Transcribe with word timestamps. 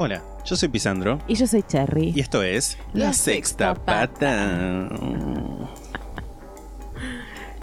Hola, 0.00 0.22
yo 0.44 0.54
soy 0.56 0.68
Pisandro 0.68 1.18
Y 1.26 1.34
yo 1.34 1.46
soy 1.46 1.62
Cherry. 1.62 2.12
y 2.14 2.20
esto 2.20 2.42
es 2.42 2.78
La 2.92 3.12
Sexta 3.12 3.74
Pata. 3.74 4.88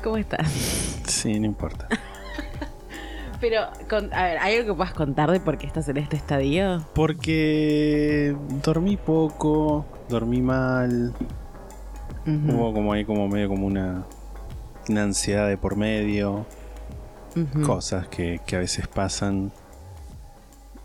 ¿Cómo 0.04 0.18
estás? 0.18 0.48
Sí, 1.08 1.40
no 1.40 1.46
importa. 1.46 1.88
Pero, 3.40 3.62
con- 3.90 4.14
a 4.14 4.24
ver, 4.24 4.38
¿hay 4.40 4.56
algo 4.58 4.74
que 4.74 4.78
puedas 4.78 4.94
contar 4.94 5.32
de 5.32 5.40
por 5.40 5.58
qué 5.58 5.66
estás 5.68 5.88
en 5.90 5.98
este 5.98 6.16
estadio? 6.18 6.86
Porque 6.94 8.36
dormí 8.64 8.98
poco, 8.98 9.86
dormí 10.10 10.42
mal, 10.42 11.14
hubo 12.26 12.74
como 12.74 12.94
ahí 12.94 13.06
como 13.06 13.28
medio 13.28 13.48
como 13.50 13.66
una, 13.68 14.04
una 14.90 15.04
ansiedad 15.04 15.48
de 15.48 15.58
por 15.58 15.76
medio, 15.76 16.46
cosas 17.66 18.08
que, 18.08 18.40
que 18.46 18.56
a 18.56 18.60
veces 18.60 18.88
pasan 18.88 19.52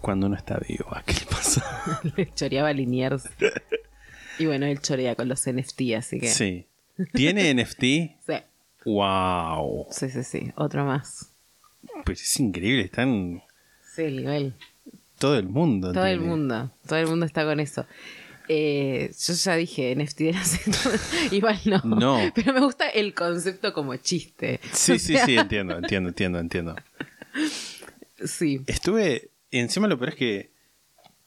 cuando 0.00 0.26
uno 0.26 0.36
está 0.36 0.58
vivo. 0.66 0.86
¿A 0.94 1.02
qué 1.02 1.14
le 1.14 1.26
pasa? 1.26 2.00
Le 2.16 2.30
choreaba 2.34 2.72
Liniers. 2.72 3.24
Y 4.38 4.46
bueno, 4.46 4.66
él 4.66 4.80
chorea 4.80 5.14
con 5.14 5.28
los 5.28 5.46
NFT, 5.46 5.80
así 5.96 6.18
que. 6.20 6.28
Sí. 6.28 6.66
¿Tiene 7.12 7.52
NFT? 7.54 7.82
Sí, 8.82 8.88
¡Wow! 8.90 9.86
sí, 9.90 10.08
sí, 10.08 10.24
sí. 10.24 10.52
Otro 10.56 10.86
más. 10.86 11.30
Pero 12.04 12.12
es 12.14 12.40
increíble, 12.40 12.82
están 12.84 13.42
Sí, 13.94 14.02
el 14.04 14.16
nivel. 14.16 14.54
todo 15.18 15.36
el 15.36 15.48
mundo. 15.48 15.92
Todo 15.92 16.06
el 16.06 16.20
mundo. 16.20 16.70
Todo 16.86 16.98
el 16.98 17.06
mundo 17.06 17.26
está 17.26 17.44
con 17.44 17.60
eso. 17.60 17.84
Eh, 18.48 19.10
yo 19.26 19.34
ya 19.34 19.54
dije 19.56 19.94
NFT 19.94 20.18
de 20.20 20.32
la. 20.32 20.42
Igual 21.30 21.60
no. 21.66 21.78
No. 21.84 22.32
Pero 22.34 22.54
me 22.54 22.60
gusta 22.60 22.88
el 22.88 23.12
concepto 23.14 23.74
como 23.74 23.94
chiste. 23.96 24.60
Sí, 24.72 24.92
O 24.92 24.98
sí, 24.98 25.12
sea, 25.14 25.26
sí, 25.26 25.36
entiendo, 25.36 25.76
entiendo, 25.76 26.08
entiendo, 26.08 26.38
entiendo. 26.38 26.76
Sí. 28.24 28.62
Estuve, 28.66 29.28
encima 29.50 29.88
lo 29.88 29.98
peor 29.98 30.10
es 30.10 30.14
que, 30.16 30.50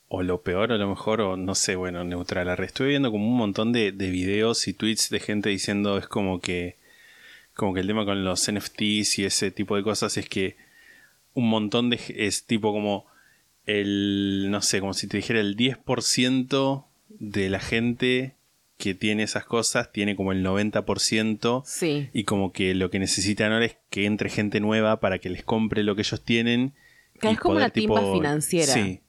o 0.07 0.21
lo 0.23 0.41
peor 0.43 0.71
o 0.71 0.77
lo 0.77 0.87
mejor, 0.87 1.21
o 1.21 1.37
no 1.37 1.55
sé, 1.55 1.75
bueno, 1.75 2.03
neutral. 2.03 2.49
arre, 2.49 2.65
Estuve 2.65 2.89
viendo 2.89 3.11
como 3.11 3.27
un 3.27 3.37
montón 3.37 3.71
de, 3.71 3.91
de 3.91 4.09
videos 4.09 4.67
y 4.67 4.73
tweets 4.73 5.09
de 5.09 5.19
gente 5.19 5.49
diciendo 5.49 5.97
es 5.97 6.07
como 6.07 6.39
que, 6.39 6.77
como 7.55 7.73
que 7.73 7.79
el 7.81 7.87
tema 7.87 8.05
con 8.05 8.23
los 8.23 8.51
NFTs 8.51 9.19
y 9.19 9.25
ese 9.25 9.51
tipo 9.51 9.75
de 9.75 9.83
cosas 9.83 10.17
es 10.17 10.29
que 10.29 10.55
un 11.33 11.49
montón 11.49 11.89
de, 11.89 11.99
es 12.15 12.45
tipo 12.45 12.71
como 12.71 13.05
el, 13.65 14.47
no 14.51 14.61
sé, 14.61 14.79
como 14.79 14.93
si 14.93 15.07
te 15.07 15.17
dijera 15.17 15.39
el 15.39 15.55
10% 15.55 16.85
de 17.09 17.49
la 17.49 17.59
gente 17.59 18.35
que 18.77 18.93
tiene 18.95 19.23
esas 19.23 19.45
cosas 19.45 19.91
tiene 19.91 20.15
como 20.15 20.31
el 20.31 20.43
90% 20.45 21.63
Sí. 21.65 22.09
y 22.11 22.23
como 22.25 22.51
que 22.51 22.73
lo 22.75 22.89
que 22.89 22.99
necesitan 22.99 23.51
ahora 23.53 23.65
es 23.65 23.77
que 23.89 24.05
entre 24.05 24.29
gente 24.29 24.59
nueva 24.59 24.99
para 24.99 25.19
que 25.19 25.29
les 25.29 25.43
compre 25.43 25.83
lo 25.83 25.95
que 25.95 26.01
ellos 26.01 26.23
tienen. 26.23 26.73
Que 27.27 27.33
es 27.33 27.39
como 27.39 27.55
una 27.55 27.69
timba 27.69 28.01
financiera. 28.13 28.73
Sí, 28.73 29.01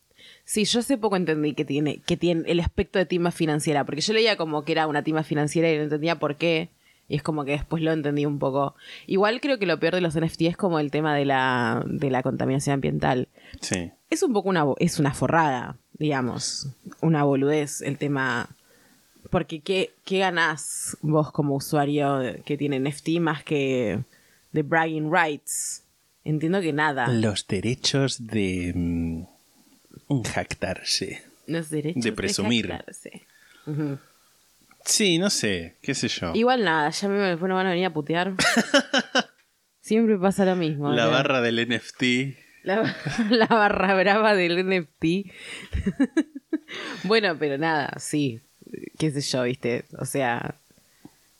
Sí, 0.45 0.67
yo 0.67 0.81
hace 0.81 0.99
poco 0.99 1.17
entendí 1.17 1.55
que 1.55 1.65
tiene, 1.65 2.01
que 2.01 2.19
tiene 2.19 2.43
el 2.47 2.61
aspecto 2.61 2.99
de 2.99 3.07
timba 3.07 3.31
financiera, 3.31 3.85
porque 3.85 4.03
yo 4.03 4.13
leía 4.13 4.37
como 4.37 4.65
que 4.65 4.73
era 4.73 4.87
una 4.87 5.03
timba 5.03 5.23
financiera 5.23 5.73
y 5.73 5.77
no 5.77 5.85
entendía 5.85 6.19
por 6.19 6.37
qué. 6.37 6.69
Y 7.09 7.17
es 7.17 7.23
como 7.23 7.45
que 7.45 7.53
después 7.53 7.83
lo 7.83 7.93
entendí 7.93 8.25
un 8.27 8.39
poco. 8.39 8.75
Igual 9.07 9.41
creo 9.41 9.59
que 9.59 9.67
lo 9.67 9.79
peor 9.79 9.95
de 9.95 10.01
los 10.01 10.19
NFT 10.19 10.43
es 10.43 10.57
como 10.57 10.79
el 10.79 10.91
tema 10.91 11.15
de 11.15 11.25
la, 11.25 11.83
de 11.87 12.11
la 12.11 12.23
contaminación 12.23 12.75
ambiental. 12.75 13.29
sí. 13.61 13.91
Es 14.11 14.23
un 14.23 14.33
poco 14.33 14.49
una, 14.49 14.65
es 14.79 15.01
una 15.01 15.13
forrada, 15.13 15.77
digamos. 15.95 16.69
Una 17.01 17.25
boludez 17.25 17.83
el 17.83 17.99
tema. 17.99 18.49
Porque 19.29 19.61
¿qué, 19.61 19.93
qué 20.05 20.21
ganás 20.21 20.97
vos 21.03 21.33
como 21.33 21.57
usuario 21.57 22.21
que 22.45 22.57
tiene 22.57 22.79
NFT 22.79 23.09
más 23.19 23.43
que 23.43 24.05
de 24.53 24.63
bragging 24.63 25.13
rights? 25.13 25.84
Entiendo 26.25 26.61
que 26.61 26.73
nada. 26.73 27.09
Los 27.09 27.47
derechos 27.47 28.27
de 28.27 28.73
mm, 28.75 30.23
jactarse. 30.23 31.23
Los 31.47 31.71
derechos 31.71 32.03
de 32.03 32.13
presumir. 32.13 32.69
jactarse. 32.69 33.27
Sí, 34.85 35.19
no 35.19 35.31
sé, 35.31 35.77
qué 35.83 35.95
sé 35.95 36.09
yo. 36.09 36.33
Igual 36.35 36.65
nada, 36.65 36.91
ya 36.91 37.09
me, 37.09 37.19
después 37.19 37.49
no 37.49 37.55
van 37.55 37.67
a 37.67 37.71
venir 37.71 37.87
a 37.87 37.93
putear. 37.93 38.35
Siempre 39.81 40.19
pasa 40.19 40.45
lo 40.45 40.57
mismo. 40.57 40.93
La 40.93 41.07
barra 41.07 41.41
del 41.41 41.67
NFT. 41.69 42.03
La, 42.63 42.97
la 43.31 43.47
barra 43.47 43.95
brava 43.95 44.35
del 44.35 44.67
NFT. 44.67 45.31
bueno, 47.05 47.37
pero 47.39 47.59
nada, 47.59 47.95
sí. 47.99 48.41
Qué 48.99 49.11
sé 49.11 49.21
yo, 49.21 49.43
viste. 49.45 49.85
O 49.99 50.05
sea, 50.05 50.57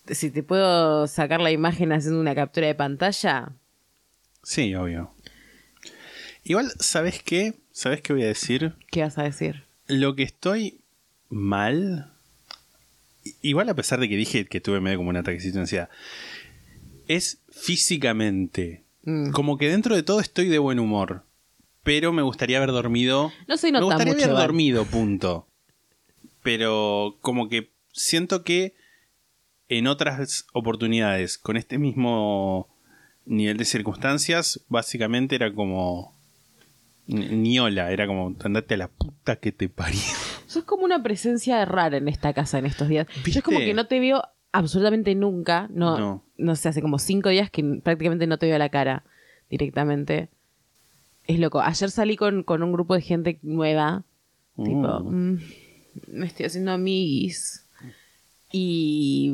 si 0.09 0.31
te 0.31 0.43
puedo 0.43 1.07
sacar 1.07 1.41
la 1.41 1.51
imagen 1.51 1.93
haciendo 1.93 2.21
una 2.21 2.35
captura 2.35 2.67
de 2.67 2.75
pantalla. 2.75 3.53
Sí, 4.45 4.75
obvio. 4.75 5.15
Igual, 6.45 6.73
¿sabes 6.79 7.23
qué? 7.23 7.55
¿Sabes 7.73 8.03
qué 8.03 8.13
voy 8.13 8.23
a 8.23 8.29
decir? 8.29 8.75
¿Qué 8.91 9.01
vas 9.01 9.19
a 9.19 9.23
decir? 9.23 9.65
Lo 9.87 10.15
que 10.15 10.23
estoy 10.23 10.81
mal, 11.29 12.13
igual 13.41 13.69
a 13.69 13.75
pesar 13.75 13.99
de 13.99 14.09
que 14.09 14.17
dije 14.17 14.45
que 14.47 14.61
tuve 14.61 14.81
medio 14.81 14.99
como 14.99 15.11
un 15.11 15.17
ataquecito 15.17 15.55
de 15.55 15.63
ansiedad, 15.63 15.89
es 17.09 17.39
físicamente. 17.51 18.85
Mm. 19.05 19.31
Como 19.31 19.59
que 19.59 19.69
dentro 19.69 19.97
de 19.97 20.03
todo 20.03 20.21
estoy 20.21 20.49
de 20.49 20.59
buen 20.59 20.79
humor, 20.79 21.25
pero 21.83 22.13
me 22.13 22.23
gustaría 22.23 22.59
haber 22.59 22.73
dormido. 22.73 23.33
No 23.49 23.57
se 23.57 23.73
me 23.73 23.81
gustaría 23.81 24.13
mucho, 24.13 24.25
haber 24.27 24.37
dormido, 24.37 24.85
punto. 24.85 25.49
Pero 26.43 27.17
como 27.21 27.49
que 27.49 27.71
siento 27.93 28.45
que 28.45 28.75
en 29.69 29.87
otras 29.87 30.47
oportunidades, 30.53 31.39
con 31.39 31.57
este 31.57 31.79
mismo 31.79 32.74
nivel 33.27 33.57
de 33.57 33.65
circunstancias, 33.65 34.61
básicamente 34.69 35.35
era 35.37 35.53
como... 35.53 36.15
ni- 37.07 37.29
Ni 37.29 37.59
hola, 37.59 37.91
era 37.91 38.07
como 38.07 38.35
andate 38.45 38.75
a 38.75 38.79
la 38.79 38.89
puta 38.89 39.37
que 39.37 39.53
te 39.53 39.69
parió. 39.69 40.01
Sos 40.47 40.65
como 40.65 40.85
una 40.85 41.03
presencia 41.03 41.65
rara 41.65 41.97
en 41.97 42.09
esta 42.09 42.33
casa 42.33 42.59
en 42.59 42.67
estos 42.67 42.89
días. 42.89 43.07
Yo 43.27 43.39
es 43.39 43.43
como 43.43 43.59
que 43.59 43.75
no 43.75 43.87
te 43.87 43.99
veo 44.01 44.23
absolutamente 44.53 45.15
nunca. 45.15 45.69
No, 45.73 45.99
No. 45.99 46.25
no. 46.37 46.57
sé, 46.57 46.69
hace 46.69 46.81
como 46.83 46.99
cinco 46.99 47.29
días 47.31 47.51
que 47.51 47.65
prácticamente 47.83 48.27
no 48.27 48.39
te 48.39 48.47
veo 48.47 48.59
la 48.59 48.69
cara 48.69 49.03
directamente. 49.51 50.29
Es 51.27 51.39
loco. 51.41 51.61
Ayer 51.61 51.91
salí 51.91 52.17
con, 52.17 52.43
con 52.45 52.63
un 52.63 52.73
grupo 52.73 52.95
de 52.95 53.01
gente 53.01 53.39
nueva. 53.43 54.05
Tipo, 54.57 55.01
Mm. 55.01 55.33
mm, 55.33 55.41
me 56.09 56.27
estoy 56.27 56.47
haciendo 56.47 56.71
amiguis. 56.73 57.67
Y, 58.53 59.33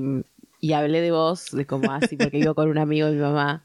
y 0.61 0.73
hablé 0.73 1.01
de 1.03 1.11
vos, 1.11 1.51
de 1.53 1.67
como 1.67 1.91
así, 1.93 2.17
porque 2.17 2.39
vivo 2.39 2.55
con 2.55 2.71
un 2.71 2.79
amigo 2.79 3.07
de 3.09 3.13
mi 3.17 3.21
mamá. 3.21 3.63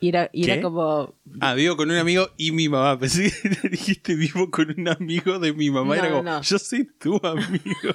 Y 0.00 0.10
era, 0.10 0.30
era 0.32 0.62
como. 0.62 1.14
Ah, 1.40 1.54
vivo 1.54 1.76
con 1.76 1.90
un 1.90 1.96
amigo 1.96 2.30
y 2.36 2.52
mi 2.52 2.68
mamá. 2.68 2.98
Pensé 2.98 3.32
que 3.62 3.68
dijiste 3.68 4.14
vivo 4.14 4.50
con 4.50 4.74
un 4.78 4.88
amigo 4.88 5.38
de 5.38 5.52
mi 5.52 5.70
mamá. 5.70 5.96
No, 5.96 6.02
Era 6.02 6.10
como, 6.10 6.22
no. 6.22 6.42
yo 6.42 6.58
soy 6.58 6.84
tu 6.98 7.20
amigo. 7.24 7.58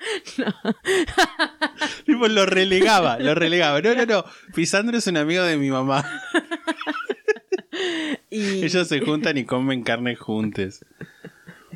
tipo, 2.06 2.28
lo 2.28 2.46
relegaba, 2.46 3.18
lo 3.18 3.34
relegaba. 3.34 3.80
No, 3.80 3.94
no, 3.94 4.06
no. 4.06 4.24
Pisandro 4.54 4.98
es 4.98 5.06
un 5.06 5.16
amigo 5.16 5.42
de 5.42 5.56
mi 5.56 5.70
mamá. 5.70 6.04
Y, 8.30 8.64
Ellos 8.64 8.88
se 8.88 9.00
juntan 9.00 9.38
y 9.38 9.44
comen 9.44 9.82
carne 9.82 10.16
juntos. 10.16 10.84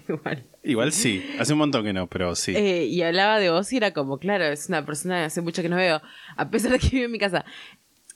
Igual. 0.08 0.44
Igual 0.62 0.92
sí. 0.92 1.24
Hace 1.38 1.52
un 1.52 1.58
montón 1.58 1.84
que 1.84 1.92
no, 1.92 2.08
pero 2.08 2.34
sí. 2.34 2.54
Eh, 2.56 2.86
y 2.86 3.02
hablaba 3.02 3.38
de 3.38 3.50
vos 3.50 3.72
y 3.72 3.76
era 3.76 3.92
como, 3.92 4.18
claro, 4.18 4.44
es 4.44 4.68
una 4.68 4.84
persona 4.84 5.18
que 5.18 5.24
hace 5.24 5.40
mucho 5.40 5.62
que 5.62 5.68
no 5.68 5.76
veo, 5.76 6.00
a 6.36 6.50
pesar 6.50 6.72
de 6.72 6.78
que 6.78 6.88
vive 6.88 7.04
en 7.04 7.12
mi 7.12 7.18
casa. 7.18 7.44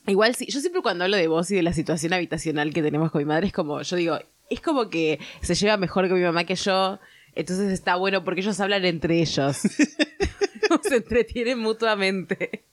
Igual 0.09 0.35
sí, 0.35 0.47
yo 0.51 0.61
siempre 0.61 0.83
cuando 0.83 1.05
hablo 1.05 1.17
de 1.17 1.29
vos 1.29 1.51
y 1.51 1.57
de 1.57 1.63
la 1.63 1.73
situación 1.73 2.13
habitacional 2.13 2.73
que 2.73 2.83
tenemos 2.83 3.11
con 3.13 3.21
mi 3.21 3.25
madre, 3.27 3.47
es 3.47 3.53
como, 3.53 3.81
yo 3.83 3.97
digo, 3.97 4.19
es 4.51 4.61
como 4.61 4.89
que 4.91 5.19
se 5.43 5.55
lleva 5.55 5.77
mejor 5.77 6.09
con 6.09 6.19
mi 6.19 6.25
mamá 6.25 6.45
que 6.45 6.55
yo, 6.57 6.99
entonces 7.35 7.73
está 7.73 7.97
bueno 7.97 8.25
porque 8.25 8.41
ellos 8.41 8.59
hablan 8.61 8.85
entre 8.85 9.21
ellos. 9.21 9.59
se 10.83 10.97
entretienen 10.97 11.59
mutuamente. 11.59 12.65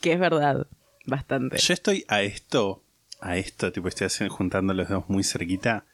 que 0.00 0.12
es 0.12 0.18
verdad, 0.18 0.66
bastante. 1.06 1.58
Yo 1.58 1.74
estoy 1.74 2.04
a 2.08 2.22
esto, 2.22 2.82
a 3.20 3.36
esto, 3.36 3.72
tipo, 3.72 3.88
estoy 3.88 4.06
haciendo- 4.06 4.34
juntando 4.34 4.74
los 4.74 4.88
dos 4.88 5.04
muy 5.08 5.24
cerquita, 5.24 5.84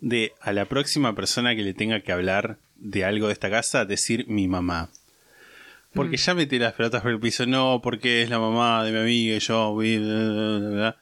de 0.00 0.32
a 0.40 0.52
la 0.52 0.66
próxima 0.66 1.14
persona 1.14 1.54
que 1.56 1.62
le 1.62 1.74
tenga 1.74 2.00
que 2.00 2.12
hablar 2.12 2.58
de 2.76 3.04
algo 3.04 3.26
de 3.28 3.32
esta 3.32 3.50
casa, 3.50 3.84
decir 3.84 4.26
mi 4.28 4.46
mamá. 4.48 4.90
Porque 5.94 6.16
ya 6.16 6.34
metí 6.34 6.58
las 6.58 6.72
pelotas 6.74 7.02
por 7.02 7.10
el 7.12 7.20
piso, 7.20 7.46
no, 7.46 7.80
porque 7.82 8.22
es 8.22 8.30
la 8.30 8.38
mamá 8.38 8.84
de 8.84 8.92
mi 8.92 8.98
amiga 8.98 9.36
y 9.36 9.40
yo. 9.40 9.76
vi, 9.76 9.98
bla, 9.98 10.14
bla, 10.14 10.58
bla, 10.58 10.68
bla. 10.70 10.96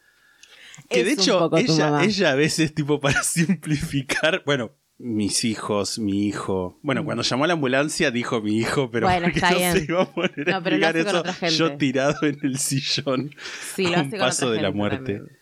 Que 0.89 1.05
de 1.05 1.13
Es 1.13 1.19
hecho, 1.19 1.51
ella, 1.57 2.03
ella 2.05 2.31
a 2.33 2.35
veces, 2.35 2.75
tipo, 2.75 3.01
para 3.01 3.23
simplificar, 3.23 4.43
bueno, 4.45 4.73
mis 4.99 5.45
hijos, 5.45 5.99
mi 5.99 6.27
hijo. 6.29 6.79
Bueno, 6.83 7.05
cuando 7.05 7.23
llamó 7.23 7.45
a 7.45 7.47
la 7.49 7.53
ambulancia 7.55 8.11
dijo 8.11 8.41
mi 8.41 8.59
hijo, 8.59 8.91
pero 8.91 9.07
Mm. 9.07 9.11
Bueno, 9.11 9.25
porque 9.27 9.39
está 9.39 9.51
no 9.51 9.57
bien. 9.59 9.73
se 9.73 9.85
iba 9.85 10.03
a 10.03 10.13
poner 10.13 10.49
No, 10.49 10.57
explicar 10.59 10.97
eso 10.97 11.23
yo 11.51 11.77
tirado 11.77 12.27
en 12.27 12.39
el 12.43 12.59
sillón 12.59 13.31
Sí, 13.75 13.87
lo 13.87 13.97
a 13.97 14.01
hace 14.01 14.15
un 14.17 14.19
paso 14.21 14.51
de 14.51 14.63
la 14.63 14.71
muerte. 14.71 15.15
también. 15.19 15.39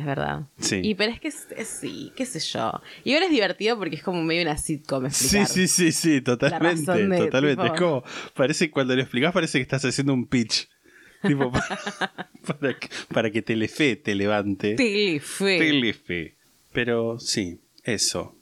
Es 0.00 0.06
verdad. 0.06 0.44
Sí. 0.58 0.80
Y 0.82 0.94
pero 0.94 1.12
es 1.12 1.20
que 1.20 1.28
es, 1.28 1.46
es- 1.54 1.68
sí, 1.68 2.10
qué 2.16 2.24
sé 2.24 2.40
yo. 2.40 2.72
Y 3.04 3.12
ahora 3.12 3.26
es 3.26 3.30
divertido 3.32 3.76
porque 3.76 3.96
es 3.96 4.02
como 4.02 4.22
medio 4.22 4.40
una 4.40 4.56
sitcom 4.56 5.10
Sí, 5.10 5.36
explicar. 5.36 5.46
sí, 5.48 5.68
sí, 5.68 5.92
sí, 5.92 6.20
totalmente, 6.22 6.90
de, 6.92 7.18
totalmente. 7.18 7.62
tipo- 7.62 7.74
Es 7.74 7.78
como, 7.78 8.02
parece, 8.34 8.70
cuando 8.70 8.96
lo 8.96 9.02
explicás 9.02 9.34
parece 9.34 9.58
que 9.58 9.62
estás 9.62 9.84
haciendo 9.84 10.14
un 10.14 10.26
pitch. 10.26 10.70
tipo, 11.26 11.52
para, 11.52 11.78
para 12.46 12.78
que, 12.78 12.88
para 13.12 13.30
que 13.30 13.42
Telefe 13.42 13.96
te 13.96 14.14
levante. 14.14 14.74
Telefe. 14.74 15.58
Telefe. 15.58 16.34
Pero 16.72 17.18
sí, 17.20 17.60
eso. 17.84 18.34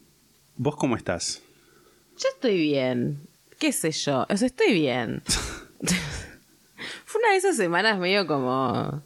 ¿Vos 0.57 0.77
cómo 0.77 0.95
estás? 0.97 1.43
Yo 2.19 2.29
estoy 2.35 2.57
bien. 2.57 3.19
¿Qué 3.59 3.73
sé 3.73 3.91
yo? 3.91 4.27
O 4.31 4.37
sea, 4.37 4.47
estoy 4.47 4.75
bien. 4.75 5.23
Fue 7.05 7.21
una 7.21 7.33
de 7.33 7.37
esas 7.39 7.57
semanas 7.57 7.99
medio 7.99 8.29
como. 8.29 9.03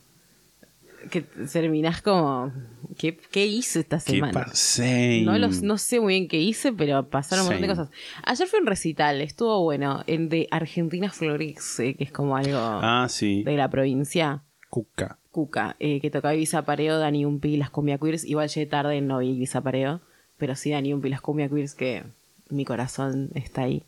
Que 1.13 1.21
terminás 1.21 2.03
como. 2.03 2.53
¿Qué, 2.99 3.17
qué 3.17 3.47
hice 3.47 3.81
esta 3.81 3.99
¿Qué 3.99 4.13
semana? 4.15 4.33
pasé? 4.33 5.23
No, 5.25 5.39
los, 5.39 5.63
no 5.63 5.79
sé 5.79 6.01
muy 6.01 6.15
bien 6.15 6.29
qué 6.29 6.39
hice, 6.41 6.73
pero 6.73 7.09
pasaron 7.09 7.45
un 7.47 7.53
montón 7.53 7.69
de 7.69 7.75
cosas. 7.77 7.91
Ayer 8.25 8.49
fue 8.49 8.61
un 8.61 8.67
recital, 8.67 9.21
estuvo 9.21 9.63
bueno, 9.63 10.03
el 10.07 10.29
de 10.29 10.49
Argentina 10.51 11.11
Flores, 11.11 11.79
eh, 11.81 11.95
que 11.95 12.05
es 12.05 12.11
como 12.13 12.37
algo 12.37 12.59
Ah, 12.59 13.07
sí. 13.09 13.45
de 13.45 13.57
la 13.57 13.71
provincia. 13.71 14.43
Cuca. 14.69 15.19
Cuca, 15.31 15.77
eh, 15.81 16.01
que 16.01 16.11
tocaba 16.11 16.35
Ibiza 16.35 16.63
Pareo, 16.65 16.99
Dani 16.99 17.25
Umpi, 17.25 17.57
las 17.57 17.71
cumbia 17.71 17.97
queers. 17.99 18.25
Igual 18.25 18.49
llegué 18.49 18.67
tarde, 18.67 19.01
no 19.01 19.19
vi 19.19 19.29
Ibiza 19.31 19.61
Pareo, 19.63 20.01
pero 20.37 20.57
sí 20.57 20.71
Dani 20.71 20.93
Umpi, 20.93 21.09
las 21.09 21.21
cumbia 21.23 21.49
queers, 21.49 21.75
que 21.75 22.03
mi 22.51 22.65
corazón 22.65 23.31
está 23.35 23.63
ahí 23.63 23.85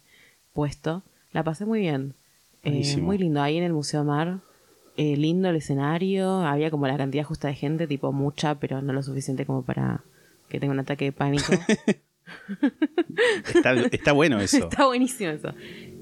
puesto. 0.55 1.03
La 1.33 1.43
pasé 1.43 1.67
muy 1.67 1.81
bien. 1.81 2.15
Eh, 2.63 2.97
muy 3.03 3.19
lindo, 3.19 3.43
ahí 3.43 3.59
en 3.59 3.65
el 3.65 3.75
Museo 3.75 4.05
Mar. 4.05 4.39
Eh, 4.97 5.17
lindo 5.17 5.49
el 5.49 5.57
escenario, 5.57 6.41
había 6.41 6.71
como 6.71 6.87
la 6.87 6.97
cantidad 6.97 7.25
justa 7.25 7.49
de 7.49 7.55
gente, 7.55 7.87
tipo 7.87 8.13
mucha, 8.13 8.61
pero 8.61 8.81
no 8.81 8.93
lo 8.93 9.03
suficiente 9.03 9.45
como 9.45 9.63
para 9.63 10.03
que 10.49 10.61
tenga 10.61 10.73
un 10.73 10.81
ataque 10.81 11.07
de 11.07 11.13
pánico. 11.13 11.53
Está, 13.55 13.75
está 13.93 14.13
bueno 14.13 14.41
eso. 14.41 14.69
Está 14.69 14.87
buenísimo 14.87 15.31
eso. 15.31 15.53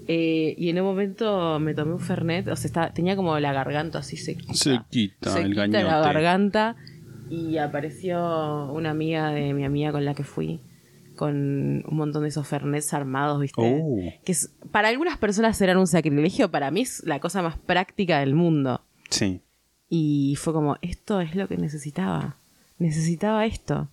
Eh, 0.08 0.54
y 0.58 0.68
en 0.70 0.80
un 0.80 0.86
momento 0.86 1.58
me 1.60 1.74
tomé 1.74 1.92
un 1.92 2.00
Fernet, 2.00 2.48
o 2.48 2.56
sea, 2.56 2.92
tenía 2.92 3.16
como 3.16 3.38
la 3.38 3.52
garganta 3.52 3.98
así 3.98 4.16
sequita. 4.16 4.54
Sequita, 4.54 5.30
el 5.38 5.42
Sequita 5.44 5.60
gañote. 5.62 5.84
la 5.84 6.00
garganta. 6.00 6.76
Y 7.30 7.56
apareció 7.58 8.70
una 8.72 8.90
amiga 8.90 9.30
de 9.30 9.54
mi 9.54 9.64
amiga 9.64 9.92
con 9.92 10.04
la 10.04 10.14
que 10.14 10.24
fui, 10.24 10.60
con 11.16 11.84
un 11.86 11.96
montón 11.96 12.22
de 12.22 12.28
esos 12.28 12.46
Fernets 12.46 12.92
armados, 12.94 13.40
¿viste? 13.40 13.60
Oh. 13.60 13.98
Que 14.24 14.32
es- 14.32 14.50
para 14.70 14.88
algunas 14.88 15.18
personas 15.18 15.56
serán 15.56 15.78
un 15.78 15.86
sacrilegio, 15.86 16.50
para 16.50 16.70
mí 16.70 16.80
es 16.82 17.02
la 17.04 17.20
cosa 17.20 17.42
más 17.42 17.58
práctica 17.58 18.20
del 18.20 18.34
mundo. 18.34 18.80
Sí. 19.10 19.40
Y 19.88 20.36
fue 20.38 20.52
como, 20.52 20.76
esto 20.82 21.20
es 21.20 21.34
lo 21.34 21.48
que 21.48 21.56
necesitaba. 21.56 22.36
Necesitaba 22.78 23.44
esto. 23.46 23.88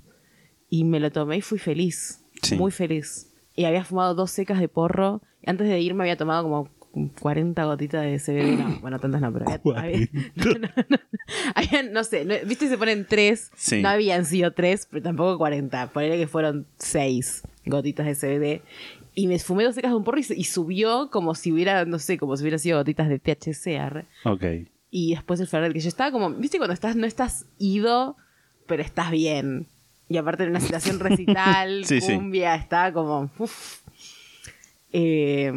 Y 0.70 0.84
me 0.84 1.00
lo 1.00 1.12
tomé 1.12 1.38
y 1.38 1.42
fui 1.42 1.60
feliz. 1.60 2.24
Sí. 2.42 2.56
Muy 2.56 2.72
feliz. 2.72 3.32
Y 3.56 3.66
había 3.66 3.84
fumado 3.84 4.16
dos 4.16 4.32
secas 4.32 4.60
de 4.60 4.68
porro. 4.70 5.22
Y 5.42 5.50
antes 5.50 5.68
de 5.68 5.80
irme 5.82 6.04
había 6.04 6.16
tomado 6.18 6.44
como 6.44 6.70
40 7.08 7.64
gotitas 7.66 8.04
de 8.04 8.20
CBD. 8.20 8.58
No, 8.60 8.80
bueno, 8.82 9.00
tantas 9.00 9.22
no, 9.22 9.32
pero 9.34 9.46
había... 9.78 10.08
no, 10.36 10.52
no. 10.60 10.70
Había, 11.56 11.84
no 11.84 12.04
sé, 12.04 12.26
viste 12.46 12.68
se 12.68 12.78
ponen 12.78 13.06
tres. 13.08 13.52
Sí. 13.56 13.82
No 13.82 13.90
habían 13.90 14.26
sido 14.26 14.52
tres, 14.52 14.88
pero 14.90 15.02
tampoco 15.04 15.38
40. 15.38 15.88
Ponele 15.92 16.18
que 16.18 16.28
fueron 16.28 16.68
seis 16.78 17.44
gotitas 17.66 18.06
de 18.06 18.16
CBD. 18.16 18.62
Y 19.16 19.28
me 19.28 19.40
fumé 19.40 19.64
dos 19.64 19.76
secas 19.76 19.92
de 19.92 19.98
un 19.98 20.04
porro 20.04 20.20
y, 20.20 20.26
y 20.36 20.44
subió 20.46 21.10
como 21.12 21.36
si 21.36 21.52
hubiera, 21.52 21.84
no 21.86 22.00
sé, 22.00 22.18
como 22.18 22.38
si 22.38 22.44
hubiera 22.44 22.58
sido 22.58 22.78
gotitas 22.78 23.10
de 23.10 23.20
THC. 23.20 24.06
Ok. 24.26 24.44
Y 24.92 25.14
después 25.16 25.40
el 25.40 25.48
Fernet, 25.48 25.74
que 25.74 25.80
yo 25.80 25.88
estaba 25.90 26.12
como, 26.12 26.32
viste 26.32 26.58
cuando 26.58 26.74
estás, 26.74 26.96
no 26.96 27.06
estás 27.06 27.46
ido, 27.58 28.16
pero 28.66 28.82
estás 28.82 29.12
bien. 29.12 29.68
Y 30.08 30.18
aparte 30.18 30.44
en 30.44 30.50
una 30.52 30.60
situación 30.60 31.00
recital, 31.00 31.86
Sí, 31.86 32.02
sí. 32.02 32.16
cumbia, 32.16 32.56
estaba 32.56 32.92
como, 32.94 33.30
uf. 33.38 33.79
Eh, 34.92 35.52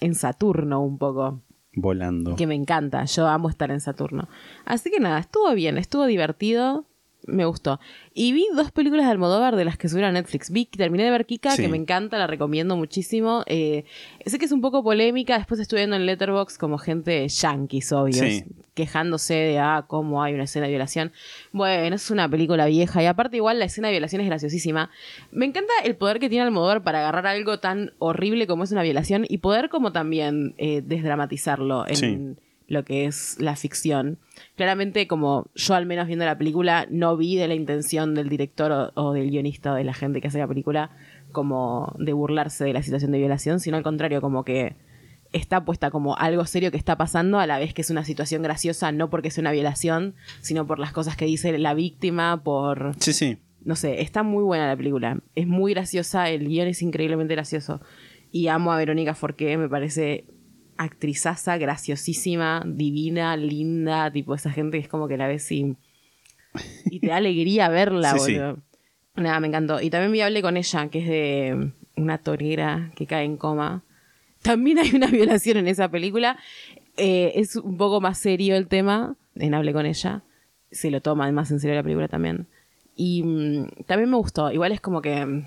en 0.00 0.14
Saturno 0.14 0.82
un 0.82 0.98
poco, 0.98 1.42
Volando. 1.74 2.36
que 2.36 2.46
me 2.46 2.54
encanta, 2.54 3.04
yo 3.04 3.26
amo 3.28 3.48
estar 3.48 3.70
en 3.70 3.80
Saturno. 3.80 4.28
Así 4.64 4.90
que 4.90 5.00
nada, 5.00 5.18
estuvo 5.18 5.52
bien, 5.54 5.78
estuvo 5.78 6.06
divertido, 6.06 6.86
me 7.26 7.44
gustó. 7.44 7.78
Y 8.14 8.32
vi 8.32 8.46
dos 8.54 8.70
películas 8.72 9.06
de 9.06 9.12
Almodóvar 9.12 9.56
de 9.56 9.64
las 9.64 9.76
que 9.78 9.88
subieron 9.88 10.10
a 10.10 10.20
Netflix. 10.20 10.50
Vi, 10.50 10.66
terminé 10.66 11.04
de 11.04 11.10
ver 11.10 11.24
Kika, 11.26 11.52
Sí. 11.52 11.62
que 11.62 11.68
me 11.68 11.76
encanta, 11.76 12.18
la 12.18 12.26
recomiendo 12.26 12.76
muchísimo. 12.76 13.42
Eh, 13.46 13.84
sé 14.26 14.38
que 14.38 14.44
es 14.46 14.52
un 14.52 14.60
poco 14.60 14.82
polémica, 14.82 15.36
después 15.38 15.60
estuve 15.60 15.80
viendo 15.80 15.96
en 15.96 16.06
Letterboxd 16.06 16.56
como 16.58 16.78
gente 16.78 17.28
yankees, 17.28 17.92
obvio, 17.92 18.14
Sí. 18.22 18.44
quejándose 18.74 19.34
de, 19.34 19.58
ah, 19.58 19.84
cómo 19.86 20.22
hay 20.22 20.34
una 20.34 20.44
escena 20.44 20.66
de 20.66 20.70
violación. 20.72 21.12
Bueno, 21.52 21.94
es 21.96 22.10
una 22.10 22.28
película 22.28 22.66
vieja 22.66 23.02
y 23.02 23.06
aparte 23.06 23.36
igual 23.36 23.58
la 23.58 23.66
escena 23.66 23.88
de 23.88 23.92
violación 23.92 24.20
es 24.22 24.26
graciosísima. 24.26 24.90
Me 25.30 25.46
encanta 25.46 25.72
el 25.84 25.96
poder 25.96 26.18
que 26.18 26.28
tiene 26.28 26.44
Almodóvar 26.44 26.82
para 26.82 27.00
agarrar 27.00 27.26
algo 27.26 27.60
tan 27.60 27.92
horrible 27.98 28.46
como 28.46 28.64
es 28.64 28.72
una 28.72 28.82
violación 28.82 29.24
y 29.28 29.38
poder 29.38 29.68
como 29.68 29.92
también 29.92 30.54
eh, 30.58 30.82
desdramatizarlo 30.84 31.86
en 31.86 31.96
Sí. 31.96 32.18
Lo 32.68 32.84
que 32.84 33.06
es 33.06 33.36
la 33.40 33.56
ficción. 33.56 34.18
Claramente, 34.56 35.06
como 35.06 35.50
yo 35.54 35.74
al 35.74 35.86
menos 35.86 36.06
viendo 36.06 36.24
la 36.24 36.38
película, 36.38 36.86
no 36.90 37.16
vi 37.16 37.36
de 37.36 37.48
la 37.48 37.54
intención 37.54 38.14
del 38.14 38.28
director 38.28 38.72
o, 38.72 38.92
o 38.94 39.12
del 39.12 39.30
guionista 39.30 39.72
o 39.72 39.76
de 39.76 39.84
la 39.84 39.94
gente 39.94 40.20
que 40.20 40.28
hace 40.28 40.38
la 40.38 40.48
película 40.48 40.90
como 41.32 41.94
de 41.98 42.12
burlarse 42.12 42.64
de 42.64 42.72
la 42.72 42.82
situación 42.82 43.12
de 43.12 43.18
violación, 43.18 43.60
sino 43.60 43.76
al 43.76 43.82
contrario, 43.82 44.20
como 44.20 44.44
que 44.44 44.76
está 45.32 45.64
puesta 45.64 45.90
como 45.90 46.16
algo 46.16 46.44
serio 46.44 46.70
que 46.70 46.76
está 46.76 46.96
pasando 46.96 47.38
a 47.38 47.46
la 47.46 47.58
vez 47.58 47.74
que 47.74 47.82
es 47.82 47.90
una 47.90 48.04
situación 48.04 48.42
graciosa, 48.42 48.92
no 48.92 49.10
porque 49.10 49.30
sea 49.30 49.42
una 49.42 49.52
violación, 49.52 50.14
sino 50.40 50.66
por 50.66 50.78
las 50.78 50.92
cosas 50.92 51.16
que 51.16 51.24
dice 51.24 51.56
la 51.58 51.74
víctima, 51.74 52.42
por... 52.42 52.94
Sí, 52.98 53.12
sí. 53.12 53.38
No 53.64 53.76
sé, 53.76 54.02
está 54.02 54.22
muy 54.22 54.42
buena 54.42 54.66
la 54.66 54.76
película. 54.76 55.20
Es 55.34 55.46
muy 55.46 55.72
graciosa, 55.72 56.28
el 56.28 56.48
guion 56.48 56.68
es 56.68 56.82
increíblemente 56.82 57.34
gracioso. 57.34 57.80
Y 58.30 58.48
amo 58.48 58.72
a 58.72 58.76
Verónica 58.76 59.14
Forqué, 59.14 59.56
me 59.56 59.68
parece 59.68 60.24
actrizaza, 60.76 61.58
graciosísima, 61.58 62.62
divina, 62.66 63.36
linda, 63.36 64.10
tipo 64.10 64.34
esa 64.34 64.50
gente 64.50 64.78
que 64.78 64.84
es 64.84 64.88
como 64.88 65.08
que 65.08 65.16
la 65.16 65.26
ves 65.28 65.50
y, 65.52 65.76
y 66.86 67.00
te 67.00 67.08
da 67.08 67.16
alegría 67.16 67.68
verla, 67.68 68.12
Sí, 68.12 68.18
sí. 68.18 68.38
boludo. 68.38 68.58
Nada, 69.16 69.40
me 69.40 69.48
encantó. 69.48 69.80
Y 69.80 69.90
también 69.90 70.10
me 70.10 70.22
hablé 70.22 70.40
con 70.42 70.56
ella, 70.56 70.88
que 70.88 70.98
es 71.00 71.06
de 71.06 71.72
una 71.96 72.18
torera 72.18 72.90
que 72.96 73.06
cae 73.06 73.24
en 73.24 73.36
coma. 73.36 73.82
También 74.42 74.78
hay 74.78 74.90
una 74.94 75.06
violación 75.10 75.58
en 75.58 75.68
esa 75.68 75.90
película. 75.90 76.38
Eh, 76.96 77.32
es 77.36 77.56
un 77.56 77.76
poco 77.76 78.00
más 78.00 78.18
serio 78.18 78.56
el 78.56 78.68
tema. 78.68 79.16
En 79.34 79.54
Hablé 79.54 79.72
con 79.72 79.86
ella. 79.86 80.22
Se 80.70 80.90
lo 80.90 81.00
toma 81.02 81.30
más 81.32 81.50
en 81.50 81.60
serio 81.60 81.76
la 81.76 81.82
película 81.82 82.08
también. 82.08 82.46
Y 82.96 83.22
mm, 83.22 83.84
también 83.86 84.10
me 84.10 84.16
gustó. 84.16 84.50
Igual 84.50 84.72
es 84.72 84.80
como 84.80 85.02
que. 85.02 85.24
mm, 85.24 85.44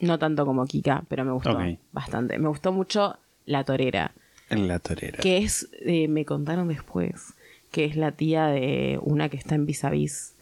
No 0.00 0.18
tanto 0.18 0.44
como 0.44 0.66
Kika, 0.66 1.04
pero 1.08 1.24
me 1.24 1.32
gustó 1.32 1.58
bastante. 1.92 2.38
Me 2.38 2.48
gustó 2.48 2.72
mucho 2.72 3.16
La 3.46 3.64
Torera. 3.64 4.12
En 4.52 4.68
la 4.68 4.78
torera. 4.78 5.18
Que 5.20 5.38
es. 5.38 5.68
eh, 5.84 6.08
me 6.08 6.24
contaron 6.24 6.68
después. 6.68 7.34
Que 7.70 7.84
es 7.86 7.96
la 7.96 8.12
tía 8.12 8.46
de 8.46 8.98
una 9.02 9.28
que 9.28 9.36
está 9.36 9.54
en 9.54 9.66
vis 9.66 9.84
a 9.84 9.90
vis. 9.90 10.34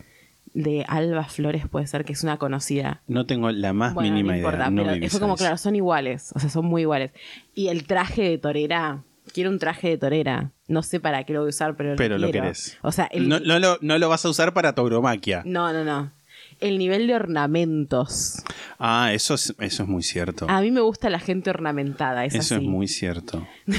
De 0.53 0.85
Alba 0.89 1.25
Flores, 1.25 1.69
puede 1.69 1.87
ser 1.87 2.05
que 2.05 2.13
es 2.13 2.25
una 2.25 2.37
conocida. 2.39 3.03
No 3.07 3.25
tengo 3.25 3.53
la 3.53 3.73
más 3.73 3.95
Bueno, 3.95 4.11
mínima 4.11 4.33
no 4.33 4.39
importa, 4.39 4.57
idea. 4.59 4.71
No 4.71 4.83
pero 4.85 5.09
fue 5.09 5.21
como, 5.21 5.37
claro, 5.37 5.57
son 5.57 5.77
iguales. 5.77 6.33
O 6.35 6.41
sea, 6.41 6.51
son 6.51 6.65
muy 6.67 6.83
iguales. 6.83 7.13
Y 7.55 7.69
el 7.69 7.87
traje 7.87 8.23
de 8.23 8.39
torera. 8.39 9.05
Quiero 9.33 9.51
un 9.51 9.61
traje 9.61 9.89
de 9.91 9.97
torera. 9.99 10.51
No 10.67 10.83
sé 10.83 10.99
para 10.99 11.23
qué 11.23 11.33
lo 11.35 11.41
voy 11.41 11.49
a 11.49 11.51
usar, 11.51 11.77
pero, 11.77 11.95
Pero 11.95 12.19
lo 12.19 12.31
quiero. 12.31 12.43
querés. 12.47 12.77
O 12.83 12.91
sea, 12.91 13.05
el, 13.13 13.29
No, 13.29 13.39
no 13.39 13.61
lo, 13.61 13.79
no 13.81 13.97
lo 13.99 14.09
vas 14.09 14.25
a 14.25 14.29
usar 14.29 14.53
para 14.53 14.75
tauromaquia. 14.75 15.43
no, 15.47 15.73
no, 15.73 15.85
no. 15.85 16.11
El 16.59 16.79
nivel 16.79 17.07
de 17.07 17.15
ornamentos. 17.15 18.43
Ah, 18.79 19.13
eso 19.15 19.35
es, 19.35 19.55
eso 19.61 19.83
es 19.85 19.89
muy 19.89 20.03
cierto. 20.03 20.47
A 20.49 20.61
mí 20.61 20.71
me 20.71 20.81
gusta 20.81 21.09
la 21.11 21.19
gente 21.21 21.49
ornamentada, 21.49 22.25
es 22.25 22.35
eso 22.35 22.57
así. 22.57 22.65
es 22.65 22.69
muy 22.71 22.89
cierto. 22.89 23.47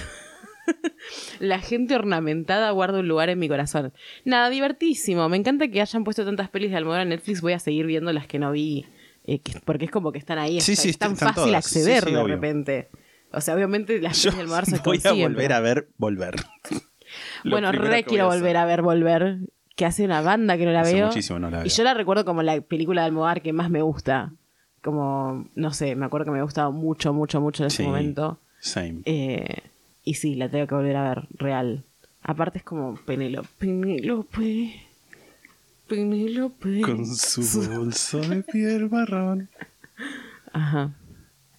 La 1.40 1.60
gente 1.60 1.96
ornamentada 1.96 2.70
guarda 2.72 3.00
un 3.00 3.08
lugar 3.08 3.30
en 3.30 3.40
mi 3.40 3.48
corazón. 3.48 3.94
Nada, 4.26 4.50
divertísimo. 4.50 5.28
Me 5.30 5.38
encanta 5.38 5.68
que 5.68 5.82
hayan 5.82 6.04
puesto 6.04 6.24
tantas 6.26 6.50
pelis 6.50 6.72
de 6.72 6.78
Almodóvar 6.78 7.04
en 7.04 7.10
Netflix. 7.10 7.42
Voy 7.42 7.54
a 7.54 7.60
seguir 7.60 7.86
viendo 7.86 8.12
las 8.14 8.28
que 8.28 8.40
no 8.40 8.52
vi. 8.52 8.86
eh, 9.26 9.40
que- 9.40 9.60
porque 9.64 9.86
es 9.86 9.92
como 9.92 10.12
que 10.12 10.18
están 10.18 10.40
ahí. 10.40 10.60
Sí, 10.62 10.72
es, 10.74 10.80
sí, 10.80 10.90
es 10.90 10.98
tan 10.98 11.16
fácil 11.16 11.36
todas. 11.44 11.54
Acceder 11.66 12.04
sí, 12.06 12.12
de 12.12 12.18
obvio. 12.18 12.36
repente. 12.36 12.90
O 13.32 13.40
sea, 13.40 13.54
obviamente 13.56 14.02
las 14.02 14.20
pelis 14.20 14.36
de 14.36 14.42
Almodóvar 14.42 14.66
se 14.66 14.78
voy 14.80 15.00
a 15.06 15.12
volver 15.14 15.54
a 15.54 15.60
ver 15.60 15.88
Volver. 15.98 16.36
Bueno, 17.44 17.72
re 17.72 18.04
quiero 18.04 18.26
a 18.32 18.36
volver 18.36 18.58
a 18.58 18.66
ver 18.66 18.82
Volver, 18.82 19.38
que 19.76 19.86
hace 19.86 20.06
una 20.06 20.22
banda 20.22 20.58
que 20.58 20.66
no 20.66 20.72
la 20.72 20.82
Hace 20.82 20.94
veo. 20.96 21.08
muchísimo 21.08 21.40
no 21.40 21.50
la 21.50 21.60
Y 21.60 21.64
veo. 21.64 21.70
yo 21.72 21.84
la 21.84 21.94
recuerdo 21.94 22.24
como 22.26 22.42
la 22.42 22.60
película 22.62 23.02
de 23.02 23.08
Almodóvar 23.08 23.42
que 23.42 23.52
más 23.54 23.70
me 23.70 23.82
gusta. 23.82 24.32
Como, 24.82 25.48
no 25.56 25.72
sé, 25.74 25.96
me 25.96 26.06
acuerdo 26.06 26.26
que 26.26 26.32
me 26.32 26.40
ha 26.40 26.44
gustado 26.44 26.72
mucho, 26.72 27.14
mucho, 27.14 27.40
mucho 27.42 27.64
en 27.64 27.68
ese 27.68 27.84
momento. 27.84 28.40
Same. 28.60 29.02
Eh, 29.06 29.58
y 30.04 30.16
sí, 30.16 30.36
la 30.36 30.50
tengo 30.50 30.68
que 30.68 30.76
volver 30.76 30.96
a 30.96 31.10
ver, 31.10 31.28
real. 31.32 31.84
Aparte 32.24 32.60
es 32.60 32.64
como 32.64 32.96
Penélope. 33.06 33.48
Penélope. 33.58 34.74
Penélope. 35.88 36.82
Con 36.82 37.06
su 37.06 37.70
bolso 37.70 38.20
de 38.22 38.44
piel 38.44 38.90
marrón. 38.90 39.50
Ajá. 40.54 40.94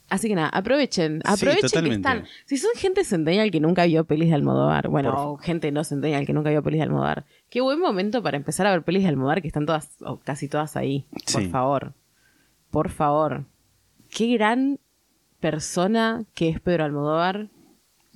Así 0.09 0.29
que 0.29 0.35
nada, 0.35 0.49
aprovechen, 0.51 1.23
Sí, 1.25 1.33
aprovechen 1.33 1.63
que 1.63 1.69
totalmente. 1.69 2.09
están. 2.09 2.25
Si 2.45 2.59
son 2.59 2.71
gente 2.77 3.03
centennial 3.03 3.51
que 3.51 3.61
nunca 3.61 3.87
vio 3.87 4.05
pelis 4.05 4.29
de 4.29 4.35
Almodóvar, 4.35 4.89
bueno, 4.89 5.11
Por 5.15 5.19
o 5.21 5.37
gente 5.39 5.73
no 5.73 5.85
centennial 5.85 6.27
que 6.27 6.35
nunca 6.35 6.51
vio 6.51 6.63
pelis 6.63 6.81
de 6.81 6.85
Almodóvar, 6.85 7.25
qué 7.49 7.63
buen 7.63 7.81
momento 7.81 8.23
para 8.23 8.37
empezar 8.37 8.67
a 8.67 8.73
ver 8.73 8.83
pelis 8.83 9.03
de 9.05 9.09
Almodóvar 9.09 9.41
que 9.41 9.49
están 9.49 9.65
todas, 9.65 9.97
o 10.03 10.19
casi 10.19 10.49
todas 10.49 10.77
ahí. 10.77 11.07
Por 11.33 11.43
Sí. 11.43 11.49
favor. 11.49 11.95
Por 12.71 12.91
favor. 12.91 13.45
Qué 14.11 14.27
gran 14.35 14.79
persona 15.41 16.25
que 16.35 16.51
es 16.51 16.61
Pedro 16.61 16.85
Almodóvar. 16.85 17.49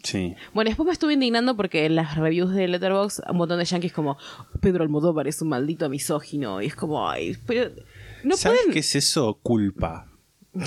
Sí. 0.07 0.37
Bueno, 0.55 0.69
después 0.71 0.87
me 0.87 0.93
estuve 0.93 1.15
indignando 1.15 1.57
porque 1.57 1.85
en 1.85 1.97
las 1.97 2.17
reviews 2.17 2.53
de 2.55 2.69
Letterboxd 2.69 3.23
un 3.29 3.37
montón 3.39 3.59
de 3.59 3.65
yankees 3.65 3.93
como 3.93 4.17
Pedro 4.61 4.85
Almodóvar 4.85 5.27
es 5.27 5.43
un 5.43 5.49
maldito 5.49 5.89
misógino. 5.89 6.63
Y 6.63 6.67
es 6.67 6.77
como, 6.77 7.09
ay, 7.11 7.37
pero 7.47 7.71
no 8.23 8.37
¿Sabes 8.37 8.59
pueden... 8.61 8.73
qué 8.73 8.79
es 8.81 8.95
eso? 8.95 9.41
Culpa. 9.43 10.09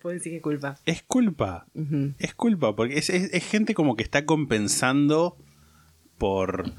Pueden 0.00 0.18
decir 0.18 0.32
que 0.32 0.40
culpa. 0.40 0.78
Es 0.86 1.02
culpa. 1.02 1.66
Es 2.20 2.34
culpa, 2.34 2.76
porque 2.76 2.98
es, 2.98 3.10
es- 3.10 3.32
es 3.34 3.44
gente 3.44 3.74
como 3.74 3.96
que 3.96 4.04
está 4.04 4.24
compensando 4.24 5.36
por, 6.18 6.72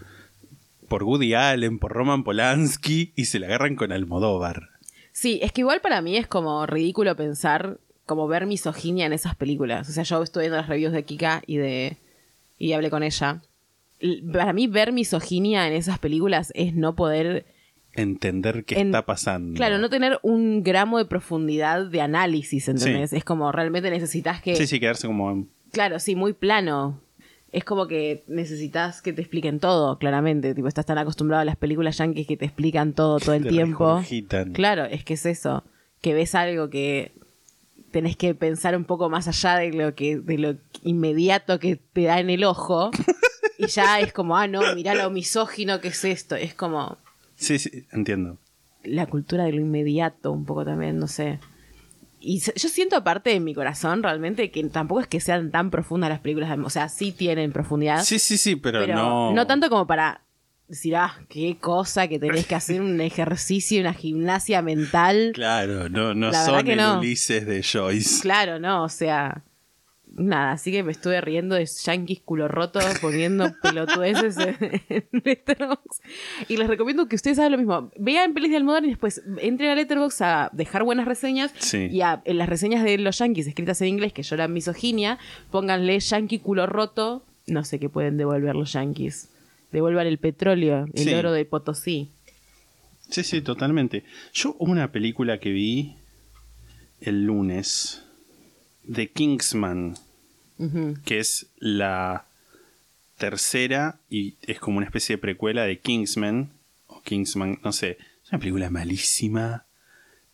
por 0.87 1.03
Woody 1.03 1.33
Allen, 1.33 1.79
por 1.79 1.91
Roman 1.91 2.23
Polanski 2.23 3.11
y 3.17 3.25
se 3.25 3.39
la 3.39 3.47
agarran 3.47 3.75
con 3.75 3.91
Almodóvar. 3.91 4.69
Sí, 5.11 5.39
es 5.43 5.51
que 5.51 5.61
igual 5.61 5.81
para 5.81 6.01
mí 6.01 6.15
es 6.15 6.27
como 6.27 6.65
ridículo 6.65 7.13
pensar, 7.17 7.77
como 8.05 8.27
ver 8.27 8.45
misoginia 8.45 9.05
en 9.05 9.13
esas 9.13 9.35
películas. 9.35 9.89
O 9.89 9.91
sea, 9.91 10.03
yo 10.03 10.21
estuve 10.23 10.43
viendo 10.43 10.57
las 10.57 10.67
reviews 10.67 10.93
de 10.93 11.03
Kika 11.03 11.41
y 11.47 11.57
de. 11.57 11.97
y 12.57 12.73
hablé 12.73 12.89
con 12.89 13.03
ella. 13.03 13.41
Para 14.33 14.51
mí, 14.51 14.67
ver 14.67 14.91
misoginia 14.91 15.65
en 15.67 15.73
esas 15.73 15.99
películas 15.99 16.51
es 16.55 16.73
no 16.75 16.95
poder. 16.95 17.45
Entender 17.95 18.65
qué 18.65 18.79
En- 18.79 18.87
está 18.87 19.05
pasando. 19.05 19.55
Claro, 19.55 19.77
no 19.77 19.89
tener 19.89 20.19
un 20.23 20.63
gramo 20.63 20.97
de 20.97 21.05
profundidad 21.05 21.85
de 21.85 22.01
análisis, 22.01 22.67
¿entendés? 22.67 23.13
Es 23.13 23.23
como 23.23 23.51
realmente 23.51 23.89
necesitas 23.91 24.41
que. 24.41 24.55
Sí, 24.55 24.65
sí, 24.67 24.79
quedarse 24.79 25.05
como... 25.07 25.45
Claro, 25.71 25.99
sí, 25.99 26.15
muy 26.15 26.33
plano. 26.33 26.99
Es 27.51 27.63
como 27.63 27.87
que 27.87 28.23
necesitas 28.27 29.03
que 29.03 29.13
te 29.13 29.21
expliquen 29.21 29.59
todo, 29.59 29.99
claramente. 29.99 30.55
Tipo, 30.55 30.67
estás 30.67 30.87
tan 30.87 30.97
acostumbrado 30.97 31.41
a 31.41 31.45
las 31.45 31.55
películas 31.55 31.97
yankees 31.99 32.25
que 32.25 32.35
te 32.35 32.45
explican 32.45 32.93
todo 32.93 33.19
todo 33.19 33.35
el 33.35 33.43
te 33.43 33.49
tiempo. 33.49 34.01
Claro, 34.53 34.85
es 34.85 35.03
que 35.03 35.13
es 35.13 35.25
eso. 35.27 35.63
Que 36.01 36.15
ves 36.15 36.33
algo 36.33 36.71
que 36.71 37.11
tenés 37.93 38.17
que 38.17 38.35
pensar 38.35 38.75
un 38.75 38.83
poco 38.83 39.09
más 39.09 39.29
allá 39.29 39.55
de 39.57 39.71
lo 39.71 39.95
que, 39.95 40.17
de 40.19 40.37
lo 40.37 40.55
inmediato 40.81 41.59
que 41.59 41.77
te 41.77 42.03
da 42.03 42.19
en 42.19 42.29
el 42.29 42.43
ojo. 42.43 42.91
y 43.57 43.67
ya 43.67 43.99
es 44.01 44.11
como, 44.11 44.35
ah, 44.35 44.47
no, 44.47 44.75
mirá 44.75 44.95
lo 44.95 45.09
misógino 45.11 45.79
que 45.79 45.89
es 45.89 46.03
esto. 46.03 46.35
Es 46.35 46.53
como 46.53 46.97
Sí, 47.35 47.59
sí, 47.59 47.85
entiendo. 47.91 48.37
la 48.83 49.05
cultura 49.05 49.45
de 49.45 49.53
lo 49.53 49.61
inmediato, 49.61 50.31
un 50.31 50.43
poco 50.45 50.65
también, 50.65 50.97
no 50.97 51.07
sé. 51.07 51.39
Y 52.19 52.39
yo 52.39 52.69
siento 52.69 52.95
aparte 52.95 53.29
de 53.31 53.39
mi 53.39 53.53
corazón 53.53 54.01
realmente 54.01 54.49
que 54.49 54.63
tampoco 54.69 55.01
es 55.01 55.07
que 55.07 55.19
sean 55.19 55.51
tan 55.51 55.69
profundas 55.69 56.09
las 56.09 56.19
películas, 56.21 56.57
o 56.63 56.69
sea, 56.69 56.87
sí 56.89 57.11
tienen 57.11 57.51
profundidad, 57.51 58.01
Sí, 58.03 58.17
sí, 58.17 58.37
sí, 58.37 58.55
pero, 58.55 58.79
pero 58.79 58.95
no... 58.95 59.33
no 59.33 59.45
tanto 59.45 59.69
como 59.69 59.85
para 59.87 60.21
decir, 60.75 60.95
ah, 60.95 61.19
qué 61.29 61.57
cosa 61.59 62.07
que 62.07 62.19
tenés 62.19 62.45
que 62.45 62.55
hacer 62.55 62.81
un 62.81 62.99
ejercicio, 63.01 63.79
una 63.81 63.93
gimnasia 63.93 64.61
mental. 64.61 65.31
Claro, 65.33 65.89
no, 65.89 66.13
no 66.13 66.31
La 66.31 66.45
son 66.45 66.67
el 66.67 66.77
no. 66.77 66.99
Ulises 66.99 67.45
de 67.45 67.63
Joyce. 67.63 68.21
Claro, 68.21 68.59
no, 68.59 68.83
o 68.83 68.89
sea, 68.89 69.43
nada, 70.15 70.51
así 70.51 70.71
que 70.71 70.83
me 70.83 70.91
estuve 70.91 71.19
riendo 71.21 71.55
de 71.55 71.65
yankees 71.65 72.19
culo 72.23 72.47
roto 72.47 72.79
poniendo 73.01 73.51
pelotudeces 73.63 74.37
en, 74.37 74.81
en 74.89 75.05
Letterboxd. 75.23 76.01
Y 76.47 76.57
les 76.57 76.67
recomiendo 76.67 77.07
que 77.07 77.15
ustedes 77.15 77.39
hagan 77.39 77.53
lo 77.53 77.57
mismo. 77.57 77.91
Vean 77.97 78.33
pelis 78.33 78.51
de 78.51 78.57
Almodóvar 78.57 78.85
y 78.85 78.89
después 78.89 79.23
entren 79.39 79.71
a 79.71 79.75
Letterboxd 79.75 80.21
a 80.21 80.49
dejar 80.53 80.83
buenas 80.83 81.07
reseñas. 81.07 81.51
Sí. 81.57 81.87
Y 81.91 82.01
a- 82.01 82.21
en 82.25 82.37
las 82.37 82.47
reseñas 82.49 82.83
de 82.83 82.97
los 82.99 83.17
yankees 83.17 83.47
escritas 83.47 83.81
en 83.81 83.87
inglés, 83.87 84.13
que 84.13 84.21
lloran 84.23 84.53
misoginia, 84.53 85.17
pónganle 85.51 85.99
yankee 85.99 86.39
culo 86.39 86.67
roto. 86.67 87.25
No 87.47 87.63
sé 87.65 87.79
qué 87.79 87.89
pueden 87.89 88.17
devolver 88.17 88.55
los 88.55 88.71
yankees. 88.73 89.29
Devuelvan 89.73 90.07
el 90.07 90.19
petróleo, 90.19 90.85
el 90.93 91.03
Sí. 91.03 91.13
oro 91.13 91.31
de 91.33 91.43
Potosí. 91.45 92.11
Sí, 93.09 93.23
sí, 93.23 93.41
totalmente. 93.41 94.03
Yo 94.33 94.55
una 94.59 94.91
película 94.91 95.39
que 95.39 95.49
vi 95.51 95.95
el 97.01 97.25
lunes 97.25 98.03
de 98.83 99.09
Kingsman, 99.11 99.95
que 101.03 101.19
es 101.19 101.47
la 101.57 102.25
tercera 103.17 103.99
y 104.09 104.35
es 104.43 104.59
como 104.59 104.77
una 104.77 104.85
especie 104.85 105.15
de 105.15 105.21
precuela 105.21 105.63
de 105.63 105.79
Kingsman 105.79 106.51
o 106.87 107.01
Kingsman, 107.01 107.59
no 107.63 107.71
sé, 107.73 107.97
es 108.23 108.29
una 108.31 108.39
película 108.39 108.69
malísima, 108.69 109.65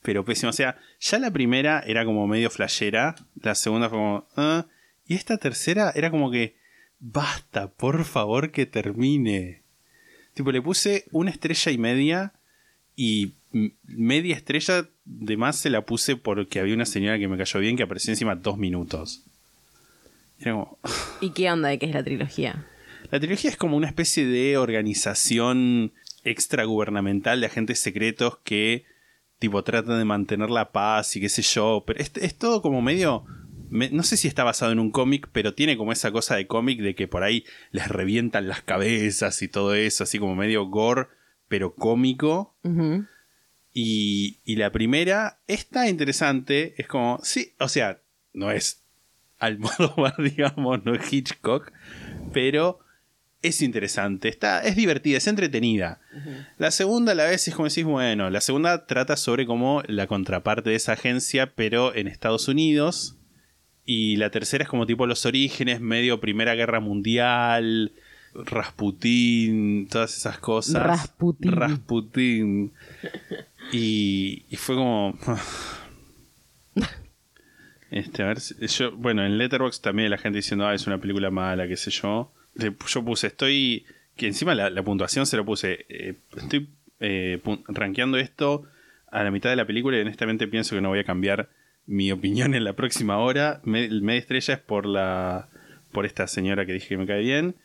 pero 0.01 0.24
pésima. 0.25 0.50
O 0.50 0.53
sea, 0.53 0.77
ya 1.00 1.17
la 1.19 1.31
primera 1.31 1.79
era 1.86 2.05
como 2.05 2.27
medio 2.27 2.50
flashera, 2.50 3.15
la 3.41 3.55
segunda 3.55 3.89
fue 3.89 3.98
como, 3.98 4.27
"Ah", 4.36 4.65
y 5.08 5.15
esta 5.15 5.38
tercera 5.38 5.91
era 5.96 6.12
como 6.12 6.29
que, 6.29 6.55
basta, 7.00 7.72
por 7.72 8.03
favor 8.06 8.51
que 8.51 8.65
termine. 8.65 9.63
Tipo, 10.34 10.51
le 10.51 10.62
puse 10.62 11.06
una 11.12 11.32
estrella 11.32 11.72
y 11.72 11.77
media 11.77 12.34
y 12.96 13.34
media 13.84 14.36
estrella 14.36 14.88
de 15.06 15.38
más 15.38 15.58
se 15.58 15.70
la 15.70 15.86
puse 15.86 16.15
porque 16.15 16.60
había 16.60 16.75
una 16.75 16.86
señora 16.86 17.18
que 17.18 17.27
me 17.27 17.38
cayó 17.38 17.60
bien 17.60 17.75
que 17.77 17.84
apareció 17.84 18.12
encima 18.12 18.36
dos 18.36 18.58
minutos. 18.58 19.24
Era 20.39 20.53
como, 20.53 20.77
¿Y 21.20 21.32
qué 21.32 21.51
onda 21.51 21.70
de 21.70 21.79
qué 21.79 21.88
es 21.88 21.94
la 21.94 22.03
trilogía? 22.03 22.65
la 23.12 23.20
trilogía 23.20 23.50
es 23.50 23.58
como 23.58 23.75
una 23.75 23.88
especie 23.88 24.25
de 24.25 24.58
organización 24.58 25.91
extragubernamental 26.24 27.39
de 27.39 27.48
agentes 27.48 27.79
secretos 27.79 28.38
que 28.44 28.86
tipo 29.39 29.63
tratan 29.63 29.98
de 29.98 30.06
mantener 30.06 30.50
la 30.50 30.72
paz 30.72 31.15
y 31.15 31.22
qué 31.22 31.29
sé 31.29 31.41
yo, 31.41 31.84
pero 31.88 32.00
es, 32.00 32.12
es 32.15 32.38
todo 32.38 32.62
como 32.62 32.82
medio 32.82 33.25
me- 33.70 33.90
no 33.90 34.04
sé 34.04 34.18
si 34.18 34.28
está 34.28 34.44
basado 34.44 34.72
en 34.72 34.80
un 34.80 34.92
cómic, 34.92 35.30
pero 35.32 35.54
tiene 35.54 35.78
como 35.78 35.92
esa 35.92 36.12
cosa 36.12 36.36
de 36.36 36.48
cómic 36.48 36.82
de 36.82 36.96
que 36.96 37.08
por 37.08 37.24
ahí 37.24 37.46
les 37.72 37.88
revientan 37.88 38.48
las 38.48 38.62
cabezas 38.62 39.42
y 39.42 39.48
todo 39.48 39.74
eso, 39.76 40.04
así 40.04 40.20
como 40.20 40.36
medio 40.36 40.66
gore, 40.66 41.08
pero 41.48 41.74
cómico. 41.76 42.56
Y, 43.74 44.40
y 44.46 44.56
la 44.56 44.72
primera 44.72 45.40
está 45.48 45.88
interesante, 45.90 46.74
es 46.82 46.88
como, 46.88 47.20
sí, 47.24 47.54
o 47.60 47.68
sea, 47.70 48.02
no 48.34 48.52
es 48.52 48.84
Almodóvar, 49.38 50.16
digamos, 50.22 50.84
no 50.84 50.96
es 50.96 51.14
Hitchcock, 51.14 51.72
pero 52.34 52.80
es 53.42 53.62
interesante, 53.62 54.28
está, 54.28 54.62
es 54.64 54.76
divertida, 54.76 55.18
es 55.18 55.28
entretenida. 55.28 56.02
La 56.58 56.72
segunda 56.72 57.14
a 57.14 57.16
la 57.16 57.26
vez 57.26 57.48
es 57.48 57.56
como 57.56 57.70
decís, 57.70 57.86
bueno, 57.86 58.30
la 58.30 58.42
segunda 58.42 58.86
trata 58.86 59.16
sobre 59.16 59.46
como 59.46 59.82
la 59.88 60.08
contraparte 60.08 60.72
de 60.72 60.76
esa 60.76 60.94
agencia, 60.94 61.54
pero 61.56 61.96
en 61.96 62.08
Estados 62.08 62.48
Unidos. 62.50 63.16
Y 63.91 64.17
la 64.17 64.29
tercera 64.29 64.65
es 64.65 64.69
como 64.69 64.86
tipo 64.86 65.08
los 65.08 65.25
orígenes, 65.25 65.81
medio 65.81 66.19
Primera 66.19 66.53
Guerra 66.53 66.79
Mundial, 66.79 67.91
Rasputín, 68.36 69.88
todas 69.88 70.15
esas 70.15 70.38
cosas. 70.38 70.84
Rasputín. 70.84 71.51
Rasputín. 71.51 72.72
Y, 73.72 74.46
y 74.48 74.55
fue 74.58 74.75
como. 74.75 75.17
Este, 77.89 78.22
a 78.22 78.27
ver, 78.27 78.38
yo, 78.38 78.96
bueno, 78.96 79.25
en 79.25 79.39
Letterboxd 79.39 79.81
también 79.81 80.12
la 80.12 80.19
gente 80.19 80.38
diciendo, 80.38 80.67
ah, 80.67 80.75
es 80.75 80.86
una 80.86 81.00
película 81.00 81.31
mala, 81.31 81.67
qué 81.67 81.75
sé 81.75 81.89
yo. 81.89 82.31
Yo 82.53 83.03
puse, 83.03 83.25
estoy. 83.25 83.88
Que 84.15 84.27
encima 84.27 84.53
la, 84.53 84.69
la 84.69 84.84
puntuación 84.84 85.25
se 85.25 85.36
lo 85.36 85.46
puse. 85.46 85.88
eh, 85.89 86.13
estoy 86.38 86.69
eh, 87.00 87.41
rankeando 87.67 88.19
esto 88.19 88.65
a 89.10 89.24
la 89.24 89.31
mitad 89.31 89.50
de 89.50 89.55
la 89.55 89.65
película 89.65 89.98
y 89.98 90.01
honestamente 90.01 90.48
pienso 90.48 90.75
que 90.75 90.81
no 90.81 90.89
voy 90.89 91.00
a 91.00 91.03
cambiar 91.03 91.50
mi 91.89 92.12
opinión 92.12 92.53
en 92.53 92.63
la 92.63 92.74
próxima 92.74 93.17
hora. 93.17 93.62
Me- 93.63 93.89
media 93.89 94.19
estrella 94.19 94.53
es 94.53 94.60
por 94.60 94.86
la. 94.86 95.50
por 95.91 96.05
esta 96.05 96.27
señora 96.27 96.65
que 96.65 96.74
dije 96.74 96.88
que 96.89 96.98
me 96.98 97.08
cae 97.08 97.22
bien. 97.22 97.55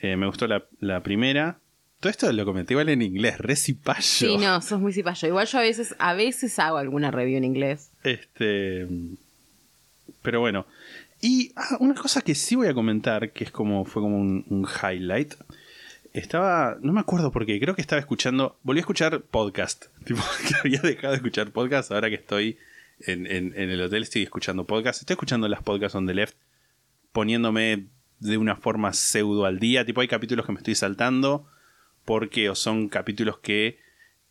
Eh, 0.00 0.16
me 0.16 0.26
gustó 0.26 0.46
la, 0.46 0.64
la 0.80 1.02
primera. 1.02 1.58
Todo 2.00 2.10
esto 2.10 2.30
lo 2.32 2.44
comenté 2.44 2.74
igual 2.74 2.88
en 2.88 3.02
inglés, 3.02 3.38
recipayo. 3.38 4.00
Sí, 4.02 4.36
no, 4.38 4.60
sos 4.62 4.80
muy 4.80 4.92
cipayo. 4.92 5.28
Igual 5.28 5.46
yo 5.46 5.58
a 5.58 5.62
veces, 5.62 5.94
a 5.98 6.14
veces 6.14 6.58
hago 6.58 6.76
alguna 6.78 7.10
review 7.10 7.36
en 7.38 7.44
inglés. 7.44 7.90
Este. 8.02 8.86
Pero 10.22 10.40
bueno. 10.40 10.66
Y 11.20 11.52
ah, 11.56 11.76
una 11.80 11.94
cosa 11.94 12.20
que 12.20 12.34
sí 12.34 12.56
voy 12.56 12.68
a 12.68 12.74
comentar, 12.74 13.30
que 13.32 13.44
es 13.44 13.50
como. 13.50 13.84
fue 13.84 14.02
como 14.02 14.18
un, 14.18 14.44
un 14.48 14.66
highlight. 14.66 15.34
Estaba. 16.12 16.78
No 16.80 16.92
me 16.92 17.00
acuerdo 17.00 17.30
porque 17.30 17.60
creo 17.60 17.74
que 17.74 17.82
estaba 17.82 18.00
escuchando. 18.00 18.58
Volví 18.62 18.78
a 18.78 18.80
escuchar 18.80 19.20
podcast. 19.20 19.86
Tipo, 20.04 20.22
que 20.48 20.54
había 20.64 20.80
dejado 20.80 21.12
de 21.12 21.16
escuchar 21.16 21.50
podcast. 21.50 21.92
Ahora 21.92 22.08
que 22.08 22.14
estoy 22.16 22.56
en, 23.00 23.54
el 23.56 23.80
hotel 23.80 24.02
estoy 24.02 24.22
escuchando 24.22 24.66
podcast. 24.66 25.00
Estoy 25.00 25.14
escuchando 25.14 25.48
las 25.48 25.62
podcasts 25.62 25.94
on 25.94 26.06
the 26.06 26.14
left. 26.14 26.36
Poniéndome 27.12 27.88
de 28.18 28.38
una 28.38 28.56
forma 28.56 28.92
pseudo 28.92 29.44
al 29.44 29.58
día. 29.58 29.84
Tipo, 29.84 30.00
hay 30.00 30.08
capítulos 30.08 30.46
que 30.46 30.52
me 30.52 30.58
estoy 30.58 30.74
saltando. 30.74 31.46
Porque 32.04 32.48
o 32.50 32.54
son 32.54 32.88
capítulos 32.88 33.38
que, 33.38 33.78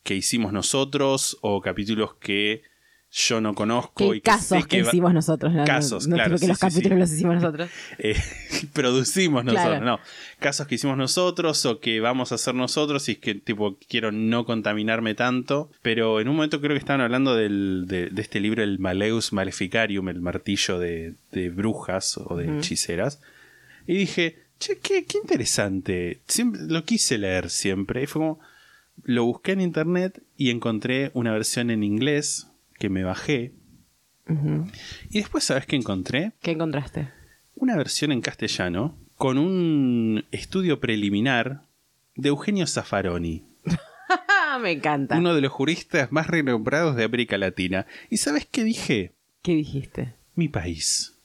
que 0.03 0.15
hicimos 0.15 0.53
nosotros. 0.53 1.37
O 1.41 1.61
capítulos 1.61 2.15
que 2.15 2.63
yo 3.17 3.39
no 3.39 3.53
conozco 3.55 4.13
y 4.13 4.19
que 4.19 4.29
casos 4.29 4.67
que, 4.67 4.79
hicimos 4.79 5.13
nosotros. 5.13 5.53
No, 5.53 5.63
Casos, 5.63 6.05
no, 6.05 6.17
no 6.17 6.23
claro, 6.23 6.29
tipo 6.31 6.39
que 6.39 6.45
sí, 6.45 6.47
los 6.49 6.59
capítulos 6.59 6.91
sí. 6.91 6.99
los 6.99 7.11
hicimos 7.13 7.35
nosotros. 7.35 7.69
eh, 7.97 8.15
producimos 8.73 9.45
nosotros, 9.45 9.67
Claro. 9.77 9.85
no. 9.85 9.99
Casos 10.39 10.67
que 10.67 10.75
hicimos 10.75 10.97
nosotros 10.97 11.65
o 11.65 11.79
que 11.79 12.01
vamos 12.01 12.33
a 12.33 12.35
hacer 12.35 12.55
nosotros 12.55 13.07
y 13.07 13.13
es 13.13 13.17
que 13.19 13.35
tipo 13.35 13.77
quiero 13.87 14.11
no 14.11 14.45
contaminarme 14.45 15.15
tanto. 15.15 15.71
Pero 15.81 16.19
en 16.19 16.27
un 16.27 16.35
momento 16.35 16.59
creo 16.59 16.71
que 16.73 16.79
estaban 16.79 16.99
hablando 16.99 17.35
del- 17.35 17.85
de, 17.87 18.09
de 18.09 18.21
este 18.21 18.41
libro, 18.41 18.61
el 18.63 18.79
Maleus 18.79 19.31
Maleficarium, 19.31 20.09
el 20.09 20.19
martillo 20.19 20.77
de, 20.77 21.15
de 21.31 21.49
brujas 21.49 22.17
o 22.17 22.35
de 22.35 22.57
hechiceras. 22.57 23.21
Y 23.87 23.95
dije, 23.95 24.39
che, 24.59 24.79
qué, 24.79 25.05
qué 25.05 25.19
interesante. 25.19 26.19
Siempre, 26.27 26.61
lo 26.67 26.83
quise 26.83 27.17
leer 27.17 27.49
siempre. 27.49 28.03
Y 28.03 28.07
fue 28.07 28.21
como, 28.21 28.39
lo 29.03 29.23
busqué 29.23 29.53
en 29.53 29.61
internet 29.61 30.21
y 30.35 30.49
encontré 30.49 31.11
una 31.13 31.31
versión 31.31 31.69
en 31.71 31.81
inglés 31.83 32.47
que 32.77 32.89
me 32.89 33.03
bajé. 33.03 33.53
Y 35.09 35.19
después, 35.19 35.43
¿sabes 35.43 35.65
qué 35.65 35.75
encontré? 35.75 36.33
¿Qué 36.41 36.51
encontraste? 36.51 37.09
una 37.55 37.77
versión 37.77 38.11
en 38.11 38.21
castellano 38.21 38.97
con 39.15 39.37
un 39.37 40.25
estudio 40.31 40.79
preliminar 40.79 41.63
de 42.15 42.29
Eugenio 42.29 42.67
Zaffaroni, 42.67 43.45
me 44.61 44.71
encanta. 44.71 45.17
uno 45.17 45.33
de 45.33 45.41
los 45.41 45.51
juristas 45.51 46.11
más 46.11 46.27
renombrados 46.27 46.95
de 46.95 47.05
América 47.05 47.37
Latina. 47.37 47.85
¿Y 48.09 48.17
sabes 48.17 48.45
qué 48.45 48.63
dije? 48.63 49.15
¿Qué 49.41 49.55
dijiste? 49.55 50.15
Mi 50.35 50.49
país. 50.49 51.17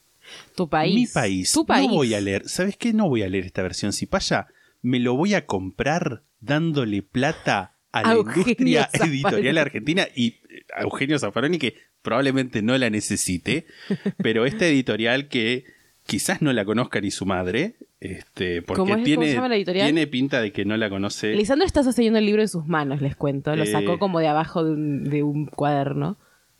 Tu 0.54 0.68
país. 0.68 0.94
Mi 0.94 1.06
país. 1.08 1.52
Tu 1.52 1.66
país. 1.66 1.88
No 1.88 1.94
voy 1.96 2.14
a 2.14 2.20
leer. 2.20 2.48
¿Sabes 2.48 2.76
qué? 2.76 2.92
No 2.92 3.08
voy 3.08 3.22
a 3.22 3.28
leer 3.28 3.46
esta 3.46 3.62
versión. 3.62 3.92
Si 3.92 4.06
paya, 4.06 4.46
me 4.82 5.00
lo 5.00 5.16
voy 5.16 5.34
a 5.34 5.46
comprar 5.46 6.22
dándole 6.40 7.02
plata 7.02 7.76
a 7.92 8.02
la 8.02 8.12
Eugenio 8.12 8.42
industria 8.48 8.82
Zaffaroni. 8.92 9.10
editorial 9.20 9.58
argentina 9.58 10.06
y 10.14 10.26
eh, 10.28 10.62
a 10.76 10.82
Eugenio 10.82 11.18
Zaffaroni, 11.18 11.58
que 11.58 11.74
probablemente 12.02 12.62
no 12.62 12.76
la 12.78 12.90
necesite, 12.90 13.66
pero 14.22 14.46
esta 14.46 14.66
editorial 14.66 15.28
que 15.28 15.64
quizás 16.06 16.42
no 16.42 16.52
la 16.52 16.64
conozca 16.64 17.00
ni 17.00 17.10
su 17.10 17.26
madre, 17.26 17.74
este, 18.00 18.62
porque 18.62 18.78
¿Cómo 18.80 18.92
es? 18.94 18.96
¿Cómo 18.96 19.04
tiene, 19.04 19.26
se 19.28 19.34
llama 19.34 19.48
la 19.48 19.56
editorial? 19.56 19.86
tiene 19.86 20.06
pinta 20.06 20.40
de 20.40 20.52
que 20.52 20.64
no 20.64 20.76
la 20.76 20.88
conoce. 20.88 21.34
Lisandro 21.34 21.66
está 21.66 21.82
sosteniendo 21.82 22.18
el 22.18 22.26
libro 22.26 22.42
en 22.42 22.48
sus 22.48 22.66
manos, 22.66 23.00
les 23.02 23.14
cuento. 23.16 23.54
Lo 23.54 23.62
Eh. 23.64 23.66
sacó 23.66 23.98
como 23.98 24.18
de 24.20 24.28
abajo 24.28 24.64
de 24.64 24.70
un, 24.72 25.04
de 25.04 25.22
un 25.22 25.46
cuaderno. 25.46 26.18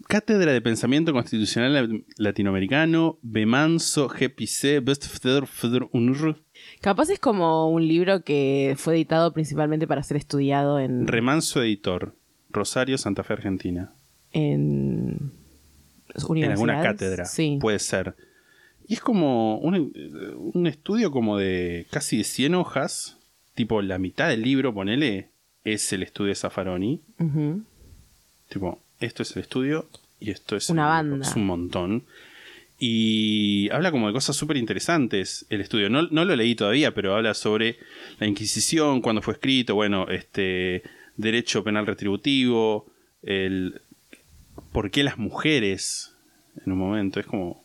Cátedra 0.09 0.53
de 0.53 0.61
Pensamiento 0.63 1.13
Constitucional 1.13 2.05
Latinoamericano, 2.17 3.19
Bemanso, 3.23 4.09
GPC, 4.09 4.81
Best 4.83 5.07
Feder 5.07 5.47
Feder 5.47 5.89
Unr, 5.93 6.37
Capaz 6.81 7.11
es 7.11 7.19
como 7.19 7.71
un 7.71 7.87
libro 7.87 8.23
que 8.23 8.75
fue 8.79 8.95
editado 8.95 9.33
principalmente 9.33 9.87
para 9.87 10.03
ser 10.03 10.17
estudiado 10.17 10.79
en, 10.79 11.07
Remanso 11.07 11.63
Editor, 11.63 12.15
Rosario, 12.51 12.97
Santa 12.99 13.23
Fe, 13.23 13.35
Argentina. 13.35 13.93
en 14.33 15.33
En 16.35 16.51
alguna 16.51 16.83
cátedra, 16.83 17.25
Sí. 17.27 17.59
puede 17.61 17.79
ser. 17.79 18.17
Y 18.89 18.95
es 18.95 19.01
como 19.01 19.59
un, 19.59 19.93
un 20.55 20.67
estudio 20.67 21.11
como 21.11 21.37
de 21.37 21.87
casi 21.91 22.17
de 22.19 22.25
100 22.25 22.55
hojas, 22.55 23.19
tipo 23.55 23.83
la 23.83 23.99
mitad 23.99 24.29
del 24.29 24.43
libro, 24.43 24.75
ponele, 24.75 25.31
es 25.65 25.93
el 25.93 26.03
estudio 26.03 26.31
de 26.31 26.35
Zaffaroni. 26.35 27.01
Tipo, 28.49 28.81
esto 28.99 29.23
es 29.23 29.37
el 29.37 29.43
estudio 29.43 29.87
y 30.19 30.31
esto 30.31 30.57
es 30.57 30.71
Una 30.71 30.85
el 30.85 31.11
banda. 31.11 31.27
Es 31.27 31.37
un 31.37 31.47
montón. 31.47 32.05
Y 32.83 33.69
habla 33.73 33.91
como 33.91 34.07
de 34.07 34.15
cosas 34.15 34.35
súper 34.35 34.57
interesantes 34.57 35.45
el 35.51 35.61
estudio. 35.61 35.91
No, 35.91 36.09
no 36.11 36.25
lo 36.25 36.35
leí 36.35 36.55
todavía, 36.55 36.95
pero 36.95 37.15
habla 37.15 37.35
sobre 37.35 37.77
la 38.19 38.27
Inquisición, 38.27 39.03
cuándo 39.03 39.21
fue 39.21 39.35
escrito, 39.35 39.75
bueno, 39.75 40.09
este 40.09 40.83
derecho 41.19 41.63
penal 41.63 41.87
retributivo, 41.87 42.87
el 43.23 43.83
por 44.73 44.91
qué 44.91 45.05
las 45.05 45.19
mujeres 45.19 46.15
en 46.65 46.73
un 46.73 46.79
momento. 46.79 47.21
Es 47.21 47.27
como, 47.27 47.63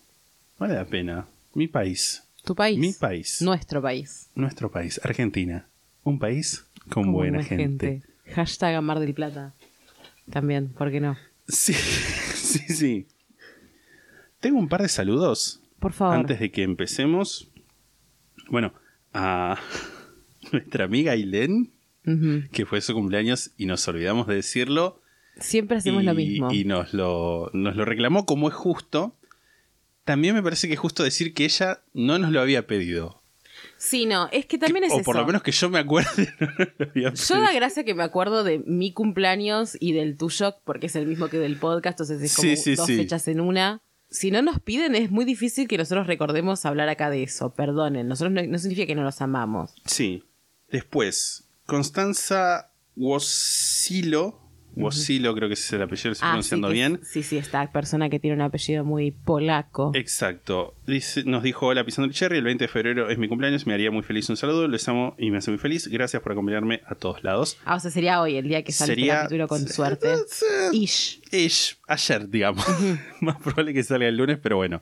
vale 0.59 0.73
la 0.75 0.85
pena. 0.85 1.27
Mi 1.53 1.69
país, 1.69 2.23
Tu 2.43 2.53
país. 2.53 2.77
Mi 2.77 2.91
país. 2.91 3.41
Nuestro 3.41 3.81
país. 3.81 4.27
nuestro 4.35 4.69
país, 4.69 4.99
Argentina. 5.01 5.65
Un 6.03 6.19
país 6.19 6.65
con, 6.89 7.03
Con 7.03 7.13
buena 7.13 7.41
gente. 7.41 8.03
Hashtag 8.33 8.81
Mar 8.83 8.99
del 8.99 9.13
Plata. 9.13 9.53
También, 10.29 10.73
¿por 10.73 10.91
qué 10.91 10.99
no? 10.99 11.17
Sí, 11.47 11.73
sí, 12.35 12.59
sí. 12.67 13.07
Tengo 14.45 14.59
un 14.59 14.69
par 14.69 14.83
de 14.83 14.89
saludos 14.89 15.59
Por 15.79 15.91
favor. 15.91 16.17
antes 16.17 16.39
de 16.39 16.51
que 16.51 16.61
empecemos. 16.61 17.47
Bueno, 18.47 18.75
a 19.11 19.57
nuestra 20.51 20.85
amiga 20.85 21.13
Ailén, 21.13 21.71
que 22.51 22.67
fue 22.67 22.79
su 22.81 22.93
cumpleaños 22.93 23.49
y 23.57 23.65
nos 23.65 23.87
olvidamos 23.87 24.27
de 24.27 24.35
decirlo. 24.35 25.01
Siempre 25.39 25.77
hacemos 25.77 26.03
y, 26.03 26.05
lo 26.05 26.13
mismo. 26.13 26.51
Y 26.53 26.63
nos 26.63 26.93
lo, 26.93 27.49
nos 27.53 27.75
lo 27.75 27.85
reclamó 27.85 28.27
como 28.27 28.47
es 28.47 28.53
justo. 28.53 29.15
También 30.03 30.35
me 30.35 30.43
parece 30.43 30.67
que 30.67 30.75
es 30.75 30.79
justo 30.79 31.01
decir 31.01 31.33
que 31.33 31.45
ella 31.45 31.79
no 31.95 32.19
nos 32.19 32.31
lo 32.31 32.39
había 32.39 32.67
pedido. 32.67 33.23
Sí, 33.77 34.05
no, 34.05 34.29
es 34.31 34.45
que 34.45 34.59
también 34.59 34.81
Que- 34.83 34.87
es 34.89 34.93
o 34.93 34.97
eso. 34.97 35.05
por 35.05 35.15
lo 35.15 35.25
menos 35.25 35.41
que 35.41 35.53
yo 35.53 35.71
me 35.71 35.79
acuerde, 35.79 36.31
no 36.39 36.47
lo 36.57 36.85
había 36.91 37.13
Yo 37.15 37.41
da 37.41 37.51
gracia 37.51 37.83
que 37.83 37.95
me 37.95 38.03
acuerdo 38.03 38.43
de 38.43 38.59
mi 38.59 38.93
cumpleaños 38.93 39.75
y 39.79 39.93
del 39.93 40.17
tuyo, 40.17 40.55
porque 40.65 40.85
es 40.85 40.95
el 40.95 41.07
mismo 41.07 41.29
que 41.29 41.39
del 41.39 41.57
podcast, 41.57 41.99
entonces 41.99 42.21
es 42.21 42.35
como 42.35 42.47
Sí, 42.47 42.57
sí, 42.57 42.75
dos 42.75 42.85
sí. 42.85 42.95
fechas 42.95 43.27
en 43.27 43.39
una. 43.41 43.81
Si 44.15 44.31
no 44.31 44.41
nos 44.41 44.61
piden, 44.61 44.95
es 44.95 45.11
muy 45.11 45.25
difícil 45.25 45.67
que 45.67 45.77
nosotros 45.77 46.07
recordemos 46.07 46.65
hablar 46.65 46.87
acá 46.87 47.09
de 47.09 47.21
eso. 47.23 47.53
Perdonen, 47.53 48.07
nosotros 48.07 48.31
no, 48.47 48.57
significa 48.57 48.87
que 48.87 48.95
no 48.95 49.03
los 49.03 49.19
amamos. 49.19 49.75
Sí. 49.85 50.23
Después, 50.69 51.49
Constanza 51.65 52.71
Wosilo. 52.95 54.39
Wosilo, 54.75 55.33
creo 55.35 55.47
que 55.47 55.53
ese 55.53 55.63
es 55.63 55.73
el 55.73 55.81
apellido, 55.81 56.09
lo 56.09 56.13
estoy 56.13 56.27
Ah, 56.27 56.31
pronunciando 56.31 56.67
sí, 56.67 56.71
que- 56.73 56.73
bien. 56.79 56.99
Sí, 57.03 57.23
sí, 57.23 57.37
esta 57.37 57.71
persona 57.71 58.09
que 58.09 58.19
tiene 58.19 58.35
un 58.35 58.41
apellido 58.41 58.83
muy 58.83 59.11
polaco. 59.11 59.91
Exacto. 59.95 60.75
Dice, 60.87 61.23
nos 61.25 61.43
dijo, 61.43 61.67
hola, 61.67 61.83
pisando 61.85 62.07
el 62.07 62.13
cherry, 62.13 62.37
el 62.37 62.43
20 62.43 62.65
de 62.65 62.67
febrero 62.67 63.09
es 63.09 63.17
mi 63.17 63.27
cumpleaños, 63.27 63.65
me 63.67 63.73
haría 63.73 63.91
muy 63.91 64.03
feliz 64.03 64.29
un 64.29 64.37
saludo, 64.37 64.67
les 64.67 64.87
amo 64.87 65.15
y 65.17 65.31
me 65.31 65.37
hace 65.37 65.51
muy 65.51 65.57
feliz. 65.57 65.87
Gracias 65.87 66.21
por 66.21 66.31
acompañarme 66.33 66.81
a 66.87 66.95
todos 66.95 67.23
lados. 67.23 67.57
Ah, 67.65 67.75
o 67.75 67.79
sea, 67.79 67.89
sería 67.91 68.21
hoy, 68.21 68.35
el 68.37 68.47
día 68.47 68.63
que 68.63 68.71
sale 68.71 68.93
Sería- 68.93 69.13
este 69.13 69.23
capítulo 69.23 69.47
con 69.47 69.67
suerte. 69.67 70.15
Ish. 70.73 71.21
Ish, 71.31 71.77
ayer, 71.87 72.29
digamos. 72.29 72.65
Más 73.21 73.37
probable 73.41 73.73
que 73.73 73.83
salga 73.83 74.07
el 74.07 74.17
lunes, 74.17 74.37
pero 74.41 74.57
bueno. 74.57 74.81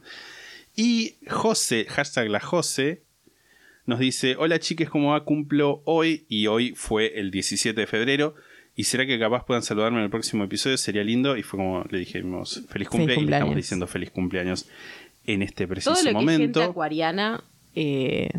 Y 0.76 1.18
José, 1.30 1.86
hashtag 1.88 2.30
la 2.30 2.40
José, 2.40 3.04
nos 3.86 4.00
dice, 4.00 4.36
hola 4.38 4.60
chiques, 4.60 4.90
¿cómo 4.90 5.12
va? 5.12 5.24
Cumplo 5.26 5.82
hoy 5.86 6.26
y 6.30 6.48
hoy 6.48 6.74
fue 6.76 7.20
el 7.20 7.32
17 7.32 7.80
de 7.82 7.86
febrero. 7.86 8.34
¿Y 8.76 8.86
será 8.86 9.06
que 9.06 9.20
capaz 9.20 9.46
puedan 9.46 9.62
saludarme 9.62 10.00
en 10.00 10.06
el 10.06 10.10
próximo 10.10 10.44
episodio? 10.44 10.78
Sería 10.78 11.04
lindo. 11.04 11.38
Y 11.38 11.44
fue 11.44 11.60
como 11.60 11.86
le 11.90 12.00
dijimos, 12.00 12.64
feliz 12.70 12.90
cumple. 12.90 13.06
y 13.06 13.08
le 13.08 13.16
cumpleaños. 13.16 13.42
estamos 13.44 13.56
diciendo 13.56 13.88
feliz 13.88 14.10
cumpleaños 14.12 14.68
en 15.26 15.42
este 15.44 15.68
preciso 15.68 15.92
Todo 15.94 16.00
lo 16.00 16.04
que 16.04 16.10
es 16.10 16.16
gente 16.16 16.34
momento. 16.34 16.64
acuariana, 16.64 17.44
eh, 17.76 18.30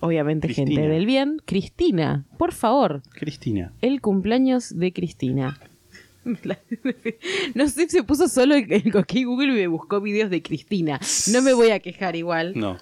obviamente 0.00 0.48
gente 0.52 0.80
del 0.80 1.06
bien. 1.06 1.42
Cristina, 1.44 2.24
por 2.38 2.52
favor, 2.52 3.02
Cristina. 3.10 3.72
el 3.82 4.00
cumpleaños 4.00 4.76
de 4.78 4.92
Cristina. 4.92 5.58
No 7.54 7.66
sé 7.68 7.84
si 7.84 7.88
se 7.88 8.02
puso 8.02 8.28
solo 8.28 8.54
el, 8.54 8.70
el 8.70 8.92
Google 8.92 9.52
y 9.52 9.56
me 9.56 9.66
buscó 9.66 9.98
videos 10.02 10.28
de 10.28 10.42
Cristina. 10.42 11.00
No 11.32 11.40
me 11.40 11.54
voy 11.54 11.70
a 11.70 11.78
quejar 11.80 12.16
igual. 12.16 12.52
No. 12.54 12.76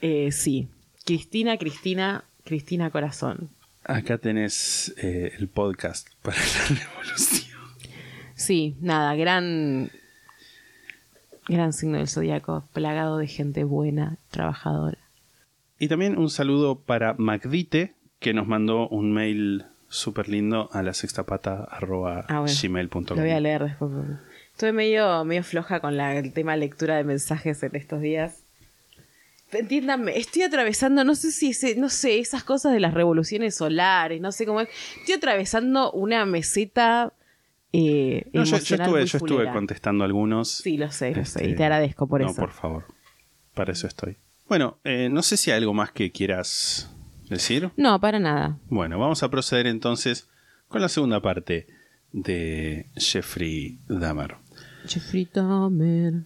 Eh, 0.00 0.32
sí. 0.32 0.66
Cristina, 1.04 1.56
Cristina, 1.56 2.24
Cristina 2.44 2.90
Corazón. 2.90 3.50
Acá 3.88 4.18
tenés 4.18 4.94
eh, 4.98 5.32
el 5.38 5.48
podcast 5.48 6.08
para 6.22 6.38
la 6.38 6.76
revolución. 6.80 7.56
Sí, 8.34 8.76
nada, 8.80 9.14
gran. 9.14 9.90
Gran 11.48 11.72
signo 11.72 11.98
del 11.98 12.08
zodiaco, 12.08 12.68
plagado 12.72 13.18
de 13.18 13.28
gente 13.28 13.62
buena, 13.62 14.18
trabajadora. 14.30 14.98
Y 15.78 15.86
también 15.88 16.18
un 16.18 16.28
saludo 16.28 16.80
para 16.80 17.14
Magdite, 17.18 17.94
que 18.18 18.34
nos 18.34 18.48
mandó 18.48 18.88
un 18.88 19.12
mail 19.12 19.66
súper 19.88 20.28
lindo 20.28 20.68
a 20.72 20.82
la 20.82 20.92
sextapata 20.92 21.62
arroba 21.62 22.24
Ah. 22.28 22.40
Lo 23.14 23.22
voy 23.22 23.30
a 23.30 23.40
leer 23.40 23.62
después. 23.62 23.92
Estuve 24.52 24.72
medio, 24.72 25.24
medio 25.24 25.44
floja 25.44 25.78
con 25.78 25.96
la- 25.96 26.16
el 26.16 26.32
tema 26.32 26.56
lectura 26.56 26.96
de 26.96 27.04
mensajes 27.04 27.62
en 27.62 27.76
estos 27.76 28.00
días. 28.00 28.42
Entiéndanme, 29.52 30.18
estoy 30.18 30.42
atravesando, 30.42 31.04
no 31.04 31.14
sé 31.14 31.30
si 31.30 31.50
ese, 31.50 31.76
no 31.76 31.88
sé, 31.88 32.18
esas 32.18 32.42
cosas 32.42 32.72
de 32.72 32.80
las 32.80 32.94
revoluciones 32.94 33.54
solares, 33.54 34.20
no 34.20 34.32
sé 34.32 34.44
cómo 34.44 34.60
es. 34.60 34.68
Estoy 34.98 35.14
atravesando 35.14 35.92
una 35.92 36.24
meseta 36.26 37.12
eh, 37.72 38.28
No, 38.32 38.44
yo, 38.44 38.58
yo 38.58 38.76
estuve, 38.76 39.06
yo 39.06 39.18
estuve 39.18 39.52
contestando 39.52 40.04
algunos. 40.04 40.48
Sí, 40.48 40.76
lo 40.76 40.90
sé, 40.90 41.10
lo 41.14 41.24
sé, 41.24 41.40
Este, 41.40 41.48
y 41.50 41.54
te 41.54 41.62
agradezco 41.64 42.06
por 42.08 42.20
no, 42.22 42.30
eso. 42.30 42.40
por 42.40 42.52
favor. 42.52 42.84
Para 43.54 43.72
eso 43.72 43.86
estoy. 43.86 44.16
Bueno, 44.48 44.78
eh, 44.84 45.08
no 45.10 45.22
sé 45.22 45.36
si 45.36 45.50
hay 45.50 45.58
algo 45.58 45.74
más 45.74 45.90
que 45.92 46.10
quieras 46.10 46.90
decir. 47.28 47.70
No, 47.76 48.00
para 48.00 48.18
nada. 48.18 48.58
Bueno, 48.68 48.98
vamos 48.98 49.22
a 49.22 49.30
proceder 49.30 49.66
entonces 49.66 50.28
con 50.68 50.80
la 50.80 50.88
segunda 50.88 51.20
parte 51.20 51.66
de 52.12 52.86
Jeffrey 52.96 53.78
Dahmer. 53.88 54.36
Jeffrey 54.86 55.28
Dahmer. 55.32 56.24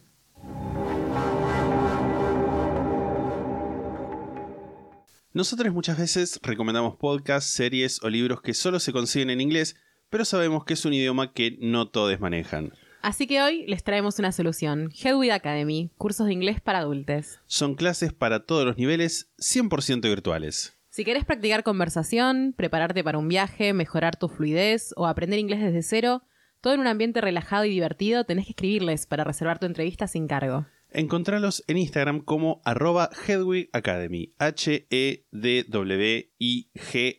Nosotros 5.33 5.73
muchas 5.73 5.97
veces 5.97 6.41
recomendamos 6.43 6.97
podcasts, 6.97 7.53
series 7.53 8.03
o 8.03 8.11
libros 8.11 8.43
que 8.43 8.53
solo 8.53 8.81
se 8.81 8.93
consiguen 8.93 9.31
en 9.31 9.41
inglés, 9.41 9.77
pero 10.09 10.25
sabemos 10.25 10.65
que 10.65 10.75
es 10.75 10.85
un 10.85 10.93
idioma 10.93 11.33
que 11.33 11.57
no 11.61 11.87
todos 11.87 12.19
manejan. 12.19 12.73
Así 13.01 13.29
que 13.29 13.41
hoy 13.41 13.65
les 13.69 13.85
traemos 13.85 14.19
una 14.19 14.33
solución. 14.33 14.91
Hedwig 14.93 15.31
Academy, 15.31 15.93
cursos 15.97 16.27
de 16.27 16.33
inglés 16.33 16.61
para 16.61 16.81
adultos. 16.81 17.39
Son 17.47 17.77
clases 17.77 18.13
para 18.13 18.45
todos 18.45 18.67
los 18.67 18.77
niveles, 18.77 19.31
100% 19.39 20.03
virtuales. 20.03 20.77
Si 20.89 21.05
querés 21.05 21.25
practicar 21.25 21.63
conversación, 21.63 22.53
prepararte 22.57 23.05
para 23.05 23.19
un 23.19 23.29
viaje, 23.29 23.73
mejorar 23.73 24.17
tu 24.17 24.29
fluidez 24.29 24.93
o 24.97 25.07
aprender 25.07 25.39
inglés 25.39 25.61
desde 25.61 25.85
cero, 25.85 26.25
todo 26.61 26.75
en 26.75 26.81
un 26.81 26.89
ambiente 26.89 27.21
relajado 27.21 27.65
y 27.65 27.71
divertido, 27.71 28.25
tenés 28.25 28.47
que 28.47 28.51
escribirles 28.51 29.07
para 29.07 29.23
reservar 29.23 29.61
tu 29.61 29.67
entrevista 29.67 30.09
sin 30.09 30.27
cargo. 30.27 30.67
Encontralos 30.93 31.63
en 31.69 31.79
Instagram 31.79 32.19
como 32.21 32.61
arroba 32.65 33.11
Hedwig 33.27 33.71
Academy, 33.73 34.35
H-E-D-W-I-G 34.39 35.23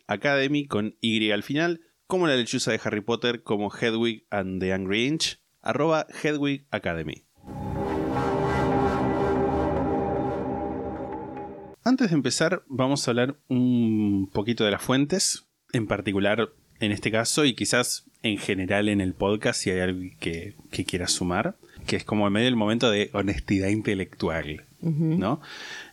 Academy 0.06 0.66
con 0.66 0.98
Y 1.00 1.30
al 1.30 1.42
final, 1.42 1.80
como 2.06 2.26
la 2.26 2.36
lechuza 2.36 2.70
de 2.70 2.80
Harry 2.84 3.00
Potter 3.00 3.42
como 3.42 3.72
Hedwig 3.74 4.26
and 4.28 4.60
the 4.60 4.74
Angry 4.74 5.06
Inch, 5.06 5.38
arroba 5.62 6.06
Hedwig 6.22 6.66
Academy. 6.70 7.24
Antes 11.82 12.10
de 12.10 12.14
empezar, 12.14 12.64
vamos 12.68 13.08
a 13.08 13.10
hablar 13.10 13.38
un 13.48 14.28
poquito 14.34 14.64
de 14.64 14.72
las 14.72 14.82
fuentes, 14.82 15.46
en 15.72 15.86
particular 15.86 16.50
en 16.78 16.92
este 16.92 17.10
caso 17.10 17.46
y 17.46 17.54
quizás 17.54 18.04
en 18.22 18.36
general 18.36 18.90
en 18.90 19.00
el 19.00 19.14
podcast 19.14 19.62
si 19.62 19.70
hay 19.70 19.80
algo 19.80 20.02
que, 20.20 20.56
que 20.70 20.84
quieras 20.84 21.12
sumar, 21.12 21.56
que 21.84 21.96
es 21.96 22.04
como 22.04 22.26
en 22.26 22.32
medio 22.32 22.46
del 22.46 22.56
momento 22.56 22.90
de 22.90 23.10
honestidad 23.12 23.68
intelectual. 23.68 24.64
¿no? 24.80 25.40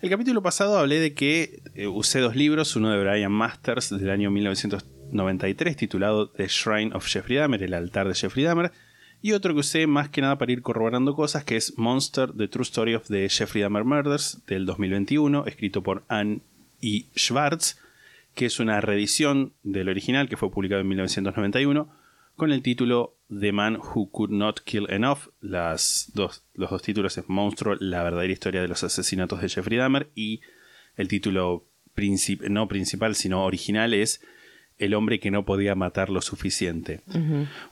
El 0.02 0.10
capítulo 0.10 0.42
pasado 0.42 0.78
hablé 0.78 1.00
de 1.00 1.14
que 1.14 1.62
eh, 1.76 1.88
usé 1.88 2.20
dos 2.20 2.36
libros, 2.36 2.76
uno 2.76 2.90
de 2.92 3.00
Brian 3.00 3.32
Masters 3.32 3.90
del 3.90 4.10
año 4.10 4.32
1993 4.32 5.76
titulado 5.76 6.30
The 6.30 6.48
Shrine 6.48 6.96
of 6.96 7.06
Jeffrey 7.06 7.38
Dahmer, 7.38 7.62
el 7.62 7.74
altar 7.74 8.08
de 8.08 8.16
Jeffrey 8.16 8.44
Dahmer, 8.44 8.72
y 9.22 9.34
otro 9.34 9.54
que 9.54 9.60
usé 9.60 9.86
más 9.86 10.10
que 10.10 10.22
nada 10.22 10.38
para 10.38 10.52
ir 10.52 10.62
corroborando 10.62 11.14
cosas, 11.14 11.44
que 11.44 11.58
es 11.58 11.78
Monster, 11.78 12.32
The 12.32 12.48
True 12.48 12.64
Story 12.64 12.96
of 12.96 13.08
the 13.08 13.28
Jeffrey 13.30 13.62
Dahmer 13.62 13.84
Murders 13.84 14.40
del 14.48 14.66
2021, 14.66 15.46
escrito 15.46 15.84
por 15.84 16.04
Anne 16.08 16.40
E. 16.82 17.06
Schwartz, 17.16 17.78
que 18.34 18.46
es 18.46 18.60
una 18.60 18.80
reedición 18.82 19.54
del 19.64 19.90
original 19.90 20.30
que 20.30 20.38
fue 20.38 20.50
publicado 20.50 20.82
en 20.82 20.88
1991 20.88 21.99
con 22.40 22.52
el 22.52 22.64
título 22.64 23.18
The 23.30 23.52
Man 23.52 23.76
Who 23.76 24.10
Could 24.10 24.32
Not 24.32 24.62
Kill 24.62 24.88
Enough. 24.90 25.28
Las 25.42 26.10
dos, 26.16 26.44
los 26.56 26.72
dos 26.72 26.82
títulos 26.82 27.16
es 27.20 27.30
Monstruo, 27.30 27.76
la 27.80 28.02
verdadera 28.02 28.34
historia 28.34 28.64
de 28.64 28.68
los 28.68 28.84
asesinatos 28.84 29.42
de 29.42 29.50
Jeffrey 29.50 29.78
Dahmer 29.78 30.10
y 30.16 30.42
el 30.96 31.08
título 31.08 31.68
no 32.50 32.68
principal 32.68 33.14
sino 33.14 33.44
original 33.44 33.94
es 33.94 34.22
el 34.78 34.94
hombre 34.94 35.20
que 35.20 35.32
no 35.32 35.44
podía 35.44 35.76
matar 35.76 36.10
lo 36.10 36.22
suficiente. 36.22 37.02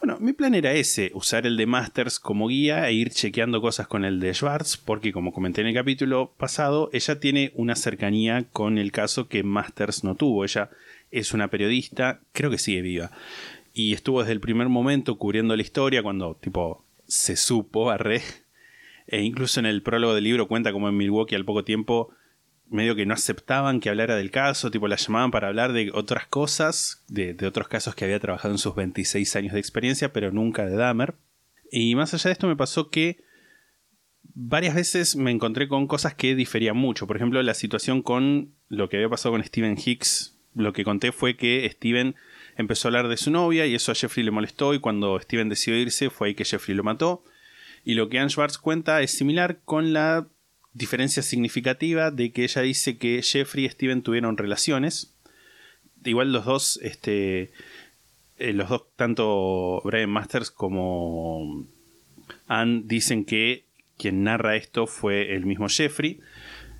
Bueno, 0.01 0.17
mi 0.19 0.34
plan 0.34 0.53
era 0.53 0.73
ese, 0.73 1.12
usar 1.13 1.47
el 1.47 1.56
de 1.56 1.65
Masters 1.65 2.19
como 2.19 2.49
guía 2.49 2.88
e 2.89 2.93
ir 2.93 3.12
chequeando 3.12 3.62
cosas 3.62 3.88
con 3.88 4.03
el 4.03 4.19
de 4.19 4.34
Schwartz, 4.34 4.75
porque 4.75 5.13
como 5.13 5.32
comenté 5.32 5.62
en 5.62 5.67
el 5.67 5.73
capítulo 5.73 6.34
pasado, 6.38 6.89
ella 6.91 7.21
tiene 7.21 7.53
una 7.56 7.77
cercanía 7.77 8.43
con 8.51 8.77
el 8.77 8.91
caso 8.91 9.30
que 9.30 9.43
Masters 9.43 10.03
no 10.03 10.15
tuvo. 10.15 10.43
Ella 10.43 10.69
es 11.10 11.34
una 11.34 11.47
periodista, 11.47 12.19
creo 12.34 12.51
que 12.51 12.58
sigue 12.58 12.82
viva, 12.82 13.12
y 13.77 13.93
estuvo 13.93 14.21
desde 14.21 14.33
el 14.33 14.39
primer 14.39 14.69
momento 14.69 15.19
cubriendo 15.19 15.55
la 15.55 15.61
historia 15.61 16.01
cuando, 16.01 16.35
tipo, 16.41 16.83
se 17.07 17.35
supo, 17.35 17.91
arre. 17.91 18.23
E 19.05 19.21
incluso 19.21 19.59
en 19.59 19.67
el 19.67 19.83
prólogo 19.83 20.15
del 20.15 20.23
libro 20.23 20.47
cuenta 20.47 20.71
como 20.71 20.89
en 20.89 20.97
Milwaukee 20.97 21.35
al 21.35 21.45
poco 21.45 21.63
tiempo 21.63 22.09
medio 22.69 22.95
que 22.95 23.05
no 23.05 23.13
aceptaban 23.13 23.79
que 23.79 23.89
hablara 23.89 24.15
del 24.15 24.31
caso, 24.31 24.71
tipo 24.71 24.87
la 24.87 24.95
llamaban 24.95 25.29
para 25.29 25.47
hablar 25.47 25.73
de 25.73 25.91
otras 25.93 26.25
cosas, 26.25 27.03
de, 27.07 27.37
otros 27.45 27.67
casos 27.67 27.93
que 27.93 28.03
había 28.03 28.19
trabajado 28.19 28.55
en 28.55 28.57
sus 28.57 28.73
26 28.73 29.35
años 29.35 29.53
de 29.53 29.59
experiencia, 29.59 30.11
pero 30.11 30.31
nunca 30.31 30.65
de 30.65 30.75
Dahmer. 30.75 31.13
Y 31.71 31.93
más 31.93 32.15
allá 32.15 32.29
de 32.29 32.33
esto 32.33 32.47
me 32.47 32.55
pasó 32.55 32.89
que 32.89 33.17
varias 34.33 34.73
veces 34.73 35.15
me 35.15 35.29
encontré 35.29 35.67
con 35.67 35.85
cosas 35.85 36.15
que 36.15 36.33
diferían 36.33 36.77
mucho. 36.77 37.05
Por 37.05 37.15
ejemplo, 37.15 37.43
la 37.43 37.53
situación 37.53 38.01
con 38.01 38.53
lo 38.69 38.89
que 38.89 38.97
había 38.97 39.09
pasado 39.09 39.33
con 39.33 39.43
Steven 39.43 39.77
Hicks. 39.77 40.33
Lo 40.55 40.73
que 40.73 40.83
conté 40.83 41.11
fue 41.11 41.37
que 41.37 41.69
Steven 41.71 42.15
empezó 42.58 42.88
a 42.88 42.89
hablar 42.89 43.08
de 43.08 43.17
su 43.17 43.32
novia 43.32 43.65
y 43.65 43.76
eso 43.76 43.91
a 43.91 43.96
Jeffrey 43.96 44.26
le 44.26 44.32
molestó 44.32 44.74
y 44.74 44.80
cuando 44.80 45.20
Steven 45.20 45.48
decidió 45.48 45.80
irse 45.80 46.10
fue 46.10 46.30
ahí 46.30 46.36
que 46.36 46.46
Jeffrey 46.46 46.76
lo 46.76 46.84
mató. 46.84 47.24
Y 47.86 47.93
lo 47.93 48.10
que 48.10 48.20
Anne 48.20 48.30
Schwartz 48.30 48.58
cuenta 48.58 49.02
es 49.02 49.12
similar 49.12 49.60
con 49.63 49.93
la 49.93 50.28
diferencia 50.74 51.24
significativa 51.24 52.12
de 52.12 52.32
que 52.32 52.43
ella 52.43 52.62
dice 52.62 52.98
que 52.98 53.22
Jeffrey 53.22 53.65
y 53.65 53.70
Steven 53.70 54.02
tuvieron 54.02 54.38
relaciones. 54.38 55.13
Igual 56.04 56.32
los 56.32 56.46
dos, 56.46 56.80
este, 56.82 57.52
eh, 58.38 58.54
los 58.54 58.70
dos, 58.70 58.84
tanto 58.96 59.82
Brian 59.84 60.10
Masters 60.10 60.52
como 60.52 61.65
Anne, 62.48 62.84
dicen 62.86 63.24
que 63.24 63.65
quien 63.98 64.24
narra 64.24 64.56
esto 64.56 64.86
fue 64.88 65.36
el 65.36 65.46
mismo 65.46 65.70
Jeffrey. 65.70 66.20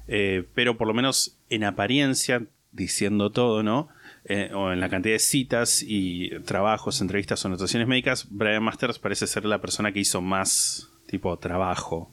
Eh, 0.08 0.44
pero 0.54 0.78
por 0.78 0.88
lo 0.88 0.94
menos 0.94 1.38
en 1.50 1.64
apariencia, 1.64 2.46
diciendo 2.72 3.32
todo, 3.32 3.64
¿no? 3.64 3.90
Eh, 4.30 4.52
o 4.54 4.74
en 4.74 4.82
la 4.82 4.90
cantidad 4.90 5.16
de 5.16 5.20
citas 5.20 5.82
y 5.88 6.32
trabajos, 6.42 7.00
entrevistas 7.00 7.44
o 7.46 7.48
anotaciones 7.48 7.88
médicas, 7.88 8.28
Brian 8.30 8.62
Masters 8.62 9.00
parece 9.00 9.26
ser 9.26 9.46
la 9.46 9.62
persona 9.62 9.94
que 9.94 10.00
hizo 10.00 10.22
más 10.22 10.90
tipo 11.08 11.38
trabajo 11.40 12.12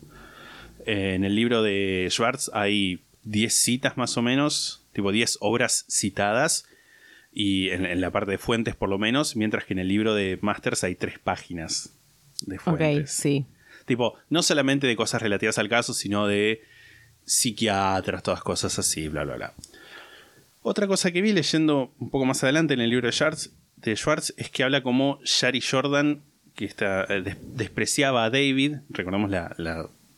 en 0.86 1.24
el 1.24 1.34
libro 1.34 1.62
de 1.62 2.06
Schwartz 2.10 2.50
hay 2.52 3.02
10 3.24 3.54
citas 3.54 3.96
más 3.96 4.16
o 4.16 4.22
menos, 4.22 4.84
tipo 4.92 5.12
10 5.12 5.38
obras 5.40 5.86
citadas, 5.88 6.66
y 7.32 7.70
en, 7.70 8.00
la 8.00 8.10
parte 8.10 8.32
de 8.32 8.38
fuentes 8.38 8.76
por 8.76 8.88
lo 8.88 8.98
menos, 8.98 9.34
mientras 9.34 9.64
que 9.64 9.72
en 9.72 9.80
el 9.80 9.88
libro 9.88 10.14
de 10.14 10.38
Masters 10.40 10.84
hay 10.84 10.94
3 10.94 11.18
páginas 11.18 11.94
de 12.42 12.58
fuentes. 12.58 13.00
Ok, 13.00 13.06
sí. 13.06 13.46
Tipo, 13.86 14.14
no 14.30 14.42
solamente 14.42 14.86
de 14.86 14.96
cosas 14.96 15.20
relativas 15.20 15.58
al 15.58 15.68
caso, 15.68 15.94
sino 15.94 16.26
de 16.26 16.62
psiquiatras, 17.24 18.22
todas 18.22 18.42
cosas 18.42 18.78
así, 18.78 19.08
bla, 19.08 19.24
bla, 19.24 19.36
bla. 19.36 19.54
Otra 20.66 20.86
cosa 20.86 21.12
que 21.12 21.22
vi 21.22 21.32
leyendo 21.32 21.92
un 21.98 22.10
poco 22.10 22.24
más 22.24 22.42
adelante 22.42 22.74
en 22.74 22.80
el 22.80 22.90
libro 22.90 23.06
de 23.06 23.12
Schwartz, 23.12 23.52
de 23.76 23.94
Schwartz 23.94 24.34
es 24.36 24.50
que 24.50 24.64
habla 24.64 24.82
como 24.82 25.20
Shari 25.24 25.60
Jordan, 25.60 26.22
que 26.56 26.64
está, 26.64 27.04
eh, 27.04 27.36
despreciaba 27.54 28.24
a 28.24 28.30
David, 28.30 28.78
recordamos 28.88 29.30
la 29.30 29.54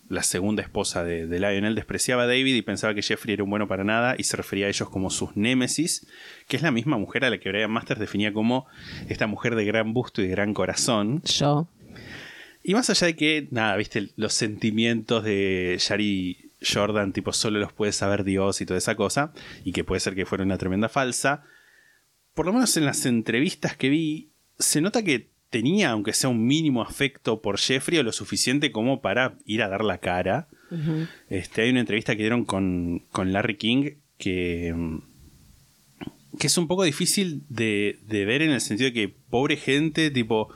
la 0.08 0.22
segunda 0.22 0.62
esposa 0.62 1.04
de, 1.04 1.26
Lionel, 1.26 1.74
despreciaba 1.74 2.24
a 2.24 2.26
David 2.26 2.54
y 2.54 2.62
pensaba 2.62 2.94
que 2.94 3.02
Jeffrey 3.02 3.34
era 3.34 3.44
un 3.44 3.50
bueno 3.50 3.68
para 3.68 3.84
nada 3.84 4.14
y 4.18 4.24
se 4.24 4.36
refería 4.36 4.66
a 4.66 4.68
ellos 4.68 4.88
como 4.88 5.10
sus 5.10 5.36
némesis, 5.36 6.06
que 6.48 6.56
es 6.56 6.62
la 6.62 6.70
misma 6.70 6.98
mujer 6.98 7.24
a 7.24 7.30
la 7.30 7.38
que 7.38 7.48
Brian 7.48 7.70
Masters 7.70 8.00
definía 8.00 8.32
como 8.32 8.66
esta 9.08 9.26
mujer 9.26 9.54
de 9.56 9.64
gran 9.64 9.92
busto 9.92 10.22
y 10.22 10.26
de 10.26 10.30
gran 10.30 10.54
corazón. 10.54 11.22
Yo. 11.24 11.68
Y 12.62 12.74
más 12.74 12.90
allá 12.90 13.06
de 13.06 13.16
que, 13.16 13.48
nada, 13.50 13.76
viste, 13.76 14.08
los 14.16 14.32
sentimientos 14.32 15.24
de 15.24 15.76
Shari 15.78 16.45
Jordan, 16.62 17.12
tipo, 17.12 17.32
solo 17.32 17.58
los 17.58 17.72
puede 17.72 17.92
saber 17.92 18.24
Dios 18.24 18.60
y 18.60 18.66
toda 18.66 18.78
esa 18.78 18.94
cosa, 18.94 19.32
y 19.64 19.72
que 19.72 19.84
puede 19.84 20.00
ser 20.00 20.14
que 20.14 20.26
fuera 20.26 20.44
una 20.44 20.58
tremenda 20.58 20.88
falsa, 20.88 21.42
por 22.34 22.46
lo 22.46 22.52
menos 22.52 22.76
en 22.76 22.84
las 22.84 23.06
entrevistas 23.06 23.76
que 23.76 23.88
vi, 23.88 24.30
se 24.58 24.80
nota 24.80 25.02
que 25.02 25.30
tenía, 25.50 25.90
aunque 25.90 26.12
sea 26.12 26.30
un 26.30 26.46
mínimo 26.46 26.82
afecto 26.82 27.40
por 27.40 27.58
Jeffrey, 27.58 27.98
o 27.98 28.02
lo 28.02 28.12
suficiente 28.12 28.72
como 28.72 29.00
para 29.00 29.38
ir 29.44 29.62
a 29.62 29.68
dar 29.68 29.84
la 29.84 29.98
cara. 29.98 30.48
este, 31.28 31.62
hay 31.62 31.70
una 31.70 31.80
entrevista 31.80 32.14
que 32.14 32.22
dieron 32.22 32.44
con, 32.44 33.06
Larry 33.14 33.56
King 33.56 33.90
que, 34.18 34.74
que 36.38 36.46
es 36.46 36.58
un 36.58 36.68
poco 36.68 36.84
difícil 36.84 37.42
de, 37.48 37.98
ver 38.08 38.42
en 38.42 38.50
el 38.50 38.60
sentido 38.60 38.90
de 38.90 38.92
que 38.92 39.08
pobre 39.08 39.56
gente, 39.56 40.10
tipo, 40.10 40.48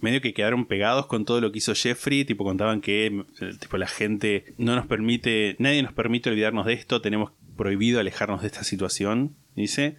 medio 0.00 0.20
que 0.20 0.34
quedaron 0.34 0.66
pegados 0.66 1.06
con 1.06 1.24
todo 1.24 1.40
lo 1.40 1.52
que 1.52 1.58
hizo 1.58 1.74
Jeffrey, 1.74 2.24
tipo, 2.24 2.44
contaban 2.44 2.80
que 2.80 3.24
tipo, 3.60 3.76
la 3.76 3.86
gente 3.86 4.54
no 4.58 4.74
nos 4.74 4.86
permite, 4.86 5.56
nadie 5.58 5.82
nos 5.82 5.92
permite 5.92 6.30
olvidarnos 6.30 6.66
de 6.66 6.74
esto, 6.74 7.00
tenemos 7.00 7.32
prohibido 7.56 8.00
alejarnos 8.00 8.42
de 8.42 8.48
esta 8.48 8.64
situación, 8.64 9.36
dice. 9.54 9.96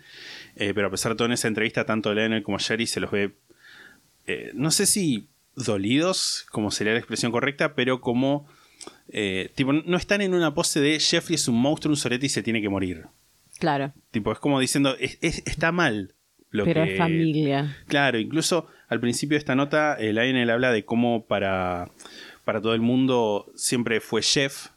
Eh, 0.55 0.73
pero 0.73 0.87
a 0.87 0.91
pesar 0.91 1.11
de 1.11 1.17
todo 1.17 1.27
en 1.27 1.33
esa 1.33 1.47
entrevista, 1.47 1.85
tanto 1.85 2.13
Lionel 2.13 2.43
como 2.43 2.59
Jerry 2.59 2.87
se 2.87 2.99
los 2.99 3.11
ve 3.11 3.35
eh, 4.27 4.51
no 4.53 4.71
sé 4.71 4.85
si 4.85 5.29
dolidos, 5.55 6.45
como 6.51 6.69
sería 6.69 6.93
la 6.93 6.99
expresión 6.99 7.31
correcta, 7.31 7.73
pero 7.73 8.01
como, 8.01 8.45
eh, 9.07 9.51
tipo, 9.55 9.73
no 9.73 9.97
están 9.97 10.21
en 10.21 10.33
una 10.33 10.53
pose 10.53 10.81
de 10.81 10.99
Jeffrey 10.99 11.35
es 11.35 11.47
un 11.47 11.59
monstruo, 11.59 11.91
un 11.91 11.97
sorete 11.97 12.25
y 12.25 12.29
se 12.29 12.43
tiene 12.43 12.61
que 12.61 12.69
morir. 12.69 13.05
Claro. 13.59 13.93
Tipo, 14.11 14.31
es 14.31 14.39
como 14.39 14.59
diciendo, 14.59 14.95
está 14.99 15.71
mal. 15.71 16.13
Lo 16.49 16.63
pero 16.63 16.83
es 16.83 16.97
familia. 16.97 17.77
Claro, 17.87 18.19
incluso 18.19 18.67
al 18.87 18.99
principio 18.99 19.35
de 19.35 19.39
esta 19.39 19.55
nota, 19.55 19.95
el 19.95 20.15
Lionel 20.15 20.49
habla 20.49 20.71
de 20.71 20.85
cómo 20.85 21.25
para, 21.25 21.91
para 22.45 22.61
todo 22.61 22.73
el 22.73 22.81
mundo 22.81 23.51
siempre 23.55 23.99
fue 23.99 24.21
chef, 24.21 24.67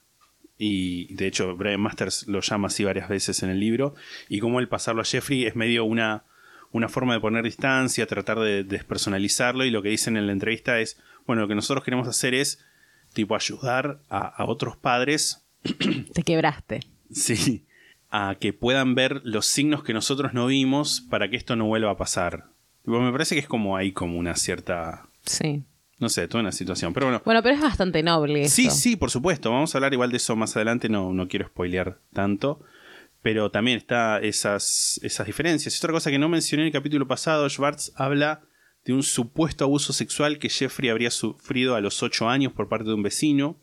y 0.59 1.15
de 1.15 1.29
hecho 1.29 1.57
Brian 1.57 1.81
Masters 1.81 2.27
lo 2.27 2.41
llama 2.41 2.67
así 2.67 2.85
varias 2.85 3.09
veces 3.09 3.43
en 3.43 3.51
el 3.51 3.61
libro, 3.61 3.95
y 4.29 4.41
cómo 4.41 4.59
el 4.59 4.69
pasarlo 4.69 5.03
a 5.03 5.05
Jeffrey 5.05 5.47
es 5.47 5.55
medio 5.55 5.85
una 5.85 6.25
una 6.73 6.89
forma 6.89 7.15
de 7.15 7.21
poner 7.21 7.45
distancia, 7.45 8.07
tratar 8.07 8.39
de 8.39 8.65
despersonalizarlo 8.65 9.65
y 9.65 9.71
lo 9.71 9.83
que 9.83 9.89
dicen 9.89 10.17
en 10.17 10.27
la 10.27 10.33
entrevista 10.33 10.79
es, 10.81 10.99
bueno, 11.27 11.43
lo 11.43 11.49
que 11.49 11.55
nosotros 11.55 11.85
queremos 11.85 12.07
hacer 12.09 12.35
es 12.35 12.65
tipo 13.13 13.35
ayudar 13.35 14.01
a, 14.09 14.45
otros 14.45 14.77
padres. 14.77 15.45
Te 16.15 16.23
quebraste. 16.23 16.81
Sí, 17.11 17.67
a 18.11 18.37
que 18.41 18.53
puedan 18.53 18.95
ver 18.95 19.21
los 19.25 19.47
signos 19.47 19.85
que 19.85 19.95
nosotros 19.95 20.35
no 20.35 20.47
vimos 20.47 21.01
para 21.01 21.31
que 21.31 21.37
esto 21.37 21.57
no 21.57 21.67
vuelva 21.67 21.93
a 21.93 21.97
pasar. 21.97 22.47
me 22.85 23.13
parece 23.13 23.35
que 23.35 23.41
es 23.41 23.47
como 23.47 23.77
ahí 23.77 23.93
como 23.93 24.19
una 24.19 24.35
cierta... 24.35 25.09
Sí. 25.25 25.63
no 25.99 26.09
sé, 26.09 26.27
toda 26.27 26.43
una 26.43 26.53
situación. 26.53 26.93
Pero 26.93 27.07
bueno, 27.07 27.23
Bueno, 27.25 27.43
pero 27.43 27.55
es 27.55 27.61
bastante 27.61 28.03
noble. 28.03 28.49
Sí, 28.49 28.71
sí, 28.71 28.97
por 28.97 29.11
supuesto. 29.11 29.51
Vamos 29.51 29.75
a 29.75 29.79
hablar 29.79 29.93
igual 29.93 30.11
de 30.11 30.17
eso 30.17 30.35
más 30.35 30.57
adelante. 30.57 30.89
No, 30.89 31.13
no 31.13 31.29
quiero 31.29 31.47
spoilear 31.47 31.99
tanto. 32.13 32.61
Pero 33.23 33.51
también 33.51 33.77
está 33.77 34.19
esas, 34.19 34.99
esas 35.03 35.27
diferencias. 35.27 35.75
Y 35.75 35.79
otra 35.79 35.93
cosa 35.93 36.11
que 36.11 36.19
no 36.19 36.29
mencioné 36.29 36.63
en 36.63 36.69
el 36.69 36.73
capítulo 36.73 37.07
pasado, 37.07 37.49
Schwartz 37.49 37.93
habla 37.95 38.43
de 38.85 38.95
un 38.95 39.03
supuesto 39.03 39.65
abuso 39.65 39.93
sexual 39.93 40.39
que 40.39 40.49
Jeffrey 40.49 40.89
habría 40.89 41.11
sufrido 41.11 41.75
a 41.77 41.81
los 41.81 42.03
8 42.03 42.29
años 42.29 42.53
por 42.55 42.69
parte 42.69 42.89
de 42.89 42.95
un 42.95 43.03
vecino. 43.03 43.59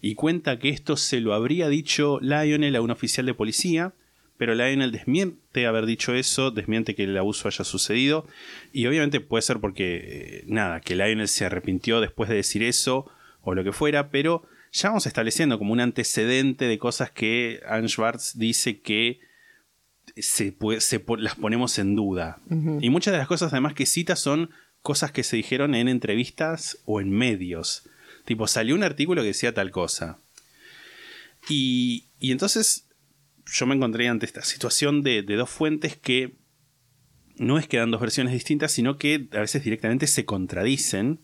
Y 0.00 0.14
cuenta 0.14 0.58
que 0.58 0.70
esto 0.70 0.96
se 0.96 1.20
lo 1.20 1.34
habría 1.34 1.68
dicho 1.68 2.18
Lionel 2.20 2.76
a 2.76 2.80
un 2.82 2.90
oficial 2.90 3.26
de 3.26 3.34
policía. 3.34 3.92
Pero 4.38 4.54
Lionel 4.54 4.90
desmiente 4.90 5.66
haber 5.66 5.84
dicho 5.84 6.14
eso, 6.14 6.50
desmiente 6.50 6.94
que 6.94 7.04
el 7.04 7.16
abuso 7.18 7.46
haya 7.48 7.62
sucedido. 7.64 8.26
Y 8.72 8.86
obviamente 8.86 9.20
puede 9.20 9.42
ser 9.42 9.60
porque, 9.60 10.00
eh, 10.02 10.44
nada, 10.46 10.80
que 10.80 10.96
Lionel 10.96 11.28
se 11.28 11.44
arrepintió 11.44 12.00
después 12.00 12.30
de 12.30 12.36
decir 12.36 12.62
eso 12.62 13.06
o 13.42 13.54
lo 13.54 13.62
que 13.64 13.72
fuera, 13.72 14.10
pero 14.10 14.42
ya 14.72 14.88
vamos 14.88 15.06
estableciendo 15.06 15.58
como 15.58 15.72
un 15.74 15.80
antecedente 15.80 16.64
de 16.66 16.78
cosas 16.78 17.10
que 17.10 17.60
Anne 17.68 17.88
Schwartz 17.88 18.38
dice 18.38 18.80
que 18.80 19.20
se, 20.16 20.52
puede- 20.52 20.80
se 20.80 21.00
po- 21.00 21.16
las 21.16 21.34
ponemos 21.34 21.78
en 21.78 21.94
duda. 21.94 22.40
Y 22.80 22.88
muchas 22.90 23.12
de 23.12 23.18
las 23.18 23.28
cosas 23.28 23.52
además 23.52 23.74
que 23.74 23.84
cita 23.86 24.16
son 24.16 24.50
cosas 24.82 25.12
que 25.12 25.22
se 25.22 25.36
dijeron 25.36 25.74
en 25.74 25.88
entrevistas 25.88 26.78
o 26.86 27.00
en 27.02 27.10
medios. 27.10 27.88
Tipo, 28.30 28.46
salió 28.46 28.76
un 28.76 28.84
artículo 28.84 29.22
que 29.22 29.26
decía 29.26 29.52
tal 29.54 29.72
cosa. 29.72 30.20
Y, 31.48 32.04
y 32.20 32.30
entonces 32.30 32.86
yo 33.44 33.66
me 33.66 33.74
encontré 33.74 34.06
ante 34.06 34.24
esta 34.24 34.42
situación 34.44 35.02
de, 35.02 35.22
de 35.22 35.34
dos 35.34 35.50
fuentes 35.50 35.96
que 35.96 36.36
no 37.38 37.58
es 37.58 37.66
que 37.66 37.78
dan 37.78 37.90
dos 37.90 38.00
versiones 38.00 38.32
distintas, 38.32 38.70
sino 38.70 38.98
que 38.98 39.26
a 39.32 39.40
veces 39.40 39.64
directamente 39.64 40.06
se 40.06 40.24
contradicen. 40.26 41.18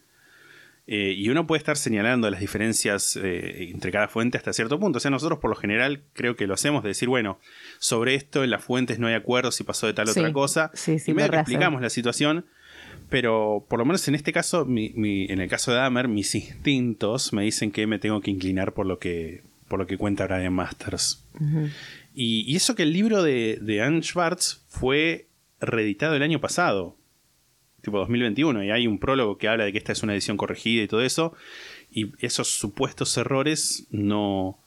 Eh, 0.88 1.14
y 1.16 1.28
uno 1.28 1.46
puede 1.46 1.58
estar 1.58 1.76
señalando 1.76 2.28
las 2.28 2.40
diferencias 2.40 3.14
eh, 3.22 3.68
entre 3.70 3.92
cada 3.92 4.08
fuente 4.08 4.36
hasta 4.36 4.52
cierto 4.52 4.80
punto. 4.80 4.96
O 4.96 5.00
sea, 5.00 5.12
nosotros 5.12 5.38
por 5.38 5.50
lo 5.50 5.54
general 5.56 6.02
creo 6.12 6.34
que 6.34 6.48
lo 6.48 6.54
hacemos 6.54 6.82
de 6.82 6.88
decir, 6.88 7.08
bueno, 7.08 7.38
sobre 7.78 8.16
esto 8.16 8.42
en 8.42 8.50
las 8.50 8.64
fuentes 8.64 8.98
no 8.98 9.06
hay 9.06 9.14
acuerdo 9.14 9.52
si 9.52 9.62
pasó 9.62 9.86
de 9.86 9.92
tal 9.94 10.08
Sí. 10.08 10.18
otra 10.18 10.32
cosa. 10.32 10.72
Sí, 10.74 10.98
sí, 10.98 11.12
y 11.12 11.14
medio 11.14 11.26
que 11.28 11.36
rehacen. 11.36 11.52
explicamos 11.52 11.82
la 11.82 11.90
situación. 11.90 12.46
Pero 13.08 13.64
por 13.68 13.78
lo 13.78 13.84
menos 13.84 14.06
en 14.08 14.14
este 14.16 14.32
caso, 14.32 14.64
mi- 14.64 14.90
mi- 14.96 15.26
en 15.26 15.40
el 15.40 15.48
caso 15.48 15.70
de 15.70 15.78
Dahmer, 15.78 16.08
mis 16.08 16.34
instintos 16.34 17.32
me 17.32 17.42
dicen 17.44 17.70
que 17.70 17.86
me 17.86 17.98
tengo 17.98 18.20
que 18.20 18.30
inclinar 18.30 18.72
por 18.74 18.86
lo 18.86 18.98
que, 18.98 19.42
por 19.68 19.78
lo 19.78 19.86
que 19.86 19.96
cuenta 19.96 20.26
Brian 20.26 20.52
Masters. 20.52 21.24
y, 22.14 22.50
y 22.50 22.56
eso 22.56 22.74
que 22.74 22.82
el 22.82 22.92
libro 22.92 23.22
de, 23.22 23.58
de 23.60 23.82
Anne 23.82 24.02
Schwartz 24.02 24.64
fue 24.68 25.28
reeditado 25.60 26.14
el 26.16 26.22
año 26.22 26.40
pasado, 26.40 26.96
tipo 27.82 27.98
2021, 27.98 28.64
y 28.64 28.70
hay 28.70 28.86
un 28.86 28.98
prólogo 28.98 29.38
que 29.38 29.48
habla 29.48 29.64
de 29.64 29.72
que 29.72 29.78
esta 29.78 29.92
es 29.92 30.02
una 30.02 30.12
edición 30.14 30.36
corregida 30.36 30.82
y 30.82 30.88
todo 30.88 31.02
eso, 31.02 31.34
y 31.90 32.12
esos 32.24 32.48
supuestos 32.58 33.16
errores 33.16 33.86
no, 33.90 34.58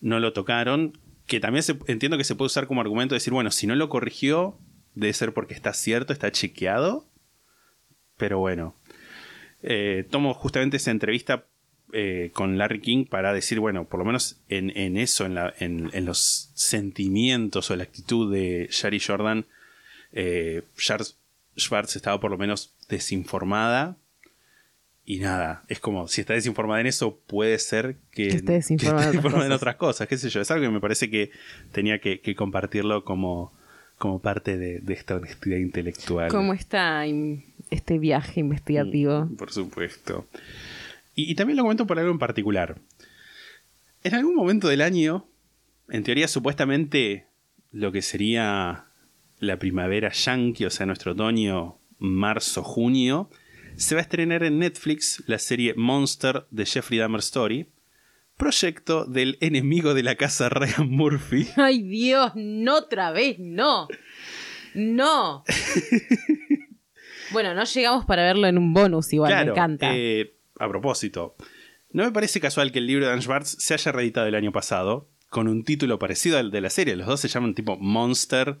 no 0.00 0.20
lo 0.20 0.32
tocaron, 0.32 0.96
que 1.26 1.40
también 1.40 1.62
se- 1.64 1.78
entiendo 1.88 2.16
que 2.18 2.24
se 2.24 2.36
puede 2.36 2.46
usar 2.46 2.66
como 2.68 2.80
argumento 2.82 3.14
de 3.14 3.16
decir, 3.16 3.32
bueno, 3.32 3.50
si 3.50 3.66
no 3.66 3.74
lo 3.74 3.88
corrigió, 3.88 4.56
debe 4.94 5.12
ser 5.12 5.32
porque 5.34 5.54
está 5.54 5.72
cierto, 5.72 6.12
está 6.12 6.30
chequeado, 6.30 7.06
pero 8.16 8.38
bueno. 8.38 8.74
Eh, 9.62 10.04
tomo 10.10 10.34
justamente 10.34 10.76
esa 10.76 10.90
entrevista 10.90 11.46
eh, 11.92 12.30
con 12.34 12.58
Larry 12.58 12.80
King 12.80 13.04
para 13.06 13.32
decir, 13.32 13.60
bueno, 13.60 13.84
por 13.86 13.98
lo 14.00 14.04
menos 14.04 14.40
en, 14.48 14.76
en 14.76 14.96
eso, 14.96 15.24
en, 15.26 15.34
la- 15.34 15.54
en- 15.58 15.90
en 15.92 16.04
los 16.04 16.50
sentimientos 16.54 17.70
o 17.70 17.76
la 17.76 17.84
actitud 17.84 18.32
de 18.32 18.68
Shari 18.70 19.00
Jordan, 19.00 19.46
eh, 20.12 20.62
Charles 20.76 21.16
Schwartz 21.56 21.96
estaba 21.96 22.20
por 22.20 22.30
lo 22.30 22.38
menos 22.38 22.74
desinformada. 22.88 23.96
Y 25.06 25.18
nada, 25.18 25.64
es 25.68 25.80
como, 25.80 26.08
si 26.08 26.22
está 26.22 26.32
desinformada 26.32 26.80
en 26.80 26.86
eso, 26.86 27.18
puede 27.26 27.58
ser 27.58 27.96
que, 28.10 28.28
Que 28.28 28.36
esté 28.36 28.52
desinformada 28.54 29.10
en 29.10 29.18
otras 29.18 29.24
en 29.26 29.32
cosas. 29.40 29.52
otras 29.56 29.76
cosas, 29.76 30.08
qué 30.08 30.16
sé 30.16 30.30
yo. 30.30 30.40
Es 30.40 30.50
algo 30.50 30.64
que 30.64 30.70
me 30.72 30.80
parece 30.80 31.10
que 31.10 31.30
tenía 31.72 31.98
que, 32.00 32.20
que 32.20 32.34
compartirlo 32.34 33.04
como, 33.04 33.52
como 33.98 34.18
parte 34.20 34.56
de, 34.56 34.80
de 34.80 34.94
esta 34.94 35.16
honestidad 35.16 35.58
intelectual. 35.58 36.30
¿Cómo 36.30 36.54
está 36.54 37.06
im- 37.06 37.42
este 37.70 37.98
viaje 37.98 38.40
investigativo? 38.40 39.28
Por 39.36 39.52
supuesto. 39.52 40.26
Y, 41.14 41.30
y 41.30 41.34
también 41.34 41.56
lo 41.56 41.62
comento 41.62 41.86
por 41.86 41.98
algo 41.98 42.10
en 42.10 42.18
particular. 42.18 42.80
En 44.02 44.14
algún 44.14 44.34
momento 44.34 44.68
del 44.68 44.82
año, 44.82 45.26
en 45.88 46.02
teoría 46.02 46.28
supuestamente 46.28 47.26
lo 47.72 47.90
que 47.92 48.02
sería 48.02 48.86
la 49.38 49.58
primavera 49.58 50.12
yankee, 50.12 50.64
o 50.64 50.70
sea, 50.70 50.86
nuestro 50.86 51.12
otoño, 51.12 51.78
marzo, 51.98 52.62
junio, 52.62 53.30
se 53.76 53.94
va 53.94 54.00
a 54.00 54.02
estrenar 54.02 54.44
en 54.44 54.58
Netflix 54.58 55.22
la 55.26 55.38
serie 55.38 55.74
Monster 55.74 56.46
de 56.50 56.66
Jeffrey 56.66 56.98
Dahmer 56.98 57.20
Story, 57.20 57.66
proyecto 58.36 59.04
del 59.04 59.38
enemigo 59.40 59.94
de 59.94 60.02
la 60.02 60.16
casa 60.16 60.48
Ryan 60.48 60.88
Murphy. 60.88 61.48
Ay 61.56 61.82
Dios, 61.82 62.32
no 62.36 62.76
otra 62.76 63.10
vez, 63.10 63.38
no. 63.38 63.88
No. 64.74 65.44
bueno, 67.34 67.52
no 67.54 67.64
llegamos 67.64 68.06
para 68.06 68.22
verlo 68.22 68.46
en 68.46 68.56
un 68.56 68.72
bonus 68.72 69.12
igual, 69.12 69.44
me 69.44 69.50
encanta. 69.50 69.90
eh, 69.94 70.34
a 70.58 70.68
propósito, 70.68 71.36
no 71.90 72.04
me 72.04 72.12
parece 72.12 72.40
casual 72.40 72.72
que 72.72 72.78
el 72.78 72.86
libro 72.86 73.04
de 73.04 73.10
Dan 73.10 73.20
Schwartz 73.20 73.56
se 73.58 73.74
haya 73.74 73.92
reeditado 73.92 74.26
el 74.26 74.34
año 74.34 74.50
pasado 74.52 75.08
con 75.28 75.48
un 75.48 75.64
título 75.64 75.98
parecido 75.98 76.38
al 76.38 76.50
de 76.50 76.60
la 76.60 76.70
serie. 76.70 76.96
Los 76.96 77.06
dos 77.06 77.20
se 77.20 77.28
llaman 77.28 77.54
tipo 77.54 77.76
Monster, 77.76 78.58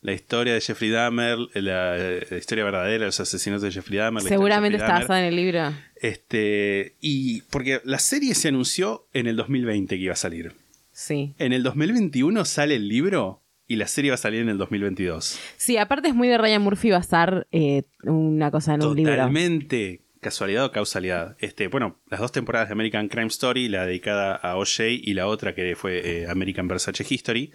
la 0.00 0.12
historia 0.12 0.54
de 0.54 0.60
Jeffrey 0.60 0.90
Dahmer, 0.90 1.36
la, 1.54 1.96
la 1.98 2.36
historia 2.38 2.64
verdadera 2.64 3.00
de 3.00 3.06
los 3.06 3.20
asesinatos 3.20 3.62
de 3.62 3.72
Jeffrey 3.72 3.98
Dahmer. 3.98 4.22
Seguramente 4.22 4.78
está 4.78 5.00
basada 5.00 5.20
en 5.20 5.26
el 5.26 5.36
libro. 5.36 5.72
Este, 5.96 6.96
y 7.00 7.42
porque 7.50 7.80
la 7.84 7.98
serie 7.98 8.34
se 8.34 8.48
anunció 8.48 9.06
en 9.12 9.26
el 9.26 9.36
2020 9.36 9.96
que 9.96 10.02
iba 10.02 10.12
a 10.14 10.16
salir. 10.16 10.54
Sí. 10.92 11.34
En 11.38 11.52
el 11.52 11.62
2021 11.62 12.44
sale 12.44 12.74
el 12.76 12.88
libro 12.88 13.42
y 13.68 13.76
la 13.76 13.86
serie 13.86 14.10
va 14.10 14.14
a 14.14 14.18
salir 14.18 14.40
en 14.40 14.48
el 14.48 14.58
2022. 14.58 15.38
Sí, 15.58 15.76
aparte 15.76 16.08
es 16.08 16.14
muy 16.14 16.26
de 16.26 16.38
Ryan 16.38 16.62
Murphy 16.62 16.90
basar 16.90 17.46
eh, 17.52 17.82
una 18.02 18.50
cosa 18.50 18.74
en 18.74 18.82
un 18.82 18.96
libro. 18.96 19.12
Totalmente 19.12 20.00
casualidad 20.20 20.64
o 20.64 20.72
causalidad. 20.72 21.36
Este, 21.38 21.68
bueno, 21.68 22.00
las 22.08 22.20
dos 22.20 22.32
temporadas 22.32 22.68
de 22.68 22.72
American 22.72 23.08
Crime 23.08 23.28
Story, 23.28 23.68
la 23.68 23.86
dedicada 23.86 24.34
a 24.34 24.56
O.J. 24.56 24.84
y 24.88 25.12
la 25.14 25.26
otra 25.26 25.54
que 25.54 25.76
fue 25.76 26.22
eh, 26.22 26.26
American 26.28 26.66
Versace 26.66 27.04
History, 27.08 27.52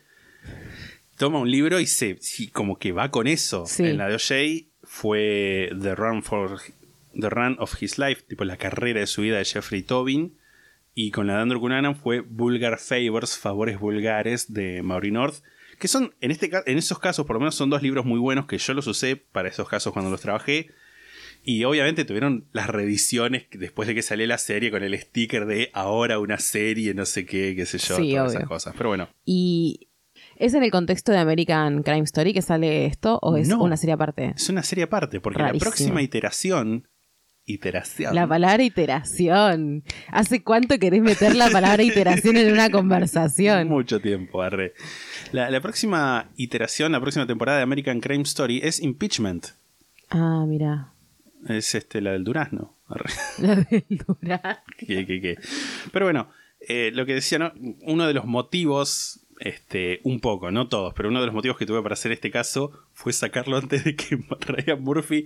toma 1.17 1.39
un 1.39 1.49
libro 1.49 1.79
y 1.79 1.87
se 1.87 2.19
como 2.53 2.77
que 2.77 2.91
va 2.91 3.09
con 3.09 3.25
eso. 3.25 3.65
Sí. 3.65 3.83
En 3.83 3.97
la 3.97 4.07
de 4.07 4.15
O.J. 4.15 4.69
fue 4.83 5.71
The 5.81 5.95
Run 5.95 6.21
for 6.21 6.59
The 7.19 7.29
Run 7.29 7.57
of 7.59 7.81
His 7.81 7.97
Life, 7.97 8.23
tipo 8.27 8.45
la 8.45 8.57
carrera 8.57 8.99
de 8.99 9.07
su 9.07 9.23
vida 9.23 9.39
de 9.39 9.45
Jeffrey 9.45 9.81
Tobin. 9.81 10.37
Y 10.95 11.09
con 11.09 11.25
la 11.25 11.37
de 11.37 11.41
Andrew 11.41 11.59
Cunanan 11.59 11.95
fue 11.95 12.19
Vulgar 12.19 12.77
Favors, 12.77 13.35
Favores 13.35 13.79
Vulgares 13.79 14.53
de 14.53 14.83
Maury 14.83 15.09
North. 15.09 15.37
Que 15.83 15.89
son, 15.89 16.15
en, 16.21 16.31
este, 16.31 16.49
en 16.65 16.77
esos 16.77 16.97
casos, 16.97 17.25
por 17.25 17.33
lo 17.35 17.41
menos 17.41 17.55
son 17.55 17.69
dos 17.69 17.81
libros 17.83 18.05
muy 18.05 18.17
buenos 18.17 18.45
que 18.45 18.57
yo 18.57 18.73
los 18.73 18.87
usé 18.87 19.17
para 19.17 19.49
esos 19.49 19.67
casos 19.67 19.91
cuando 19.91 20.09
los 20.09 20.21
trabajé. 20.21 20.69
Y 21.43 21.65
obviamente 21.65 22.05
tuvieron 22.05 22.47
las 22.53 22.67
reediciones 22.69 23.47
que- 23.49 23.57
después 23.57 23.85
de 23.89 23.93
que 23.93 24.01
salió 24.01 24.25
la 24.25 24.37
serie 24.37 24.71
con 24.71 24.81
el 24.81 24.97
sticker 24.97 25.45
de 25.45 25.71
ahora 25.73 26.19
una 26.19 26.37
serie, 26.37 26.93
no 26.93 27.03
sé 27.05 27.25
qué, 27.25 27.53
qué 27.53 27.65
sé 27.65 27.79
yo, 27.79 27.97
Sí, 27.97 28.11
todas 28.11 28.29
obvio. 28.29 28.37
esas 28.39 28.47
cosas. 28.47 28.73
Pero 28.77 28.87
bueno, 28.91 29.09
¿Y 29.25 29.89
es 30.37 30.53
en 30.53 30.63
el 30.63 30.71
contexto 30.71 31.11
de 31.11 31.17
American 31.17 31.83
Crime 31.83 32.03
Story 32.03 32.31
que 32.33 32.41
sale 32.41 32.85
esto 32.85 33.19
o 33.21 33.35
es 33.35 33.49
No. 33.49 33.61
una 33.61 33.75
serie 33.75 33.95
aparte? 33.95 34.31
es 34.37 34.47
una 34.47 34.63
serie 34.63 34.85
aparte, 34.85 35.19
porque 35.19 35.39
Rarísimo. 35.39 35.65
la 35.69 35.69
próxima 35.75 36.01
iteración. 36.01 36.87
Iteración. 37.45 38.15
La 38.15 38.25
palabra 38.27 38.63
iteración. 38.63 39.83
¿Hace 40.07 40.43
cuánto 40.43 40.79
querés 40.79 41.01
meter 41.01 41.35
la 41.35 41.49
palabra 41.49 41.83
iteración 41.83 42.37
en 42.37 42.51
una 42.53 42.69
conversación? 42.69 43.67
Mucho 43.67 43.99
tiempo, 43.99 44.41
arre. 44.41 44.73
La, 45.33 45.49
la 45.49 45.59
próxima 45.59 46.29
iteración, 46.37 46.93
la 46.93 47.01
próxima 47.01 47.27
temporada 47.27 47.57
de 47.57 47.63
American 47.63 47.99
Crime 47.99 48.23
Story 48.23 48.61
es 48.63 48.79
Impeachment. 48.81 49.47
Ah, 50.09 50.45
mira. 50.47 50.93
Es 51.49 51.75
este, 51.75 51.99
la 51.99 52.11
del 52.13 52.23
durazno. 52.23 52.77
Arre. 52.87 53.09
La 53.39 53.55
del 53.55 53.83
Durán. 53.89 54.39
que- 54.77 55.05
que- 55.05 55.21
que. 55.21 55.37
Pero 55.91 56.05
bueno, 56.05 56.29
eh, 56.67 56.91
lo 56.93 57.05
que 57.05 57.15
decía, 57.15 57.39
¿no? 57.39 57.51
Uno 57.81 58.07
de 58.07 58.13
los 58.13 58.23
motivos, 58.25 59.25
este, 59.39 59.99
un 60.03 60.19
poco, 60.21 60.51
no 60.51 60.69
todos, 60.69 60.93
pero 60.93 61.09
uno 61.09 61.19
de 61.19 61.25
los 61.25 61.35
motivos 61.35 61.57
que 61.57 61.65
tuve 61.65 61.81
para 61.81 61.93
hacer 61.93 62.11
este 62.13 62.31
caso 62.31 62.71
fue 62.93 63.11
sacarlo 63.11 63.57
antes 63.57 63.83
de 63.83 63.95
que 63.97 64.17
Ryan 64.47 64.81
Murphy 64.81 65.25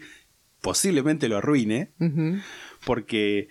posiblemente 0.62 1.28
lo 1.30 1.38
arruine, 1.38 1.92
porque 2.86 3.50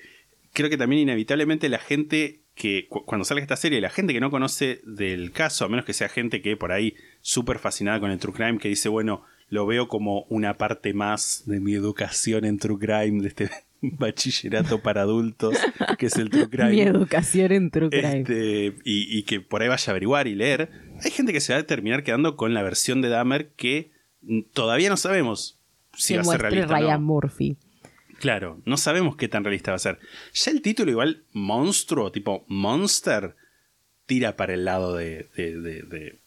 creo 0.53 0.71
que 0.71 0.77
también 0.77 1.03
inevitablemente 1.03 1.69
la 1.69 1.79
gente 1.79 2.41
que 2.55 2.87
cu- 2.89 3.05
cuando 3.05 3.25
salga 3.25 3.43
esta 3.43 3.57
serie, 3.57 3.81
la 3.81 3.91
gente 3.91 4.13
que 4.15 4.21
no 4.21 4.31
conoce 4.31 4.81
del 4.85 5.33
caso, 5.33 5.65
a 5.65 5.69
menos 5.69 5.85
que 5.85 5.93
sea 5.93 6.09
gente 6.09 6.41
que 6.41 6.57
por 6.57 6.73
ahí 6.73 6.95
súper 7.21 7.59
fascinada 7.59 8.01
con 8.01 8.11
el 8.11 8.19
true 8.19 8.33
crime, 8.35 8.59
que 8.59 8.69
dice, 8.69 8.89
bueno, 8.89 9.25
lo 9.49 9.67
veo 9.67 9.89
como 9.89 10.23
una 10.29 10.55
parte 10.57 10.95
más 10.95 11.43
de 11.47 11.61
mi 11.61 11.75
educación 11.75 12.45
en 12.45 12.59
true 12.59 12.79
crime, 12.79 13.23
de 13.23 13.29
este 13.29 13.51
bachillerato 13.83 14.81
para 14.83 15.03
adultos, 15.03 15.57
que 15.99 16.07
es 16.07 16.17
el 16.17 16.31
true 16.31 16.49
crime. 16.49 16.71
Mi 16.71 16.81
educación 16.81 17.53
en 17.53 17.71
True 17.71 17.91
Crime. 17.91 18.21
Este, 18.21 18.67
y, 18.85 19.19
y 19.19 19.23
que 19.25 19.41
por 19.41 19.61
ahí 19.63 19.69
vaya 19.69 19.85
a 19.87 19.91
averiguar 19.91 20.27
y 20.27 20.35
leer. 20.35 20.71
Hay 21.05 21.11
gente 21.11 21.33
que 21.35 21.41
se 21.41 21.53
va 21.53 21.59
a 21.61 21.63
terminar 21.65 22.03
quedando 22.03 22.37
con 22.37 22.55
la 22.55 22.63
versión 22.63 23.03
de 23.03 23.11
Dahmer 23.11 23.51
que 23.55 23.91
todavía 24.55 24.89
no 24.89 24.97
sabemos 24.97 25.61
si 25.97 26.15
que 26.15 26.19
va 26.19 26.23
a 26.23 26.27
ser 26.27 26.41
realista. 26.43 26.75
Ryan 26.79 27.01
no. 27.01 27.07
Murphy. 27.07 27.57
Claro, 28.21 28.63
no 28.65 28.77
sabemos 28.77 29.17
qué 29.17 29.29
tan 29.29 29.45
realista 29.45 29.73
va 29.73 29.77
a 29.77 29.81
ser. 29.81 29.99
Ya 30.33 30.51
el 30.53 30.63
título, 30.63 30.91
igual, 30.91 31.25
monstruo, 31.33 32.11
tipo 32.13 32.45
monster, 32.49 33.37
tira 34.07 34.37
para 34.37 34.55
el 34.55 34.65
lado 34.65 34.95
de, 34.97 35.29
de- 35.37 35.61
de- 35.61 35.83
de 35.83 36.21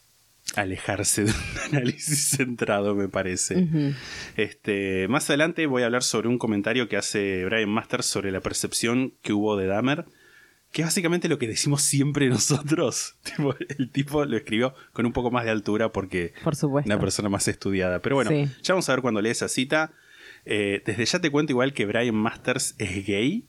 alejarse 0.56 1.24
de 1.24 1.30
un 1.30 1.36
análisis 1.72 2.30
centrado, 2.36 2.94
me 2.94 3.08
parece. 3.08 3.66
este, 4.36 5.08
más 5.08 5.28
adelante 5.30 5.66
voy 5.66 5.82
a 5.82 5.86
hablar 5.86 6.02
sobre 6.02 6.28
un 6.28 6.38
comentario 6.38 6.88
que 6.88 6.96
hace 6.96 7.44
Brian 7.44 7.70
Masters 7.70 8.06
sobre 8.06 8.30
la 8.30 8.40
percepción 8.40 9.14
que 9.22 9.32
hubo 9.32 9.56
de 9.56 9.66
Dahmer. 9.66 10.04
Que 10.72 10.82
es 10.82 10.86
básicamente 10.86 11.28
lo 11.28 11.38
que 11.38 11.48
decimos 11.48 11.82
siempre 11.82 12.28
nosotros. 12.28 13.16
Tipo, 13.24 13.54
el 13.78 13.90
tipo 13.90 14.24
lo 14.24 14.36
escribió 14.36 14.74
con 14.92 15.04
un 15.06 15.12
poco 15.12 15.30
más 15.30 15.44
de 15.44 15.50
altura 15.50 15.90
porque 15.92 16.32
Por 16.44 16.54
supuesto. 16.56 16.88
una 16.88 17.00
persona 17.00 17.28
más 17.28 17.48
estudiada. 17.48 18.00
Pero 18.00 18.16
bueno, 18.16 18.30
Sí. 18.30 18.48
ya 18.62 18.74
vamos 18.74 18.88
a 18.88 18.92
ver 18.92 19.02
cuando 19.02 19.20
lee 19.20 19.30
esa 19.30 19.48
cita. 19.48 19.92
Eh, 20.46 20.82
desde 20.86 21.04
ya 21.04 21.18
te 21.20 21.30
cuento 21.30 21.52
igual 21.52 21.72
que 21.72 21.86
Brian 21.86 22.14
Masters 22.14 22.74
es 22.78 23.04
gay. 23.06 23.44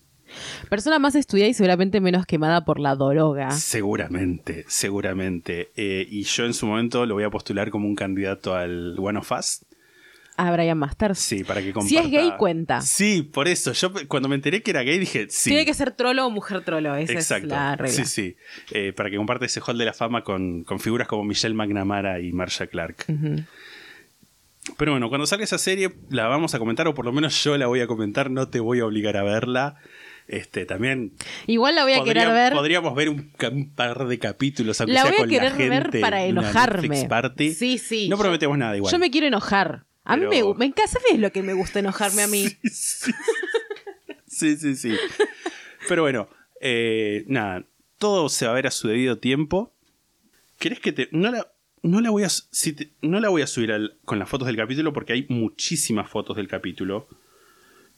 Persona 0.70 0.98
más 0.98 1.16
estudiada 1.16 1.50
y 1.50 1.54
seguramente 1.54 2.00
menos 2.02 2.26
quemada 2.26 2.64
por 2.66 2.80
la 2.80 2.96
droga. 2.96 3.52
Seguramente, 3.52 4.64
seguramente. 4.68 5.72
Eh, 5.76 6.08
y 6.10 6.24
yo 6.24 6.46
en 6.46 6.54
su 6.54 6.66
momento 6.66 7.06
lo 7.06 7.16
voy 7.16 7.24
a 7.26 7.30
postular 7.30 7.70
como 7.70 7.88
un 7.88 7.96
candidato 7.96 8.56
al 8.56 8.96
One 8.98 9.20
of 9.20 9.32
Us. 9.32 9.66
A 10.38 10.52
Brian 10.52 10.78
Masters. 10.78 11.20
Sí, 11.20 11.44
para 11.44 11.62
que 11.62 11.74
comparta. 11.74 11.90
Si 11.90 11.98
es 11.98 12.10
gay, 12.10 12.32
cuenta. 12.38 12.82
Sí, 12.82 13.22
por 13.22 13.48
eso. 13.48 13.74
Yo 13.74 13.92
cuando 14.08 14.28
me 14.30 14.36
enteré 14.36 14.64
que 14.64 14.72
era 14.72 14.82
gay 14.82 14.98
dije, 14.98 15.28
sí. 15.30 15.50
Tiene 15.52 15.66
que 15.66 15.74
ser 15.74 15.92
trolo 15.92 16.26
o 16.26 16.30
mujer 16.30 16.64
trolo. 16.64 16.96
Esa 16.96 17.14
Exacto. 17.14 17.48
es 17.48 17.52
la 17.52 17.76
regla. 17.76 17.94
Sí, 17.96 18.06
sí. 18.06 18.36
Eh, 18.72 18.94
para 18.94 19.10
que 19.10 19.18
comparte 19.18 19.46
ese 19.46 19.60
hall 19.62 19.78
de 19.78 19.86
la 19.86 19.94
fama 19.94 20.24
con, 20.24 20.64
con 20.64 20.80
figuras 20.80 21.08
como 21.08 21.24
Michelle 21.24 21.54
McNamara 21.54 22.20
y 22.22 22.32
Marsha 22.32 22.68
Clark. 22.68 23.06
Pero 24.78 24.92
bueno, 24.92 25.10
cuando 25.10 25.26
salga 25.28 25.44
esa 25.44 25.58
serie 25.58 25.92
la 26.10 26.28
vamos 26.28 26.54
a 26.56 26.60
comentar, 26.60 26.88
o 26.88 26.94
por 26.94 27.06
lo 27.06 27.12
menos 27.12 27.44
yo 27.44 27.58
la 27.58 27.68
voy 27.68 27.82
a 27.82 27.88
comentar, 27.88 28.30
no 28.30 28.48
te 28.50 28.60
voy 28.60 28.80
a 28.80 28.86
obligar 28.86 29.18
a 29.18 29.24
verla. 29.24 29.76
Este, 30.28 30.66
también 30.66 31.12
Igual 31.48 31.76
la 31.76 31.84
voy 31.84 31.94
a 31.94 31.98
podría- 31.98 32.14
querer 32.14 32.34
ver. 32.34 32.54
podríamos 32.54 32.96
ver 32.96 33.10
un, 33.10 33.32
par 33.76 34.06
de 34.08 34.20
capítulos, 34.20 34.80
aunque 34.80 34.94
La 34.94 35.02
sea 35.02 35.12
voy 35.12 35.18
a 35.18 35.22
con 35.24 35.30
querer 35.30 35.52
la 35.52 35.58
ver 35.90 36.02
para 36.02 36.24
enojarme. 36.24 37.06
Party. 37.10 37.54
Sí, 37.54 37.78
sí. 37.80 38.08
No 38.08 38.16
Yo- 38.16 38.22
prometemos 38.22 38.58
nada 38.58 38.78
igual. 38.78 38.92
Yo 38.92 39.00
me 39.00 39.10
quiero 39.12 39.28
enojar. 39.28 39.84
A 40.04 40.18
mí 40.18 40.26
Pero- 40.30 40.54
me, 40.54 40.60
me 40.60 40.66
encanta, 40.66 40.92
¿sabes 40.92 41.20
lo 41.20 41.32
que 41.32 41.44
me 41.44 41.54
gusta 41.54 41.80
enojarme 41.80 42.24
a 42.24 42.28
mí? 42.28 42.46
Sí, 44.28 44.56
sí, 44.58 44.76
sí. 44.76 44.96
Pero 45.88 46.04
bueno, 46.04 46.28
eh, 46.62 47.26
nada, 47.28 47.66
todo 47.98 48.30
se 48.30 48.46
va 48.46 48.54
a 48.54 48.56
ver 48.56 48.66
a 48.68 48.72
su 48.72 48.88
debido 48.88 49.18
tiempo. 49.18 49.74
¿Querés 50.58 50.80
que 50.80 50.94
te.? 50.94 51.10
No 51.12 51.30
la, 51.32 51.52
no 51.84 52.00
la 52.02 52.10
voy 52.12 52.24
a. 52.24 52.30
si 52.30 52.74
te- 52.74 52.92
no 53.02 53.20
la 53.20 53.30
voy 53.30 53.42
a 53.42 53.48
subir 53.48 53.72
al- 53.72 53.98
con 54.06 54.20
las 54.20 54.30
fotos 54.30 54.48
del 54.48 54.56
capítulo 54.56 54.94
porque 54.94 55.14
hay 55.14 55.26
muchísimas 55.30 56.10
fotos 56.10 56.38
del 56.38 56.48
capítulo. 56.48 57.08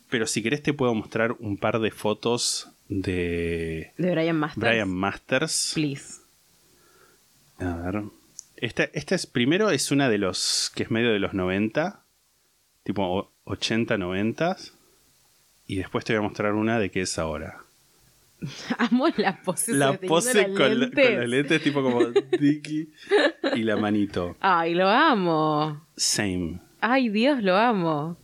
Pero 0.09 0.25
si 0.27 0.41
querés, 0.43 0.61
te 0.63 0.73
puedo 0.73 0.93
mostrar 0.95 1.33
un 1.39 1.55
par 1.57 1.79
de 1.79 1.91
fotos 1.91 2.69
de 2.89 3.93
De 3.97 4.11
Brian 4.11 4.37
Masters. 4.37 4.59
Brian 4.61 4.89
Masters. 4.89 5.71
Please. 5.75 6.21
A 7.59 7.75
ver. 7.91 8.03
Esta, 8.63 8.83
esta 8.93 9.15
es, 9.15 9.27
primero 9.27 9.69
es 9.71 9.91
una 9.91 10.07
de 10.09 10.17
los, 10.17 10.71
que 10.73 10.83
es 10.83 10.91
medio 10.91 11.11
de 11.11 11.19
los 11.19 11.33
90, 11.33 12.03
tipo 12.83 13.03
o- 13.03 13.31
80, 13.43 13.97
90. 13.97 14.55
Y 15.67 15.75
después 15.75 16.05
te 16.05 16.13
voy 16.13 16.19
a 16.19 16.27
mostrar 16.29 16.53
una 16.53 16.79
de 16.79 16.89
que 16.89 17.01
es 17.01 17.19
ahora. 17.19 17.57
Amo 18.77 19.07
la 19.17 19.41
pose. 19.41 19.73
La 19.73 19.99
pose 19.99 20.53
con, 20.53 20.79
la- 20.79 20.89
con 20.91 21.29
lentes 21.29 21.61
tipo 21.61 21.81
como 21.83 22.05
Dicky 22.39 22.89
y 23.55 23.63
la 23.63 23.75
manito. 23.75 24.37
Ay, 24.39 24.75
lo 24.75 24.87
amo. 24.87 25.85
Same. 25.97 26.59
Ay, 26.79 27.09
Dios, 27.09 27.43
lo 27.43 27.57
amo. 27.57 28.17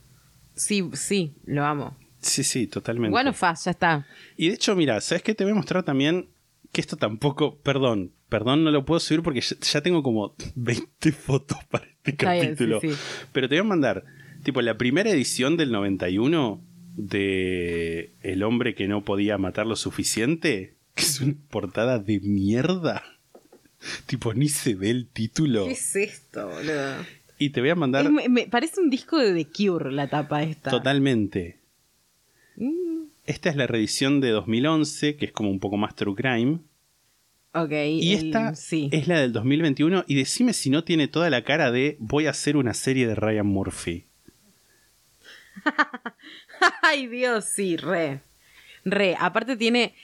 Sí, 0.54 0.88
sí, 0.94 1.34
lo 1.44 1.64
amo. 1.64 1.96
Sí, 2.20 2.44
sí, 2.44 2.66
totalmente. 2.66 3.10
Bueno, 3.12 3.32
fast, 3.32 3.64
ya 3.66 3.70
está. 3.72 4.06
Y 4.36 4.48
de 4.48 4.54
hecho, 4.54 4.76
mira, 4.76 5.00
¿sabes 5.00 5.22
qué? 5.22 5.34
Te 5.34 5.44
voy 5.44 5.52
a 5.52 5.56
mostrar 5.56 5.82
también 5.82 6.28
que 6.72 6.80
esto 6.82 6.96
tampoco, 6.96 7.56
perdón, 7.58 8.12
perdón, 8.30 8.64
no 8.64 8.70
lo 8.70 8.86
puedo 8.86 8.98
subir 9.00 9.22
porque 9.22 9.40
ya, 9.42 9.80
tengo 9.82 10.02
como 10.02 10.34
20 10.54 11.12
fotos 11.12 11.58
para 11.70 11.84
este 11.84 12.12
bien, 12.12 12.42
capítulo. 12.46 12.80
sí, 12.80 12.90
sí. 12.90 12.96
Pero 13.32 13.48
te 13.48 13.56
voy 13.56 13.60
a 13.60 13.68
mandar, 13.68 14.04
tipo, 14.42 14.62
la 14.62 14.78
primera 14.78 15.10
edición 15.10 15.56
del 15.58 15.70
91 15.72 16.62
de 16.96 18.12
El 18.22 18.42
hombre 18.42 18.74
que 18.74 18.88
no 18.88 19.04
podía 19.04 19.36
matar 19.38 19.66
lo 19.66 19.76
suficiente, 19.76 20.74
que 20.94 21.02
es 21.02 21.20
una 21.20 21.34
portada 21.50 21.98
de 21.98 22.20
mierda. 22.20 23.02
Tipo, 24.06 24.34
ni 24.34 24.48
se 24.50 24.74
ve 24.74 24.90
el 24.90 25.06
título. 25.06 25.64
¿Qué 25.64 25.72
es 25.72 25.96
esto, 25.96 26.46
boludo? 26.48 26.96
Y 27.38 27.48
te 27.48 27.60
voy 27.62 27.70
a 27.70 27.74
mandar 27.74 28.04
Es- 28.04 28.10
me, 28.12 28.28
me 28.28 28.46
parece 28.46 28.78
un 28.80 28.90
disco 28.90 29.16
de 29.18 29.32
The 29.32 29.50
Cure 29.50 29.90
la 29.90 30.08
tapa 30.10 30.42
esta. 30.42 30.70
totalmente. 30.70 31.56
Mm, 32.56 33.04
Esta 33.24 33.48
es 33.48 33.56
la 33.56 33.66
reedición 33.66 34.20
de 34.20 34.28
2011, 34.30 35.16
que 35.16 35.24
es 35.24 35.32
como 35.32 35.50
un 35.50 35.60
poco 35.60 35.78
más 35.78 35.94
true 35.96 36.14
crime. 36.14 36.58
Ok. 37.54 37.70
Y 37.72 38.14
el- 38.14 38.26
esta 38.26 38.54
Sí. 38.54 38.88
es 38.92 39.08
la 39.08 39.20
del 39.20 39.32
2021. 39.32 40.04
Y 40.06 40.14
decime 40.14 40.52
si 40.52 40.70
no 40.70 40.84
tiene 40.84 41.08
toda 41.08 41.30
la 41.30 41.44
cara 41.44 41.70
de 41.70 41.96
voy 42.00 42.26
a 42.26 42.30
hacer 42.30 42.56
una 42.56 42.74
serie 42.74 43.06
de 43.06 43.14
Ryan 43.14 43.46
Murphy. 43.46 44.04
Ay, 46.82 47.06
Dios, 47.06 47.44
sí, 47.44 47.76
re. 47.76 48.20
Re. 48.84 49.16
Aparte 49.18 49.56
tiene. 49.56 49.94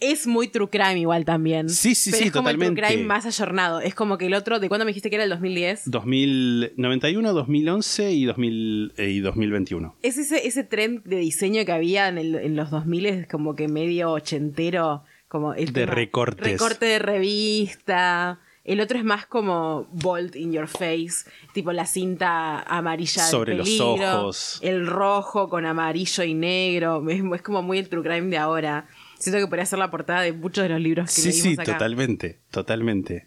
Es 0.00 0.28
muy 0.28 0.46
true 0.46 0.68
crime 0.70 1.00
igual 1.00 1.24
también. 1.24 1.68
Sí, 1.68 1.96
sí, 1.96 2.10
Pero 2.12 2.22
sí, 2.22 2.28
es 2.28 2.32
como 2.32 2.48
el 2.50 2.56
true 2.56 2.72
crime 2.72 3.02
más 3.02 3.26
ayornado. 3.26 3.80
Es 3.80 3.96
como 3.96 4.16
que 4.16 4.26
el 4.26 4.34
otro, 4.34 4.60
¿de 4.60 4.68
cuándo 4.68 4.84
me 4.84 4.90
dijiste 4.90 5.10
que 5.10 5.16
era 5.16 5.24
el 5.24 5.30
2010? 5.30 5.90
2091, 5.90 7.32
2011 7.32 8.12
y, 8.12 8.24
2000, 8.24 8.92
eh, 8.96 9.10
y 9.10 9.18
2021. 9.18 9.96
Es 10.02 10.16
ese, 10.16 10.46
ese 10.46 10.62
trend 10.62 11.02
de 11.02 11.16
diseño 11.16 11.64
que 11.64 11.72
había 11.72 12.06
en, 12.08 12.18
el- 12.18 12.36
en 12.36 12.54
los 12.54 12.70
2000 12.70 13.06
es 13.06 13.26
como 13.26 13.56
que 13.56 13.66
medio 13.66 14.12
ochentero. 14.12 15.02
Como 15.28 15.54
el 15.54 15.72
De 15.72 15.86
recortes. 15.86 16.46
Recorte 16.52 16.86
de 16.86 16.98
revista. 16.98 18.40
El 18.64 18.80
otro 18.80 18.98
es 18.98 19.04
más 19.04 19.24
como 19.24 19.88
bolt 19.92 20.36
in 20.36 20.52
your 20.52 20.68
face, 20.68 21.24
tipo 21.54 21.72
la 21.72 21.86
cinta 21.86 22.60
amarilla 22.60 23.22
del 23.22 23.30
Sobre 23.30 23.54
los 23.54 23.66
peligro, 23.66 24.20
ojos. 24.20 24.58
el 24.62 24.86
rojo 24.86 25.48
con 25.48 25.64
amarillo 25.64 26.22
y 26.22 26.34
negro, 26.34 27.08
es, 27.08 27.22
es 27.34 27.42
como 27.42 27.62
muy 27.62 27.78
el 27.78 27.88
true 27.88 28.02
crime 28.02 28.28
de 28.28 28.36
ahora. 28.36 28.86
Siento 29.18 29.38
que 29.40 29.46
podría 29.46 29.64
ser 29.64 29.78
la 29.78 29.90
portada 29.90 30.20
de 30.20 30.34
muchos 30.34 30.64
de 30.64 30.68
los 30.68 30.80
libros 30.82 31.06
que 31.06 31.22
Sí, 31.22 31.32
sí, 31.32 31.54
acá. 31.54 31.64
totalmente, 31.72 32.40
totalmente. 32.50 33.26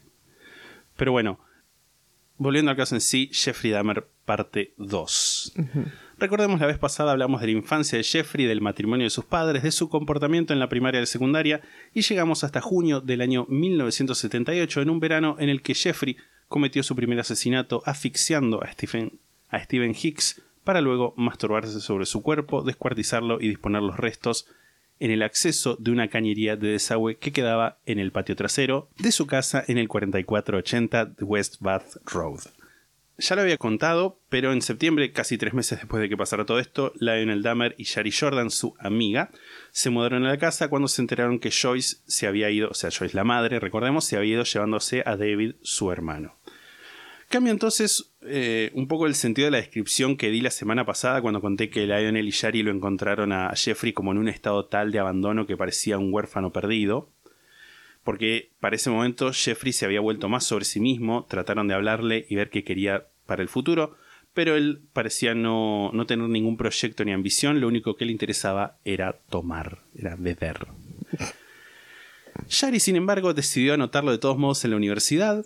Pero 0.95 1.11
bueno, 1.11 1.39
volviendo 2.37 2.69
al 2.69 2.77
caso 2.77 2.93
en 2.93 3.01
sí, 3.01 3.31
Jeffrey 3.33 3.71
Dahmer 3.71 4.07
parte 4.25 4.75
2. 4.77 5.53
Recordemos 6.21 6.59
la 6.59 6.67
vez 6.67 6.77
pasada 6.77 7.13
hablamos 7.13 7.41
de 7.41 7.47
la 7.47 7.53
infancia 7.53 7.97
de 7.97 8.03
Jeffrey, 8.03 8.45
del 8.45 8.61
matrimonio 8.61 9.05
de 9.05 9.09
sus 9.09 9.25
padres, 9.25 9.63
de 9.63 9.71
su 9.71 9.89
comportamiento 9.89 10.53
en 10.53 10.59
la 10.59 10.69
primaria 10.69 10.99
y 10.99 11.01
la 11.01 11.07
secundaria 11.07 11.61
y 11.95 12.03
llegamos 12.03 12.43
hasta 12.43 12.61
junio 12.61 13.01
del 13.01 13.21
año 13.21 13.47
1978 13.49 14.83
en 14.83 14.91
un 14.91 14.99
verano 14.99 15.35
en 15.39 15.49
el 15.49 15.63
que 15.63 15.73
Jeffrey 15.73 16.17
cometió 16.47 16.83
su 16.83 16.95
primer 16.95 17.19
asesinato 17.19 17.81
asfixiando 17.87 18.63
a 18.63 18.71
Stephen, 18.71 19.17
a 19.49 19.63
Stephen 19.63 19.95
Hicks 19.99 20.43
para 20.63 20.79
luego 20.79 21.15
masturbarse 21.17 21.79
sobre 21.79 22.05
su 22.05 22.21
cuerpo, 22.21 22.61
descuartizarlo 22.61 23.41
y 23.41 23.47
disponer 23.47 23.81
los 23.81 23.97
restos 23.97 24.45
en 24.99 25.09
el 25.09 25.23
acceso 25.23 25.75
de 25.79 25.89
una 25.89 26.09
cañería 26.09 26.55
de 26.55 26.67
desagüe 26.67 27.17
que 27.17 27.31
quedaba 27.31 27.79
en 27.87 27.97
el 27.97 28.11
patio 28.11 28.35
trasero 28.35 28.89
de 28.99 29.11
su 29.11 29.25
casa 29.25 29.63
en 29.67 29.79
el 29.79 29.87
4480 29.87 31.05
de 31.05 31.25
West 31.25 31.55
Bath 31.61 31.95
Road. 32.05 32.60
Ya 33.21 33.35
lo 33.35 33.43
había 33.43 33.57
contado, 33.57 34.19
pero 34.29 34.51
en 34.51 34.63
septiembre, 34.63 35.11
casi 35.11 35.37
tres 35.37 35.53
meses 35.53 35.77
después 35.77 36.01
de 36.01 36.09
que 36.09 36.17
pasara 36.17 36.47
todo 36.47 36.57
esto, 36.57 36.91
Lionel 36.99 37.43
Dahmer 37.43 37.75
y 37.77 37.83
Shari 37.83 38.11
Jordan, 38.11 38.49
su 38.49 38.73
amiga, 38.79 39.29
se 39.69 39.91
mudaron 39.91 40.25
a 40.25 40.29
la 40.29 40.39
casa 40.39 40.69
cuando 40.69 40.87
se 40.87 41.03
enteraron 41.03 41.37
que 41.37 41.51
Joyce 41.51 41.97
se 42.07 42.25
había 42.25 42.49
ido, 42.49 42.69
o 42.69 42.73
sea, 42.73 42.89
Joyce 42.89 43.15
la 43.15 43.23
madre, 43.23 43.59
recordemos, 43.59 44.05
se 44.05 44.17
había 44.17 44.33
ido 44.33 44.43
llevándose 44.43 45.03
a 45.05 45.17
David, 45.17 45.53
su 45.61 45.91
hermano. 45.91 46.35
Cambia 47.29 47.51
entonces 47.51 48.11
eh, 48.23 48.71
un 48.73 48.87
poco 48.87 49.05
el 49.05 49.13
sentido 49.13 49.45
de 49.45 49.51
la 49.51 49.57
descripción 49.57 50.17
que 50.17 50.31
di 50.31 50.41
la 50.41 50.49
semana 50.49 50.83
pasada 50.83 51.21
cuando 51.21 51.41
conté 51.41 51.69
que 51.69 51.85
Lionel 51.85 52.27
y 52.27 52.31
Shari 52.31 52.63
lo 52.63 52.71
encontraron 52.71 53.31
a 53.33 53.53
Jeffrey 53.55 53.93
como 53.93 54.11
en 54.13 54.17
un 54.17 54.29
estado 54.29 54.65
tal 54.65 54.91
de 54.91 54.97
abandono 54.97 55.45
que 55.45 55.55
parecía 55.55 55.99
un 55.99 56.11
huérfano 56.11 56.51
perdido. 56.51 57.09
Porque 58.03 58.49
para 58.59 58.75
ese 58.75 58.89
momento 58.89 59.31
Jeffrey 59.31 59.73
se 59.73 59.85
había 59.85 60.01
vuelto 60.01 60.27
más 60.27 60.43
sobre 60.43 60.65
sí 60.65 60.79
mismo, 60.79 61.25
trataron 61.29 61.67
de 61.67 61.75
hablarle 61.75 62.25
y 62.29 62.35
ver 62.35 62.49
qué 62.49 62.63
quería 62.63 63.05
para 63.31 63.43
el 63.43 63.47
futuro, 63.47 63.95
pero 64.33 64.57
él 64.57 64.81
parecía 64.91 65.33
no, 65.33 65.89
no 65.93 66.05
tener 66.05 66.27
ningún 66.27 66.57
proyecto 66.57 67.05
ni 67.05 67.13
ambición, 67.13 67.61
lo 67.61 67.69
único 67.69 67.95
que 67.95 68.03
le 68.03 68.11
interesaba 68.11 68.77
era 68.83 69.21
tomar, 69.29 69.83
era 69.95 70.17
beber. 70.17 70.67
Shari, 72.49 72.81
sin 72.81 72.97
embargo, 72.97 73.33
decidió 73.33 73.73
anotarlo 73.73 74.11
de 74.11 74.17
todos 74.17 74.37
modos 74.37 74.65
en 74.65 74.71
la 74.71 74.75
universidad. 74.75 75.45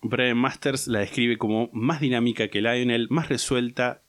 Brian 0.00 0.36
Masters 0.36 0.88
la 0.88 0.98
describe 0.98 1.38
como 1.38 1.70
más 1.72 2.00
dinámica 2.00 2.48
que 2.48 2.60
Lionel, 2.60 3.06
más 3.08 3.28
resuelta 3.28 4.02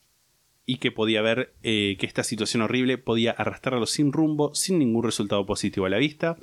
y 0.66 0.78
que 0.78 0.92
podía 0.92 1.22
ver 1.22 1.54
eh, 1.62 1.96
que 2.00 2.08
esta 2.08 2.24
situación 2.24 2.64
horrible 2.64 2.98
podía 2.98 3.30
arrastrarlo 3.30 3.86
sin 3.86 4.12
rumbo, 4.12 4.56
sin 4.56 4.80
ningún 4.80 5.04
resultado 5.04 5.46
positivo 5.46 5.86
a 5.86 5.90
la 5.90 6.00
vista. 6.00 6.38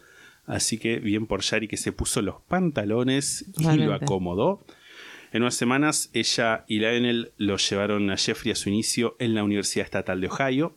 Así 0.46 0.78
que 0.78 1.00
bien 1.00 1.26
por 1.26 1.42
Shari 1.42 1.66
que 1.66 1.76
se 1.76 1.90
puso 1.90 2.22
los 2.22 2.42
pantalones 2.42 3.50
y 3.58 3.76
lo 3.76 3.92
acomodó. 3.92 4.64
En 5.32 5.42
unas 5.42 5.54
semanas 5.54 6.10
ella 6.12 6.64
y 6.66 6.78
Lionel 6.80 7.32
lo 7.36 7.56
llevaron 7.56 8.10
a 8.10 8.16
Jeffrey 8.16 8.52
a 8.52 8.56
su 8.56 8.68
inicio 8.68 9.16
en 9.18 9.34
la 9.34 9.44
Universidad 9.44 9.84
Estatal 9.84 10.20
de 10.20 10.28
Ohio. 10.28 10.76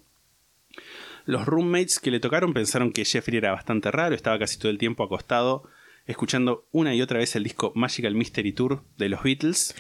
Los 1.26 1.46
roommates 1.46 2.00
que 2.00 2.12
le 2.12 2.20
tocaron 2.20 2.54
pensaron 2.54 2.92
que 2.92 3.06
Jeffrey 3.06 3.38
era 3.38 3.52
bastante 3.52 3.90
raro, 3.92 4.14
estaba 4.14 4.38
casi 4.38 4.58
todo 4.60 4.72
el 4.72 4.78
tiempo 4.78 5.04
acostado 5.04 5.64
escuchando 6.06 6.68
una 6.72 6.94
y 6.94 7.02
otra 7.02 7.20
vez 7.20 7.36
el 7.36 7.44
disco 7.44 7.72
Magical 7.76 8.14
Mystery 8.14 8.52
Tour 8.52 8.84
de 8.98 9.10
los 9.10 9.24
Beatles, 9.24 9.74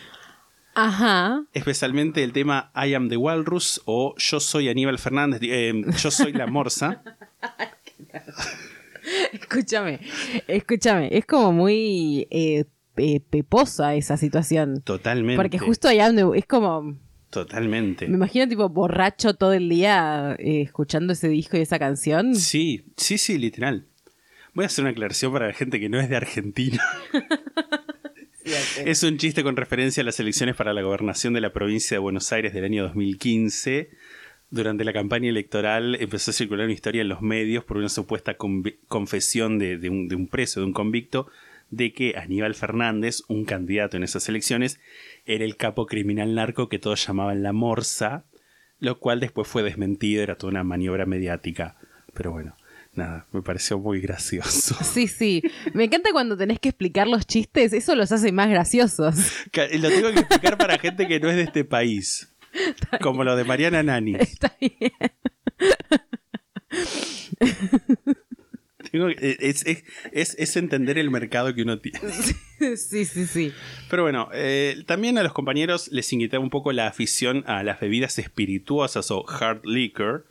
Ajá. 0.74 1.44
especialmente 1.54 2.24
el 2.24 2.32
tema 2.32 2.72
I 2.76 2.94
Am 2.94 3.10
the 3.10 3.18
Walrus 3.18 3.82
o 3.86 4.16
Yo 4.18 4.40
soy 4.40 4.70
Aníbal 4.70 5.00
Fernández, 5.00 5.42
eh, 5.44 5.74
Yo 6.02 6.12
soy 6.12 6.32
la 6.34 6.48
Morsa. 6.48 7.04
Escúchame, 9.34 10.00
escúchame. 10.48 11.10
Es 11.12 11.26
como 11.26 11.52
muy 11.52 12.26
eh, 12.32 12.64
eh, 12.98 13.22
peposa 13.22 13.96
esa 13.96 14.18
situación. 14.18 14.82
Totalmente. 14.82 15.38
Porque 15.38 15.60
justo 15.60 15.88
allá 15.88 16.12
donde 16.12 16.38
es 16.38 16.46
como. 16.46 16.98
Totalmente. 17.30 18.08
Me 18.08 18.16
imagino 18.16 18.48
tipo 18.48 18.70
borracho 18.70 19.34
todo 19.34 19.54
el 19.54 19.68
día 19.68 20.36
eh, 20.38 20.62
escuchando 20.62 21.14
ese 21.14 21.30
disco 21.30 21.58
y 21.58 21.62
esa 21.62 21.80
canción. 21.80 22.36
Sí, 22.36 22.86
sí, 22.96 23.18
sí, 23.18 23.40
literal. 23.40 23.88
Voy 24.54 24.64
a 24.64 24.68
hacer 24.68 24.84
una 24.84 24.92
aclaración 24.92 25.34
para 25.34 25.48
la 25.48 25.54
gente 25.54 25.80
que 25.80 25.90
no 25.90 26.00
es 26.00 26.10
de 26.10 26.16
Argentina. 26.16 26.84
es 28.86 29.02
un 29.02 29.18
chiste 29.18 29.42
con 29.42 29.56
referencia 29.56 30.02
a 30.02 30.06
las 30.06 30.20
elecciones 30.20 30.56
para 30.56 30.74
la 30.74 30.84
gobernación 30.84 31.34
de 31.34 31.42
la 31.42 31.52
provincia 31.52 31.96
de 31.96 32.00
Buenos 32.00 32.32
Aires 32.32 32.54
del 32.54 32.66
año 32.66 32.84
2015. 32.84 33.90
Durante 34.52 34.84
la 34.84 34.94
campaña 34.94 35.30
electoral 35.30 35.96
empezó 36.00 36.30
a 36.30 36.34
circular 36.36 36.66
una 36.66 36.74
historia 36.74 37.02
en 37.02 37.10
los 37.10 37.24
medios 37.24 37.64
por 37.64 37.78
una 37.78 37.90
supuesta 37.90 38.38
confesión 38.88 39.58
de, 39.58 39.80
de 39.80 39.90
un, 39.90 40.08
de 40.08 40.16
un 40.16 40.28
preso, 40.28 40.60
de 40.60 40.68
un 40.68 40.74
convicto, 40.74 41.28
de 41.76 41.92
que 41.92 42.16
Aníbal 42.18 42.54
Fernández, 42.54 43.24
un 43.28 43.46
candidato 43.46 43.98
en 43.98 44.04
esas 44.04 44.30
elecciones, 44.30 44.80
era 45.26 45.44
el 45.44 45.58
capo 45.58 45.88
criminal 45.88 46.36
narco 46.36 46.70
que 46.70 46.80
todos 46.80 47.06
llamaban 47.06 47.42
la 47.42 47.52
Morsa, 47.52 48.26
lo 48.80 49.00
cual 49.00 49.20
después 49.20 49.48
fue 49.48 49.64
desmentido, 49.64 50.22
era 50.22 50.38
toda 50.38 50.52
una 50.52 50.64
maniobra 50.64 51.06
mediática. 51.06 51.78
Pero 52.14 52.32
bueno, 52.32 52.56
nada, 52.94 53.26
me 53.32 53.42
pareció 53.42 53.80
muy 53.80 54.02
gracioso. 54.02 54.78
Sí, 54.84 55.08
sí. 55.08 55.42
Me 55.74 55.86
encanta 55.86 56.12
cuando 56.12 56.38
tenés 56.38 56.60
que 56.60 56.70
explicar 56.70 57.08
los 57.08 57.26
chistes, 57.26 57.74
eso 57.74 57.96
los 57.96 58.12
hace 58.12 58.32
más 58.32 58.50
graciosos. 58.50 59.16
Lo 59.80 59.90
tengo 59.90 60.12
que 60.12 60.20
explicar 60.20 60.58
para 60.58 60.78
gente 60.78 61.08
que 61.08 61.20
no 61.20 61.30
es 61.30 61.36
de 61.36 61.44
este 61.44 61.66
país. 61.66 62.32
Como 63.02 63.24
lo 63.24 63.36
de 63.36 63.46
Mariana 63.46 63.82
Nani. 63.82 64.16
Está 64.16 64.56
bien. 64.60 64.92
Tengo 68.94 69.08
que- 69.08 69.38
es, 69.42 69.66
es- 69.66 69.84
es- 70.12 70.36
es 70.38 70.56
entender 70.56 71.00
el 71.00 71.10
mercado 71.10 71.54
que 71.56 71.64
uno 71.64 71.80
tiene. 71.80 72.00
Sí, 72.78 73.04
sí, 73.04 73.26
sí. 73.26 73.52
Pero 73.90 74.04
bueno, 74.04 74.30
eh, 74.34 74.84
también 74.86 75.18
a 75.18 75.24
los 75.24 75.34
compañeros 75.34 75.90
les 75.92 76.14
inquietaba 76.14 76.42
un 76.42 76.50
poco 76.50 76.72
la 76.72 76.88
afición 76.88 77.44
a 77.46 77.62
las 77.64 77.82
bebidas 77.82 78.18
espirituosas 78.20 79.12
o 79.12 79.26
hard 79.28 79.66
liquor, 79.66 80.26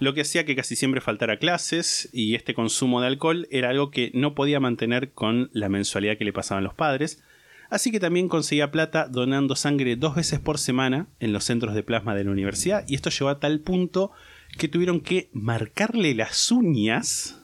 lo 0.00 0.12
que 0.12 0.20
hacía 0.20 0.44
que 0.44 0.54
casi 0.54 0.76
siempre 0.76 1.00
faltara 1.00 1.38
clases 1.38 2.10
y 2.12 2.34
este 2.34 2.52
consumo 2.52 3.00
de 3.00 3.06
alcohol 3.06 3.46
era 3.50 3.70
algo 3.70 3.90
que 3.90 4.10
no 4.12 4.34
podía 4.34 4.60
mantener 4.60 5.12
con 5.12 5.48
la 5.54 5.70
mensualidad 5.70 6.18
que 6.18 6.26
le 6.26 6.32
pasaban 6.34 6.62
los 6.64 6.74
padres, 6.74 7.22
así 7.70 7.90
que 7.90 8.00
también 8.00 8.28
conseguía 8.28 8.70
plata 8.70 9.06
donando 9.08 9.56
sangre 9.56 9.96
dos 9.96 10.14
veces 10.14 10.40
por 10.40 10.58
semana 10.58 11.06
en 11.20 11.32
los 11.32 11.44
centros 11.44 11.74
de 11.74 11.84
plasma 11.84 12.14
de 12.14 12.24
la 12.24 12.32
universidad 12.32 12.84
y 12.86 12.96
esto 12.96 13.08
llegó 13.08 13.30
a 13.30 13.40
tal 13.40 13.60
punto 13.60 14.10
que 14.58 14.68
tuvieron 14.68 15.00
que 15.00 15.30
marcarle 15.32 16.14
las 16.14 16.50
uñas 16.52 17.40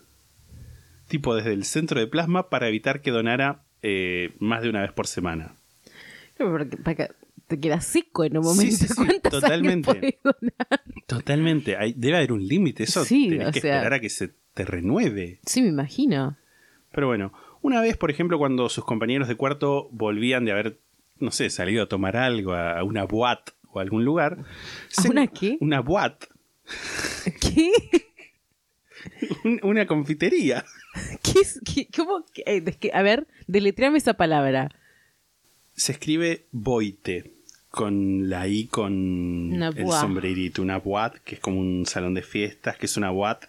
tipo 1.08 1.34
desde 1.34 1.52
el 1.52 1.64
centro 1.64 2.00
de 2.00 2.06
plasma 2.06 2.48
para 2.50 2.68
evitar 2.68 3.00
que 3.02 3.10
donara 3.10 3.62
eh, 3.82 4.34
más 4.38 4.62
de 4.62 4.70
una 4.70 4.80
vez 4.82 4.92
por 4.92 5.06
semana. 5.06 5.56
No, 6.38 6.50
porque- 6.50 7.08
te 7.46 7.60
quedas 7.60 7.84
seco 7.84 8.24
en 8.24 8.38
un 8.38 8.44
momento. 8.44 8.74
sí, 8.74 8.86
sí, 8.88 8.94
¿Cuánta 8.94 9.30
sangre 9.30 9.40
totalmente. 9.82 10.18
Totalmente, 11.06 11.76
hay- 11.76 11.92
debe 11.96 12.16
haber 12.16 12.32
un 12.32 12.46
límite, 12.46 12.84
eso 12.84 13.04
Sí, 13.04 13.28
tenés 13.28 13.52
que 13.52 13.60
sea- 13.60 13.76
esperar 13.76 13.92
a 13.94 14.00
que 14.00 14.08
se 14.08 14.30
te 14.54 14.64
renueve. 14.64 15.40
Sí, 15.44 15.60
me 15.62 15.68
imagino. 15.68 16.36
Pero 16.92 17.06
bueno, 17.08 17.32
una 17.60 17.80
vez, 17.80 17.96
por 17.96 18.10
ejemplo, 18.10 18.38
cuando 18.38 18.68
sus 18.68 18.84
compañeros 18.84 19.28
de 19.28 19.34
cuarto 19.36 19.88
volvían 19.92 20.44
de 20.46 20.52
haber, 20.52 20.78
no 21.18 21.30
sé, 21.30 21.50
salido 21.50 21.82
a 21.84 21.88
tomar 21.88 22.16
algo, 22.16 22.54
a 22.54 22.82
una 22.82 23.04
boat 23.04 23.50
o 23.68 23.78
a 23.78 23.82
algún 23.82 24.04
lugar. 24.04 24.38
¿A 24.96 25.08
una 25.10 25.26
qué? 25.26 25.58
Una 25.60 25.80
boat, 25.80 26.24
¿Qué? 27.40 27.70
Un- 29.44 29.60
una 29.62 29.86
confitería. 29.86 30.64
¿Qué 31.22 31.40
es? 31.40 31.60
qué- 31.64 31.88
¿Cómo? 31.94 32.24
eh, 32.46 32.62
a 32.92 33.02
ver, 33.02 33.26
deletreame 33.46 33.98
esa 33.98 34.14
palabra. 34.14 34.70
Se 35.74 35.92
escribe 35.92 36.44
boite, 36.52 37.32
con 37.70 38.28
la 38.30 38.46
I 38.46 38.66
con 38.68 38.92
Una 39.52 39.68
el 39.68 39.90
sombrerito, 39.90 40.62
una 40.62 40.78
boat, 40.78 41.16
que 41.24 41.34
es 41.36 41.40
como 41.40 41.58
un 41.60 41.84
salón 41.86 42.14
de 42.14 42.22
fiestas, 42.22 42.76
que 42.76 42.86
es 42.86 42.96
una 42.96 43.10
boat, 43.10 43.44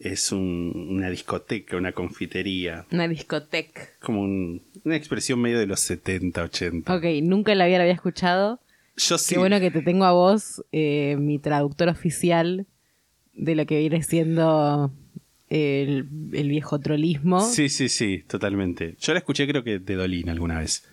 es 0.00 0.32
un- 0.32 0.88
una 0.90 1.08
discoteca, 1.10 1.76
una 1.76 1.92
confitería. 1.92 2.86
Una 2.90 3.06
discoteca. 3.06 3.82
como 4.00 4.22
un- 4.22 4.62
una 4.84 4.96
expresión 4.96 5.40
medio 5.40 5.60
de 5.60 5.66
los 5.66 5.78
70, 5.78 6.42
80. 6.42 6.92
Ok, 6.96 7.04
nunca 7.22 7.54
la 7.54 7.64
había, 7.64 7.78
la 7.78 7.84
había 7.84 7.94
escuchado. 7.94 8.58
Yo 8.96 9.16
sí. 9.16 9.34
Qué 9.34 9.38
bueno 9.38 9.60
que 9.60 9.70
te 9.70 9.80
tengo 9.82 10.04
a 10.04 10.12
vos, 10.12 10.64
eh, 10.72 11.16
mi 11.20 11.38
traductor 11.38 11.88
oficial 11.88 12.66
de 13.34 13.54
lo 13.54 13.66
que 13.66 13.78
viene 13.78 14.02
siendo 14.02 14.92
el, 15.48 16.08
el 16.32 16.48
viejo 16.48 16.78
trolismo. 16.80 17.40
Sí, 17.40 17.68
sí, 17.68 17.88
sí, 17.88 18.24
totalmente. 18.26 18.96
Yo 19.00 19.12
la 19.12 19.18
escuché 19.18 19.46
creo 19.46 19.62
que 19.64 19.78
de 19.78 19.94
Dolin 19.94 20.30
alguna 20.30 20.58
vez. 20.60 20.88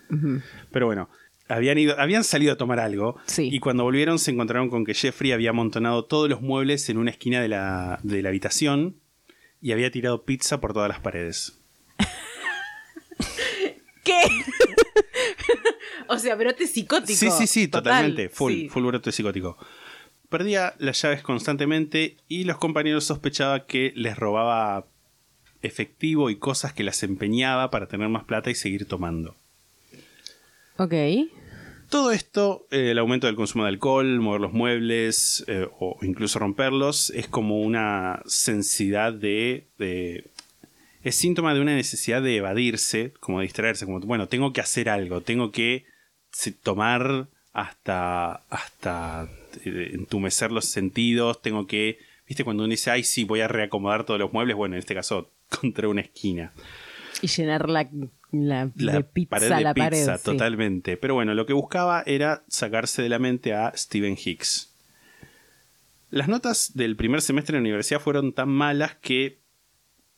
Pero 0.70 0.86
bueno, 0.86 1.08
habían 1.48 1.78
ido, 1.78 1.98
habían 1.98 2.24
salido 2.24 2.52
a 2.52 2.56
tomar 2.56 2.80
algo 2.80 3.16
Sí. 3.26 3.48
y 3.52 3.60
cuando 3.60 3.84
volvieron 3.84 4.18
se 4.18 4.30
encontraron 4.30 4.68
con 4.70 4.84
que 4.84 4.94
Jeffrey 4.94 5.32
había 5.32 5.50
amontonado 5.50 6.04
todos 6.04 6.28
los 6.28 6.42
muebles 6.42 6.88
en 6.90 6.98
una 6.98 7.10
esquina 7.10 7.40
de 7.40 7.48
la, 7.48 7.98
de 8.02 8.22
la 8.22 8.28
habitación 8.28 8.96
y 9.62 9.72
había 9.72 9.90
tirado 9.90 10.24
pizza 10.24 10.60
por 10.60 10.72
todas 10.72 10.88
las 10.88 11.00
paredes. 11.00 11.58
¿Qué? 14.04 14.20
o 16.08 16.18
sea, 16.18 16.34
brote 16.34 16.66
psicótico. 16.66 17.18
Sí, 17.18 17.30
sí, 17.30 17.46
sí, 17.46 17.68
Total, 17.68 17.82
totalmente. 17.84 18.28
Full, 18.30 18.52
sí. 18.52 18.68
full 18.68 18.84
brote 18.86 19.12
psicótico. 19.12 19.58
Perdía 20.30 20.74
las 20.78 21.02
llaves 21.02 21.22
constantemente 21.22 22.16
y 22.28 22.44
los 22.44 22.56
compañeros 22.56 23.04
sospechaban 23.04 23.64
que 23.68 23.92
les 23.94 24.16
robaba 24.16 24.86
efectivo 25.62 26.30
y 26.30 26.36
cosas 26.36 26.72
que 26.72 26.84
las 26.84 27.02
empeñaba 27.02 27.70
para 27.70 27.86
tener 27.88 28.08
más 28.08 28.24
plata 28.24 28.48
y 28.50 28.54
seguir 28.54 28.86
tomando. 28.86 29.36
Ok. 30.78 30.94
Todo 31.90 32.12
esto, 32.12 32.66
eh, 32.70 32.92
el 32.92 32.98
aumento 32.98 33.26
del 33.26 33.34
consumo 33.36 33.64
de 33.64 33.70
alcohol, 33.70 34.20
mover 34.20 34.40
los 34.40 34.52
muebles 34.52 35.44
eh, 35.48 35.66
o 35.80 35.98
incluso 36.02 36.38
romperlos, 36.38 37.10
es 37.10 37.26
como 37.26 37.60
una 37.60 38.22
sensibilidad 38.26 39.12
de, 39.12 39.66
de- 39.76 40.24
Es 41.02 41.16
síntoma 41.16 41.52
de 41.52 41.60
una 41.60 41.74
necesidad 41.74 42.22
de 42.22 42.36
evadirse, 42.36 43.12
como 43.18 43.40
distraerse, 43.40 43.84
como, 43.86 43.98
bueno, 44.00 44.28
tengo 44.28 44.52
que 44.52 44.60
hacer 44.60 44.88
algo, 44.88 45.20
tengo 45.22 45.50
que 45.50 45.84
tomar 46.62 47.26
hasta, 47.52 48.34
hasta 48.48 49.28
entumecer 49.64 50.52
los 50.52 50.66
sentidos, 50.66 51.42
tengo 51.42 51.66
que... 51.66 51.98
¿Viste 52.26 52.44
cuando 52.44 52.62
uno 52.62 52.70
dice, 52.70 52.90
ay, 52.90 53.02
sí, 53.02 53.24
voy 53.24 53.40
a 53.40 53.48
reacomodar 53.48 54.04
todos 54.04 54.20
los 54.20 54.32
muebles? 54.32 54.56
Bueno, 54.56 54.76
en 54.76 54.80
este 54.80 54.94
caso, 54.94 55.32
contra 55.60 55.88
una 55.88 56.00
esquina 56.00 56.52
Y 57.22 57.26
llenar 57.26 57.68
la, 57.68 57.88
la, 58.30 58.70
la 58.76 58.92
de 58.92 59.04
pizza 59.04 59.30
pared 59.30 59.48
de 59.48 59.60
la 59.60 59.74
pizza, 59.74 59.90
pared. 59.90 60.16
sí. 60.16 60.24
totalmente. 60.24 60.96
Pero 60.96 61.14
bueno, 61.14 61.34
lo 61.34 61.46
que 61.46 61.52
buscaba 61.52 62.02
era 62.06 62.44
sacarse 62.48 63.02
de 63.02 63.08
la 63.08 63.18
mente 63.18 63.52
a 63.54 63.72
Stephen 63.76 64.16
Hicks. 64.22 64.74
Las 66.10 66.28
notas 66.28 66.72
del 66.74 66.96
primer 66.96 67.22
semestre 67.22 67.54
de 67.54 67.58
la 67.60 67.62
universidad 67.68 68.00
fueron 68.00 68.32
tan 68.32 68.48
malas 68.48 68.96
que, 68.96 69.38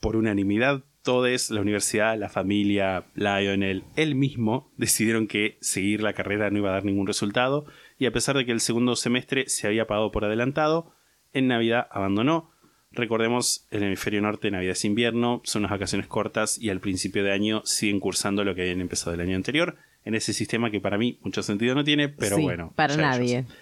por 0.00 0.16
unanimidad, 0.16 0.84
todos, 1.02 1.50
la 1.50 1.60
universidad, 1.60 2.16
la 2.18 2.28
familia, 2.28 3.04
Lionel, 3.14 3.84
él 3.96 4.14
mismo, 4.14 4.72
decidieron 4.76 5.26
que 5.26 5.58
seguir 5.60 6.02
la 6.02 6.14
carrera 6.14 6.50
no 6.50 6.58
iba 6.58 6.70
a 6.70 6.74
dar 6.74 6.84
ningún 6.84 7.06
resultado, 7.06 7.66
y 8.02 8.06
a 8.06 8.12
pesar 8.12 8.36
de 8.36 8.44
que 8.44 8.50
el 8.50 8.60
segundo 8.60 8.96
semestre 8.96 9.48
se 9.48 9.68
había 9.68 9.86
pagado 9.86 10.10
por 10.10 10.24
adelantado, 10.24 10.92
en 11.32 11.46
Navidad 11.46 11.86
abandonó. 11.92 12.50
Recordemos, 12.90 13.64
el 13.70 13.84
hemisferio 13.84 14.20
norte, 14.20 14.50
Navidad 14.50 14.72
es 14.72 14.84
invierno, 14.84 15.40
son 15.44 15.60
unas 15.60 15.70
vacaciones 15.70 16.08
cortas 16.08 16.58
y 16.60 16.70
al 16.70 16.80
principio 16.80 17.22
de 17.22 17.30
año 17.30 17.62
siguen 17.64 18.00
cursando 18.00 18.42
lo 18.42 18.56
que 18.56 18.62
habían 18.62 18.80
empezado 18.80 19.14
el 19.14 19.20
año 19.20 19.36
anterior, 19.36 19.76
en 20.04 20.16
ese 20.16 20.32
sistema 20.32 20.72
que 20.72 20.80
para 20.80 20.98
mí 20.98 21.20
mucho 21.22 21.44
sentido 21.44 21.76
no 21.76 21.84
tiene, 21.84 22.08
pero 22.08 22.36
Sí, 22.36 22.42
bueno. 22.42 22.72
Para 22.74 22.96
nadie. 22.96 23.38
ellos. 23.38 23.52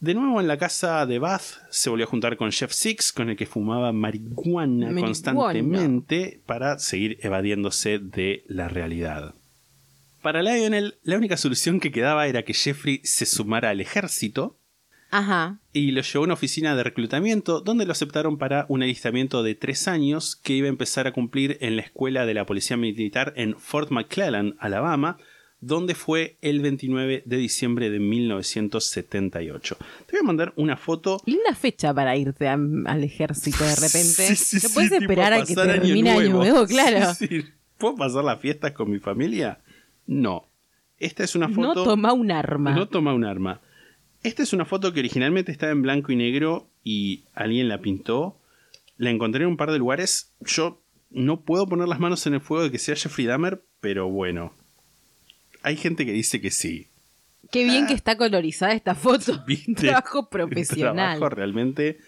De 0.00 0.12
nuevo 0.12 0.38
en 0.38 0.46
la 0.46 0.58
casa 0.58 1.06
de 1.06 1.18
Bath 1.18 1.42
se 1.70 1.88
volvió 1.88 2.04
a 2.04 2.08
juntar 2.10 2.36
con 2.36 2.52
Jeff 2.52 2.72
Six, 2.72 3.10
con 3.12 3.30
el 3.30 3.36
que 3.36 3.46
fumaba 3.46 3.90
marihuana, 3.92 4.86
Marihuana. 4.86 5.00
constantemente 5.00 6.42
para 6.44 6.78
seguir 6.78 7.18
evadiéndose 7.22 7.98
de 7.98 8.44
la 8.48 8.68
realidad. 8.68 9.34
Para 10.22 10.42
Lionel, 10.42 10.98
la 11.02 11.16
única 11.16 11.36
solución 11.36 11.80
que 11.80 11.90
quedaba 11.92 12.26
era 12.26 12.42
que 12.44 12.54
Jeffrey 12.54 13.00
se 13.04 13.24
sumara 13.26 13.70
al 13.70 13.80
ejército 13.80 14.56
Ajá. 15.10 15.58
y 15.72 15.92
lo 15.92 16.02
llevó 16.02 16.24
a 16.24 16.26
una 16.26 16.34
oficina 16.34 16.76
de 16.76 16.82
reclutamiento 16.84 17.60
donde 17.60 17.86
lo 17.86 17.92
aceptaron 17.92 18.36
para 18.38 18.66
un 18.68 18.82
alistamiento 18.82 19.42
de 19.42 19.54
tres 19.54 19.88
años 19.88 20.36
que 20.36 20.52
iba 20.52 20.66
a 20.66 20.68
empezar 20.68 21.06
a 21.06 21.12
cumplir 21.12 21.56
en 21.60 21.76
la 21.76 21.82
escuela 21.82 22.26
de 22.26 22.34
la 22.34 22.44
policía 22.44 22.76
militar 22.76 23.32
en 23.36 23.56
Fort 23.58 23.90
McClellan, 23.90 24.56
Alabama, 24.60 25.16
donde 25.62 25.94
fue 25.94 26.36
el 26.42 26.60
29 26.60 27.22
de 27.26 27.36
diciembre 27.36 27.90
de 27.90 27.98
1978. 27.98 29.76
Te 30.06 30.12
voy 30.12 30.20
a 30.20 30.22
mandar 30.22 30.52
una 30.56 30.76
foto. 30.76 31.20
Linda 31.26 31.54
fecha 31.54 31.92
para 31.94 32.16
irte 32.16 32.46
a- 32.48 32.58
al 32.86 33.04
ejército 33.04 33.64
de 33.64 33.74
repente. 33.74 34.34
Sí, 34.34 34.36
sí, 34.36 34.56
no 34.62 34.68
sí, 34.68 34.74
puedes 34.74 34.92
esperar 34.92 35.32
a 35.32 35.44
que 35.44 35.54
pasar 35.54 35.70
Año 35.70 35.82
termine 35.82 36.10
año 36.10 36.28
nuevo, 36.34 36.66
claro. 36.66 37.14
Sí, 37.14 37.26
sí. 37.26 37.44
¿Puedo 37.78 37.96
pasar 37.96 38.24
las 38.24 38.38
fiestas 38.40 38.72
con 38.72 38.90
mi 38.90 38.98
familia? 38.98 39.58
No. 40.10 40.44
Esta 40.98 41.22
es 41.22 41.36
una 41.36 41.46
No 41.46 41.54
foto. 41.54 41.84
toma 41.84 42.12
un 42.12 42.32
arma. 42.32 42.72
No 42.74 42.88
toma 42.88 43.14
un 43.14 43.24
arma. 43.24 43.60
Esta 44.24 44.42
es 44.42 44.52
una 44.52 44.64
foto 44.64 44.92
que 44.92 44.98
originalmente 45.00 45.52
estaba 45.52 45.70
en 45.72 45.82
blanco 45.82 46.10
y 46.10 46.16
negro 46.16 46.68
y 46.84 47.22
alguien 47.32 47.68
la 47.68 47.78
pintó. 47.80 48.36
La 48.98 49.10
encontré 49.10 49.44
en 49.44 49.50
un 49.50 49.56
par 49.56 49.70
de 49.70 49.78
lugares. 49.78 50.32
Yo 50.40 50.82
no 51.10 51.40
puedo 51.42 51.66
poner 51.66 51.86
las 51.88 52.00
manos 52.00 52.26
en 52.26 52.34
el 52.34 52.40
fuego 52.40 52.64
de 52.64 52.70
que 52.72 52.78
sea 52.78 52.96
Jeffrey 52.96 53.24
Dahmer, 53.26 53.62
pero 53.80 54.08
bueno. 54.10 54.52
Hay 55.62 55.76
gente 55.76 56.04
que 56.04 56.12
dice 56.12 56.40
que 56.40 56.50
sí. 56.50 56.88
Qué 57.52 57.64
bien 57.64 57.86
que 57.86 57.94
está 57.94 58.16
colorizada 58.16 58.72
esta 58.72 58.94
foto. 58.94 59.44
Ah. 59.48 59.74
Trabajo 59.76 60.28
profesional. 60.30 61.18
Trabajo 61.18 61.34
realmente. 61.34 61.98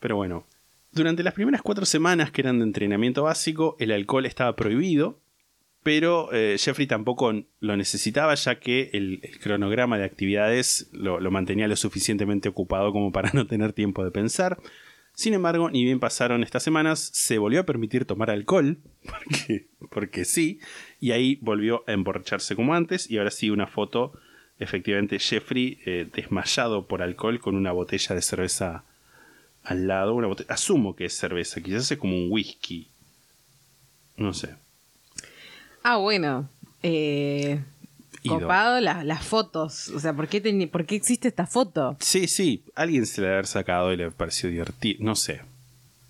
Pero 0.00 0.16
bueno. 0.16 0.44
Durante 0.90 1.22
las 1.22 1.34
primeras 1.34 1.62
cuatro 1.62 1.86
semanas 1.86 2.30
que 2.32 2.40
eran 2.40 2.58
de 2.58 2.64
entrenamiento 2.64 3.22
básico, 3.22 3.76
el 3.78 3.92
alcohol 3.92 4.26
estaba 4.26 4.56
prohibido. 4.56 5.20
Pero 5.86 6.32
eh, 6.32 6.56
Jeffrey 6.58 6.88
tampoco 6.88 7.32
lo 7.60 7.76
necesitaba, 7.76 8.34
ya 8.34 8.58
que 8.58 8.90
el, 8.92 9.20
cronograma 9.40 9.96
de 9.96 10.04
actividades 10.04 10.90
lo, 10.90 11.20
mantenía 11.30 11.68
lo 11.68 11.76
suficientemente 11.76 12.48
ocupado 12.48 12.90
como 12.90 13.12
para 13.12 13.30
no 13.34 13.46
tener 13.46 13.72
tiempo 13.72 14.02
de 14.02 14.10
pensar. 14.10 14.58
Sin 15.14 15.32
embargo, 15.32 15.70
ni 15.70 15.84
bien 15.84 16.00
pasaron 16.00 16.42
estas 16.42 16.64
semanas, 16.64 17.08
se 17.14 17.38
volvió 17.38 17.60
a 17.60 17.66
permitir 17.66 18.04
tomar 18.04 18.30
alcohol, 18.32 18.78
porque, 19.92 20.24
sí, 20.24 20.58
y 20.98 21.12
ahí 21.12 21.38
volvió 21.40 21.84
a 21.86 21.92
emborracharse 21.92 22.56
como 22.56 22.74
antes, 22.74 23.08
y 23.08 23.18
ahora 23.18 23.30
sí 23.30 23.50
una 23.50 23.68
foto, 23.68 24.12
efectivamente, 24.58 25.20
Jeffrey 25.20 25.78
eh, 25.86 26.08
desmayado 26.12 26.88
por 26.88 27.00
alcohol 27.00 27.38
con 27.38 27.54
una 27.54 27.70
botella 27.70 28.16
de 28.16 28.22
cerveza 28.22 28.82
al 29.62 29.86
lado, 29.86 30.18
asumo 30.48 30.96
que 30.96 31.04
es 31.04 31.12
cerveza, 31.12 31.60
quizás 31.60 31.92
es 31.92 31.98
como 31.98 32.16
un 32.16 32.26
whisky, 32.28 32.88
no 34.16 34.34
sé. 34.34 34.65
Ah, 35.88 35.98
bueno. 35.98 36.48
Eh, 36.82 37.60
copado 38.26 38.80
la- 38.80 39.04
las 39.04 39.24
fotos. 39.24 39.88
O 39.90 40.00
sea, 40.00 40.12
¿por 40.12 40.26
qué, 40.26 40.42
teni- 40.42 40.68
¿por 40.68 40.84
qué 40.84 40.96
existe 40.96 41.28
esta 41.28 41.46
foto? 41.46 41.96
Sí, 42.00 42.26
sí, 42.26 42.64
alguien 42.74 43.06
se 43.06 43.22
la 43.22 43.28
haber 43.28 43.46
sacado 43.46 43.92
y 43.92 43.96
le 43.96 44.10
pareció 44.10 44.50
divertido, 44.50 45.04
no 45.04 45.14
sé. 45.14 45.42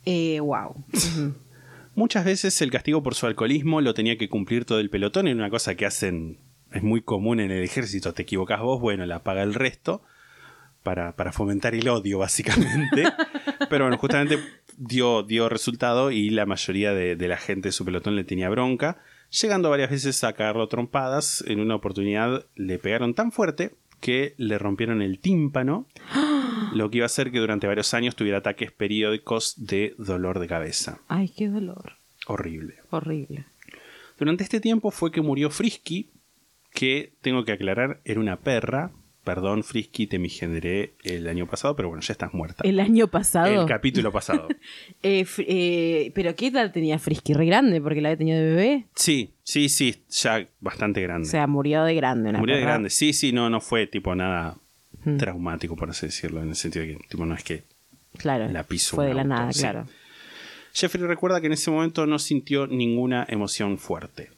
Eh, 0.06 0.40
wow. 0.40 0.74
Muchas 1.94 2.24
veces 2.24 2.60
el 2.62 2.70
castigo 2.70 3.02
por 3.02 3.14
su 3.14 3.26
alcoholismo 3.26 3.82
lo 3.82 3.92
tenía 3.92 4.16
que 4.16 4.30
cumplir 4.30 4.64
todo 4.64 4.80
el 4.80 4.88
pelotón, 4.88 5.28
era 5.28 5.36
una 5.36 5.50
cosa 5.50 5.74
que 5.74 5.84
hacen, 5.84 6.38
es 6.72 6.82
muy 6.82 7.02
común 7.02 7.38
en 7.40 7.50
el 7.50 7.62
ejército, 7.62 8.14
te 8.14 8.22
equivocas 8.22 8.60
vos, 8.60 8.80
bueno, 8.80 9.04
la 9.04 9.18
paga 9.22 9.42
el 9.42 9.52
resto, 9.54 10.02
para, 10.82 11.16
para 11.16 11.32
fomentar 11.32 11.74
el 11.74 11.86
odio 11.88 12.18
básicamente, 12.18 13.04
pero 13.70 13.84
bueno, 13.84 13.98
justamente 13.98 14.38
dio, 14.78 15.22
dio 15.22 15.48
resultado 15.50 16.10
y 16.10 16.30
la 16.30 16.46
mayoría 16.46 16.92
de, 16.94 17.14
de 17.16 17.28
la 17.28 17.36
gente 17.36 17.68
de 17.68 17.72
su 17.72 17.84
pelotón 17.84 18.14
le 18.16 18.24
tenía 18.24 18.48
bronca, 18.48 18.98
llegando 19.30 19.70
varias 19.70 19.90
veces 19.90 20.22
a 20.24 20.32
cagarlo 20.32 20.62
a 20.62 20.68
trompadas, 20.68 21.44
en 21.46 21.60
una 21.60 21.74
oportunidad 21.74 22.46
le 22.54 22.78
pegaron 22.78 23.14
tan 23.14 23.32
fuerte 23.32 23.74
que 24.00 24.34
le 24.36 24.58
rompieron 24.58 25.02
el 25.02 25.18
tímpano, 25.20 25.86
lo 26.72 26.90
que 26.90 26.98
iba 26.98 27.04
a 27.04 27.06
hacer 27.06 27.32
que 27.32 27.38
durante 27.38 27.66
varios 27.66 27.94
años 27.94 28.16
tuviera 28.16 28.38
ataques 28.38 28.72
periódicos 28.72 29.54
de 29.56 29.94
dolor 29.98 30.38
de 30.38 30.46
cabeza. 30.46 31.00
Ay, 31.08 31.28
qué 31.28 31.48
dolor. 31.48 31.94
Horrible. 32.26 32.76
Horrible. 32.90 33.46
Durante 34.18 34.44
este 34.44 34.60
tiempo 34.60 34.90
fue 34.90 35.10
que 35.10 35.20
murió 35.22 35.50
Frisky, 35.50 36.10
que 36.72 37.14
tengo 37.20 37.44
que 37.44 37.52
aclarar, 37.52 38.00
era 38.04 38.20
una 38.20 38.40
perra. 38.40 38.92
Perdón, 39.26 39.64
Frisky, 39.64 40.06
te 40.06 40.20
migendré 40.20 40.94
el 41.02 41.26
año 41.26 41.48
pasado, 41.48 41.74
pero 41.74 41.88
bueno, 41.88 42.00
ya 42.00 42.12
estás 42.12 42.32
muerta. 42.32 42.62
El 42.64 42.78
año 42.78 43.08
pasado. 43.08 43.62
El 43.62 43.66
capítulo 43.66 44.12
pasado. 44.12 44.46
Eh, 45.02 45.26
eh, 45.38 46.12
Pero 46.14 46.36
¿qué 46.36 46.46
edad 46.46 46.70
tenía 46.72 46.98
Frisky? 47.00 47.34
Re 47.34 47.44
grande, 47.46 47.80
porque 47.80 48.00
la 48.00 48.10
había 48.10 48.18
tenido 48.18 48.38
de 48.38 48.44
bebé. 48.44 48.84
Sí, 48.94 49.32
sí, 49.42 49.68
sí, 49.68 49.96
ya 50.10 50.46
bastante 50.60 51.00
O 51.00 51.02
grande. 51.02 51.28
sea, 51.28 51.48
murió 51.48 51.82
de 51.82 51.94
grande. 51.96 52.32
Murió 52.34 52.54
de 52.54 52.62
grande. 52.62 52.88
Sí, 52.88 53.12
sí, 53.12 53.32
no, 53.32 53.50
no 53.50 53.60
fue 53.60 53.88
tipo 53.88 54.14
nada 54.14 54.56
Mm. 55.04 55.16
traumático, 55.18 55.74
por 55.76 55.90
así 55.90 56.06
decirlo, 56.06 56.40
en 56.42 56.50
el 56.50 56.54
sentido 56.56 56.84
de 56.86 56.92
que 56.96 57.04
tipo, 57.08 57.26
no 57.26 57.34
es 57.34 57.42
que 57.44 57.64
Claro. 58.18 58.48
La 58.48 58.62
piso 58.62 58.94
Fue 58.96 59.06
de 59.06 59.14
la 59.14 59.22
auto, 59.22 59.34
nada, 59.34 59.52
sí. 59.52 59.60
claro. 59.60 59.86
Jeffrey 60.72 61.04
recuerda 61.04 61.40
que 61.40 61.46
en 61.48 61.52
ese 61.52 61.70
momento 61.70 62.06
no 62.06 62.18
sintió 62.20 62.66
ninguna 62.68 63.26
emoción 63.28 63.76
fuerte. 63.78 64.30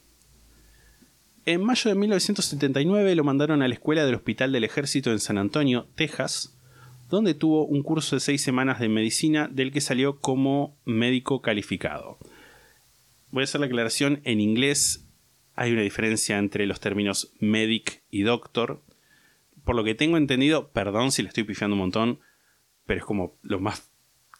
En 1.51 1.63
mayo 1.63 1.89
de 1.89 1.95
1979 1.95 3.15
lo 3.15 3.23
mandaron 3.23 3.63
a 3.63 3.67
la 3.67 3.73
escuela 3.73 4.05
del 4.05 4.13
Hospital 4.13 4.51
del 4.51 4.65
Ejército 4.65 5.11
en 5.11 5.19
San 5.19 5.39
Antonio, 5.39 5.87
Texas, 5.95 6.55
donde 7.09 7.33
tuvo 7.33 7.65
un 7.65 7.81
curso 7.81 8.15
de 8.15 8.19
seis 8.19 8.43
semanas 8.43 8.79
de 8.79 8.87
medicina 8.87 9.47
del 9.51 9.71
que 9.71 9.81
salió 9.81 10.19
como 10.19 10.77
médico 10.85 11.41
calificado. 11.41 12.19
Voy 13.31 13.41
a 13.41 13.43
hacer 13.45 13.61
la 13.61 13.65
aclaración 13.65 14.21
en 14.25 14.41
inglés. 14.41 15.07
Hay 15.55 15.71
una 15.71 15.81
diferencia 15.81 16.37
entre 16.37 16.67
los 16.67 16.79
términos 16.79 17.33
medic 17.39 18.03
y 18.11 18.21
doctor. 18.21 18.83
Por 19.63 19.75
lo 19.75 19.83
que 19.83 19.95
tengo 19.95 20.17
entendido, 20.17 20.69
perdón 20.69 21.11
si 21.11 21.23
le 21.23 21.29
estoy 21.29 21.45
pifiando 21.45 21.73
un 21.73 21.81
montón, 21.81 22.19
pero 22.85 22.99
es 22.99 23.05
como 23.07 23.39
lo 23.41 23.59
más 23.59 23.88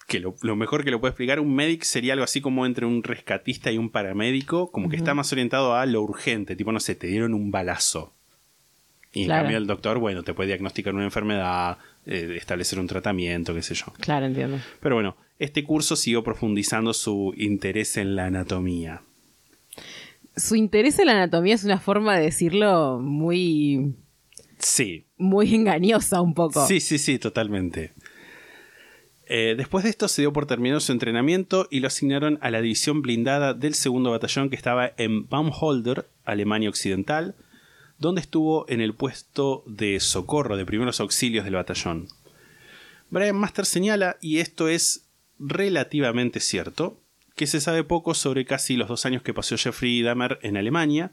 que 0.09 0.19
lo, 0.19 0.35
lo 0.41 0.55
mejor 0.57 0.83
que 0.83 0.91
lo 0.91 0.99
puedo 0.99 1.11
explicar, 1.11 1.39
un 1.39 1.55
medic 1.55 1.83
sería 1.83 2.13
algo 2.13 2.25
así 2.25 2.41
como 2.41 2.65
entre 2.65 2.85
un 2.85 3.03
rescatista 3.03 3.71
y 3.71 3.77
un 3.77 3.89
paramédico, 3.89 4.71
como 4.71 4.89
que 4.89 4.97
está 4.97 5.13
más 5.13 5.31
orientado 5.31 5.75
a 5.75 5.85
lo 5.85 6.01
urgente, 6.01 6.55
tipo, 6.57 6.73
no 6.73 6.81
sé, 6.81 6.95
te 6.95 7.07
dieron 7.07 7.33
un 7.33 7.51
balazo. 7.51 8.13
Y 9.13 9.23
en 9.23 9.29
cambio 9.29 9.57
el 9.57 9.67
doctor, 9.67 9.99
bueno, 9.99 10.23
te 10.23 10.33
puede 10.33 10.47
diagnosticar 10.47 10.93
una 10.93 11.05
enfermedad, 11.05 11.77
eh, 12.05 12.35
establecer 12.37 12.79
un 12.79 12.87
tratamiento, 12.87 13.53
qué 13.53 13.61
sé 13.61 13.75
yo. 13.75 13.85
Claro, 13.99 14.25
entiendo. 14.25 14.59
Pero 14.81 14.95
bueno, 14.95 15.15
este 15.37 15.63
curso 15.63 15.95
siguió 15.95 16.23
profundizando 16.23 16.93
su 16.93 17.33
interés 17.37 17.95
en 17.97 18.15
la 18.15 18.25
anatomía. 18.25 19.01
Su 20.35 20.55
interés 20.55 20.99
en 20.99 21.07
la 21.07 21.13
anatomía 21.13 21.55
es 21.55 21.63
una 21.63 21.79
forma 21.79 22.17
de 22.17 22.25
decirlo 22.25 22.99
muy, 22.99 23.93
Sí, 24.59 25.05
muy 25.17 25.55
engañosa 25.55 26.21
un 26.21 26.33
poco. 26.33 26.65
Sí, 26.67 26.79
sí, 26.81 26.97
sí, 26.97 27.17
totalmente. 27.17 27.93
Eh, 29.31 29.53
después 29.55 29.83
de 29.83 29.91
esto 29.91 30.07
se 30.07 30.23
dio 30.23 30.33
por 30.33 30.47
terminado 30.47 30.79
su 30.79 30.91
entrenamiento 30.91 31.67
y 31.69 31.81
lo 31.81 31.87
asignaron 31.87 32.39
a 32.41 32.49
la 32.49 32.61
división 32.61 33.03
blindada 33.03 33.53
del 33.53 33.75
segundo 33.75 34.09
batallón 34.09 34.49
que 34.49 34.55
estaba 34.55 34.91
en 34.97 35.29
Baumholder, 35.29 36.09
Alemania 36.25 36.69
Occidental, 36.69 37.35
donde 37.99 38.21
estuvo 38.21 38.67
en 38.69 38.81
el 38.81 38.95
puesto 38.95 39.63
de 39.67 39.99
socorro 39.99 40.57
de 40.57 40.65
primeros 40.65 40.99
auxilios 40.99 41.45
del 41.45 41.53
batallón. 41.53 42.07
Brian 43.11 43.35
Master 43.35 43.67
señala, 43.67 44.17
y 44.19 44.39
esto 44.39 44.67
es 44.67 45.05
relativamente 45.37 46.39
cierto, 46.39 46.99
que 47.35 47.45
se 47.45 47.61
sabe 47.61 47.83
poco 47.83 48.15
sobre 48.15 48.45
casi 48.45 48.77
los 48.77 48.87
dos 48.87 49.05
años 49.05 49.21
que 49.21 49.33
pasó 49.35 49.57
Jeffrey 49.57 50.01
Dahmer 50.01 50.39
en 50.41 50.57
Alemania, 50.57 51.11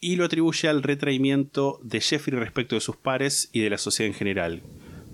y 0.00 0.16
lo 0.16 0.24
atribuye 0.24 0.68
al 0.68 0.82
retraimiento 0.82 1.78
de 1.84 2.00
Jeffrey 2.00 2.36
respecto 2.36 2.74
de 2.74 2.80
sus 2.80 2.96
pares 2.96 3.48
y 3.52 3.60
de 3.60 3.70
la 3.70 3.78
sociedad 3.78 4.08
en 4.08 4.18
general. 4.18 4.62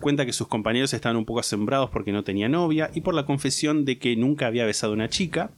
Cuenta 0.00 0.24
que 0.26 0.32
sus 0.32 0.48
compañeros 0.48 0.92
estaban 0.94 1.16
un 1.16 1.24
poco 1.24 1.40
asombrados 1.40 1.90
porque 1.90 2.12
no 2.12 2.24
tenía 2.24 2.48
novia 2.48 2.90
y 2.94 3.02
por 3.02 3.14
la 3.14 3.26
confesión 3.26 3.84
de 3.84 3.98
que 3.98 4.16
nunca 4.16 4.46
había 4.46 4.64
besado 4.64 4.92
a 4.92 4.96
una 4.96 5.08
chica, 5.08 5.50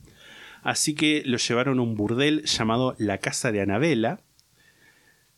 así 0.63 0.95
que 0.95 1.23
lo 1.25 1.39
llevaron 1.39 1.79
a 1.79 1.83
un 1.83 1.95
burdel 1.95 2.43
llamado 2.45 2.97
la 2.99 3.19
Casa 3.19 3.53
de 3.53 3.61
Anabela. 3.61 4.21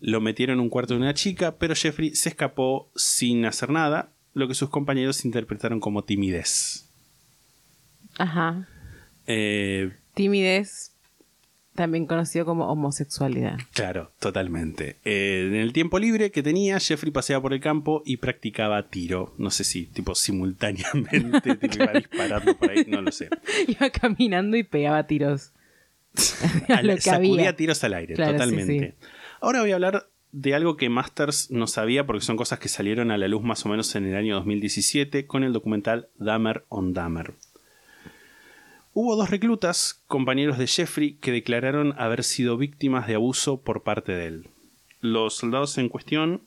Lo 0.00 0.20
metieron 0.20 0.54
en 0.54 0.60
un 0.60 0.68
cuarto 0.70 0.94
de 0.94 1.00
una 1.00 1.14
chica, 1.14 1.56
pero 1.58 1.74
Jeffrey 1.74 2.14
se 2.14 2.30
escapó 2.30 2.88
sin 2.96 3.44
hacer 3.44 3.70
nada, 3.70 4.10
lo 4.32 4.48
que 4.48 4.54
sus 4.54 4.70
compañeros 4.70 5.24
interpretaron 5.24 5.80
como 5.80 6.02
timidez. 6.02 6.88
Ajá. 8.18 8.68
Eh, 9.26 9.92
Timidez, 10.14 10.93
también 11.74 12.06
conocido 12.06 12.44
como 12.44 12.70
homosexualidad. 12.70 13.58
Claro, 13.72 14.12
totalmente. 14.20 14.96
Eh, 15.04 15.44
en 15.48 15.54
el 15.56 15.72
tiempo 15.72 15.98
libre 15.98 16.30
que 16.30 16.42
tenía, 16.42 16.78
Jeffrey 16.80 17.10
paseaba 17.12 17.42
por 17.42 17.52
el 17.52 17.60
campo 17.60 18.02
y 18.06 18.18
practicaba 18.18 18.88
tiro. 18.88 19.34
No 19.38 19.50
sé 19.50 19.64
si, 19.64 19.86
tipo, 19.86 20.14
simultáneamente, 20.14 21.56
tipo, 21.56 21.74
iba 21.76 21.92
disparando 21.92 22.56
por 22.56 22.70
ahí, 22.70 22.84
no 22.88 23.02
lo 23.02 23.10
sé. 23.12 23.28
Iba 23.68 23.90
caminando 23.90 24.56
y 24.56 24.62
pegaba 24.62 25.06
tiros. 25.06 25.52
a 26.68 26.74
Al- 26.78 26.86
lo 26.86 26.94
que 26.94 27.00
sacudía 27.00 27.32
había. 27.34 27.56
tiros 27.56 27.82
al 27.84 27.94
aire, 27.94 28.14
Claro, 28.14 28.32
sí, 28.32 28.38
totalmente. 28.38 28.96
sí. 29.00 29.06
Ahora 29.40 29.60
voy 29.60 29.72
a 29.72 29.74
hablar 29.74 30.08
de 30.30 30.54
algo 30.54 30.76
que 30.76 30.88
Masters 30.88 31.50
no 31.50 31.66
sabía 31.66 32.06
porque 32.06 32.24
son 32.24 32.36
cosas 32.36 32.58
que 32.58 32.68
salieron 32.68 33.10
a 33.10 33.18
la 33.18 33.28
luz 33.28 33.42
más 33.42 33.64
o 33.66 33.68
menos 33.68 33.94
en 33.94 34.06
el 34.06 34.16
año 34.16 34.34
2017 34.36 35.26
con 35.26 35.44
el 35.44 35.52
documental 35.52 36.08
Dahmer 36.18 36.64
on 36.68 36.92
Dahmer. 36.92 37.34
Hubo 38.96 39.16
dos 39.16 39.28
reclutas, 39.28 40.04
compañeros 40.06 40.56
de 40.56 40.68
Jeffrey, 40.68 41.14
que 41.14 41.32
declararon 41.32 41.96
haber 41.98 42.22
sido 42.22 42.56
víctimas 42.56 43.08
de 43.08 43.16
abuso 43.16 43.60
por 43.60 43.82
parte 43.82 44.12
de 44.12 44.26
él. 44.26 44.48
Los 45.00 45.34
soldados 45.34 45.78
en 45.78 45.88
cuestión 45.88 46.42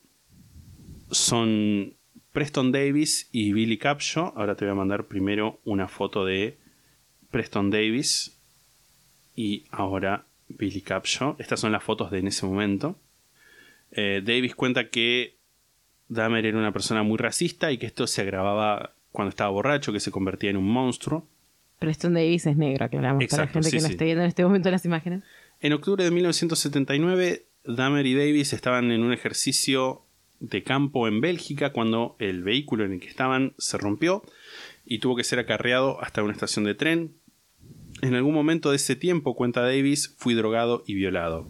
son 1.10 1.92
Preston 2.32 2.72
Davis 2.72 3.28
y 3.32 3.52
Billy 3.52 3.76
Capshaw. 3.76 4.32
Ahora 4.34 4.54
te 4.54 4.64
voy 4.64 4.72
a 4.72 4.76
mandar 4.76 5.04
primero 5.04 5.60
una 5.66 5.88
foto 5.88 6.24
de 6.24 6.56
Preston 7.30 7.68
Davis 7.68 8.40
y 9.36 9.66
ahora 9.70 10.24
Billy 10.48 10.80
Capshaw. 10.80 11.36
Estas 11.38 11.60
son 11.60 11.72
las 11.72 11.84
fotos 11.84 12.10
de 12.10 12.20
en 12.20 12.28
ese 12.28 12.46
momento. 12.46 12.96
Eh, 13.90 14.22
Davis 14.24 14.54
cuenta 14.54 14.88
que 14.88 15.36
Dahmer 16.08 16.46
era 16.46 16.56
una 16.56 16.72
persona 16.72 17.02
muy 17.02 17.18
racista 17.18 17.70
y 17.72 17.76
que 17.76 17.84
esto 17.84 18.06
se 18.06 18.22
agravaba 18.22 18.94
cuando 19.12 19.28
estaba 19.28 19.50
borracho, 19.50 19.92
que 19.92 20.00
se 20.00 20.10
convertía 20.10 20.48
en 20.48 20.56
un 20.56 20.72
monstruo. 20.72 21.28
Preston 21.78 22.14
Davis 22.14 22.46
es 22.46 22.56
negro, 22.56 22.84
aclaramos 22.84 23.24
para 23.26 23.42
la 23.42 23.44
Exacto, 23.44 23.52
gente 23.54 23.70
sí, 23.70 23.76
que 23.76 23.82
no 23.82 23.86
sí. 23.88 23.92
esté 23.92 24.04
viendo 24.04 24.22
en 24.22 24.28
este 24.28 24.44
momento 24.44 24.70
las 24.70 24.84
imágenes. 24.84 25.22
En 25.60 25.72
octubre 25.72 26.04
de 26.04 26.10
1979, 26.10 27.44
Dahmer 27.64 28.06
y 28.06 28.14
Davis 28.14 28.52
estaban 28.52 28.90
en 28.90 29.02
un 29.02 29.12
ejercicio 29.12 30.02
de 30.40 30.62
campo 30.62 31.08
en 31.08 31.20
Bélgica 31.20 31.72
cuando 31.72 32.16
el 32.18 32.42
vehículo 32.42 32.84
en 32.84 32.92
el 32.92 33.00
que 33.00 33.08
estaban 33.08 33.54
se 33.58 33.76
rompió 33.76 34.22
y 34.86 34.98
tuvo 34.98 35.16
que 35.16 35.24
ser 35.24 35.38
acarreado 35.38 36.00
hasta 36.02 36.22
una 36.22 36.32
estación 36.32 36.64
de 36.64 36.74
tren. 36.74 37.14
En 38.02 38.14
algún 38.14 38.34
momento 38.34 38.70
de 38.70 38.76
ese 38.76 38.94
tiempo, 38.94 39.34
cuenta 39.34 39.62
Davis, 39.62 40.14
fui 40.16 40.34
drogado 40.34 40.84
y 40.86 40.94
violado. 40.94 41.48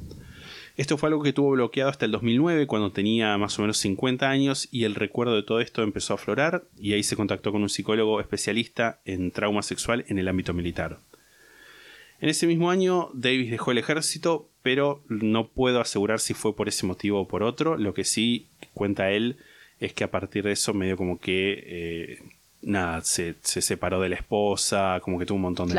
Esto 0.79 0.97
fue 0.97 1.09
algo 1.11 1.23
que 1.23 1.33
tuvo 1.35 1.51
bloqueado 1.51 1.91
hasta 1.91 2.07
el 2.07 2.13
2009, 2.13 2.67
cuando 2.67 2.93
tenía 2.93 3.37
más 3.37 3.59
o 3.59 3.63
menos 3.63 3.77
50 3.79 4.31
años, 4.31 4.69
y 4.71 4.85
el 4.85 4.95
recuerdo 4.95 5.35
de 5.35 5.43
todo 5.43 5.61
esto 5.61 5.83
empezó 5.83 6.15
a 6.15 6.17
aflorar, 6.17 6.65
y 6.79 6.95
ahí 6.95 7.03
se 7.03 7.17
contactó 7.17 7.53
con 7.53 7.63
un 7.63 7.69
psicólogo 7.69 8.21
especialista 8.21 9.01
en 9.05 9.31
trauma 9.31 9.63
sexual 9.63 10.05
en 10.09 10.19
el 10.19 10.29
ámbito 10.29 10.55
militar. 10.55 10.99
En 12.21 12.29
ese 12.29 12.47
mismo 12.47 12.71
año, 12.71 13.11
Davis 13.13 13.51
dejó 13.51 13.73
el 13.73 13.79
ejército, 13.79 14.49
pero 14.63 15.03
no 15.09 15.49
puedo 15.49 15.81
asegurar 15.81 16.21
si 16.21 16.33
fue 16.35 16.55
por 16.57 16.69
ese 16.69 16.87
motivo 16.87 17.21
o 17.21 17.29
por 17.29 17.43
otro. 17.43 17.77
Lo 17.77 17.93
que 17.95 18.05
sí 18.05 18.47
cuenta 18.75 19.11
él 19.11 19.37
es 19.81 19.93
que 19.95 20.05
a 20.05 20.11
partir 20.11 20.45
de 20.45 20.53
eso, 20.53 20.75
medio 20.75 20.97
como 20.97 21.19
que. 21.21 21.63
eh, 21.67 22.19
nada, 22.63 23.03
se, 23.03 23.37
se 23.43 23.63
separó 23.63 24.01
de 24.01 24.09
la 24.09 24.17
esposa, 24.17 24.99
como 25.03 25.17
que 25.19 25.27
tuvo 25.27 25.37
un 25.37 25.43
montón 25.43 25.69
de 25.69 25.75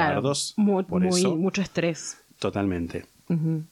mu- 0.55 0.83
por 0.85 1.01
muy- 1.01 1.19
eso. 1.19 1.35
mucho 1.35 1.61
estrés. 1.61 2.17
Totalmente. 2.39 3.05
Ujú. 3.27 3.63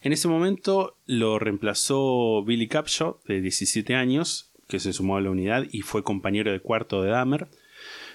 En 0.00 0.12
ese 0.12 0.28
momento 0.28 0.96
lo 1.06 1.38
reemplazó 1.38 2.44
Billy 2.44 2.68
Capshaw, 2.68 3.18
de 3.26 3.40
17 3.40 3.94
años, 3.94 4.50
que 4.68 4.78
se 4.78 4.92
sumó 4.92 5.16
a 5.16 5.20
la 5.20 5.30
unidad 5.30 5.64
y 5.72 5.80
fue 5.80 6.04
compañero 6.04 6.52
de 6.52 6.60
cuarto 6.60 7.02
de 7.02 7.10
Dahmer. 7.10 7.48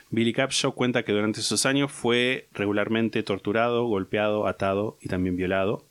Billy 0.10 0.32
Capshaw 0.32 0.74
cuenta 0.76 1.04
que 1.04 1.12
durante 1.12 1.40
esos 1.42 1.66
años 1.66 1.92
fue 1.92 2.48
regularmente 2.54 3.24
torturado, 3.24 3.86
golpeado, 3.86 4.48
atado 4.48 4.98
y 5.02 5.10
también 5.10 5.36
violado. 5.36 5.86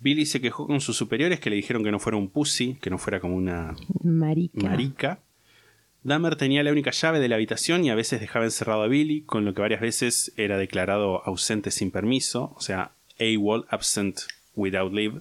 Billy 0.00 0.24
se 0.24 0.40
quejó 0.40 0.66
con 0.66 0.80
sus 0.80 0.96
superiores 0.96 1.38
que 1.38 1.50
le 1.50 1.56
dijeron 1.56 1.84
que 1.84 1.92
no 1.92 1.98
fuera 2.00 2.16
un 2.16 2.30
pussy, 2.30 2.78
que 2.80 2.88
no 2.88 2.96
fuera 2.96 3.20
como 3.20 3.36
una 3.36 3.76
Marica. 4.02 4.68
marica. 4.68 5.20
Dahmer 6.02 6.36
tenía 6.36 6.62
la 6.62 6.72
única 6.72 6.90
llave 6.90 7.20
de 7.20 7.28
la 7.28 7.36
habitación 7.36 7.84
y 7.84 7.90
a 7.90 7.94
veces 7.94 8.20
dejaba 8.20 8.46
encerrado 8.46 8.82
a 8.82 8.88
Billy, 8.88 9.20
con 9.20 9.44
lo 9.44 9.52
que 9.52 9.60
varias 9.60 9.82
veces 9.82 10.32
era 10.36 10.56
declarado 10.56 11.22
ausente 11.26 11.70
sin 11.70 11.90
permiso, 11.90 12.54
o 12.56 12.60
sea, 12.60 12.92
AWOL, 13.18 13.66
absent 13.68 14.20
without 14.60 14.92
leave. 14.92 15.20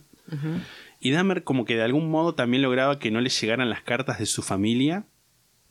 Y 1.00 1.12
Dahmer 1.12 1.44
como 1.44 1.66
que 1.66 1.76
de 1.76 1.84
algún 1.84 2.10
modo 2.12 2.36
también 2.36 2.62
lograba 2.62 3.00
que 3.00 3.10
no 3.10 3.22
le 3.22 3.30
llegaran 3.30 3.70
las 3.70 3.82
cartas 3.82 4.20
de 4.20 4.26
su 4.26 4.42
familia 4.42 5.06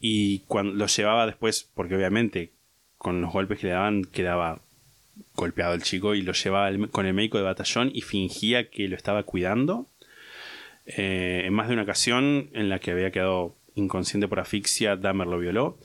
y 0.00 0.40
cuando 0.40 0.74
lo 0.74 0.86
llevaba 0.86 1.26
después, 1.26 1.70
porque 1.74 1.96
obviamente 1.96 2.52
con 2.96 3.20
los 3.20 3.32
golpes 3.32 3.60
que 3.60 3.68
le 3.68 3.74
daban 3.74 4.04
quedaba 4.04 4.60
golpeado 5.34 5.74
el 5.74 5.82
chico 5.82 6.14
y 6.14 6.22
lo 6.22 6.32
llevaba 6.32 6.70
con 6.90 7.06
el 7.06 7.14
médico 7.14 7.38
de 7.38 7.44
batallón 7.44 7.90
y 7.92 8.02
fingía 8.02 8.70
que 8.70 8.88
lo 8.88 8.96
estaba 8.96 9.22
cuidando. 9.22 9.88
Eh, 10.86 11.42
en 11.44 11.52
más 11.52 11.68
de 11.68 11.74
una 11.74 11.82
ocasión 11.82 12.50
en 12.54 12.68
la 12.68 12.78
que 12.78 12.90
había 12.90 13.10
quedado 13.10 13.56
inconsciente 13.74 14.28
por 14.28 14.40
asfixia, 14.40 14.96
Dahmer 14.96 15.26
lo 15.26 15.38
violó. 15.38 15.78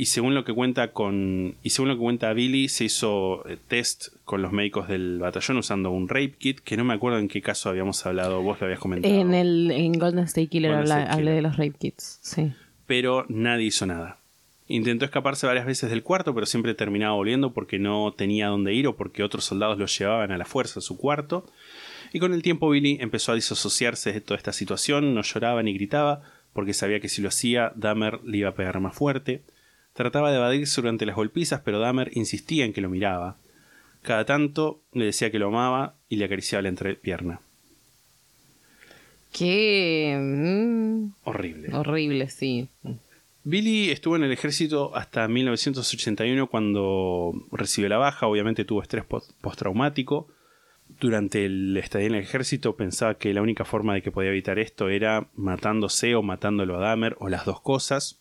Y 0.00 0.06
según 0.06 0.34
lo 0.36 0.44
que 0.44 0.52
cuenta 0.54 0.92
con. 0.92 1.56
Y 1.64 1.70
según 1.70 1.88
lo 1.88 1.94
que 1.96 2.00
cuenta 2.02 2.32
Billy, 2.32 2.68
se 2.68 2.84
hizo 2.84 3.44
eh, 3.48 3.58
test 3.66 4.08
con 4.24 4.42
los 4.42 4.52
médicos 4.52 4.86
del 4.86 5.18
batallón 5.18 5.56
usando 5.58 5.90
un 5.90 6.08
rape 6.08 6.34
kit, 6.38 6.60
que 6.60 6.76
no 6.76 6.84
me 6.84 6.94
acuerdo 6.94 7.18
en 7.18 7.26
qué 7.26 7.42
caso 7.42 7.68
habíamos 7.68 8.06
hablado, 8.06 8.40
vos 8.40 8.60
lo 8.60 8.66
habías 8.66 8.78
comentado. 8.78 9.12
En, 9.12 9.34
el, 9.34 9.70
en 9.72 9.92
Golden 9.94 10.24
State 10.24 10.46
Killer 10.46 10.70
Golden 10.70 10.92
habla- 10.92 11.02
State 11.02 11.14
hablé 11.18 11.30
de 11.32 11.42
los 11.42 11.56
rape 11.56 11.74
kits. 11.78 12.20
Sí. 12.22 12.52
pero 12.86 13.26
nadie 13.28 13.66
hizo 13.66 13.86
nada. 13.86 14.18
Intentó 14.68 15.04
escaparse 15.06 15.46
varias 15.48 15.66
veces 15.66 15.90
del 15.90 16.02
cuarto, 16.04 16.32
pero 16.34 16.46
siempre 16.46 16.74
terminaba 16.74 17.14
volviendo 17.16 17.52
porque 17.52 17.78
no 17.80 18.12
tenía 18.16 18.48
dónde 18.48 18.74
ir 18.74 18.86
o 18.86 18.96
porque 18.96 19.22
otros 19.24 19.44
soldados 19.46 19.78
lo 19.78 19.86
llevaban 19.86 20.30
a 20.30 20.38
la 20.38 20.44
fuerza 20.44 20.78
a 20.78 20.82
su 20.82 20.96
cuarto. 20.96 21.44
Y 22.12 22.20
con 22.20 22.34
el 22.34 22.42
tiempo 22.42 22.70
Billy 22.70 22.98
empezó 23.00 23.32
a 23.32 23.34
disasociarse 23.34 24.12
de 24.12 24.20
toda 24.20 24.36
esta 24.36 24.52
situación, 24.52 25.14
no 25.14 25.22
lloraba 25.22 25.62
ni 25.62 25.72
gritaba, 25.74 26.22
porque 26.52 26.72
sabía 26.74 27.00
que 27.00 27.08
si 27.08 27.20
lo 27.20 27.28
hacía, 27.28 27.72
Dahmer 27.76 28.20
le 28.24 28.38
iba 28.38 28.50
a 28.50 28.54
pegar 28.54 28.78
más 28.78 28.94
fuerte. 28.94 29.42
Trataba 29.98 30.30
de 30.30 30.36
evadirse 30.36 30.80
durante 30.80 31.06
las 31.06 31.16
golpizas, 31.16 31.60
pero 31.64 31.80
Dahmer 31.80 32.12
insistía 32.14 32.64
en 32.64 32.72
que 32.72 32.80
lo 32.80 32.88
miraba. 32.88 33.34
Cada 34.02 34.24
tanto 34.24 34.80
le 34.92 35.06
decía 35.06 35.32
que 35.32 35.40
lo 35.40 35.48
amaba 35.48 35.96
y 36.08 36.14
le 36.18 36.24
acariciaba 36.26 36.62
la 36.62 36.68
entrepierna. 36.68 37.40
Qué 39.32 40.16
mm, 40.16 41.10
Horrible. 41.24 41.74
horrible, 41.74 42.30
sí. 42.30 42.68
Billy 43.42 43.90
estuvo 43.90 44.14
en 44.14 44.22
el 44.22 44.30
ejército 44.30 44.94
hasta 44.94 45.26
1981 45.26 46.46
cuando 46.46 47.32
recibió 47.50 47.88
la 47.88 47.98
baja, 47.98 48.28
obviamente 48.28 48.64
tuvo 48.64 48.82
estrés 48.82 49.04
post- 49.04 49.32
postraumático. 49.40 50.28
Durante 51.00 51.44
el 51.44 51.76
estadía 51.76 52.06
en 52.06 52.14
el 52.14 52.22
ejército 52.22 52.76
pensaba 52.76 53.14
que 53.18 53.34
la 53.34 53.42
única 53.42 53.64
forma 53.64 53.94
de 53.94 54.02
que 54.02 54.12
podía 54.12 54.30
evitar 54.30 54.60
esto 54.60 54.90
era 54.90 55.26
matándose 55.34 56.14
o 56.14 56.22
matándolo 56.22 56.76
a 56.76 56.80
Dahmer 56.80 57.16
o 57.18 57.28
las 57.28 57.44
dos 57.44 57.60
cosas. 57.60 58.17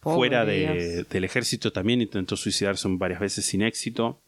Pobre 0.00 0.16
Fuera 0.16 0.44
de- 0.46 1.04
del 1.04 1.24
ejército 1.24 1.72
también 1.72 2.00
intentó 2.00 2.36
suicidarse 2.36 2.88
varias 2.90 3.20
veces 3.20 3.44
sin 3.44 3.62
éxito. 3.62 4.20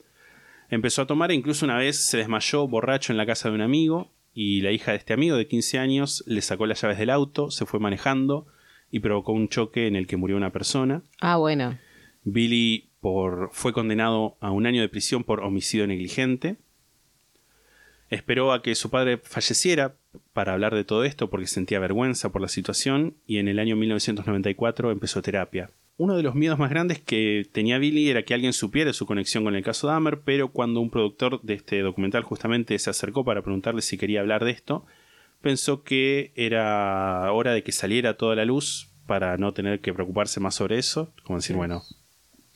Empezó 0.71 1.03
a 1.03 1.07
tomar 1.07 1.31
e 1.31 1.35
incluso 1.35 1.65
una 1.65 1.77
vez 1.77 1.97
se 2.05 2.19
desmayó 2.19 2.67
borracho 2.69 3.13
en 3.13 3.17
la 3.17 3.27
casa 3.27 3.49
de 3.49 3.55
un 3.55 3.61
amigo 3.63 4.11
y 4.35 4.61
la 4.63 4.71
hija 4.73 4.93
de 4.93 4.99
este 4.99 5.13
amigo 5.13 5.37
de 5.37 5.47
15 5.47 5.79
años 5.79 6.25
le 6.27 6.41
sacó 6.43 6.67
las 6.67 6.81
llaves 6.81 6.99
del 6.99 7.11
auto, 7.11 7.51
se 7.51 7.67
fue 7.67 7.81
manejando 7.81 8.47
y 8.91 9.01
provocó 9.01 9.33
un 9.33 9.49
choque 9.49 9.87
en 9.87 9.97
el 9.97 10.07
que 10.07 10.17
murió 10.17 10.37
una 10.37 10.51
persona. 10.53 11.03
Ah, 11.21 11.37
bueno. 11.37 11.79
Billy 12.25 12.89
por, 13.01 13.51
fue 13.53 13.73
condenado 13.73 14.37
a 14.41 14.51
un 14.51 14.67
año 14.67 14.81
de 14.81 14.89
prisión 14.89 15.25
por 15.25 15.41
homicidio 15.41 15.87
negligente. 15.87 16.57
Esperó 18.13 18.53
a 18.53 18.61
que 18.61 18.75
su 18.75 18.91
padre 18.91 19.17
falleciera 19.17 19.95
para 20.35 20.53
hablar 20.53 20.75
de 20.75 20.85
todo 20.85 21.03
esto 21.05 21.31
porque 21.31 21.47
sentía 21.47 21.79
vergüenza 21.79 22.31
por 22.31 22.43
la 22.43 22.49
situación 22.49 23.15
y 23.27 23.39
en 23.39 23.49
el 23.49 23.59
año 23.59 23.75
1994 23.75 24.91
empezó 24.91 25.23
terapia. 25.23 25.71
Uno 25.97 26.15
de 26.15 26.23
los 26.23 26.35
miedos 26.35 26.59
más 26.59 26.69
grandes 26.69 27.01
que 27.01 27.49
tenía 27.53 27.79
Billy 27.79 28.11
era 28.11 28.23
que 28.23 28.35
alguien 28.35 28.53
supiera 28.53 28.93
su 28.93 29.07
conexión 29.07 29.45
con 29.45 29.55
el 29.55 29.65
caso 29.65 29.87
Dahmer, 29.87 30.21
pero 30.27 30.49
cuando 30.49 30.83
un 30.83 30.91
productor 30.91 31.41
de 31.41 31.55
este 31.55 31.81
documental 31.81 32.23
justamente 32.23 32.79
se 32.79 32.91
acercó 32.91 33.25
para 33.25 33.41
preguntarle 33.41 33.81
si 33.81 33.97
quería 33.97 34.21
hablar 34.21 34.45
de 34.45 34.51
esto, 34.51 34.85
pensó 35.41 35.83
que 35.83 36.33
era 36.37 37.33
hora 37.33 37.55
de 37.55 37.63
que 37.63 37.73
saliera 37.73 38.19
toda 38.19 38.37
la 38.37 38.45
luz 38.45 38.91
para 39.07 39.39
no 39.39 39.55
tener 39.55 39.81
que 39.81 39.95
preocuparse 39.95 40.39
más 40.39 40.55
sobre 40.55 40.77
eso, 40.77 41.15
como 41.25 41.39
decir, 41.39 41.57
bueno, 41.57 41.83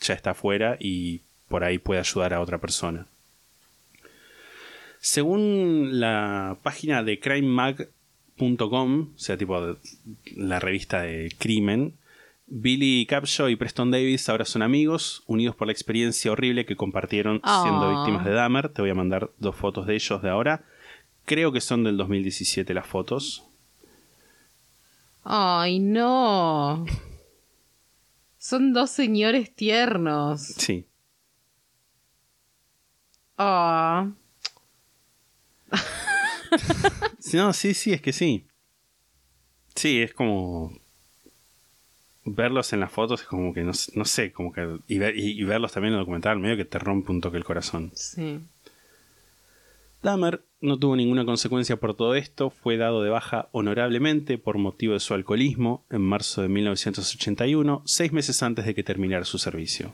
ya 0.03 0.13
está 0.13 0.33
afuera 0.33 0.77
y 0.79 1.23
por 1.49 1.65
ahí 1.65 1.79
puede 1.79 2.01
ayudar 2.01 2.35
a 2.35 2.43
otra 2.43 2.59
persona. 2.59 3.07
Según 5.07 6.01
la 6.01 6.59
página 6.65 7.05
de 7.05 7.21
crimemag.com, 7.21 9.11
o 9.15 9.19
sea, 9.19 9.37
tipo 9.39 9.65
de- 9.65 9.77
la 10.35 10.59
revista 10.59 11.03
de 11.03 11.33
crimen, 11.39 11.95
Billy 12.49 13.07
Capshaw 13.07 13.49
y 13.49 13.55
Preston 13.55 13.93
Davis 13.93 14.29
ahora 14.29 14.45
son 14.45 14.63
amigos, 14.63 15.23
unidos 15.29 15.55
por 15.55 15.69
la 15.69 15.73
experiencia 15.73 16.33
horrible 16.33 16.67
que 16.67 16.75
compartieron 16.75 17.41
siendo 17.45 17.83
Ah. 17.85 17.91
víctimas 18.01 18.25
de 18.25 18.33
Dahmer. 18.33 18.69
Te 18.71 18.83
voy 18.83 18.91
a 18.91 18.95
mandar 18.95 19.31
dos 19.39 19.55
fotos 19.55 19.87
de 19.87 19.95
ellos 19.95 20.21
de 20.23 20.29
ahora. 20.29 20.65
Creo 21.25 21.53
que 21.53 21.61
son 21.61 21.85
del 21.85 21.97
2017 21.97 22.75
las 22.75 22.87
fotos. 22.89 23.45
Ay, 25.23 25.79
no. 25.79 26.85
Son 28.39 28.73
dos 28.73 28.91
señores 28.91 29.55
tiernos. 29.55 30.41
Sí. 30.43 30.85
Ah. 33.39 34.11
No, 37.33 37.53
sí, 37.53 37.75
sí, 37.75 37.93
es 37.93 38.01
que 38.01 38.13
sí. 38.13 38.47
Sí, 39.75 40.01
es 40.01 40.13
como. 40.15 40.73
Verlos 42.25 42.73
en 42.73 42.81
las 42.81 42.91
fotos 42.91 43.21
es 43.23 43.27
como 43.27 43.53
que 43.55 43.63
no, 43.63 43.73
no 43.95 44.05
sé, 44.05 44.33
como 44.33 44.53
que. 44.53 44.79
Y, 44.87 44.99
ver- 44.99 45.17
y- 45.19 45.33
y 45.41 45.45
verlos 45.45 45.73
también 45.73 45.93
en 45.95 45.99
el 45.99 46.03
documental, 46.05 46.39
medio 46.39 46.57
que 46.57 46.65
te 46.65 46.79
rompe 46.79 47.11
un 47.13 47.21
toque 47.21 47.37
el 47.37 47.45
corazón. 47.45 47.91
Sí. 47.95 48.41
Dahmer 50.03 50.45
no 50.61 50.79
tuvo 50.79 50.95
ninguna 50.97 51.25
consecuencia 51.25 51.77
por 51.77 51.95
todo 51.95 52.15
esto, 52.15 52.51
fue 52.51 52.77
dado 52.77 53.03
de 53.03 53.11
baja 53.11 53.49
honorablemente 53.53 54.39
por 54.39 54.57
motivo 54.59 54.95
de 54.95 55.01
su 55.01 55.15
alcoholismo 55.15 55.85
en 55.91 56.03
marzo 56.03 56.43
de 56.43 56.49
1981, 56.49 57.83
seis 57.87 58.13
meses 58.13 58.43
antes 58.43 58.67
de 58.67 58.75
que 58.75 58.85
terminara 58.85 59.25
su 59.25 59.39
servicio. 59.39 59.93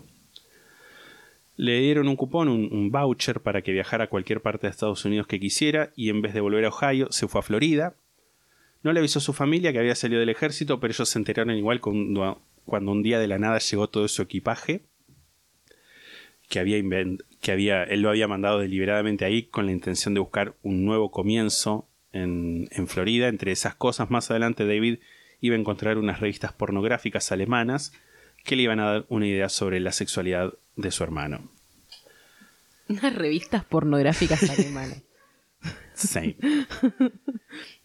Le 1.57 1.81
dieron 1.81 2.09
un 2.09 2.17
cupón, 2.17 2.49
un, 2.49 2.91
voucher 2.91 3.41
para 3.41 3.63
que 3.63 3.73
viajara 3.73 4.05
a 4.05 4.09
cualquier 4.09 4.41
parte 4.41 4.67
de 4.67 4.71
Estados 4.71 5.05
Unidos 5.05 5.27
que 5.27 5.39
quisiera 5.39 5.93
y 5.95 6.09
en 6.09 6.23
vez 6.23 6.33
de 6.35 6.41
volver 6.41 6.65
a 6.65 6.69
Ohio 6.69 7.09
se 7.11 7.29
fue 7.29 7.41
a 7.41 7.43
Florida. 7.43 7.95
No 8.83 8.93
le 8.93 9.01
avisó 9.01 9.19
a 9.19 9.23
su 9.23 9.33
familia 9.33 9.73
que 9.73 9.79
había 9.79 9.95
salido 9.95 10.21
del 10.21 10.31
ejército, 10.31 10.81
pero 10.81 10.93
ellos 10.93 11.09
se 11.09 11.19
enteraron 11.19 11.55
igual 11.57 11.81
cuando, 11.81 12.43
cuando 12.65 12.91
un 12.91 13.03
día 13.03 13.19
de 13.19 13.29
la 13.29 13.39
nada 13.39 13.59
llegó 13.59 13.89
todo 13.89 14.09
su 14.09 14.23
equipaje 14.23 14.83
que 16.49 16.59
había, 16.59 16.83
que 17.41 17.53
había 17.53 17.85
él 17.85 18.03
lo 18.03 18.11
había 18.11 18.29
mandado 18.29 18.59
deliberadamente 18.59 19.25
ahí 19.25 19.45
con 19.45 19.67
la 19.67 19.73
intención 19.73 20.15
de 20.15 20.21
buscar 20.21 20.55
un 20.63 20.85
nuevo 20.85 21.11
comienzo 21.11 21.89
en, 22.13 22.69
en 22.73 22.89
Florida. 22.89 23.29
Entre 23.29 23.53
esas 23.53 23.75
cosas, 23.75 24.11
más 24.11 24.31
adelante 24.31 24.67
David 24.67 24.99
iba 25.41 25.57
a 25.57 25.59
encontrar 25.59 25.99
unas 25.99 26.21
revistas 26.21 26.53
pornográficas 26.53 27.31
alemanas 27.33 27.93
que 28.45 28.57
le 28.57 28.63
iban 28.63 28.81
a 28.81 28.93
dar 28.93 29.07
una 29.09 29.27
idea 29.27 29.49
sobre 29.49 29.81
la 29.81 29.93
sexualidad 29.93 30.53
de 30.77 30.91
su 30.91 31.05
hermano. 31.05 31.51
Unas 32.89 33.15
revistas 33.15 33.65
pornográficas 33.65 34.43
alemanas. 34.51 35.03
Same. 35.95 36.37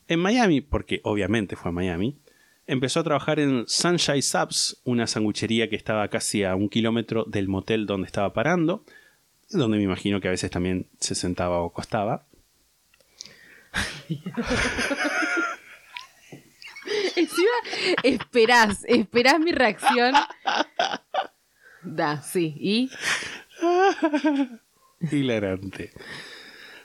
En 0.08 0.20
Miami, 0.20 0.62
porque 0.62 1.02
obviamente 1.04 1.56
fue 1.56 1.70
a 1.70 1.74
Miami, 1.74 2.18
empezó 2.66 3.02
a 3.02 3.04
trabajar 3.04 3.40
en 3.40 3.66
Sunshine 3.68 4.22
Subs, 4.22 4.82
una 4.84 5.08
sanguchería 5.08 5.70
que 5.70 5.76
estaba 5.76 6.08
casi 6.08 6.44
a 6.44 6.56
un 6.56 6.70
kilómetro 6.70 7.26
del 7.26 7.48
motel 7.48 7.86
donde 7.86 8.08
estaba 8.08 8.34
parando, 8.34 8.84
donde 9.50 9.78
me 9.78 9.84
imagino 9.84 10.20
que 10.20 10.28
a 10.28 10.32
veces 10.32 10.52
también 10.52 10.88
se 11.00 11.16
sentaba 11.16 11.62
o 11.62 11.68
acostaba. 11.68 12.26
Encima, 17.18 17.52
esperás, 18.04 18.84
esperás 18.88 19.40
mi 19.40 19.52
reacción. 19.52 20.14
Da, 21.84 22.22
sí. 22.22 22.56
¿Y? 22.60 22.92
Hilarante. 25.12 25.92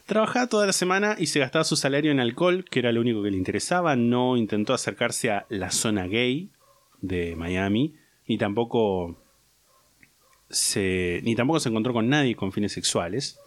Trabajaba 0.07 0.47
toda 0.49 0.67
la 0.67 0.73
semana 0.73 1.17
y 1.19 1.27
se 1.27 1.39
gastaba 1.39 1.65
su 1.65 1.77
salario 1.77 2.11
en 2.11 2.21
alcohol, 2.21 2.65
que 2.69 2.81
era 2.81 2.93
lo 2.93 3.01
único 3.01 3.23
que 3.23 3.31
le 3.31 3.37
interesaba. 3.37 3.97
No 3.97 4.37
intentó 4.37 4.75
acercarse 4.75 5.31
a 5.31 5.47
la 5.49 5.71
zona 5.71 6.07
gay 6.07 6.51
de 7.01 7.35
Miami, 7.37 7.95
ni 8.27 8.37
tampoco 8.37 9.17
se, 10.51 11.21
ni 11.25 11.35
tampoco 11.35 11.61
se 11.61 11.69
encontró 11.69 11.93
con 11.93 12.09
nadie 12.09 12.37
con 12.37 12.53
fines 12.53 12.73
sexuales. 12.73 13.39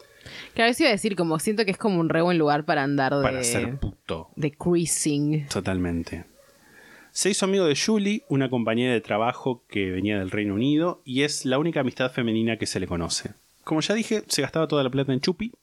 Que 0.56 0.64
a 0.64 0.66
veces 0.66 0.82
iba 0.82 0.90
a 0.90 0.94
decir, 0.94 1.16
como 1.16 1.38
siento 1.38 1.66
que 1.66 1.72
es 1.72 1.78
como 1.78 2.00
un 2.00 2.10
re 2.10 2.22
buen 2.24 2.38
lugar 2.40 2.66
para 2.66 2.82
andar 2.84 3.14
de, 3.16 3.22
Para 3.22 3.44
ser 3.44 3.78
puto. 3.78 4.30
de 4.36 4.52
cruising. 4.52 5.48
Totalmente. 5.48 6.26
Se 7.16 7.30
hizo 7.30 7.46
amigo 7.46 7.64
de 7.64 7.78
Julie, 7.78 8.26
una 8.28 8.50
compañera 8.50 8.92
de 8.92 9.00
trabajo 9.00 9.64
que 9.70 9.90
venía 9.90 10.20
del 10.20 10.32
Reino 10.32 10.54
Unido, 10.54 11.02
y 11.06 11.22
es 11.22 11.46
la 11.46 11.58
única 11.58 11.80
amistad 11.80 12.12
femenina 12.12 12.58
que 12.58 12.66
se 12.66 12.82
le 12.82 12.88
conoce. 12.88 13.36
Como 13.64 13.80
ya 13.80 13.96
dije, 13.96 14.24
se 14.28 14.42
gastaba 14.42 14.68
toda 14.68 14.84
la 14.84 14.90
plata 14.90 15.14
en 15.14 15.22
chupi, 15.22 15.54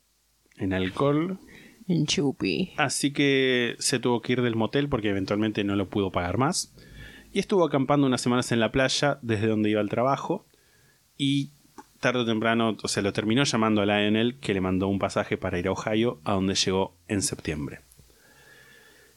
en 0.57 0.73
alcohol, 0.73 1.39
En 1.87 2.07
chupi. 2.07 2.73
así 2.79 3.13
que 3.13 3.77
se 3.81 3.99
tuvo 3.99 4.23
que 4.23 4.33
ir 4.33 4.41
del 4.41 4.57
motel 4.57 4.89
porque 4.89 5.11
eventualmente 5.11 5.63
no 5.63 5.77
lo 5.77 5.91
pudo 5.91 6.11
pagar 6.11 6.39
más. 6.39 6.75
Y 7.35 7.39
estuvo 7.39 7.67
acampando 7.67 8.07
unas 8.07 8.23
semanas 8.23 8.51
en 8.51 8.59
la 8.59 8.73
playa 8.73 9.19
desde 9.21 9.49
donde 9.49 9.69
iba 9.69 9.83
al 9.83 9.91
trabajo, 9.91 10.47
y 11.19 11.51
tarde 12.01 12.21
o 12.21 12.25
temprano, 12.25 12.79
o 12.83 12.89
sea, 12.89 13.03
lo 13.03 13.13
terminó 13.13 13.45
llamando 13.45 13.83
a 13.83 13.85
Lionel, 13.85 14.39
que 14.39 14.55
le 14.55 14.63
mandó 14.63 14.89
un 14.89 14.99
pasaje 14.99 15.37
para 15.37 15.59
ir 15.59 15.69
a 15.69 15.73
Ohio, 15.73 16.19
a 16.25 16.33
donde 16.33 16.55
llegó 16.55 16.97
en 17.09 17.21
septiembre. 17.21 17.81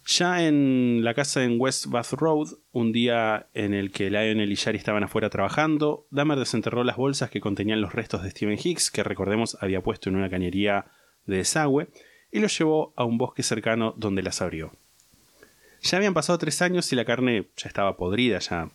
Ya 0.05 0.45
en 0.45 1.03
la 1.03 1.15
casa 1.15 1.43
en 1.43 1.59
West 1.59 1.87
Bath 1.87 2.13
Road, 2.13 2.49
un 2.71 2.91
día 2.91 3.47
en 3.55 3.73
el 3.73 3.91
que 3.91 4.11
Lionel 4.11 4.51
y 4.51 4.55
Shari 4.55 4.77
estaban 4.77 5.03
afuera 5.03 5.31
trabajando, 5.31 6.05
Dahmer 6.11 6.37
desenterró 6.37 6.83
las 6.83 6.95
bolsas 6.95 7.31
que 7.31 7.41
contenían 7.41 7.81
los 7.81 7.93
restos 7.93 8.21
de 8.21 8.29
Stephen 8.29 8.59
Hicks, 8.63 8.91
que 8.91 9.03
recordemos 9.03 9.57
había 9.61 9.81
puesto 9.81 10.09
en 10.09 10.17
una 10.17 10.29
cañería 10.29 10.85
de 11.25 11.37
desagüe, 11.37 11.87
y 12.31 12.39
los 12.39 12.55
llevó 12.57 12.93
a 12.95 13.03
un 13.03 13.17
bosque 13.17 13.41
cercano 13.41 13.95
donde 13.97 14.21
las 14.21 14.43
abrió. 14.43 14.73
Ya 15.81 15.97
habían 15.97 16.13
pasado 16.13 16.37
tres 16.37 16.61
años 16.61 16.91
y 16.93 16.95
la 16.95 17.05
carne 17.05 17.47
ya 17.57 17.67
estaba 17.67 17.97
podrida, 17.97 18.37
ya 18.39 18.69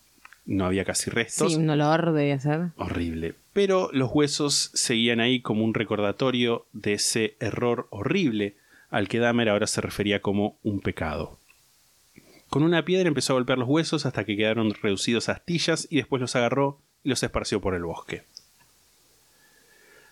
no 0.46 0.66
había 0.66 0.84
casi 0.84 1.10
restos. 1.10 1.52
Sí, 1.52 1.58
un 1.58 1.70
olor 1.70 2.12
debe 2.12 2.40
ser. 2.40 2.70
Horrible. 2.76 3.34
Pero 3.52 3.88
los 3.92 4.10
huesos 4.12 4.70
seguían 4.74 5.20
ahí 5.20 5.40
como 5.40 5.64
un 5.64 5.74
recordatorio 5.74 6.66
de 6.72 6.94
ese 6.94 7.36
error 7.38 7.86
horrible 7.90 8.56
al 8.90 9.08
que 9.08 9.18
Dahmer 9.18 9.48
ahora 9.48 9.66
se 9.66 9.80
refería 9.80 10.20
como 10.20 10.58
un 10.62 10.80
pecado. 10.80 11.38
Con 12.48 12.64
una 12.64 12.84
piedra 12.84 13.08
empezó 13.08 13.32
a 13.32 13.36
golpear 13.36 13.58
los 13.58 13.68
huesos 13.68 14.06
hasta 14.06 14.24
que 14.24 14.36
quedaron 14.36 14.74
reducidos 14.74 15.28
a 15.28 15.32
astillas 15.32 15.86
y 15.88 15.96
después 15.96 16.20
los 16.20 16.34
agarró 16.34 16.80
y 17.04 17.08
los 17.08 17.22
esparció 17.22 17.60
por 17.60 17.74
el 17.74 17.84
bosque. 17.84 18.24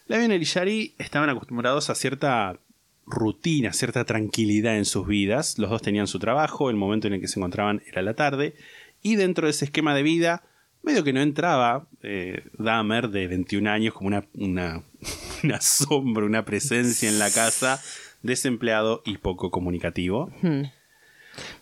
Lionel 0.06 0.40
y 0.40 0.44
Shari 0.44 0.94
estaban 0.98 1.28
acostumbrados 1.28 1.90
a 1.90 1.94
cierta 1.94 2.58
rutina, 3.06 3.72
cierta 3.72 4.04
tranquilidad 4.04 4.76
en 4.76 4.84
sus 4.84 5.06
vidas. 5.06 5.58
Los 5.58 5.70
dos 5.70 5.82
tenían 5.82 6.06
su 6.06 6.18
trabajo, 6.18 6.70
el 6.70 6.76
momento 6.76 7.08
en 7.08 7.14
el 7.14 7.20
que 7.20 7.28
se 7.28 7.40
encontraban 7.40 7.82
era 7.86 8.02
la 8.02 8.14
tarde, 8.14 8.54
y 9.02 9.16
dentro 9.16 9.46
de 9.46 9.50
ese 9.50 9.64
esquema 9.64 9.94
de 9.94 10.02
vida, 10.02 10.44
medio 10.82 11.04
que 11.04 11.12
no 11.12 11.20
entraba 11.20 11.88
eh, 12.02 12.44
Dahmer 12.56 13.10
de 13.10 13.26
21 13.26 13.68
años 13.68 13.94
como 13.94 14.08
una 14.34 14.82
sombra, 15.60 16.24
una 16.24 16.44
presencia 16.44 17.08
en 17.08 17.18
la 17.18 17.30
casa, 17.30 17.82
desempleado 18.28 19.02
y 19.04 19.18
poco 19.18 19.50
comunicativo. 19.50 20.30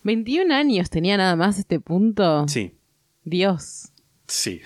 21 0.02 0.54
años 0.54 0.90
tenía 0.90 1.16
nada 1.16 1.36
más 1.36 1.58
este 1.58 1.80
punto. 1.80 2.46
Sí, 2.48 2.74
Dios. 3.24 3.92
Sí. 4.26 4.60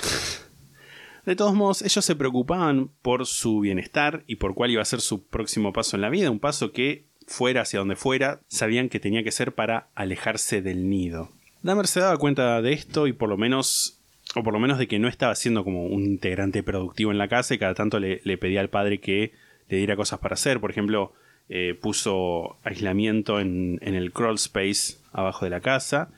De 1.27 1.37
todos 1.37 1.55
modos, 1.55 1.83
ellos 1.83 2.05
se 2.05 2.17
preocupaban 2.17 2.91
por 3.03 3.27
su 3.27 3.61
bienestar 3.61 4.25
y 4.27 4.37
por 4.37 4.55
cuál 4.55 4.71
iba 4.71 4.83
a 4.83 4.87
ser 4.87 5.01
su 5.01 5.27
próximo 5.27 5.73
paso 5.73 5.97
en 5.97 6.03
la 6.03 6.11
vida, 6.11 6.31
un 6.31 6.41
paso 6.41 6.73
que, 6.73 7.07
fuera 7.27 7.63
hacia 7.63 7.79
donde 7.79 7.95
fuera, 7.95 8.41
sabían 8.49 8.89
que 8.89 8.99
tenía 8.99 9.23
que 9.23 9.31
ser 9.31 9.55
para 9.55 9.91
alejarse 9.95 10.63
del 10.63 10.91
nido. 10.91 11.31
Dahmer 11.63 11.87
se 11.87 12.01
daba 12.01 12.17
cuenta 12.17 12.61
de 12.63 12.73
esto 12.73 13.07
y 13.07 13.13
por 13.13 13.29
lo 13.29 13.37
menos, 13.37 14.01
o 14.35 14.43
por 14.43 14.53
lo 14.53 14.59
menos 14.59 14.79
de 14.79 14.89
que 14.89 14.99
no 14.99 15.07
estaba 15.07 15.35
siendo 15.37 15.63
como 15.63 15.85
un 15.87 16.05
integrante 16.05 16.63
productivo 16.63 17.13
en 17.13 17.19
la 17.19 17.29
casa 17.29 17.55
y 17.55 17.59
cada 17.59 17.75
tanto 17.75 18.01
le, 18.01 18.21
le 18.25 18.39
pedía 18.39 18.61
al 18.61 18.71
padre 18.71 19.01
que 19.01 19.33
le 19.69 19.77
diera 19.77 19.95
cosas 19.95 20.19
para 20.19 20.35
hacer. 20.35 20.59
Por 20.59 20.71
ejemplo, 20.71 21.13
eh, 21.51 21.75
puso 21.75 22.57
aislamiento 22.65 23.41
en, 23.41 23.79
en 23.83 23.95
el 23.95 24.13
crawl 24.13 24.37
space 24.37 24.97
abajo 25.13 25.45
de 25.45 25.51
la 25.51 25.61
casa. 25.61 26.11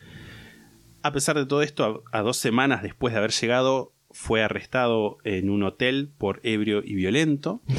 A 1.02 1.10
pesar 1.10 1.36
de 1.36 1.46
todo 1.46 1.62
esto, 1.62 2.04
a, 2.12 2.18
a 2.18 2.22
dos 2.22 2.36
semanas 2.36 2.82
después 2.82 3.12
de 3.12 3.18
haber 3.18 3.32
llegado, 3.32 3.92
fue 4.12 4.44
arrestado 4.44 5.18
en 5.24 5.50
un 5.50 5.64
hotel 5.64 6.10
por 6.16 6.38
ebrio 6.44 6.82
y 6.84 6.94
violento. 6.94 7.60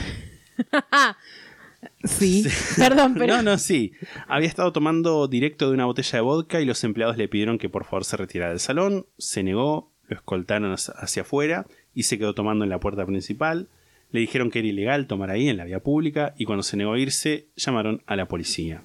Sí. 2.03 2.45
Perdón, 2.77 3.15
pero. 3.17 3.37
No, 3.37 3.43
no, 3.43 3.57
sí. 3.57 3.93
Había 4.27 4.47
estado 4.47 4.71
tomando 4.71 5.27
directo 5.27 5.67
de 5.67 5.73
una 5.73 5.85
botella 5.85 6.17
de 6.17 6.21
vodka 6.21 6.61
y 6.61 6.65
los 6.65 6.83
empleados 6.83 7.17
le 7.17 7.27
pidieron 7.27 7.57
que 7.57 7.69
por 7.69 7.85
favor 7.85 8.05
se 8.05 8.17
retirara 8.17 8.51
del 8.51 8.59
salón. 8.59 9.05
Se 9.17 9.43
negó, 9.43 9.91
lo 10.07 10.15
escoltaron 10.15 10.71
hacia 10.71 10.93
hacia 10.95 11.21
afuera 11.23 11.65
y 11.93 12.03
se 12.03 12.17
quedó 12.17 12.33
tomando 12.33 12.63
en 12.63 12.69
la 12.69 12.79
puerta 12.79 13.05
principal. 13.05 13.69
Le 14.14 14.22
dijeron 14.22 14.49
que 14.49 14.59
era 14.59 14.68
ilegal 14.70 15.07
tomar 15.07 15.30
ahí 15.32 15.49
en 15.49 15.57
la 15.57 15.66
vía 15.66 15.82
pública 15.82 16.34
y 16.38 16.45
cuando 16.45 16.64
se 16.64 16.78
negó 16.78 16.93
a 16.93 16.99
irse, 16.99 17.49
llamaron 17.57 18.01
a 18.05 18.16
la 18.16 18.28
policía. 18.30 18.84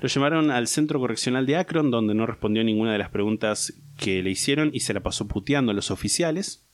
Lo 0.00 0.08
llamaron 0.08 0.50
al 0.50 0.66
centro 0.68 1.00
correccional 1.00 1.46
de 1.46 1.56
Akron, 1.56 1.90
donde 1.90 2.14
no 2.14 2.26
respondió 2.26 2.62
ninguna 2.62 2.92
de 2.92 2.98
las 2.98 3.08
preguntas 3.08 3.72
que 3.98 4.22
le 4.22 4.30
hicieron 4.30 4.70
y 4.72 4.80
se 4.80 4.92
la 4.94 5.00
pasó 5.00 5.26
puteando 5.26 5.72
a 5.72 5.74
los 5.74 5.90
oficiales. 5.90 6.66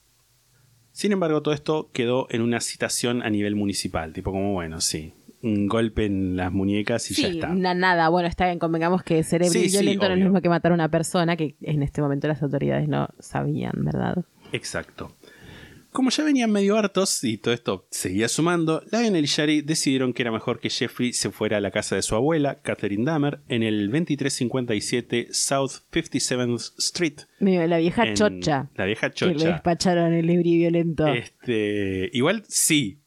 Sin 0.91 1.13
embargo, 1.13 1.41
todo 1.41 1.53
esto 1.53 1.89
quedó 1.93 2.27
en 2.29 2.41
una 2.41 2.59
citación 2.59 3.21
a 3.23 3.29
nivel 3.29 3.55
municipal, 3.55 4.11
tipo 4.11 4.31
como, 4.31 4.51
bueno, 4.51 4.81
sí, 4.81 5.13
un 5.41 5.67
golpe 5.67 6.05
en 6.05 6.35
las 6.35 6.51
muñecas 6.51 7.09
y 7.11 7.13
ya 7.13 7.29
está. 7.29 7.47
na- 7.55 7.73
nada. 7.73 8.09
Bueno, 8.09 8.27
está 8.27 8.45
bien, 8.47 8.59
convengamos 8.59 9.01
que 9.03 9.23
ser 9.23 9.41
ebrio 9.43 9.61
Sí, 9.61 9.69
violento 9.69 10.07
no 10.09 10.13
es 10.15 10.19
lo 10.19 10.25
mismo 10.25 10.41
que 10.41 10.49
matar 10.49 10.73
a 10.73 10.75
una 10.75 10.89
persona 10.89 11.37
que 11.37 11.55
en 11.61 11.81
este 11.81 12.01
momento 12.01 12.27
las 12.27 12.43
autoridades 12.43 12.89
no 12.89 13.07
sabían, 13.19 13.71
¿verdad? 13.77 14.17
Exacto. 14.51 15.13
Como 15.91 16.09
ya 16.09 16.23
venían 16.23 16.51
medio 16.51 16.77
hartos 16.77 17.21
y 17.23 17.37
todo 17.37 17.53
esto 17.53 17.85
seguía 17.91 18.29
sumando, 18.29 18.81
Lionel 18.91 19.25
y 19.25 19.27
Shari 19.27 19.61
decidieron 19.61 20.13
que 20.13 20.23
era 20.23 20.31
mejor 20.31 20.61
que 20.61 20.69
Jeffrey 20.69 21.11
se 21.11 21.31
fuera 21.31 21.57
a 21.57 21.61
la 21.61 21.71
casa 21.71 21.95
de 21.97 22.01
su 22.01 22.15
abuela, 22.15 22.61
Catherine 22.61 23.03
Dahmer, 23.03 23.41
en 23.49 23.61
el 23.61 23.91
2357 23.91 25.27
South 25.31 25.71
57th 25.91 26.73
Street. 26.77 27.19
Medio 27.39 27.67
La 27.67 27.77
vieja 27.77 28.13
chocha. 28.13 28.69
La 28.75 28.85
vieja 28.85 29.09
Que 29.09 29.25
le 29.25 29.33
chocha. 29.33 29.51
despacharon 29.51 30.13
el 30.13 30.29
y 30.29 30.57
violento. 30.57 31.07
Este, 31.07 32.09
igual 32.13 32.43
sí. 32.47 32.99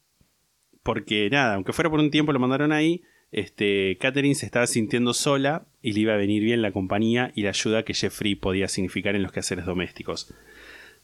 Porque 0.83 1.29
nada, 1.31 1.55
aunque 1.55 1.73
fuera 1.73 1.89
por 1.89 1.99
un 1.99 2.11
tiempo 2.11 2.33
lo 2.33 2.39
mandaron 2.39 2.71
ahí, 2.71 3.01
este, 3.31 3.97
Catherine 3.99 4.35
se 4.35 4.45
estaba 4.45 4.67
sintiendo 4.67 5.15
sola 5.15 5.65
y 5.81 5.93
le 5.93 6.01
iba 6.01 6.13
a 6.13 6.17
venir 6.17 6.43
bien 6.43 6.61
la 6.61 6.71
compañía 6.71 7.31
y 7.35 7.41
la 7.41 7.49
ayuda 7.49 7.83
que 7.83 7.95
Jeffrey 7.95 8.35
podía 8.35 8.67
significar 8.67 9.15
en 9.15 9.23
los 9.23 9.31
quehaceres 9.31 9.65
domésticos. 9.65 10.33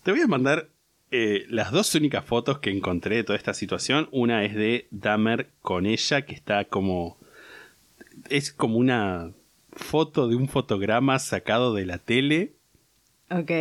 Te 0.03 0.11
voy 0.11 0.21
a 0.21 0.27
mandar 0.27 0.69
eh, 1.11 1.45
las 1.49 1.71
dos 1.71 1.93
únicas 1.95 2.23
fotos 2.23 2.59
que 2.59 2.71
encontré 2.71 3.17
de 3.17 3.23
toda 3.23 3.37
esta 3.37 3.53
situación. 3.53 4.07
Una 4.11 4.45
es 4.45 4.55
de 4.55 4.87
Dahmer 4.91 5.49
con 5.61 5.85
ella, 5.85 6.21
que 6.23 6.33
está 6.33 6.65
como... 6.65 7.17
Es 8.29 8.51
como 8.51 8.77
una 8.77 9.31
foto 9.73 10.27
de 10.27 10.35
un 10.35 10.47
fotograma 10.47 11.19
sacado 11.19 11.73
de 11.73 11.85
la 11.85 11.97
tele. 11.97 12.53
Ok. 13.29 13.51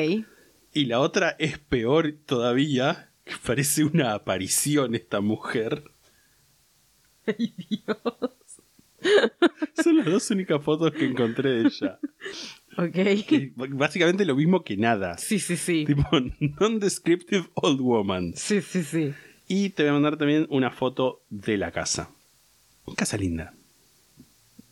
Y 0.72 0.84
la 0.86 1.00
otra 1.00 1.36
es 1.38 1.58
peor 1.58 2.14
todavía. 2.24 3.10
que 3.24 3.34
Parece 3.44 3.84
una 3.84 4.14
aparición 4.14 4.94
esta 4.94 5.20
mujer. 5.20 5.90
Ay, 7.26 7.52
Dios. 7.56 7.98
Son 9.82 9.96
las 9.96 10.06
dos 10.06 10.30
únicas 10.30 10.62
fotos 10.62 10.92
que 10.92 11.06
encontré 11.06 11.50
de 11.50 11.68
ella. 11.68 11.98
Ok. 12.76 12.92
Que 13.26 13.52
básicamente 13.56 14.24
lo 14.24 14.36
mismo 14.36 14.62
que 14.62 14.76
nada. 14.76 15.18
Sí, 15.18 15.38
sí, 15.38 15.56
sí. 15.56 15.84
Tipo, 15.86 16.04
non-descriptive 16.60 17.48
old 17.54 17.80
woman. 17.80 18.32
Sí, 18.36 18.60
sí, 18.60 18.82
sí. 18.82 19.12
Y 19.48 19.70
te 19.70 19.82
voy 19.82 19.90
a 19.90 19.92
mandar 19.94 20.16
también 20.16 20.46
una 20.50 20.70
foto 20.70 21.22
de 21.30 21.58
la 21.58 21.72
casa. 21.72 22.10
Casa 22.96 23.16
linda. 23.16 23.52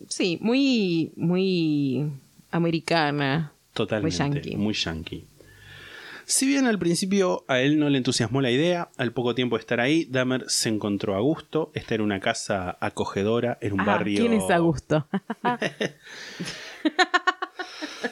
Sí, 0.07 0.37
muy, 0.41 1.11
muy 1.15 2.09
americana. 2.51 3.51
Totalmente. 3.73 4.23
Muy 4.23 4.33
yankee. 4.33 4.55
Muy 4.55 4.73
yankee. 4.73 5.25
Si 6.29 6.45
bien 6.45 6.67
al 6.67 6.77
principio 6.77 7.43
a 7.47 7.59
él 7.59 7.79
no 7.79 7.89
le 7.89 7.97
entusiasmó 7.97 8.39
la 8.39 8.51
idea, 8.51 8.89
al 8.97 9.11
poco 9.13 9.33
tiempo 9.33 9.55
de 9.55 9.61
estar 9.61 9.79
ahí, 9.79 10.05
Dahmer 10.05 10.45
se 10.47 10.69
encontró 10.69 11.15
a 11.15 11.19
gusto. 11.21 11.71
Esta 11.73 11.95
era 11.95 12.03
una 12.03 12.19
casa 12.19 12.77
acogedora, 12.81 13.57
en 13.61 13.73
un 13.73 13.81
Ah, 13.81 13.85
barrio. 13.85 14.19
¿Quién 14.21 14.33
es 14.33 14.47
Augusto? 14.51 15.07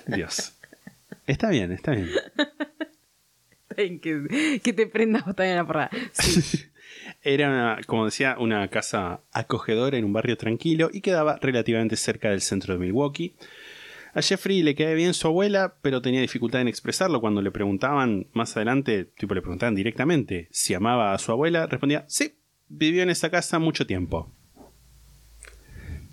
Dios. 0.08 0.54
Está 1.28 1.50
bien, 1.50 1.72
está 1.72 1.92
bien. 1.92 2.10
que, 4.02 4.60
que 4.64 4.74
te 4.74 4.88
prendas 4.88 5.24
a 5.28 5.44
la 5.44 5.66
porra. 5.68 5.90
Sí. 6.14 6.64
Era, 7.24 7.50
una- 7.50 7.80
como 7.86 8.06
decía, 8.06 8.36
una 8.40 8.68
casa 8.70 9.22
acogedora 9.32 9.98
en 9.98 10.06
un 10.06 10.14
barrio 10.14 10.38
tranquilo 10.38 10.90
y 10.92 11.02
quedaba 11.02 11.38
relativamente 11.42 11.96
cerca 11.96 12.30
del 12.30 12.42
centro 12.42 12.74
de 12.74 12.80
Milwaukee. 12.80 13.36
A 14.18 14.22
Jeffrey 14.24 14.64
le 14.64 14.74
caía 14.74 14.96
bien 14.96 15.14
su 15.14 15.28
abuela, 15.28 15.76
pero 15.84 16.02
tenía 16.02 16.22
dificultad 16.22 16.62
en 16.62 16.68
expresarlo. 16.68 17.22
Cuando 17.22 17.44
le 17.44 17.52
preguntaban 17.52 18.26
más 18.34 18.58
adelante, 18.58 19.06
tipo 19.06 19.36
le 19.36 19.44
preguntaban 19.44 19.76
directamente 19.76 20.48
si 20.50 20.74
amaba 20.74 21.14
a 21.14 21.20
su 21.20 21.32
abuela, 21.32 21.68
respondía, 21.68 22.04
sí, 22.08 22.40
vivió 22.68 23.04
en 23.04 23.12
esa 23.12 23.30
casa 23.30 23.60
mucho 23.60 23.86
tiempo. 23.86 24.32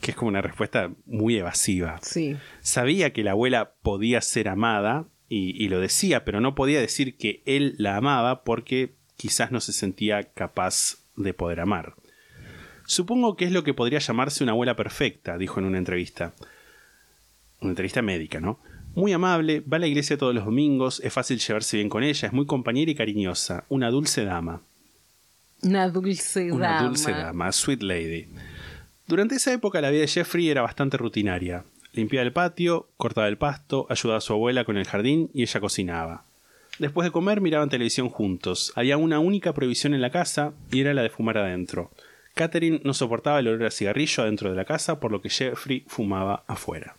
Que 0.03 0.11
es 0.11 0.17
como 0.19 0.29
una 0.29 0.43
respuesta 0.43 0.93
muy 1.07 1.39
evasiva. 1.39 1.99
sí. 2.03 2.37
Sabía 2.61 3.15
que 3.15 3.25
la 3.25 3.31
abuela 3.31 3.73
podía 3.81 4.21
ser 4.21 4.51
amada 4.51 5.09
y, 5.31 5.57
y 5.65 5.71
lo 5.71 5.81
decía, 5.81 6.27
pero 6.27 6.43
no 6.43 6.55
podía 6.55 6.83
decir 6.83 7.17
que 7.17 7.43
él 7.47 7.75
la 7.79 7.97
amaba 7.97 8.45
porque 8.45 8.97
quizás 9.17 9.51
no 9.51 9.63
se 9.63 9.73
sentía 9.73 10.25
capaz 10.35 10.99
de 11.17 11.33
poder 11.33 11.59
amar. 11.59 11.95
Supongo 12.85 13.35
que 13.37 13.47
es 13.47 13.53
lo 13.53 13.65
que 13.65 13.73
podría 13.73 13.99
llamarse 13.99 14.45
una 14.45 14.53
abuela 14.53 14.77
perfecta, 14.77 15.39
dijo 15.39 15.59
en 15.59 15.65
una 15.65 15.79
entrevista. 15.79 16.35
Una 17.65 17.71
entrevista 17.73 18.03
médica, 18.03 18.41
¿no? 18.41 18.59
Muy 18.95 19.13
amable, 19.13 19.61
va 19.61 19.79
a 19.79 19.81
la 19.81 19.87
iglesia 19.87 20.17
todos 20.17 20.35
los 20.35 20.45
domingos, 20.45 21.01
es 21.01 21.13
fácil 21.13 21.39
llevarse 21.39 21.79
bien 21.79 21.89
con 21.89 22.05
ella, 22.05 22.29
es 22.29 22.33
muy 22.33 22.47
compañera 22.47 22.91
y 22.91 22.95
cariñosa, 22.95 23.65
una 23.69 23.91
dulce 23.91 24.25
dama. 24.25 24.63
Una 25.63 25.89
dulce 25.89 26.53
Una 26.53 26.69
dama. 26.75 26.89
dulce 26.89 27.11
dama, 27.11 27.51
sweet 27.53 27.83
lady. 27.83 28.29
Durante 29.07 29.35
esa 29.37 29.53
época 29.53 29.81
la 29.81 29.91
vida 29.91 30.03
de 30.03 30.09
Jeffrey 30.09 30.49
era 30.49 30.63
bastante 30.63 30.97
rutinaria. 30.97 31.65
Limpiaba 31.93 32.25
el 32.27 32.33
patio, 32.33 32.89
cortaba 32.97 33.29
el 33.29 33.39
pasto, 33.39 33.87
ayudaba 33.89 34.19
a 34.19 34.21
su 34.21 34.33
abuela 34.33 34.65
con 34.65 34.77
el 34.77 34.87
jardín 34.87 35.31
y 35.33 35.43
ella 35.43 35.61
cocinaba. 35.61 36.25
Después 36.79 37.05
de 37.07 37.13
comer 37.13 37.41
miraban 37.41 37.69
televisión 37.71 38.09
juntos. 38.11 38.73
Había 38.75 38.97
una 38.97 39.21
única 39.21 39.55
prohibición 39.55 39.95
en 39.95 40.03
la 40.03 40.11
casa 40.11 40.53
y 40.71 40.81
era 40.81 40.93
la 40.93 41.03
de 41.03 41.11
fumar 41.11 41.39
adentro. 41.39 41.91
Catherine 42.35 42.81
no 42.85 42.95
soportaba 42.95 43.39
el 43.41 43.49
olor 43.49 43.65
a 43.67 43.71
cigarrillo 43.71 44.23
adentro 44.25 44.51
de 44.51 44.57
la 44.57 44.65
casa, 44.65 44.99
por 44.99 45.13
lo 45.13 45.23
que 45.23 45.31
Jeffrey 45.31 45.85
fumaba 45.87 46.43
afuera. 46.49 46.97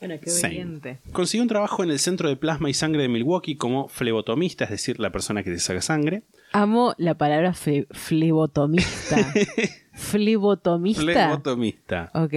Bueno, 0.00 0.14
qué 0.22 0.30
obediente. 0.30 0.98
Consiguió 1.12 1.42
un 1.42 1.48
trabajo 1.48 1.82
en 1.82 1.90
el 1.90 1.98
Centro 1.98 2.28
de 2.28 2.36
Plasma 2.36 2.70
y 2.70 2.74
Sangre 2.74 3.02
de 3.02 3.08
Milwaukee 3.08 3.56
como 3.56 3.88
flebotomista, 3.88 4.64
es 4.64 4.70
decir, 4.70 5.00
la 5.00 5.10
persona 5.10 5.42
que 5.42 5.50
te 5.50 5.58
saca 5.58 5.80
sangre. 5.82 6.22
Amo 6.52 6.94
la 6.98 7.14
palabra 7.18 7.52
fle- 7.52 7.86
flebotomista. 7.90 9.16
flebotomista. 9.94 11.02
Flebotomista. 11.02 12.10
Ok. 12.14 12.34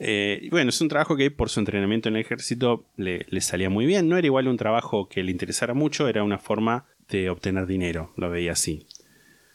Eh, 0.00 0.48
bueno, 0.50 0.70
es 0.70 0.80
un 0.80 0.88
trabajo 0.88 1.16
que 1.16 1.30
por 1.30 1.48
su 1.48 1.60
entrenamiento 1.60 2.08
en 2.08 2.16
el 2.16 2.22
ejército 2.22 2.84
le, 2.96 3.24
le 3.28 3.40
salía 3.40 3.70
muy 3.70 3.86
bien. 3.86 4.08
No 4.08 4.16
era 4.16 4.26
igual 4.26 4.48
un 4.48 4.56
trabajo 4.56 5.08
que 5.08 5.22
le 5.22 5.30
interesara 5.30 5.74
mucho, 5.74 6.08
era 6.08 6.24
una 6.24 6.38
forma 6.38 6.86
de 7.08 7.30
obtener 7.30 7.66
dinero, 7.66 8.12
lo 8.16 8.30
veía 8.30 8.52
así. 8.52 8.86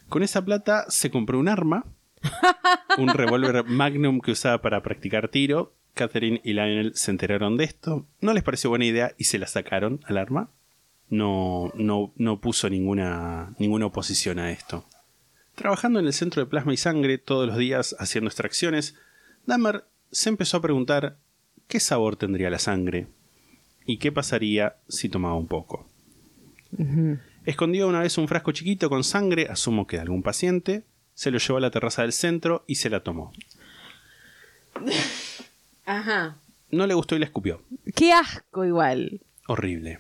Con 0.08 0.24
esa 0.24 0.44
plata 0.46 0.86
se 0.90 1.12
compró 1.12 1.38
un 1.40 1.50
arma, 1.50 1.86
un 2.98 3.10
revólver 3.10 3.66
Magnum 3.66 4.22
que 4.22 4.32
usaba 4.32 4.62
para 4.62 4.82
practicar 4.82 5.28
tiro. 5.30 5.74
Catherine 6.00 6.40
y 6.46 6.54
Lionel 6.54 6.94
se 6.96 7.12
enteraron 7.12 7.58
de 7.58 7.66
esto, 7.66 8.06
no 8.22 8.34
les 8.34 8.42
pareció 8.42 8.70
buena 8.70 8.86
idea 8.86 9.14
y 9.18 9.26
se 9.26 9.38
la 9.38 9.48
sacaron 9.48 10.00
al 10.06 10.18
arma. 10.18 10.50
No, 11.10 11.74
no, 11.76 12.14
no 12.16 12.40
puso 12.40 12.70
ninguna, 12.70 13.54
ninguna 13.60 13.88
oposición 13.88 14.40
a 14.40 14.50
esto. 14.50 14.86
Trabajando 15.56 16.00
en 16.00 16.06
el 16.06 16.14
centro 16.14 16.42
de 16.42 16.50
plasma 16.50 16.74
y 16.74 16.78
sangre 16.78 17.18
todos 17.18 17.48
los 17.48 17.58
días 17.58 17.98
haciendo 18.00 18.30
extracciones, 18.30 18.96
Dahmer 19.46 19.84
se 20.10 20.30
empezó 20.30 20.56
a 20.56 20.62
preguntar 20.62 21.18
qué 21.68 21.82
sabor 21.82 22.16
tendría 22.16 22.50
la 22.50 22.60
sangre 22.60 23.08
y 23.86 23.98
qué 23.98 24.14
pasaría 24.14 24.78
si 24.88 25.10
tomaba 25.10 25.36
un 25.36 25.48
poco. 25.48 25.86
Escondió 27.44 27.90
una 27.90 28.00
vez 28.00 28.18
un 28.18 28.30
frasco 28.30 28.54
chiquito 28.54 28.90
con 28.90 29.04
sangre, 29.04 29.48
asumo 29.50 29.86
que 29.86 29.98
de 29.98 30.04
algún 30.04 30.24
paciente, 30.24 30.86
se 31.14 31.30
lo 31.30 31.40
llevó 31.40 31.58
a 31.58 31.62
la 31.62 31.72
terraza 31.72 32.04
del 32.04 32.14
centro 32.14 32.64
y 32.68 32.76
se 32.76 32.90
la 32.90 33.04
tomó. 33.04 33.34
Ajá. 35.90 36.38
No 36.72 36.86
le 36.86 36.94
gustó 36.94 37.16
y 37.16 37.20
la 37.20 37.26
escupió. 37.26 37.64
Qué 37.96 38.14
asco 38.14 38.64
igual. 38.64 39.22
Horrible. 39.48 40.00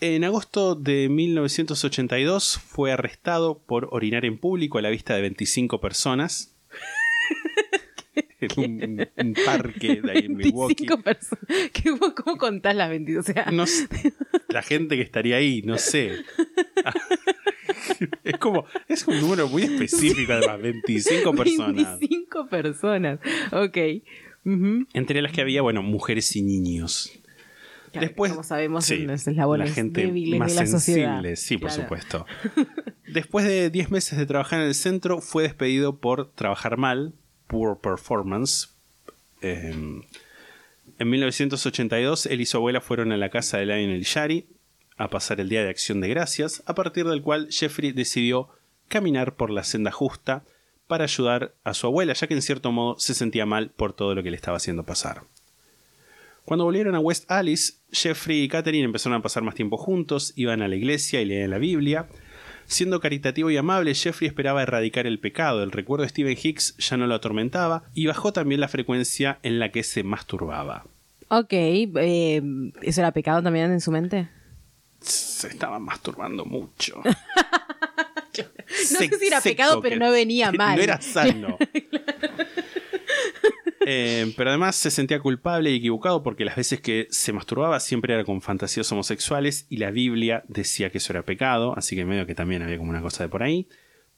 En 0.00 0.22
agosto 0.24 0.74
de 0.74 1.08
1982 1.08 2.58
fue 2.58 2.92
arrestado 2.92 3.58
por 3.58 3.88
orinar 3.90 4.26
en 4.26 4.36
público 4.36 4.76
a 4.76 4.82
la 4.82 4.90
vista 4.90 5.14
de 5.14 5.22
25 5.22 5.80
personas. 5.80 6.54
en 8.40 8.50
un, 8.58 9.08
un 9.28 9.34
parque 9.46 10.02
de 10.02 10.10
ahí 10.12 10.24
en 10.26 10.36
Milwaukee. 10.36 10.86
25 10.86 11.02
personas. 11.02 11.44
¿Qué- 11.72 11.94
¿Cómo 12.22 12.36
contás 12.36 12.76
las 12.76 12.90
20? 12.90 13.18
O 13.18 13.22
sea, 13.22 13.46
No 13.50 13.66
sé, 13.66 13.88
la 14.50 14.60
gente 14.62 14.96
que 14.96 15.02
estaría 15.02 15.36
ahí, 15.36 15.62
no 15.62 15.78
sé. 15.78 16.12
Es 18.24 18.36
como, 18.38 18.66
es 18.88 19.06
un 19.06 19.20
número 19.20 19.48
muy 19.48 19.62
específico, 19.62 20.32
además, 20.32 20.60
25 20.60 21.34
personas. 21.34 21.98
25 22.00 22.46
personas. 22.48 23.18
Ok. 23.52 23.78
Entre 24.44 25.22
las 25.22 25.32
que 25.32 25.40
había, 25.40 25.62
bueno, 25.62 25.82
mujeres 25.82 26.34
y 26.36 26.42
niños. 26.42 27.10
Claro, 27.92 28.08
Después, 28.08 28.32
como 28.32 28.42
sabemos, 28.42 28.84
sí, 28.84 28.98
los 29.06 29.26
la 29.26 29.66
gente 29.68 30.06
más 30.38 30.50
de 30.50 30.60
la 30.60 30.66
sociedad. 30.66 31.22
sensible, 31.22 31.36
sí, 31.36 31.56
por 31.58 31.68
Claro. 31.70 31.82
supuesto. 31.82 32.26
Después 33.06 33.46
de 33.46 33.70
10 33.70 33.90
meses 33.90 34.18
de 34.18 34.26
trabajar 34.26 34.60
en 34.60 34.66
el 34.66 34.74
centro, 34.74 35.20
fue 35.20 35.44
despedido 35.44 35.98
por 35.98 36.30
trabajar 36.32 36.76
mal, 36.76 37.14
poor 37.46 37.80
performance. 37.80 38.70
Eh, 39.42 39.72
en 40.98 41.08
1982, 41.08 42.26
él 42.26 42.40
y 42.40 42.46
su 42.46 42.56
abuela 42.56 42.80
fueron 42.80 43.12
a 43.12 43.16
la 43.16 43.30
casa 43.30 43.58
de 43.58 43.66
Lionel 43.66 44.02
Shari 44.02 44.46
a 44.96 45.08
pasar 45.10 45.40
el 45.40 45.48
Día 45.48 45.62
de 45.62 45.70
Acción 45.70 46.00
de 46.00 46.08
Gracias, 46.08 46.62
a 46.66 46.74
partir 46.74 47.06
del 47.06 47.22
cual 47.22 47.48
Jeffrey 47.50 47.92
decidió 47.92 48.48
caminar 48.88 49.36
por 49.36 49.50
la 49.50 49.64
senda 49.64 49.90
justa 49.90 50.44
para 50.86 51.04
ayudar 51.04 51.54
a 51.64 51.74
su 51.74 51.86
abuela, 51.86 52.12
ya 52.12 52.26
que 52.26 52.34
en 52.34 52.42
cierto 52.42 52.72
modo 52.72 52.98
se 52.98 53.14
sentía 53.14 53.46
mal 53.46 53.70
por 53.70 53.92
todo 53.92 54.14
lo 54.14 54.22
que 54.22 54.30
le 54.30 54.36
estaba 54.36 54.56
haciendo 54.56 54.84
pasar. 54.84 55.22
Cuando 56.44 56.64
volvieron 56.64 56.94
a 56.94 57.00
West 57.00 57.30
Alice, 57.30 57.74
Jeffrey 57.90 58.42
y 58.42 58.48
Catherine 58.48 58.84
empezaron 58.84 59.18
a 59.18 59.22
pasar 59.22 59.42
más 59.42 59.54
tiempo 59.54 59.78
juntos, 59.78 60.34
iban 60.36 60.60
a 60.60 60.68
la 60.68 60.76
iglesia 60.76 61.22
y 61.22 61.24
leían 61.24 61.50
la 61.50 61.58
Biblia. 61.58 62.06
Siendo 62.66 63.00
caritativo 63.00 63.50
y 63.50 63.56
amable, 63.56 63.94
Jeffrey 63.94 64.28
esperaba 64.28 64.62
erradicar 64.62 65.06
el 65.06 65.20
pecado, 65.20 65.62
el 65.62 65.70
recuerdo 65.70 66.02
de 66.02 66.10
Stephen 66.10 66.36
Hicks 66.40 66.76
ya 66.78 66.96
no 66.96 67.06
lo 67.06 67.14
atormentaba 67.14 67.84
y 67.94 68.06
bajó 68.06 68.32
también 68.32 68.60
la 68.60 68.68
frecuencia 68.68 69.38
en 69.42 69.58
la 69.58 69.70
que 69.70 69.82
se 69.82 70.02
masturbaba. 70.02 70.84
Ok. 71.28 71.52
eh, 71.52 72.42
¿Eso 72.82 73.00
era 73.00 73.12
pecado 73.12 73.42
también 73.42 73.72
en 73.72 73.80
su 73.80 73.90
mente? 73.90 74.28
Se 75.00 75.48
estaba 75.48 75.78
masturbando 75.78 76.44
mucho. 76.44 77.02
No 78.92 78.98
sé 78.98 79.18
si 79.18 79.26
era 79.26 79.40
pecado, 79.40 79.80
pero 79.80 79.96
no 79.96 80.10
venía 80.10 80.52
mal. 80.58 80.76
No 80.76 80.82
era 80.82 81.00
sano. 81.00 81.56
Eh, 83.86 84.32
pero 84.36 84.50
además 84.50 84.76
se 84.76 84.90
sentía 84.90 85.20
culpable 85.20 85.70
y 85.70 85.76
equivocado 85.76 86.22
porque 86.22 86.46
las 86.46 86.56
veces 86.56 86.80
que 86.80 87.06
se 87.10 87.34
masturbaba 87.34 87.80
siempre 87.80 88.14
era 88.14 88.24
con 88.24 88.40
fantasías 88.40 88.90
homosexuales 88.90 89.66
y 89.68 89.76
la 89.76 89.90
Biblia 89.90 90.42
decía 90.48 90.90
que 90.90 90.98
eso 90.98 91.12
era 91.12 91.24
pecado, 91.24 91.74
así 91.76 91.94
que 91.94 92.06
medio 92.06 92.26
que 92.26 92.34
también 92.34 92.62
había 92.62 92.78
como 92.78 92.90
una 92.90 93.02
cosa 93.02 93.24
de 93.24 93.28
por 93.28 93.42
ahí. 93.42 93.68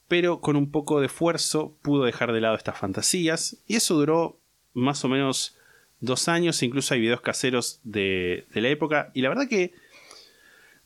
Pero 0.07 0.39
con 0.39 0.55
un 0.55 0.71
poco 0.71 1.01
de 1.01 1.07
esfuerzo 1.07 1.75
pudo 1.81 2.05
dejar 2.05 2.31
de 2.31 2.39
lado 2.39 2.55
estas 2.55 2.77
fantasías 2.77 3.57
y 3.67 3.75
eso 3.75 3.95
duró 3.95 4.39
más 4.73 5.03
o 5.03 5.09
menos 5.09 5.57
dos 5.99 6.29
años, 6.29 6.63
incluso 6.63 6.93
hay 6.93 7.01
videos 7.01 7.21
caseros 7.21 7.81
de, 7.83 8.47
de 8.53 8.61
la 8.61 8.69
época 8.69 9.11
y 9.13 9.21
la 9.21 9.29
verdad 9.29 9.49
que, 9.49 9.73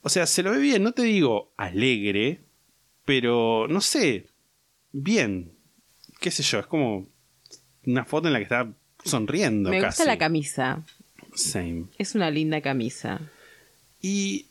o 0.02 0.10
sea, 0.10 0.26
se 0.26 0.42
lo 0.42 0.52
ve 0.52 0.58
bien, 0.60 0.82
no 0.82 0.94
te 0.94 1.04
digo 1.04 1.52
alegre, 1.56 2.42
pero 3.06 3.68
no 3.68 3.82
sé, 3.82 4.28
bien, 4.92 5.52
qué 6.20 6.32
sé 6.32 6.44
yo, 6.44 6.60
es 6.60 6.68
como 6.68 7.08
una 7.86 8.06
foto 8.06 8.28
en 8.28 8.34
la 8.34 8.40
que 8.40 8.44
está 8.44 8.72
sonriendo. 9.04 9.70
Me 9.70 9.84
gusta 9.84 10.06
la 10.06 10.18
camisa. 10.18 10.84
Same. 11.34 11.86
Es 11.98 12.16
una 12.16 12.30
linda 12.30 12.62
camisa. 12.62 13.22
Y 14.02 14.48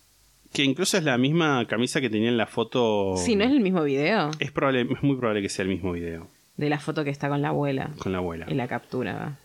que 0.53 0.64
incluso 0.64 0.96
es 0.98 1.05
la 1.05 1.18
misma 1.18 1.66
camisa 1.66 2.01
que 2.01 2.11
tenía 2.11 2.28
en 2.28 2.36
la 2.36 2.46
foto. 2.46 3.14
Sí, 3.16 3.36
¿no 3.36 3.44
es 3.44 3.51
el 3.51 3.61
mismo 3.61 3.82
video? 3.82 4.30
Es, 4.38 4.51
probable, 4.51 4.82
es 4.82 5.03
muy 5.03 5.16
probable 5.16 5.42
que 5.42 5.48
sea 5.48 5.62
el 5.62 5.68
mismo 5.68 5.92
video 5.92 6.28
De 6.57 6.68
la 6.68 6.80
foto 6.80 7.05
que 7.05 7.11
está 7.11 7.28
con 7.28 7.42
la 7.42 7.48
abuela. 7.48 7.90
con 7.98 8.12
la 8.12 8.18
abuela. 8.18 8.46
Y 8.48 8.55
la 8.55 8.66
captura. 8.66 9.14
¿va? 9.14 9.38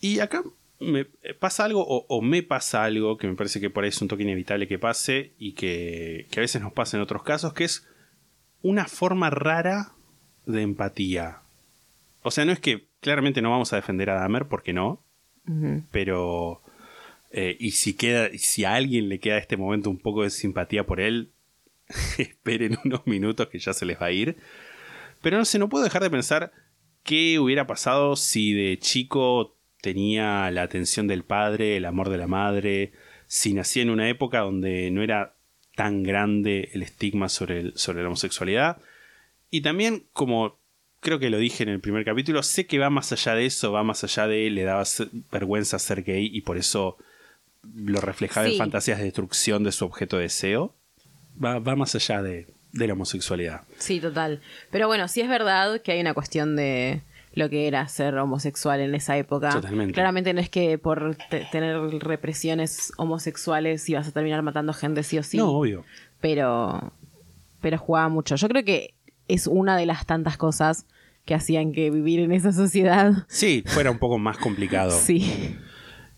Y 0.00 0.20
acá 0.20 0.42
me 0.80 1.04
pasa 1.38 1.64
algo, 1.64 1.84
o, 1.86 2.06
o 2.08 2.22
me 2.22 2.42
pasa 2.42 2.84
algo, 2.84 3.16
que 3.16 3.26
me 3.26 3.34
parece 3.34 3.60
que 3.60 3.70
por 3.70 3.84
ahí 3.84 3.88
es 3.88 4.00
un 4.00 4.08
toque 4.08 4.22
inevitable 4.22 4.66
que 4.68 4.78
pase, 4.78 5.32
y 5.38 5.52
que, 5.52 6.26
que 6.30 6.40
a 6.40 6.42
veces 6.42 6.62
nos 6.62 6.72
pasa 6.72 6.96
en 6.96 7.02
otros 7.02 7.22
casos, 7.22 7.52
que 7.52 7.64
es 7.64 7.86
una 8.64 8.86
forma 8.86 9.28
rara 9.28 9.92
de 10.46 10.62
empatía. 10.62 11.42
O 12.22 12.30
sea, 12.30 12.46
no 12.46 12.52
es 12.52 12.58
que 12.58 12.86
claramente 13.00 13.42
no 13.42 13.50
vamos 13.50 13.72
a 13.72 13.76
defender 13.76 14.08
a 14.08 14.14
Dahmer, 14.14 14.46
porque 14.46 14.72
no. 14.72 15.02
Pero. 15.90 16.62
eh, 17.30 17.56
y 17.60 17.72
si 17.72 17.92
queda, 17.92 18.30
si 18.38 18.64
a 18.64 18.74
alguien 18.74 19.10
le 19.10 19.20
queda 19.20 19.36
este 19.36 19.58
momento 19.58 19.90
un 19.90 19.98
poco 19.98 20.22
de 20.22 20.30
simpatía 20.30 20.86
por 20.86 21.00
él, 21.00 21.30
esperen 22.18 22.78
unos 22.84 23.06
minutos 23.06 23.48
que 23.48 23.58
ya 23.58 23.74
se 23.74 23.84
les 23.84 24.00
va 24.00 24.06
a 24.06 24.12
ir. 24.12 24.38
Pero 25.20 25.36
no 25.36 25.44
sé, 25.44 25.58
no 25.58 25.68
puedo 25.68 25.84
dejar 25.84 26.02
de 26.02 26.10
pensar 26.10 26.50
qué 27.02 27.38
hubiera 27.38 27.66
pasado 27.66 28.16
si 28.16 28.54
de 28.54 28.78
chico 28.78 29.58
tenía 29.82 30.50
la 30.50 30.62
atención 30.62 31.06
del 31.06 31.24
padre, 31.24 31.76
el 31.76 31.84
amor 31.84 32.08
de 32.08 32.16
la 32.16 32.26
madre, 32.26 32.92
si 33.26 33.52
nacía 33.52 33.82
en 33.82 33.90
una 33.90 34.08
época 34.08 34.40
donde 34.40 34.90
no 34.90 35.02
era 35.02 35.33
tan 35.74 36.02
grande 36.02 36.70
el 36.72 36.82
estigma 36.82 37.28
sobre, 37.28 37.60
el- 37.60 37.72
sobre 37.76 38.02
la 38.02 38.08
homosexualidad. 38.08 38.78
Y 39.50 39.60
también, 39.62 40.04
como 40.12 40.58
creo 41.00 41.18
que 41.18 41.30
lo 41.30 41.38
dije 41.38 41.62
en 41.62 41.68
el 41.68 41.80
primer 41.80 42.04
capítulo, 42.04 42.42
sé 42.42 42.66
que 42.66 42.78
va 42.78 42.90
más 42.90 43.12
allá 43.12 43.34
de 43.34 43.46
eso, 43.46 43.72
va 43.72 43.82
más 43.82 44.02
allá 44.04 44.26
de 44.26 44.50
le 44.50 44.62
daba 44.64 44.84
vergüenza 45.30 45.78
ser 45.78 46.02
gay 46.02 46.30
y 46.32 46.40
por 46.42 46.56
eso 46.56 46.96
lo 47.74 48.00
reflejaba 48.00 48.46
en 48.46 48.52
Sí. 48.52 48.58
fantasías 48.58 48.98
de 48.98 49.04
destrucción 49.04 49.64
de 49.64 49.72
su 49.72 49.84
objeto 49.84 50.16
de 50.16 50.24
deseo. 50.24 50.74
Va, 51.42 51.58
va 51.58 51.76
más 51.76 51.94
allá 51.94 52.22
de, 52.22 52.46
de 52.72 52.86
la 52.86 52.92
homosexualidad. 52.94 53.62
Sí, 53.78 54.00
total. 54.00 54.40
Pero 54.70 54.86
bueno, 54.86 55.08
sí 55.08 55.20
es 55.20 55.28
verdad 55.28 55.80
que 55.82 55.92
hay 55.92 56.00
una 56.00 56.14
cuestión 56.14 56.56
de 56.56 57.00
lo 57.34 57.48
que 57.50 57.66
era 57.66 57.86
ser 57.88 58.16
homosexual 58.16 58.80
en 58.80 58.94
esa 58.94 59.16
época. 59.16 59.50
Totalmente. 59.50 59.92
Claramente 59.94 60.32
no 60.34 60.40
es 60.40 60.48
que 60.50 60.78
por 60.78 61.16
te- 61.30 61.46
tener 61.52 61.76
represiones 62.00 62.92
homosexuales 62.96 63.88
ibas 63.88 64.08
a 64.08 64.12
terminar 64.12 64.42
matando 64.42 64.72
gente 64.72 65.02
sí 65.02 65.18
o 65.18 65.22
sí. 65.22 65.36
No, 65.36 65.48
obvio. 65.50 65.84
Pero, 66.20 66.92
pero 67.60 67.78
jugaba 67.78 68.08
mucho. 68.08 68.36
Yo 68.36 68.48
creo 68.48 68.64
que 68.64 68.94
es 69.28 69.46
una 69.46 69.76
de 69.76 69.86
las 69.86 70.06
tantas 70.06 70.36
cosas 70.36 70.86
que 71.24 71.34
hacían 71.34 71.72
que 71.72 71.90
vivir 71.90 72.20
en 72.20 72.32
esa 72.32 72.52
sociedad. 72.52 73.12
Sí, 73.28 73.64
fuera 73.66 73.90
un 73.90 73.98
poco 73.98 74.18
más 74.18 74.36
complicado. 74.38 74.90
Sí. 74.90 75.56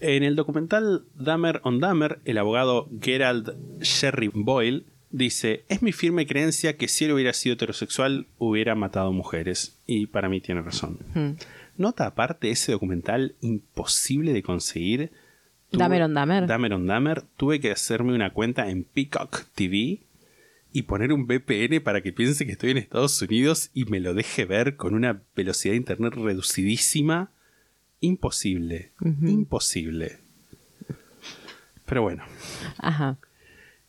En 0.01 0.23
el 0.25 0.37
documental 0.37 1.07
Dahmer 1.15 1.61
on 1.65 1.81
Dahmer, 1.81 2.21
el 2.25 2.37
abogado 2.39 2.89
Gerald 3.01 3.55
Sherry 3.81 4.31
Boyle 4.35 4.85
dice: 5.17 5.65
Es 5.69 5.83
mi 5.83 5.93
firme 5.93 6.27
creencia 6.27 6.77
que 6.77 6.89
si 6.89 7.05
él 7.05 7.13
hubiera 7.13 7.33
sido 7.33 7.55
heterosexual, 7.55 8.27
hubiera 8.39 8.75
matado 8.75 9.13
mujeres. 9.13 9.79
Y 9.87 10.07
para 10.07 10.29
mí 10.29 10.41
tiene 10.41 10.63
razón. 10.63 10.99
Nota 11.77 12.07
aparte, 12.07 12.51
ese 12.51 12.73
documental 12.73 13.35
imposible 13.41 14.33
de 14.33 14.43
conseguir. 14.43 15.11
Tuve- 15.71 15.79
Dahmer 15.81 16.03
on 16.03 16.15
Dahmer. 16.15 16.47
Dahmer 16.47 16.73
on 16.75 16.87
Dahmer. 16.87 17.23
Tuve 17.37 17.61
que 17.61 17.71
hacerme 17.71 18.15
una 18.15 18.33
cuenta 18.33 18.71
en 18.71 18.85
Peacock 18.85 19.45
TV 19.55 20.01
y 20.73 20.83
poner 20.83 21.13
un 21.13 21.27
VPN 21.27 21.81
para 21.83 22.03
que 22.03 22.13
piense 22.13 22.45
que 22.47 22.53
estoy 22.53 22.71
en 22.71 22.77
Estados 22.79 23.21
Unidos 23.23 23.71
y 23.75 23.85
me 23.87 23.99
lo 24.01 24.15
deje 24.15 24.45
ver 24.45 24.77
con 24.77 24.95
una 24.95 25.23
velocidad 25.35 25.73
de 25.73 25.79
internet 25.79 26.15
reducidísima. 26.15 27.31
Imposible. 28.01 28.91
Imposible. 29.23 30.19
Pero 31.87 32.03
bueno. 32.03 32.25
Ajá. 32.79 33.17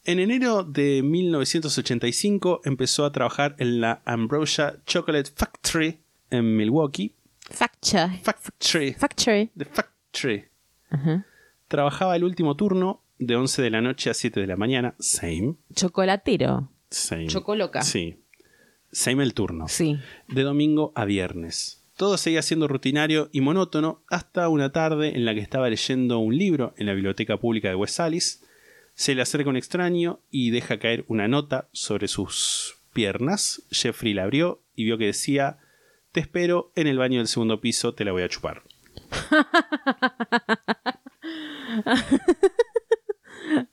En 0.07 0.19
enero 0.19 0.63
de 0.63 1.03
1985 1.03 2.61
empezó 2.63 3.03
a 3.03 3.11
trabajar 3.11 3.57
en 3.59 3.81
la 3.81 4.01
Ambrosia 4.05 4.77
Chocolate 4.85 5.31
Factory 5.35 5.99
en 6.29 6.55
Milwaukee. 6.55 7.13
Facture. 7.41 8.17
Factory. 8.23 8.93
Factory. 8.93 9.51
The 9.57 9.65
Factory. 9.65 10.45
Trabajaba 11.67 12.15
el 12.15 12.23
último 12.23 12.55
turno 12.55 13.01
de 13.19 13.35
11 13.35 13.61
de 13.61 13.69
la 13.69 13.81
noche 13.81 14.09
a 14.09 14.13
7 14.13 14.39
de 14.39 14.47
la 14.47 14.55
mañana. 14.55 14.95
Same. 14.97 15.55
Chocolatero. 15.75 16.69
Same. 16.89 17.27
Chocoloca. 17.27 17.81
Sí. 17.81 18.17
Same 18.93 19.23
el 19.23 19.33
turno. 19.33 19.67
Sí. 19.67 19.99
De 20.29 20.43
domingo 20.43 20.93
a 20.95 21.03
viernes. 21.03 21.83
Todo 21.97 22.15
seguía 22.15 22.43
siendo 22.43 22.69
rutinario 22.69 23.27
y 23.33 23.41
monótono 23.41 24.03
hasta 24.07 24.47
una 24.47 24.71
tarde 24.71 25.17
en 25.17 25.25
la 25.25 25.33
que 25.33 25.41
estaba 25.41 25.69
leyendo 25.69 26.19
un 26.19 26.37
libro 26.37 26.73
en 26.77 26.85
la 26.85 26.93
biblioteca 26.93 27.35
pública 27.35 27.67
de 27.67 27.75
West 27.75 27.99
Alice. 27.99 28.46
Se 28.97 29.13
le 29.13 29.21
acerca 29.21 29.51
un 29.51 29.57
extraño 29.57 30.21
y 30.31 30.49
deja 30.49 30.79
caer 30.79 31.05
una 31.07 31.27
nota 31.27 31.69
sobre 31.71 32.07
sus 32.07 32.77
piernas. 32.93 33.61
Jeffrey 33.69 34.15
la 34.15 34.23
abrió 34.23 34.63
y 34.75 34.85
vio 34.85 34.97
que 34.97 35.05
decía: 35.05 35.59
Te 36.11 36.19
espero 36.19 36.71
en 36.75 36.87
el 36.87 36.97
baño 36.97 37.19
del 37.19 37.27
segundo 37.27 37.61
piso, 37.61 37.93
te 37.93 38.03
la 38.03 38.11
voy 38.11 38.23
a 38.23 38.29
chupar. 38.29 38.63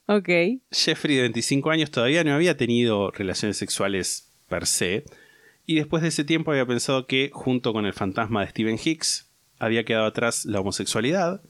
Ok. 0.06 0.28
Jeffrey, 0.70 1.16
de 1.16 1.22
25 1.22 1.70
años, 1.70 1.90
todavía 1.90 2.22
no 2.22 2.34
había 2.34 2.56
tenido 2.56 3.10
relaciones 3.10 3.56
sexuales 3.56 4.32
per 4.48 4.66
se, 4.66 5.04
y 5.66 5.74
después 5.74 6.02
de 6.02 6.10
ese 6.10 6.22
tiempo 6.22 6.52
había 6.52 6.66
pensado 6.66 7.06
que, 7.06 7.30
junto 7.32 7.72
con 7.72 7.86
el 7.86 7.92
fantasma 7.92 8.42
de 8.42 8.50
Stephen 8.50 8.78
Hicks, 8.82 9.30
había 9.58 9.84
quedado 9.84 10.04
atrás 10.04 10.44
la 10.44 10.60
homosexualidad, 10.60 11.42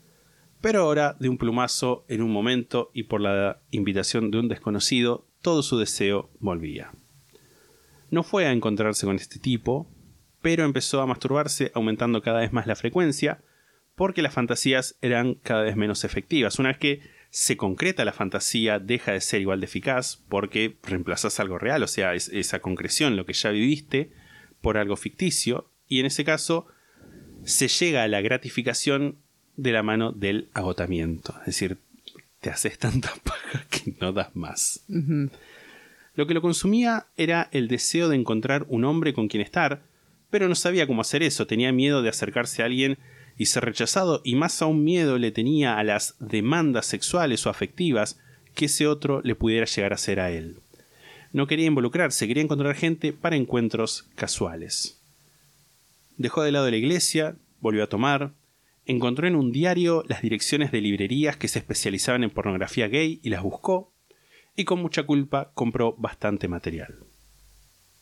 pero 0.65 0.81
ahora, 0.81 1.15
de 1.21 1.29
un 1.29 1.37
plumazo, 1.37 2.07
en 2.09 2.23
un 2.23 2.33
momento 2.33 2.91
y 2.95 3.03
por 3.03 3.21
la 3.21 3.61
invitación 3.71 4.31
de 4.31 4.39
un 4.39 4.49
desconocido, 4.49 5.27
todo 5.43 5.63
su 5.63 5.77
deseo 5.77 6.31
volvía. 6.41 6.91
No 8.11 8.23
fue 8.23 8.47
a 8.47 8.53
encontrarse 8.53 9.05
con 9.05 9.17
este 9.17 9.39
tipo, 9.39 9.87
pero 10.41 10.65
empezó 10.65 11.03
a 11.03 11.07
masturbarse, 11.07 11.71
aumentando 11.75 12.23
cada 12.23 12.41
vez 12.41 12.55
más 12.55 12.67
la 12.67 12.77
frecuencia, 12.77 13.43
porque 13.95 14.23
las 14.23 14.33
fantasías 14.33 14.97
eran 15.03 15.35
cada 15.35 15.65
vez 15.65 15.77
menos 15.77 16.03
efectivas. 16.03 16.59
Una 16.59 16.71
vez 16.71 16.79
que 16.79 17.01
se 17.29 17.59
concreta 17.59 18.07
la 18.07 18.15
fantasía, 18.15 18.79
deja 18.79 19.13
de 19.13 19.21
ser 19.21 19.43
igual 19.43 19.61
de 19.61 19.67
eficaz 19.67 20.25
porque 20.31 20.79
reemplazas 20.83 21.41
algo 21.41 21.59
real, 21.59 21.83
o 21.83 21.89
sea, 21.89 22.15
es- 22.15 22.29
esa 22.31 22.61
concreción, 22.61 23.17
lo 23.17 23.27
que 23.27 23.35
ya 23.35 23.51
viviste, 23.51 24.13
por 24.63 24.79
algo 24.79 24.97
ficticio, 24.97 25.71
y 25.87 26.01
en 26.01 26.07
ese 26.07 26.25
caso 26.25 26.69
se 27.43 27.69
llega 27.69 28.03
a 28.03 28.09
la 28.09 28.23
gratificación 28.23 29.19
de 29.57 29.73
la 29.73 29.83
mano 29.83 30.13
del 30.13 30.49
agotamiento. 30.55 31.35
Es 31.41 31.47
decir, 31.47 31.79
te 32.41 32.51
haces 32.51 32.79
tanta 32.79 33.13
paja 33.25 33.67
que 33.71 33.95
no 34.01 34.13
das 34.13 34.35
más. 34.35 34.85
Lo 36.15 36.27
que 36.27 36.35
lo 36.35 36.43
consumía 36.43 37.07
era 37.17 37.49
el 37.53 37.69
deseo 37.69 38.09
de 38.09 38.17
encontrar 38.17 38.67
un 38.69 38.85
hombre 38.85 39.15
con 39.15 39.29
quien 39.29 39.43
estar, 39.43 39.83
pero 40.31 40.49
no 40.49 40.55
sabía 40.55 40.87
cómo 40.87 41.01
hacer 41.01 41.23
eso, 41.23 41.47
tenía 41.47 41.73
miedo 41.73 42.03
de 42.03 42.09
acercarse 42.09 42.63
a 42.63 42.67
alguien 42.67 42.99
y 43.37 43.47
ser 43.47 43.65
rechazado, 43.65 44.21
y 44.25 44.37
más 44.37 44.63
aún 44.63 44.85
miedo 44.85 45.19
le 45.19 45.33
tenía 45.33 45.79
a 45.79 45.85
las 45.85 46.15
demandas 46.21 46.87
sexuales 46.87 47.47
o 47.47 47.51
afectivas 47.51 48.21
que 48.55 48.67
ese 48.67 48.87
otro 48.87 49.21
le 49.23 49.35
pudiera 49.35 49.67
llegar 49.67 49.93
a 49.93 49.97
hacer 49.97 50.21
a 50.21 50.31
él. 50.31 50.59
No 51.33 51.49
quería 51.49 51.67
involucrarse, 51.67 52.29
quería 52.29 52.45
encontrar 52.45 52.77
gente 52.77 53.13
para 53.13 53.35
encuentros 53.35 54.07
casuales. 54.15 55.01
Dejó 56.17 56.43
de 56.43 56.53
lado 56.53 56.71
la 56.71 56.77
iglesia, 56.77 57.35
volvió 57.61 57.83
a 57.83 57.89
tomar, 57.89 58.33
encontró 58.87 59.27
en 59.27 59.37
un 59.37 59.53
diario 59.53 60.05
las 60.09 60.23
direcciones 60.23 60.73
de 60.73 60.81
librerías 60.81 61.37
que 61.37 61.49
se 61.49 61.59
especializaban 61.59 62.25
en 62.25 62.31
pornografía 62.31 62.89
gay 62.89 63.21
y 63.23 63.31
las 63.31 63.43
buscó, 63.43 63.93
y 64.57 64.65
con 64.65 64.81
mucha 64.81 65.05
culpa 65.05 65.51
compró 65.55 65.95
bastante 65.99 66.49
material. 66.49 66.95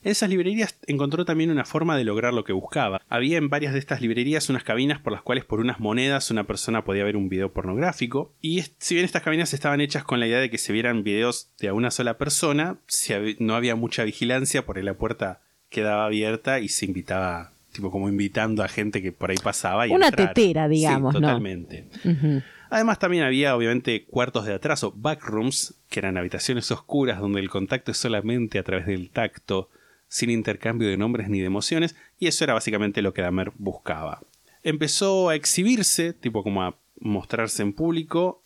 En 0.04 0.10
esas 0.10 0.30
librerías 0.30 0.76
encontró 0.88 1.24
también 1.24 1.52
una 1.52 1.64
forma 1.64 1.96
de 1.96 2.02
lograr 2.02 2.34
lo 2.34 2.42
que 2.42 2.52
buscaba. 2.52 3.00
Había 3.08 3.38
en 3.38 3.48
varias 3.48 3.72
de 3.72 3.78
estas 3.78 4.00
librerías 4.00 4.50
unas 4.50 4.64
cabinas 4.64 4.98
por 4.98 5.12
las 5.12 5.22
cuales 5.22 5.44
por 5.44 5.60
unas 5.60 5.78
monedas 5.78 6.32
una 6.32 6.44
persona 6.44 6.84
podía 6.84 7.04
ver 7.04 7.16
un 7.16 7.28
video 7.28 7.52
pornográfico. 7.52 8.34
Y 8.40 8.64
si 8.78 8.94
bien 8.94 9.04
estas 9.04 9.22
cabinas 9.22 9.54
estaban 9.54 9.80
hechas 9.80 10.02
con 10.02 10.18
la 10.18 10.26
idea 10.26 10.40
de 10.40 10.50
que 10.50 10.58
se 10.58 10.72
vieran 10.72 11.04
videos 11.04 11.52
de 11.60 11.70
una 11.70 11.92
sola 11.92 12.18
persona, 12.18 12.80
no 13.38 13.54
había 13.54 13.76
mucha 13.76 14.02
vigilancia 14.02 14.66
porque 14.66 14.82
la 14.82 14.98
puerta 14.98 15.42
quedaba 15.68 16.04
abierta 16.04 16.58
y 16.58 16.68
se 16.68 16.84
invitaba, 16.84 17.51
tipo 17.72 17.90
como 17.90 18.08
invitando 18.08 18.62
a 18.62 18.68
gente 18.68 19.02
que 19.02 19.12
por 19.12 19.30
ahí 19.30 19.36
pasaba. 19.42 19.86
Y 19.86 19.90
Una 19.90 20.08
entrar. 20.08 20.28
tetera, 20.34 20.68
Sí, 20.68 20.74
digamos, 20.74 21.14
¿no? 21.14 21.20
totalmente. 21.20 21.86
Además 22.70 22.98
también 22.98 23.24
había 23.24 23.54
obviamente 23.56 24.04
cuartos 24.04 24.46
de 24.46 24.54
atraso, 24.54 24.92
backrooms, 24.96 25.74
que 25.90 26.00
eran 26.00 26.16
habitaciones 26.16 26.70
oscuras 26.70 27.20
donde 27.20 27.40
el 27.40 27.50
contacto 27.50 27.90
es 27.90 27.98
solamente 27.98 28.58
a 28.58 28.62
través 28.62 28.86
del 28.86 29.10
tacto, 29.10 29.68
sin 30.08 30.30
intercambio 30.30 30.88
de 30.88 30.96
nombres 30.96 31.28
ni 31.28 31.40
de 31.40 31.46
emociones, 31.46 31.96
y 32.18 32.28
eso 32.28 32.44
era 32.44 32.54
básicamente 32.54 33.02
lo 33.02 33.12
que 33.12 33.22
Dahmer 33.22 33.52
buscaba. 33.58 34.20
Empezó 34.62 35.28
a 35.28 35.34
exhibirse, 35.34 36.12
tipo 36.12 36.42
como 36.42 36.62
a 36.62 36.74
mostrarse 37.00 37.62
en 37.62 37.72
público, 37.72 38.42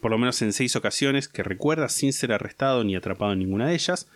por 0.00 0.10
lo 0.10 0.18
menos 0.18 0.42
en 0.42 0.52
seis 0.52 0.74
ocasiones 0.76 1.28
que 1.28 1.42
recuerda 1.42 1.88
sin 1.88 2.12
ser 2.12 2.32
arrestado 2.32 2.84
ni 2.84 2.96
atrapado 2.96 3.32
en 3.32 3.38
ninguna 3.40 3.66
de 3.68 3.74
ellas, 3.74 4.08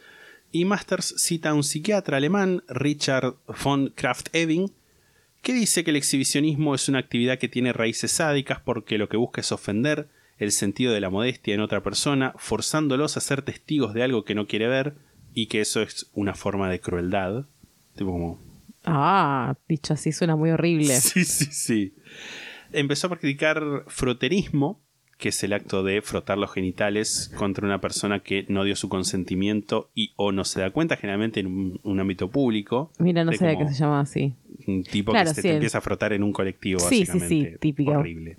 y 0.60 0.64
Masters 0.64 1.14
cita 1.18 1.50
a 1.50 1.54
un 1.54 1.62
psiquiatra 1.62 2.16
alemán, 2.16 2.62
Richard 2.68 3.34
von 3.62 3.92
Kraft-Ebing, 3.94 4.72
que 5.42 5.52
dice 5.52 5.84
que 5.84 5.90
el 5.90 5.96
exhibicionismo 5.96 6.74
es 6.74 6.88
una 6.88 6.98
actividad 6.98 7.38
que 7.38 7.48
tiene 7.48 7.72
raíces 7.72 8.12
sádicas 8.12 8.60
porque 8.60 8.98
lo 8.98 9.08
que 9.08 9.16
busca 9.16 9.42
es 9.42 9.52
ofender 9.52 10.08
el 10.38 10.52
sentido 10.52 10.92
de 10.92 11.00
la 11.00 11.10
modestia 11.10 11.54
en 11.54 11.60
otra 11.60 11.82
persona, 11.82 12.34
forzándolos 12.36 13.16
a 13.16 13.20
ser 13.20 13.42
testigos 13.42 13.94
de 13.94 14.02
algo 14.02 14.24
que 14.24 14.34
no 14.34 14.46
quiere 14.46 14.66
ver 14.66 14.96
y 15.34 15.46
que 15.46 15.60
eso 15.60 15.82
es 15.82 16.10
una 16.14 16.34
forma 16.34 16.70
de 16.70 16.80
crueldad. 16.80 17.46
Tipo 17.94 18.12
como... 18.12 18.40
Ah, 18.84 19.56
dicho 19.68 19.94
así 19.94 20.12
suena 20.12 20.36
muy 20.36 20.50
horrible. 20.50 20.94
Sí, 21.00 21.24
sí, 21.24 21.46
sí. 21.50 21.94
Empezó 22.72 23.06
a 23.06 23.10
practicar 23.10 23.84
froterismo, 23.88 24.82
que 25.18 25.30
es 25.30 25.42
el 25.44 25.52
acto 25.54 25.82
de 25.82 26.02
frotar 26.02 26.36
los 26.38 26.52
genitales 26.52 27.30
contra 27.36 27.66
una 27.66 27.80
persona 27.80 28.20
que 28.20 28.44
no 28.48 28.64
dio 28.64 28.76
su 28.76 28.88
consentimiento 28.88 29.90
y 29.94 30.12
o 30.16 30.30
no 30.32 30.44
se 30.44 30.60
da 30.60 30.70
cuenta, 30.70 30.96
generalmente 30.96 31.40
en 31.40 31.46
un, 31.46 31.80
un 31.82 32.00
ámbito 32.00 32.30
público. 32.30 32.92
Mira, 32.98 33.24
no 33.24 33.30
De 33.30 33.38
sabía 33.38 33.56
que 33.58 33.68
se 33.68 33.74
llamaba 33.74 34.00
así. 34.00 34.34
un 34.66 34.82
tipo 34.82 35.12
Claro, 35.12 35.30
que 35.30 35.34
se 35.36 35.42
sí, 35.42 35.48
te 35.48 35.50
el- 35.50 35.54
empieza 35.56 35.78
a 35.78 35.80
frotar 35.80 36.12
en 36.12 36.22
un 36.22 36.32
colectivo, 36.32 36.80
Sí, 36.80 36.98
sí, 36.98 37.04
sí, 37.06 37.12
básicamente. 37.12 37.58
típico. 37.58 37.92
Horrible. 37.92 38.38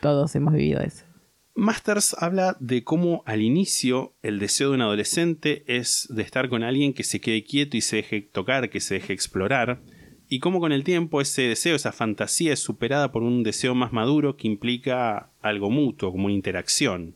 Todos 0.00 0.34
hemos 0.36 0.54
vivido 0.54 0.80
eso. 0.80 1.04
Masters 1.54 2.14
habla 2.18 2.56
de 2.60 2.84
cómo 2.84 3.22
al 3.24 3.40
inicio 3.40 4.12
el 4.22 4.38
deseo 4.38 4.68
de 4.68 4.74
un 4.76 4.82
adolescente 4.82 5.64
es 5.66 6.06
de 6.10 6.22
estar 6.22 6.50
con 6.50 6.62
alguien 6.62 6.92
que 6.92 7.02
se 7.02 7.18
quede 7.20 7.44
quieto 7.44 7.78
y 7.78 7.80
se 7.80 7.96
deje 7.96 8.20
tocar, 8.20 8.68
que 8.68 8.80
se 8.80 8.94
deje 8.94 9.14
explorar, 9.14 9.80
y 10.28 10.40
cómo 10.40 10.60
con 10.60 10.72
el 10.72 10.84
tiempo 10.84 11.20
ese 11.20 11.42
deseo, 11.42 11.76
esa 11.76 11.92
fantasía 11.92 12.52
es 12.52 12.60
superada 12.60 13.12
por 13.12 13.22
un 13.22 13.42
deseo 13.42 13.74
más 13.74 13.92
maduro 13.92 14.36
que 14.36 14.48
implica 14.48 15.30
algo 15.40 15.70
mutuo, 15.70 16.10
como 16.10 16.26
una 16.26 16.34
interacción. 16.34 17.14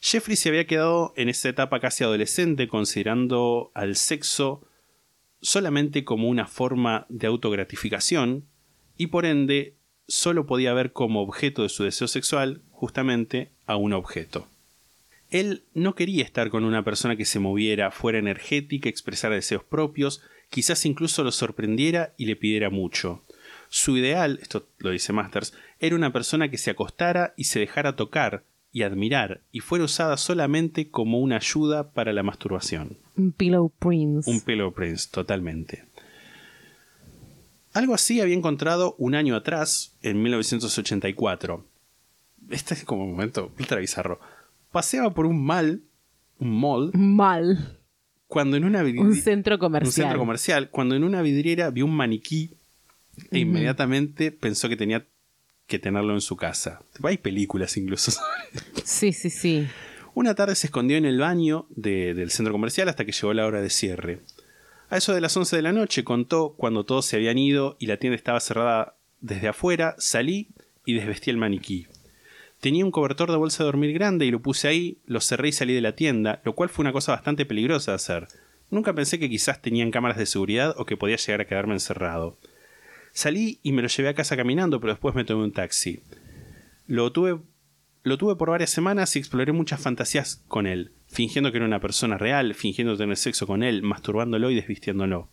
Jeffrey 0.00 0.36
se 0.36 0.48
había 0.48 0.66
quedado 0.66 1.12
en 1.16 1.28
esa 1.28 1.48
etapa 1.48 1.80
casi 1.80 2.04
adolescente 2.04 2.68
considerando 2.68 3.70
al 3.74 3.96
sexo 3.96 4.66
solamente 5.42 6.04
como 6.04 6.28
una 6.28 6.46
forma 6.46 7.06
de 7.08 7.26
autogratificación 7.26 8.44
y 8.96 9.08
por 9.08 9.24
ende 9.24 9.74
solo 10.08 10.46
podía 10.46 10.74
ver 10.74 10.92
como 10.92 11.22
objeto 11.22 11.62
de 11.62 11.68
su 11.68 11.84
deseo 11.84 12.08
sexual 12.08 12.62
justamente 12.70 13.50
a 13.66 13.76
un 13.76 13.92
objeto. 13.92 14.48
Él 15.30 15.62
no 15.74 15.94
quería 15.94 16.24
estar 16.24 16.50
con 16.50 16.64
una 16.64 16.82
persona 16.82 17.16
que 17.16 17.24
se 17.24 17.38
moviera, 17.38 17.92
fuera 17.92 18.18
energética, 18.18 18.88
expresara 18.88 19.36
deseos 19.36 19.62
propios, 19.62 20.22
quizás 20.50 20.84
incluso 20.84 21.24
lo 21.24 21.32
sorprendiera 21.32 22.12
y 22.18 22.26
le 22.26 22.36
pidiera 22.36 22.68
mucho. 22.70 23.22
Su 23.68 23.96
ideal, 23.96 24.38
esto 24.42 24.66
lo 24.78 24.90
dice 24.90 25.12
Masters, 25.12 25.54
era 25.78 25.96
una 25.96 26.12
persona 26.12 26.50
que 26.50 26.58
se 26.58 26.70
acostara 26.70 27.32
y 27.36 27.44
se 27.44 27.60
dejara 27.60 27.96
tocar 27.96 28.44
y 28.72 28.82
admirar 28.82 29.40
y 29.52 29.60
fuera 29.60 29.84
usada 29.84 30.16
solamente 30.16 30.90
como 30.90 31.20
una 31.20 31.36
ayuda 31.36 31.92
para 31.92 32.12
la 32.12 32.22
masturbación. 32.22 32.98
Un 33.16 33.32
Pillow 33.32 33.70
Prince. 33.78 34.30
Un 34.30 34.40
Pillow 34.40 34.72
Prince, 34.72 35.08
totalmente. 35.10 35.84
Algo 37.72 37.94
así 37.94 38.20
había 38.20 38.34
encontrado 38.34 38.96
un 38.98 39.14
año 39.14 39.36
atrás, 39.36 39.96
en 40.02 40.20
1984. 40.22 41.64
Este 42.50 42.74
es 42.74 42.84
como 42.84 43.04
un 43.04 43.12
momento 43.12 43.52
ultra 43.58 43.78
bizarro. 43.78 44.18
Paseaba 44.72 45.14
por 45.14 45.26
un 45.26 45.44
mall, 45.44 45.82
un 46.38 46.58
mall, 46.58 46.90
Mal. 46.94 47.79
Cuando 48.30 48.56
en 48.56 48.64
una 48.64 48.82
vidriera, 48.82 49.06
Un 49.08 49.16
centro 49.16 49.58
comercial. 49.58 49.88
un 49.88 49.92
centro 49.92 50.18
comercial, 50.20 50.70
cuando 50.70 50.94
en 50.94 51.04
una 51.04 51.20
vidriera 51.20 51.68
vio 51.70 51.84
un 51.84 51.94
maniquí 51.94 52.54
e 53.32 53.40
inmediatamente 53.40 54.30
pensó 54.32 54.68
que 54.68 54.76
tenía 54.76 55.04
que 55.66 55.78
tenerlo 55.78 56.14
en 56.14 56.20
su 56.20 56.36
casa. 56.36 56.80
Hay 57.02 57.18
películas 57.18 57.76
incluso. 57.76 58.12
Sí, 58.84 59.12
sí, 59.12 59.30
sí. 59.30 59.66
Una 60.14 60.34
tarde 60.34 60.54
se 60.54 60.68
escondió 60.68 60.96
en 60.96 61.04
el 61.04 61.18
baño 61.18 61.66
de- 61.70 62.14
del 62.14 62.30
centro 62.30 62.52
comercial 62.52 62.88
hasta 62.88 63.04
que 63.04 63.12
llegó 63.12 63.32
la 63.34 63.46
hora 63.46 63.60
de 63.60 63.70
cierre. 63.70 64.20
A 64.88 64.96
eso 64.96 65.12
de 65.14 65.20
las 65.20 65.36
11 65.36 65.54
de 65.56 65.62
la 65.62 65.72
noche 65.72 66.02
contó 66.02 66.54
cuando 66.56 66.84
todos 66.84 67.06
se 67.06 67.16
habían 67.16 67.36
ido 67.38 67.76
y 67.78 67.86
la 67.86 67.96
tienda 67.98 68.16
estaba 68.16 68.40
cerrada 68.40 68.94
desde 69.20 69.48
afuera, 69.48 69.94
salí 69.98 70.48
y 70.84 70.94
desvestí 70.94 71.30
el 71.30 71.36
maniquí. 71.36 71.86
Tenía 72.60 72.84
un 72.84 72.90
cobertor 72.90 73.30
de 73.30 73.38
bolsa 73.38 73.62
de 73.62 73.68
dormir 73.68 73.94
grande 73.94 74.26
y 74.26 74.30
lo 74.30 74.42
puse 74.42 74.68
ahí, 74.68 74.98
lo 75.06 75.20
cerré 75.20 75.48
y 75.48 75.52
salí 75.52 75.72
de 75.72 75.80
la 75.80 75.96
tienda, 75.96 76.42
lo 76.44 76.54
cual 76.54 76.68
fue 76.68 76.82
una 76.82 76.92
cosa 76.92 77.12
bastante 77.12 77.46
peligrosa 77.46 77.92
de 77.92 77.96
hacer. 77.96 78.28
Nunca 78.70 78.94
pensé 78.94 79.18
que 79.18 79.30
quizás 79.30 79.62
tenían 79.62 79.90
cámaras 79.90 80.18
de 80.18 80.26
seguridad 80.26 80.74
o 80.76 80.84
que 80.84 80.98
podía 80.98 81.16
llegar 81.16 81.40
a 81.40 81.46
quedarme 81.46 81.72
encerrado. 81.72 82.38
Salí 83.12 83.60
y 83.62 83.72
me 83.72 83.82
lo 83.82 83.88
llevé 83.88 84.10
a 84.10 84.14
casa 84.14 84.36
caminando, 84.36 84.78
pero 84.78 84.92
después 84.92 85.14
me 85.14 85.24
tomé 85.24 85.44
un 85.44 85.52
taxi. 85.52 86.02
Lo 86.86 87.10
tuve, 87.12 87.40
lo 88.02 88.18
tuve 88.18 88.36
por 88.36 88.50
varias 88.50 88.70
semanas 88.70 89.16
y 89.16 89.18
exploré 89.18 89.52
muchas 89.52 89.80
fantasías 89.80 90.44
con 90.46 90.66
él, 90.66 90.92
fingiendo 91.06 91.50
que 91.50 91.56
era 91.56 91.66
una 91.66 91.80
persona 91.80 92.18
real, 92.18 92.54
fingiendo 92.54 92.96
tener 92.96 93.16
sexo 93.16 93.46
con 93.46 93.62
él, 93.62 93.82
masturbándolo 93.82 94.50
y 94.50 94.54
desvistiéndolo. 94.54 95.30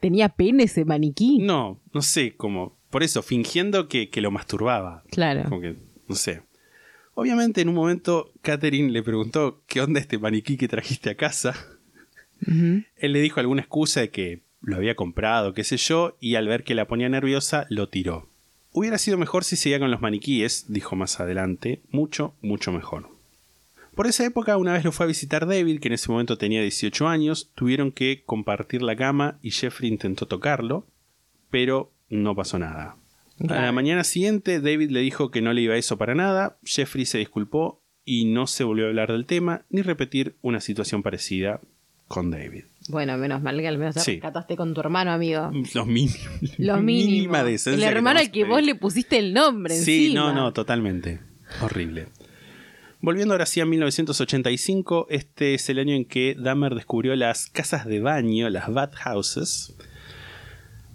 ¿Tenía 0.00 0.28
pene 0.28 0.64
ese 0.64 0.84
maniquí? 0.84 1.38
No, 1.38 1.80
no 1.92 2.02
sé, 2.02 2.36
como. 2.36 2.78
Por 2.94 3.02
eso, 3.02 3.24
fingiendo 3.24 3.88
que, 3.88 4.08
que 4.08 4.20
lo 4.20 4.30
masturbaba. 4.30 5.02
Claro. 5.10 5.48
Como 5.48 5.60
que, 5.60 5.74
no 6.06 6.14
sé. 6.14 6.42
Obviamente, 7.14 7.60
en 7.60 7.68
un 7.68 7.74
momento, 7.74 8.30
Catherine 8.40 8.92
le 8.92 9.02
preguntó: 9.02 9.64
¿Qué 9.66 9.80
onda 9.80 9.98
este 9.98 10.16
maniquí 10.16 10.56
que 10.56 10.68
trajiste 10.68 11.10
a 11.10 11.16
casa? 11.16 11.56
Él 12.46 13.12
le 13.12 13.20
dijo 13.20 13.40
alguna 13.40 13.62
excusa 13.62 14.00
de 14.00 14.10
que 14.10 14.42
lo 14.60 14.76
había 14.76 14.94
comprado, 14.94 15.54
qué 15.54 15.64
sé 15.64 15.76
yo, 15.76 16.16
y 16.20 16.36
al 16.36 16.46
ver 16.46 16.62
que 16.62 16.76
la 16.76 16.86
ponía 16.86 17.08
nerviosa, 17.08 17.66
lo 17.68 17.88
tiró. 17.88 18.28
Hubiera 18.70 18.98
sido 18.98 19.18
mejor 19.18 19.42
si 19.42 19.56
seguía 19.56 19.80
con 19.80 19.90
los 19.90 20.00
maniquíes, 20.00 20.66
dijo 20.68 20.94
más 20.94 21.18
adelante, 21.18 21.82
mucho, 21.90 22.36
mucho 22.42 22.70
mejor. 22.70 23.08
Por 23.96 24.06
esa 24.06 24.24
época, 24.24 24.56
una 24.56 24.72
vez 24.72 24.84
lo 24.84 24.92
fue 24.92 25.06
a 25.06 25.08
visitar 25.08 25.48
David, 25.48 25.80
que 25.80 25.88
en 25.88 25.94
ese 25.94 26.12
momento 26.12 26.38
tenía 26.38 26.62
18 26.62 27.08
años, 27.08 27.50
tuvieron 27.56 27.90
que 27.90 28.22
compartir 28.24 28.82
la 28.82 28.94
cama 28.94 29.40
y 29.42 29.50
Jeffrey 29.50 29.90
intentó 29.90 30.28
tocarlo, 30.28 30.86
pero 31.50 31.90
no 32.08 32.34
pasó 32.34 32.58
nada. 32.58 32.96
A 33.48 33.62
la 33.62 33.72
mañana 33.72 34.04
siguiente, 34.04 34.60
David 34.60 34.90
le 34.90 35.00
dijo 35.00 35.30
que 35.30 35.42
no 35.42 35.52
le 35.52 35.62
iba 35.62 35.76
eso 35.76 35.98
para 35.98 36.14
nada, 36.14 36.58
Jeffrey 36.64 37.04
se 37.04 37.18
disculpó 37.18 37.82
y 38.04 38.26
no 38.26 38.46
se 38.46 38.62
volvió 38.64 38.84
a 38.86 38.88
hablar 38.88 39.10
del 39.10 39.26
tema 39.26 39.64
ni 39.70 39.82
repetir 39.82 40.36
una 40.42 40.60
situación 40.60 41.02
parecida 41.02 41.60
con 42.06 42.30
David. 42.30 42.64
Bueno, 42.90 43.16
menos 43.16 43.40
mal 43.42 43.58
que 43.58 43.66
al 43.66 43.78
menos 43.78 43.94
te 43.94 44.00
Sí. 44.00 44.12
rescataste 44.12 44.56
con 44.56 44.74
tu 44.74 44.80
hermano, 44.80 45.10
amigo. 45.10 45.50
Los 45.74 45.86
mínimos. 45.86 46.18
Lo 46.58 46.76
mínimo. 46.80 47.32
mínima 47.32 47.40
El 47.40 47.82
hermano 47.82 48.20
al 48.20 48.30
que 48.30 48.44
vos 48.44 48.62
le 48.62 48.74
pusiste 48.74 49.18
el 49.18 49.32
nombre 49.32 49.74
Sí, 49.74 50.06
encima. 50.06 50.20
no, 50.20 50.32
no, 50.34 50.52
totalmente. 50.52 51.20
Horrible. 51.62 52.06
Volviendo 53.00 53.34
ahora 53.34 53.46
sí 53.46 53.60
a 53.60 53.66
1985, 53.66 55.06
este 55.10 55.54
es 55.54 55.68
el 55.68 55.78
año 55.78 55.94
en 55.94 56.04
que 56.04 56.36
Dahmer 56.38 56.74
descubrió 56.74 57.16
las 57.16 57.48
casas 57.48 57.84
de 57.86 58.00
baño, 58.00 58.48
las 58.50 58.72
bathhouses. 58.72 59.74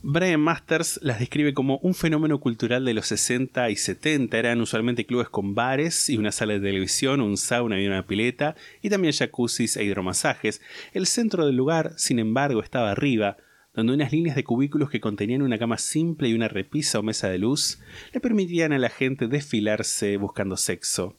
Brian 0.02 0.40
Masters 0.40 0.98
las 1.04 1.20
describe 1.20 1.54
como 1.54 1.78
un 1.80 1.94
fenómeno 1.94 2.40
cultural 2.40 2.86
de 2.86 2.94
los 2.94 3.08
60 3.08 3.70
y 3.70 3.76
70. 3.76 4.38
Eran 4.38 4.62
usualmente 4.62 5.06
clubes 5.06 5.28
con 5.28 5.56
bares 5.56 6.10
y 6.10 6.18
una 6.18 6.32
sala 6.32 6.54
de 6.54 6.62
televisión, 6.62 7.20
un 7.20 7.36
sauna 7.36 7.82
y 7.82 7.86
una 7.86 8.08
pileta, 8.08 8.56
y 8.82 8.90
también 8.90 9.14
jacuzzis 9.14 9.76
e 9.76 9.84
hidromasajes. 9.84 10.62
El 10.94 11.06
centro 11.06 11.46
del 11.46 11.58
lugar, 11.58 11.94
sin 11.98 12.20
embargo, 12.20 12.64
estaba 12.64 12.92
arriba, 12.92 13.36
donde 13.74 13.94
unas 13.94 14.14
líneas 14.14 14.38
de 14.38 14.46
cubículos 14.46 14.90
que 14.90 15.02
contenían 15.02 15.42
una 15.42 15.60
cama 15.60 15.78
simple 15.78 16.30
y 16.30 16.34
una 16.34 16.48
repisa 16.48 17.00
o 17.00 17.04
mesa 17.04 17.28
de 17.28 17.40
luz 17.40 17.82
le 18.14 18.22
permitían 18.22 18.72
a 18.72 18.80
la 18.80 18.90
gente 18.90 19.28
desfilarse 19.28 20.16
buscando 20.16 20.56
sexo. 20.56 21.19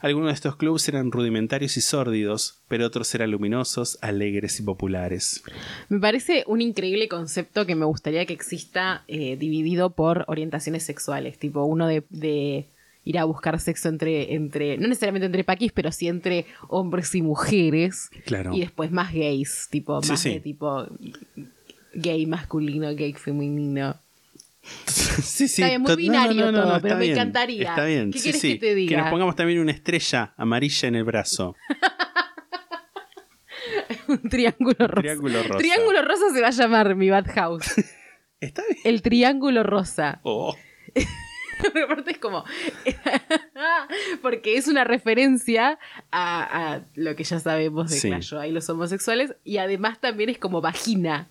Algunos 0.00 0.28
de 0.28 0.34
estos 0.34 0.56
clubs 0.56 0.88
eran 0.88 1.12
rudimentarios 1.12 1.76
y 1.76 1.80
sórdidos, 1.82 2.62
pero 2.68 2.86
otros 2.86 3.14
eran 3.14 3.30
luminosos, 3.30 3.98
alegres 4.00 4.58
y 4.58 4.62
populares. 4.62 5.42
Me 5.90 5.98
parece 6.00 6.44
un 6.46 6.62
increíble 6.62 7.06
concepto 7.08 7.66
que 7.66 7.74
me 7.74 7.84
gustaría 7.84 8.24
que 8.24 8.32
exista 8.32 9.04
eh, 9.08 9.36
dividido 9.36 9.90
por 9.90 10.24
orientaciones 10.28 10.84
sexuales. 10.84 11.38
Tipo, 11.38 11.64
uno 11.64 11.86
de, 11.86 12.04
de 12.08 12.66
ir 13.04 13.18
a 13.18 13.24
buscar 13.24 13.60
sexo 13.60 13.88
entre, 13.90 14.34
entre, 14.34 14.78
no 14.78 14.88
necesariamente 14.88 15.26
entre 15.26 15.44
paquis, 15.44 15.72
pero 15.72 15.92
sí 15.92 16.08
entre 16.08 16.46
hombres 16.68 17.14
y 17.14 17.20
mujeres. 17.22 18.08
Claro. 18.24 18.54
Y 18.54 18.60
después 18.60 18.90
más 18.90 19.12
gays, 19.12 19.68
tipo, 19.70 20.02
Sí, 20.02 20.10
más 20.10 20.20
sí. 20.20 20.30
de 20.30 20.40
tipo 20.40 20.86
gay 21.92 22.24
masculino, 22.26 22.94
gay 22.94 23.12
femenino. 23.12 23.96
Sí, 24.62 25.48
sí. 25.48 25.62
Está 25.62 25.68
bien, 25.68 25.82
muy 25.82 25.96
binario 25.96 26.52
todo, 26.52 26.80
pero 26.80 26.96
me 26.96 27.00
bien, 27.02 27.12
encantaría. 27.16 27.68
Está 27.70 27.84
bien, 27.84 28.10
¿Qué 28.12 28.18
sí, 28.18 28.24
querés 28.28 28.40
sí. 28.40 28.52
que 28.54 28.58
te 28.60 28.74
diga? 28.74 28.90
Que 28.90 28.96
nos 29.02 29.10
pongamos 29.10 29.36
también 29.36 29.58
una 29.60 29.72
estrella 29.72 30.34
amarilla 30.36 30.88
en 30.88 30.94
el 30.96 31.04
brazo. 31.04 31.56
Un 34.08 34.28
triángulo 34.28 34.86
rosa. 34.88 35.00
triángulo 35.02 35.42
rosa. 35.42 35.58
Triángulo 35.58 36.02
rosa 36.02 36.30
se 36.32 36.40
va 36.40 36.48
a 36.48 36.52
llamar 36.52 36.94
mi 36.96 37.10
bad 37.10 37.26
house. 37.34 37.74
Está 38.40 38.62
bien. 38.68 38.80
El 38.84 39.02
triángulo 39.02 39.62
rosa. 39.62 40.20
Oh, 40.22 40.56
Pero 41.74 41.84
aparte 41.84 42.12
es 42.12 42.18
como. 42.18 42.42
Porque 44.22 44.56
es 44.56 44.66
una 44.66 44.84
referencia 44.84 45.78
a, 46.10 46.72
a 46.74 46.80
lo 46.94 47.14
que 47.16 47.24
ya 47.24 47.38
sabemos 47.38 47.90
de 47.90 47.98
Sí. 47.98 48.08
Clash 48.08 48.30
Royale, 48.32 48.52
los 48.52 48.68
homosexuales. 48.70 49.34
Y 49.44 49.58
además 49.58 50.00
también 50.00 50.30
es 50.30 50.38
como 50.38 50.62
vagina. 50.62 51.28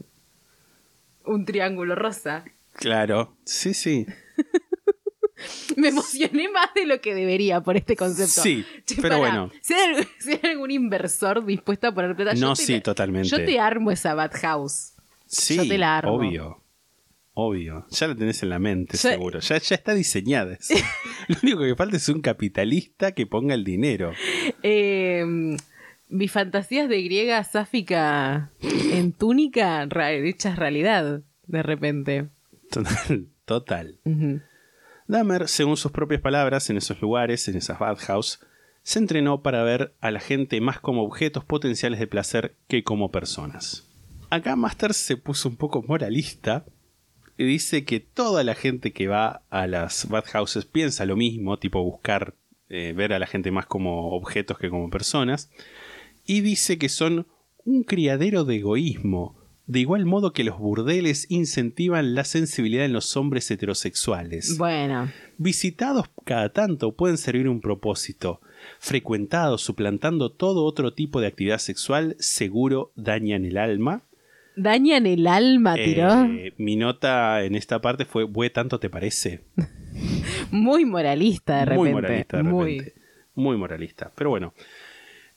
Un 1.26 1.46
triángulo 1.46 1.96
rosa. 1.96 2.46
Claro. 2.80 3.38
Sí, 3.46 3.74
sí. 3.74 4.06
Me 5.78 5.90
emocioné 5.90 6.50
más 6.50 6.74
de 6.76 6.86
lo 6.86 7.00
que 7.00 7.16
debería 7.16 7.62
por 7.62 7.78
este 7.78 7.96
concepto. 7.96 8.42
Sí, 8.42 8.66
pero 9.02 9.20
bueno. 9.20 9.52
Si 9.62 9.74
hay, 9.74 9.82
algún- 9.96 10.08
si 10.20 10.32
hay 10.32 10.52
algún 10.52 10.72
inversor 10.72 11.46
dispuesto 11.46 11.88
a 11.88 11.94
poner 11.94 12.16
plata, 12.16 12.34
No, 12.34 12.40
yo 12.50 12.54
te 12.56 12.64
sí, 12.64 12.82
totalmente. 12.82 13.30
Yo 13.30 13.38
te 13.38 13.60
armo 13.60 13.92
esa 13.92 14.14
bad 14.16 14.32
house. 14.42 14.94
Sí, 15.26 15.56
Yo 15.56 15.68
te 15.68 15.78
la 15.78 15.98
armo. 16.00 16.14
obvio. 16.14 16.64
Obvio. 17.34 17.86
Ya 17.90 18.08
la 18.08 18.16
tenés 18.16 18.44
en 18.44 18.50
la 18.50 18.60
mente, 18.60 18.98
seguro. 18.98 19.40
Ya, 19.40 19.58
ya 19.60 19.76
está 19.76 19.94
diseñada. 19.94 20.56
eso. 20.60 20.74
Lo 21.30 21.38
único 21.44 21.60
que 21.62 21.76
falta 21.76 21.96
es 21.96 22.10
un 22.10 22.20
capitalista 22.22 23.14
que 23.14 23.26
ponga 23.28 23.54
el 23.54 23.64
dinero. 23.64 24.12
Eh, 24.62 25.24
mis 26.10 26.32
fantasías 26.32 26.90
de 26.90 27.02
griega 27.02 27.42
sáfica 27.46 28.52
en 28.62 29.14
túnica 29.14 29.88
hechas 30.10 30.58
realidad, 30.58 31.22
de 31.46 31.64
repente. 31.64 32.28
Total. 32.70 33.28
Total. 33.46 34.00
Dahmer, 35.08 35.48
según 35.48 35.78
sus 35.78 35.92
propias 35.92 36.22
palabras, 36.22 36.70
en 36.70 36.78
esos 36.78 37.02
lugares, 37.02 37.48
en 37.48 37.58
esas 37.58 37.80
bathhouse, 37.80 38.40
se 38.84 39.00
entrenó 39.00 39.42
para 39.42 39.64
ver 39.64 39.96
a 40.02 40.12
la 40.12 40.20
gente 40.20 40.62
más 40.62 40.80
como 40.80 41.04
objetos 41.04 41.44
potenciales 41.44 42.00
de 42.00 42.08
placer 42.08 42.56
que 42.68 42.84
como 42.84 43.12
personas. 43.12 43.88
Acá 44.30 44.56
Master 44.56 44.94
se 44.94 45.18
puso 45.18 45.50
un 45.50 45.56
poco 45.56 45.82
moralista 45.82 46.66
y 47.38 47.46
dice 47.46 47.86
que 47.86 48.00
toda 48.00 48.44
la 48.44 48.54
gente 48.54 48.94
que 48.94 49.08
va 49.08 49.44
a 49.50 49.66
las 49.66 50.08
bathhouses 50.08 50.66
piensa 50.66 51.06
lo 51.06 51.16
mismo, 51.16 51.58
tipo 51.58 51.84
buscar 51.84 52.36
eh, 52.70 52.94
ver 52.96 53.14
a 53.14 53.20
la 53.20 53.26
gente 53.26 53.50
más 53.50 53.66
como 53.66 54.12
objetos 54.12 54.60
que 54.60 54.70
como 54.70 54.90
personas, 54.90 55.50
y 56.26 56.42
dice 56.42 56.78
que 56.78 56.90
son 56.90 57.28
un 57.66 57.84
criadero 57.84 58.44
de 58.44 58.58
egoísmo, 58.58 59.39
de 59.70 59.80
igual 59.82 60.08
modo 60.08 60.34
que 60.34 60.44
los 60.44 60.58
burdeles 60.58 61.28
incentivan 61.30 62.16
la 62.16 62.24
sensibilidad 62.24 62.86
en 62.86 62.92
los 62.94 63.16
hombres 63.16 63.52
heterosexuales. 63.52 64.58
Bueno, 64.58 65.12
Visitados 65.38 66.08
cada 66.26 66.50
tanto 66.50 66.96
pueden 66.96 67.20
servir 67.20 67.48
un 67.48 67.62
propósito. 67.62 68.42
Frecuentados 68.80 69.62
suplantando 69.62 70.32
todo 70.32 70.66
otro 70.66 70.96
tipo 70.96 71.22
de 71.22 71.28
actividad 71.28 71.60
sexual, 71.60 72.16
seguro 72.18 72.92
dañan 72.96 73.46
el 73.46 73.58
alma. 73.60 74.02
dañan 74.56 75.06
el 75.06 75.28
alma, 75.28 75.76
tiró. 75.76 76.24
Eh, 76.24 76.52
mi 76.58 76.76
nota 76.76 77.44
en 77.44 77.54
esta 77.54 77.80
parte 77.80 78.06
fue, 78.06 78.24
¿bue 78.24 78.50
tanto 78.50 78.80
te 78.80 78.90
parece? 78.90 79.44
Muy 80.50 80.84
moralista 80.84 81.60
de 81.60 81.66
repente. 81.66 81.84
Muy 81.84 81.94
moralista 81.94 82.38
de 82.38 82.44
Muy. 82.44 82.78
repente. 82.80 83.02
Muy 83.36 83.56
moralista. 83.58 84.12
Pero 84.16 84.32
bueno. 84.32 84.56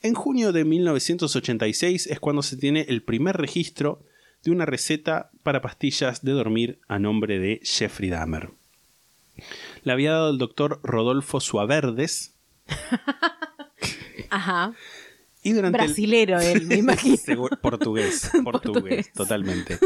En 0.00 0.14
junio 0.14 0.52
de 0.52 0.64
1986 0.64 2.06
es 2.06 2.18
cuando 2.18 2.42
se 2.42 2.56
tiene 2.56 2.86
el 2.88 3.02
primer 3.02 3.36
registro 3.36 4.02
de 4.44 4.50
una 4.50 4.66
receta 4.66 5.30
para 5.42 5.62
pastillas 5.62 6.22
de 6.24 6.32
dormir 6.32 6.78
a 6.88 6.98
nombre 6.98 7.38
de 7.38 7.60
Jeffrey 7.62 8.10
Dahmer. 8.10 8.50
La 9.84 9.92
había 9.94 10.12
dado 10.12 10.30
el 10.30 10.38
doctor 10.38 10.80
Rodolfo 10.82 11.40
Suaverdes 11.40 12.34
Ajá. 14.30 14.72
y 15.42 15.52
durante 15.52 15.78
el- 15.78 15.84
Brasilero 15.86 16.40
él, 16.40 16.66
me 16.66 16.76
imagino. 16.76 17.16
Portugués, 17.62 18.30
portugués, 18.44 18.44
Portugués. 18.44 19.12
totalmente. 19.12 19.78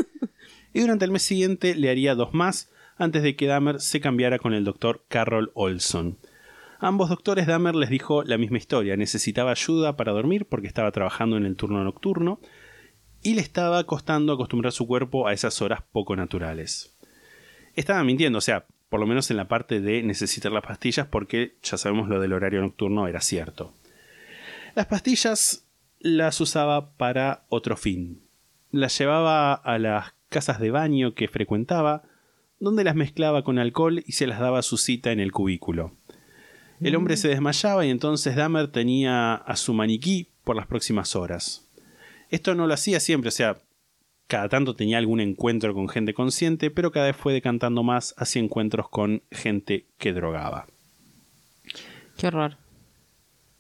Y 0.73 0.81
durante 0.81 1.05
el 1.05 1.11
mes 1.11 1.23
siguiente 1.23 1.75
le 1.75 1.91
haría 1.91 2.15
dos 2.15 2.35
más 2.35 2.71
antes 2.99 3.23
de 3.23 3.37
que 3.37 3.47
Dahmer 3.47 3.81
se 3.81 4.01
cambiara 4.01 4.39
con 4.39 4.55
el 4.55 4.65
doctor 4.65 5.05
Carroll 5.09 5.51
Olson. 5.55 6.19
A 6.79 6.89
ambos 6.89 7.09
doctores 7.09 7.47
Dahmer 7.47 7.75
les 7.75 7.89
dijo 7.89 8.23
la 8.23 8.37
misma 8.37 8.59
historia, 8.59 8.97
necesitaba 8.97 9.51
ayuda 9.53 9.97
para 9.97 10.13
dormir 10.13 10.45
porque 10.47 10.67
estaba 10.67 10.93
trabajando 10.93 11.37
en 11.39 11.47
el 11.47 11.57
turno 11.57 11.83
nocturno 11.85 12.39
y 13.23 13.35
le 13.35 13.41
estaba 13.41 13.85
costando 13.85 14.33
acostumbrar 14.33 14.73
su 14.73 14.87
cuerpo 14.87 15.27
a 15.27 15.33
esas 15.33 15.61
horas 15.63 15.83
poco 15.93 16.17
naturales. 16.17 16.97
Estaba 17.75 18.05
mintiendo, 18.05 18.39
o 18.39 18.43
sea, 18.43 18.67
por 18.89 19.01
lo 19.01 19.07
menos 19.07 19.31
en 19.31 19.37
la 19.37 19.49
parte 19.49 19.81
de 19.81 20.03
necesitar 20.03 20.53
las 20.53 20.65
pastillas 20.65 21.07
porque 21.09 21.57
ya 21.63 21.77
sabemos 21.77 22.09
lo 22.09 22.21
del 22.21 22.33
horario 22.33 22.61
nocturno 22.61 23.09
era 23.09 23.21
cierto. 23.21 23.75
Las 24.75 24.87
pastillas 24.87 25.67
las 25.99 26.41
usaba 26.41 26.93
para 26.93 27.45
otro 27.49 27.77
fin. 27.77 28.23
Las 28.71 28.99
llevaba 28.99 29.55
a 29.55 29.79
las 29.79 30.15
casas 30.29 30.61
de 30.61 30.71
baño 30.71 31.15
que 31.15 31.29
frecuentaba, 31.29 32.03
donde 32.61 32.85
las 32.85 32.95
mezclaba 32.95 33.43
con 33.43 33.59
alcohol 33.59 34.03
y 34.07 34.13
se 34.13 34.27
las 34.27 34.41
daba 34.41 34.61
a 34.61 34.63
su 34.63 34.77
cita 34.77 35.13
en 35.13 35.21
el 35.21 35.33
cubículo. 35.33 35.97
El 36.81 36.95
hombre 36.95 37.17
se 37.17 37.29
desmayaba 37.29 37.87
y 37.87 37.91
entonces 37.91 38.37
Dahmer 38.37 38.69
tenía 38.71 39.35
a 39.35 39.57
su 39.57 39.73
maniquí 39.73 40.29
por 40.45 40.57
las 40.57 40.67
próximas 40.67 41.17
horas. 41.17 41.66
Esto 42.31 42.55
no 42.55 42.67
lo 42.67 42.75
hacía 42.75 43.01
siempre, 43.01 43.29
o 43.29 43.33
sea, 43.33 43.59
cada 44.27 44.49
tanto 44.49 44.75
tenía 44.75 44.99
algún 44.99 45.21
encuentro 45.21 45.75
con 45.75 45.89
gente 45.89 46.15
consciente, 46.15 46.71
pero 46.71 46.91
cada 46.91 47.07
vez 47.07 47.17
fue 47.17 47.33
decantando 47.33 47.83
más 47.83 48.15
hacia 48.19 48.41
encuentros 48.41 48.89
con 48.89 49.23
gente 49.31 49.87
que 49.99 50.13
drogaba. 50.13 50.67
Qué 52.17 52.29
horror. 52.29 52.57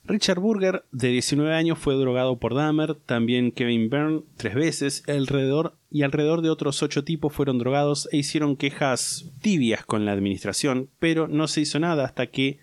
Richard 0.04 0.38
Burger, 0.38 0.84
de 0.92 1.08
19 1.08 1.52
años, 1.52 1.78
fue 1.78 1.94
drogado 1.94 2.38
por 2.38 2.54
Dahmer, 2.54 2.94
también 2.94 3.50
Kevin 3.50 3.90
Byrne 3.90 4.22
tres 4.36 4.54
veces, 4.54 5.02
alrededor, 5.08 5.74
y 5.90 6.02
alrededor 6.02 6.42
de 6.42 6.50
otros 6.50 6.82
ocho 6.82 7.02
tipos 7.02 7.32
fueron 7.32 7.58
drogados 7.58 8.08
e 8.12 8.18
hicieron 8.18 8.56
quejas 8.56 9.32
tibias 9.40 9.84
con 9.84 10.04
la 10.04 10.12
administración, 10.12 10.90
pero 11.00 11.26
no 11.26 11.48
se 11.48 11.62
hizo 11.62 11.80
nada 11.80 12.04
hasta 12.04 12.28
que 12.28 12.60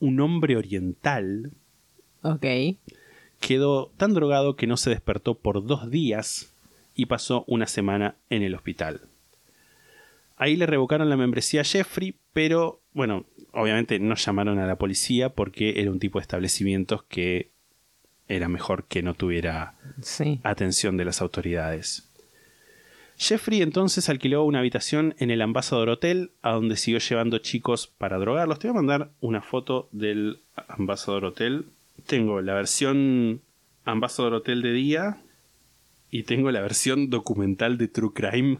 un 0.00 0.20
hombre 0.20 0.56
oriental 0.56 1.52
Ok. 2.22 2.44
Quedó 3.40 3.92
tan 3.96 4.14
drogado 4.14 4.56
que 4.56 4.66
no 4.66 4.76
se 4.76 4.90
despertó 4.90 5.34
por 5.34 5.64
dos 5.66 5.90
días 5.90 6.54
y 6.94 7.06
pasó 7.06 7.44
una 7.46 7.66
semana 7.66 8.16
en 8.30 8.42
el 8.42 8.54
hospital. 8.54 9.02
Ahí 10.36 10.56
le 10.56 10.66
revocaron 10.66 11.08
la 11.10 11.16
membresía 11.16 11.62
a 11.62 11.64
Jeffrey, 11.64 12.14
pero 12.32 12.80
bueno, 12.92 13.24
obviamente 13.52 13.98
no 13.98 14.14
llamaron 14.14 14.58
a 14.58 14.66
la 14.66 14.76
policía 14.76 15.30
porque 15.30 15.80
era 15.80 15.90
un 15.90 15.98
tipo 15.98 16.18
de 16.18 16.22
establecimientos 16.22 17.02
que 17.04 17.50
era 18.28 18.48
mejor 18.48 18.84
que 18.84 19.02
no 19.02 19.14
tuviera 19.14 19.74
Sí. 20.02 20.40
atención 20.44 20.96
de 20.96 21.04
las 21.04 21.22
autoridades. 21.22 22.04
Jeffrey 23.16 23.62
entonces 23.62 24.08
alquiló 24.08 24.44
una 24.44 24.60
habitación 24.60 25.16
en 25.18 25.32
el 25.32 25.42
Ambassador 25.42 25.88
Hotel, 25.88 26.30
a 26.42 26.52
donde 26.52 26.76
siguió 26.76 27.00
llevando 27.00 27.38
chicos 27.38 27.88
para 27.88 28.18
drogarlos. 28.18 28.60
Te 28.60 28.68
voy 28.68 28.74
a 28.76 28.80
mandar 28.80 29.10
una 29.20 29.42
foto 29.42 29.88
del 29.90 30.40
Ambassador 30.68 31.24
Hotel. 31.24 31.66
Tengo 32.06 32.40
la 32.40 32.54
versión 32.54 33.42
Ambassador 33.84 34.34
Hotel 34.34 34.62
de 34.62 34.72
día 34.72 35.22
y 36.10 36.22
tengo 36.24 36.50
la 36.50 36.60
versión 36.60 37.10
documental 37.10 37.76
de 37.78 37.88
True 37.88 38.10
Crime. 38.14 38.58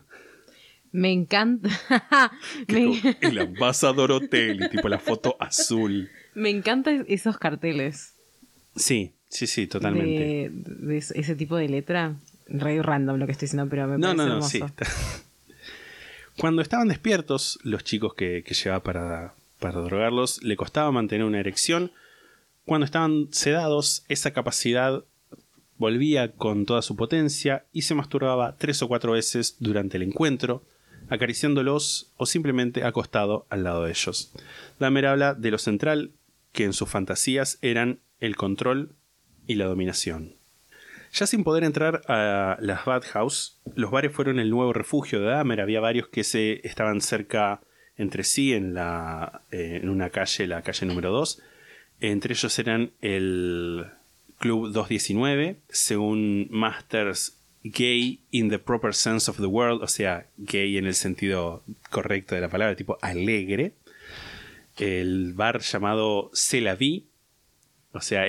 Me 0.93 1.13
encanta. 1.13 1.69
me, 2.69 3.01
el 3.21 3.39
Ambassador 3.39 4.11
Hotel 4.13 4.63
y 4.65 4.69
tipo 4.71 4.89
la 4.89 4.99
foto 4.99 5.37
azul. 5.41 6.11
me 6.35 6.51
encantan 6.51 7.05
esos 7.09 7.39
carteles. 7.39 8.15
Sí, 8.77 9.13
sí, 9.29 9.47
sí, 9.47 9.67
totalmente. 9.67 10.25
De, 10.25 10.51
de 10.53 10.97
ese 10.99 11.19
ese 11.19 11.35
tipo 11.37 11.57
de 11.57 11.69
letra. 11.69 12.17
Re 12.51 12.83
random 12.83 13.19
lo 13.19 13.27
que 13.27 13.33
estoy 13.33 13.45
diciendo, 13.47 13.69
pero 13.69 13.87
me 13.87 13.99
No, 13.99 14.01
parece 14.09 14.17
no, 14.17 14.25
no, 14.27 14.33
hermoso. 14.37 14.49
sí. 14.51 14.59
está- 14.65 14.87
Cuando 16.39 16.63
estaban 16.63 16.89
despiertos, 16.89 17.59
los 17.63 17.85
chicos 17.85 18.15
que, 18.15 18.43
que 18.43 18.55
llevaba 18.55 18.83
para, 18.83 19.35
para 19.59 19.81
drogarlos, 19.81 20.43
le 20.43 20.57
costaba 20.57 20.91
mantener 20.93 21.27
una 21.27 21.41
erección. 21.41 21.93
Cuando 22.69 22.85
estaban 22.85 23.29
sedados, 23.31 24.05
esa 24.11 24.33
capacidad 24.35 25.03
volvía 25.79 26.33
con 26.33 26.67
toda 26.67 26.83
su 26.83 26.97
potencia 26.97 27.65
y 27.73 27.81
se 27.81 27.95
masturbaba 27.95 28.57
tres 28.59 28.83
o 28.83 28.89
cuatro 28.89 29.13
veces 29.13 29.57
durante 29.59 29.97
el 29.97 30.03
encuentro, 30.03 30.63
acariciándolos 31.09 32.13
o 32.19 32.27
simplemente 32.27 32.85
acostado 32.85 33.47
al 33.49 33.65
lado 33.65 33.85
de 33.85 33.93
ellos. 33.93 34.35
Dahmer 34.79 35.07
habla 35.07 35.33
de 35.33 35.51
lo 35.51 35.57
central 35.57 36.13
que 36.53 36.65
en 36.65 36.75
sus 36.75 36.91
fantasías 36.91 37.59
eran 37.63 38.01
el 38.21 38.37
control 38.37 38.93
y 39.47 39.55
la 39.55 39.65
dominación. 39.65 40.35
Ya 41.15 41.27
sin 41.27 41.45
poder 41.45 41.65
entrar 41.65 42.03
a 42.07 42.59
las 42.61 42.85
Bathhouse, 42.85 43.63
los 43.77 43.91
bares 43.91 44.13
fueron 44.13 44.39
el 44.39 44.51
nuevo 44.51 44.75
refugio 44.75 45.21
de 45.21 45.29
Dahmer. 45.29 45.63
Había 45.63 45.81
varios 45.81 46.09
que 46.09 46.23
se 46.23 46.61
estaban 46.69 47.01
cerca 47.01 47.63
entre 47.97 48.25
sí 48.25 48.53
en, 48.53 48.75
la, 48.75 49.41
eh, 49.53 49.81
en 49.83 49.89
una 49.89 50.11
calle, 50.11 50.47
la 50.47 50.61
calle 50.61 50.85
número 50.85 51.11
2. 51.11 51.43
Entre 52.01 52.35
ellos 52.35 52.59
eran 52.59 52.93
el 53.01 53.87
Club 54.39 54.73
219, 54.73 55.57
según 55.69 56.47
Masters 56.51 57.37
gay 57.65 58.21
in 58.31 58.49
the 58.49 58.59
proper 58.59 58.95
sense 58.95 59.29
of 59.29 59.39
the 59.39 59.47
word, 59.47 59.83
o 59.83 59.89
sea, 59.89 60.27
gay 60.37 60.79
en 60.79 60.87
el 60.87 60.95
sentido 60.95 61.63
correcto 61.91 62.35
de 62.35 62.41
la 62.41 62.49
palabra, 62.49 62.77
tipo 62.77 62.99
alegre. 63.03 63.73
El 64.77 65.35
bar 65.35 65.61
llamado 65.61 66.31
C'est 66.33 66.63
la 66.63 66.77
vie, 66.77 67.05
o 67.93 68.01
sea, 68.01 68.25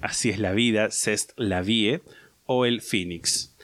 así 0.00 0.30
es 0.30 0.38
la 0.38 0.52
vida, 0.52 0.90
C'est 0.90 1.32
la 1.36 1.62
vie, 1.62 2.00
o 2.46 2.66
el 2.66 2.80
Phoenix. 2.80 3.54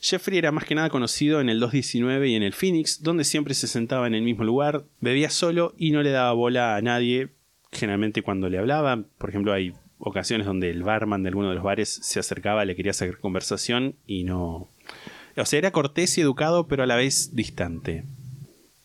Jeffrey 0.00 0.36
era 0.36 0.52
más 0.52 0.64
que 0.64 0.74
nada 0.74 0.90
conocido 0.90 1.40
en 1.40 1.48
el 1.48 1.60
219 1.60 2.28
y 2.28 2.34
en 2.34 2.42
el 2.42 2.52
Phoenix, 2.52 3.02
donde 3.02 3.24
siempre 3.24 3.54
se 3.54 3.68
sentaba 3.68 4.06
en 4.06 4.14
el 4.14 4.22
mismo 4.22 4.44
lugar, 4.44 4.84
bebía 5.00 5.30
solo 5.30 5.74
y 5.78 5.92
no 5.92 6.02
le 6.02 6.10
daba 6.10 6.32
bola 6.32 6.76
a 6.76 6.82
nadie, 6.82 7.28
generalmente 7.72 8.22
cuando 8.22 8.48
le 8.48 8.58
hablaba. 8.58 9.02
Por 9.18 9.30
ejemplo, 9.30 9.52
hay 9.52 9.72
ocasiones 9.98 10.46
donde 10.46 10.70
el 10.70 10.82
barman 10.82 11.22
de 11.22 11.28
alguno 11.28 11.48
de 11.48 11.54
los 11.54 11.64
bares 11.64 11.88
se 11.88 12.20
acercaba, 12.20 12.64
le 12.64 12.76
quería 12.76 12.92
sacar 12.92 13.18
conversación 13.18 13.96
y 14.06 14.24
no... 14.24 14.68
O 15.36 15.46
sea, 15.46 15.58
era 15.58 15.70
cortés 15.70 16.18
y 16.18 16.20
educado, 16.20 16.68
pero 16.68 16.82
a 16.82 16.86
la 16.86 16.96
vez 16.96 17.34
distante. 17.34 18.04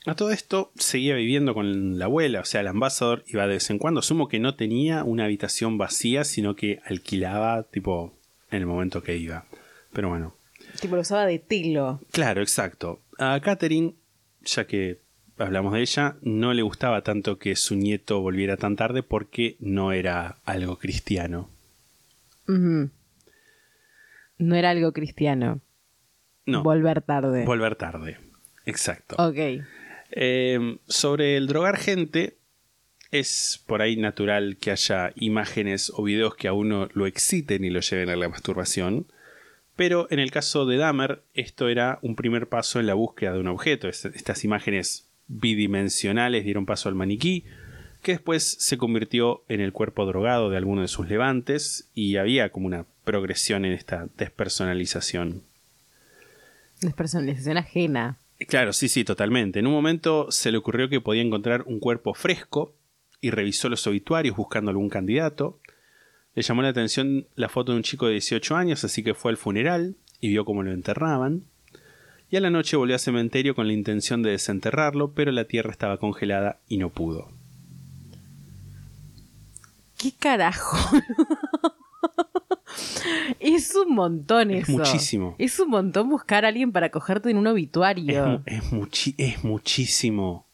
A 0.05 0.15
todo 0.15 0.31
esto 0.31 0.71
seguía 0.75 1.15
viviendo 1.15 1.53
con 1.53 1.99
la 1.99 2.05
abuela, 2.05 2.39
o 2.39 2.45
sea, 2.45 2.61
el 2.61 2.67
ambasador 2.67 3.25
iba 3.27 3.45
de 3.45 3.55
vez 3.55 3.69
en 3.69 3.77
cuando. 3.77 3.99
Asumo 3.99 4.29
que 4.29 4.39
no 4.39 4.55
tenía 4.55 5.03
una 5.03 5.25
habitación 5.25 5.77
vacía, 5.77 6.23
sino 6.23 6.55
que 6.55 6.79
alquilaba, 6.85 7.63
tipo, 7.63 8.13
en 8.49 8.59
el 8.59 8.65
momento 8.67 9.03
que 9.03 9.17
iba. 9.17 9.45
Pero 9.91 10.07
bueno. 10.07 10.33
Tipo, 10.79 10.95
lo 10.95 11.01
usaba 11.01 11.25
de 11.25 11.39
tilo. 11.39 11.99
Claro, 12.11 12.41
exacto. 12.41 13.01
A 13.17 13.41
Catherine, 13.41 13.95
ya 14.45 14.65
que 14.65 15.01
hablamos 15.37 15.73
de 15.73 15.81
ella, 15.81 16.17
no 16.21 16.53
le 16.53 16.61
gustaba 16.61 17.01
tanto 17.03 17.37
que 17.39 17.55
su 17.55 17.75
nieto 17.75 18.21
volviera 18.21 18.57
tan 18.57 18.75
tarde 18.75 19.03
porque 19.03 19.55
no 19.59 19.91
era 19.91 20.37
algo 20.45 20.77
cristiano. 20.77 21.49
No 22.47 22.89
era 24.55 24.69
algo 24.69 24.93
cristiano. 24.93 25.61
No, 26.45 26.63
Volver 26.63 27.01
tarde. 27.01 27.43
volver 27.45 27.75
tarde. 27.75 28.17
Exacto. 28.65 29.15
ok. 29.17 29.65
Eh, 30.11 30.77
sobre 30.87 31.35
el 31.35 31.47
drogar 31.47 31.77
gente, 31.77 32.37
es 33.11 33.61
por 33.67 33.81
ahí 33.81 33.97
natural 33.97 34.57
que 34.59 34.71
haya 34.71 35.11
imágenes 35.15 35.91
o 35.93 36.03
videos 36.03 36.35
que 36.35 36.47
a 36.47 36.53
uno 36.53 36.87
lo 36.93 37.05
exciten 37.07 37.65
y 37.65 37.69
lo 37.69 37.81
lleven 37.81 38.09
a 38.09 38.15
la 38.15 38.29
masturbación. 38.29 39.07
Pero 39.75 40.07
en 40.09 40.19
el 40.19 40.31
caso 40.31 40.65
de 40.65 40.77
Dahmer, 40.77 41.21
esto 41.33 41.67
era 41.67 41.99
un 42.01 42.15
primer 42.15 42.47
paso 42.47 42.79
en 42.79 42.87
la 42.87 42.93
búsqueda 42.93 43.33
de 43.33 43.39
un 43.39 43.47
objeto. 43.47 43.89
Es- 43.89 44.05
Estas 44.05 44.43
imágenes 44.45 45.06
bidimensionales 45.27 46.43
dieron 46.43 46.65
paso 46.65 46.89
al 46.89 46.95
maniquí, 46.95 47.43
que 48.01 48.13
después 48.13 48.57
se 48.59 48.77
convirtió 48.77 49.43
en 49.49 49.61
el 49.61 49.73
cuerpo 49.73 50.05
drogado 50.05 50.49
de 50.49 50.57
alguno 50.57 50.81
de 50.81 50.87
sus 50.87 51.09
levantes 51.09 51.89
y 51.93 52.17
había 52.17 52.51
como 52.51 52.67
una 52.67 52.85
progresión 53.03 53.65
en 53.65 53.73
esta 53.73 54.07
despersonalización. 54.17 55.43
Despersonalización 56.81 57.57
ajena. 57.57 58.17
Claro, 58.47 58.71
sí, 58.71 58.87
sí, 58.87 59.03
totalmente. 59.03 59.59
En 59.59 59.67
un 59.67 59.73
momento 59.73 60.31
se 60.31 60.51
le 60.51 60.57
ocurrió 60.57 60.89
que 60.89 61.01
podía 61.01 61.23
encontrar 61.23 61.63
un 61.65 61.79
cuerpo 61.79 62.13
fresco 62.13 62.75
y 63.19 63.31
revisó 63.31 63.67
los 63.67 63.85
obituarios 63.87 64.35
buscando 64.35 64.69
algún 64.69 64.89
candidato. 64.89 65.59
Le 66.35 66.43
llamó 66.43 66.61
la 66.61 66.69
atención 66.69 67.27
la 67.35 67.49
foto 67.49 67.71
de 67.71 67.77
un 67.77 67.83
chico 67.83 68.05
de 68.05 68.13
18 68.13 68.55
años, 68.55 68.83
así 68.83 69.03
que 69.03 69.15
fue 69.15 69.31
al 69.31 69.37
funeral 69.37 69.95
y 70.21 70.29
vio 70.29 70.45
cómo 70.45 70.61
lo 70.61 70.71
enterraban. 70.71 71.45
Y 72.29 72.35
a 72.35 72.41
la 72.41 72.49
noche 72.49 72.75
volvió 72.75 72.95
al 72.95 72.99
cementerio 72.99 73.55
con 73.55 73.67
la 73.67 73.73
intención 73.73 74.21
de 74.21 74.31
desenterrarlo, 74.31 75.11
pero 75.13 75.31
la 75.31 75.45
tierra 75.45 75.71
estaba 75.71 75.97
congelada 75.97 76.59
y 76.67 76.77
no 76.77 76.89
pudo. 76.89 77.29
¿Qué 79.97 80.11
carajo? 80.11 80.77
es 83.39 83.73
un 83.75 83.95
montón 83.95 84.51
Es 84.51 84.63
eso. 84.69 84.77
muchísimo. 84.77 85.35
Es 85.37 85.59
un 85.59 85.69
montón 85.69 86.09
buscar 86.09 86.45
a 86.45 86.49
alguien 86.49 86.71
para 86.71 86.89
cogerte 86.91 87.29
en 87.31 87.37
un 87.37 87.47
Es, 87.47 87.53
obituario. 87.53 88.43
es 88.45 88.63
muchi- 88.71 89.15
es 89.17 89.43
muchísimo. 89.43 90.45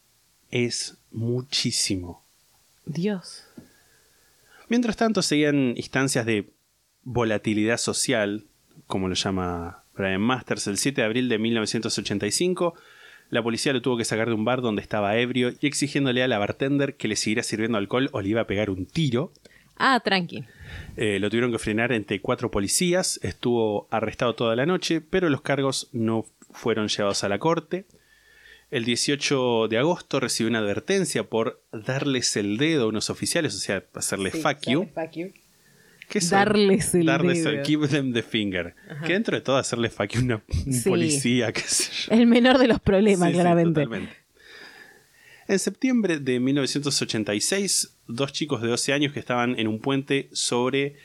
Es 0.50 0.96
muchísimo. 1.10 2.22
Dios. 2.86 3.44
Mientras 4.68 4.96
tanto, 4.96 5.22
seguían 5.22 5.74
instancias 5.76 6.24
de 6.24 6.50
volatilidad 7.02 7.78
social, 7.78 8.44
como 8.86 9.08
lo 9.08 9.14
llama 9.14 9.82
Brian 9.96 10.20
Masters, 10.20 10.66
el 10.66 10.78
7 10.78 11.00
de 11.00 11.06
abril 11.06 11.28
de 11.28 11.38
1985. 11.38 12.74
La 13.30 13.42
policía 13.42 13.72
lo 13.72 13.82
tuvo 13.82 13.96
que 13.96 14.04
sacar 14.04 14.28
de 14.28 14.34
un 14.34 14.44
bar 14.44 14.60
donde 14.60 14.82
estaba 14.82 15.16
ebrio 15.16 15.52
y 15.60 15.66
exigiéndole 15.66 16.22
a 16.22 16.28
la 16.28 16.38
bartender 16.38 16.96
que 16.96 17.08
le 17.08 17.16
siguiera 17.16 17.42
sirviendo 17.42 17.78
alcohol 17.78 18.08
o 18.12 18.20
le 18.20 18.28
iba 18.28 18.42
a 18.42 18.46
pegar 18.46 18.70
un 18.70 18.86
tiro. 18.86 19.32
Ah, 19.76 20.00
tranqui. 20.04 20.44
Eh, 20.96 21.18
lo 21.18 21.30
tuvieron 21.30 21.50
que 21.50 21.58
frenar 21.58 21.92
entre 21.92 22.20
cuatro 22.20 22.50
policías. 22.50 23.18
Estuvo 23.22 23.88
arrestado 23.90 24.34
toda 24.34 24.54
la 24.54 24.66
noche, 24.66 25.00
pero 25.00 25.28
los 25.28 25.40
cargos 25.40 25.88
no 25.92 26.26
fueron 26.50 26.88
llevados 26.88 27.24
a 27.24 27.28
la 27.28 27.38
corte. 27.38 27.86
El 28.70 28.84
18 28.84 29.68
de 29.68 29.78
agosto 29.78 30.20
recibió 30.20 30.50
una 30.50 30.60
advertencia 30.60 31.24
por 31.24 31.62
darles 31.72 32.36
el 32.36 32.56
dedo 32.56 32.84
a 32.84 32.88
unos 32.88 33.10
oficiales, 33.10 33.54
o 33.54 33.58
sea, 33.58 33.84
hacerle 33.94 34.30
fuck 34.30 34.66
you. 34.66 34.88
¿Qué? 36.08 36.20
Darles 36.20 36.94
el 36.94 37.06
Darles 37.06 37.44
dedo. 37.44 37.64
Give 37.64 37.88
them 37.88 38.12
the 38.12 38.22
finger. 38.22 38.74
Que 39.06 39.14
dentro 39.14 39.36
de 39.36 39.40
todo 39.40 39.56
hacerle 39.56 39.88
fuck 39.90 40.10
una, 40.18 40.42
un 40.66 40.72
Sí. 40.72 40.88
policía, 40.88 41.52
qué 41.52 41.60
sé 41.62 41.90
yo. 42.08 42.14
El 42.14 42.26
menor 42.26 42.58
de 42.58 42.68
los 42.68 42.80
problemas, 42.80 43.28
Sí, 43.30 43.34
claramente. 43.34 43.86
En 45.46 45.58
septiembre 45.58 46.18
de 46.20 46.40
1986, 46.40 47.98
dos 48.06 48.32
chicos 48.32 48.62
de 48.62 48.68
12 48.68 48.92
años 48.92 49.12
que 49.12 49.20
estaban 49.20 49.58
en 49.58 49.68
un 49.68 49.78
puente 49.80 50.28
sobre 50.32 50.96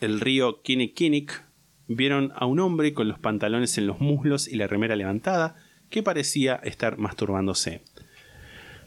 el 0.00 0.20
río 0.20 0.60
Kinnikinnick 0.62 1.44
vieron 1.88 2.32
a 2.36 2.46
un 2.46 2.60
hombre 2.60 2.92
con 2.92 3.08
los 3.08 3.18
pantalones 3.18 3.78
en 3.78 3.86
los 3.86 4.00
muslos 4.00 4.48
y 4.48 4.56
la 4.56 4.66
remera 4.66 4.96
levantada 4.96 5.56
que 5.88 6.02
parecía 6.02 6.56
estar 6.56 6.98
masturbándose. 6.98 7.82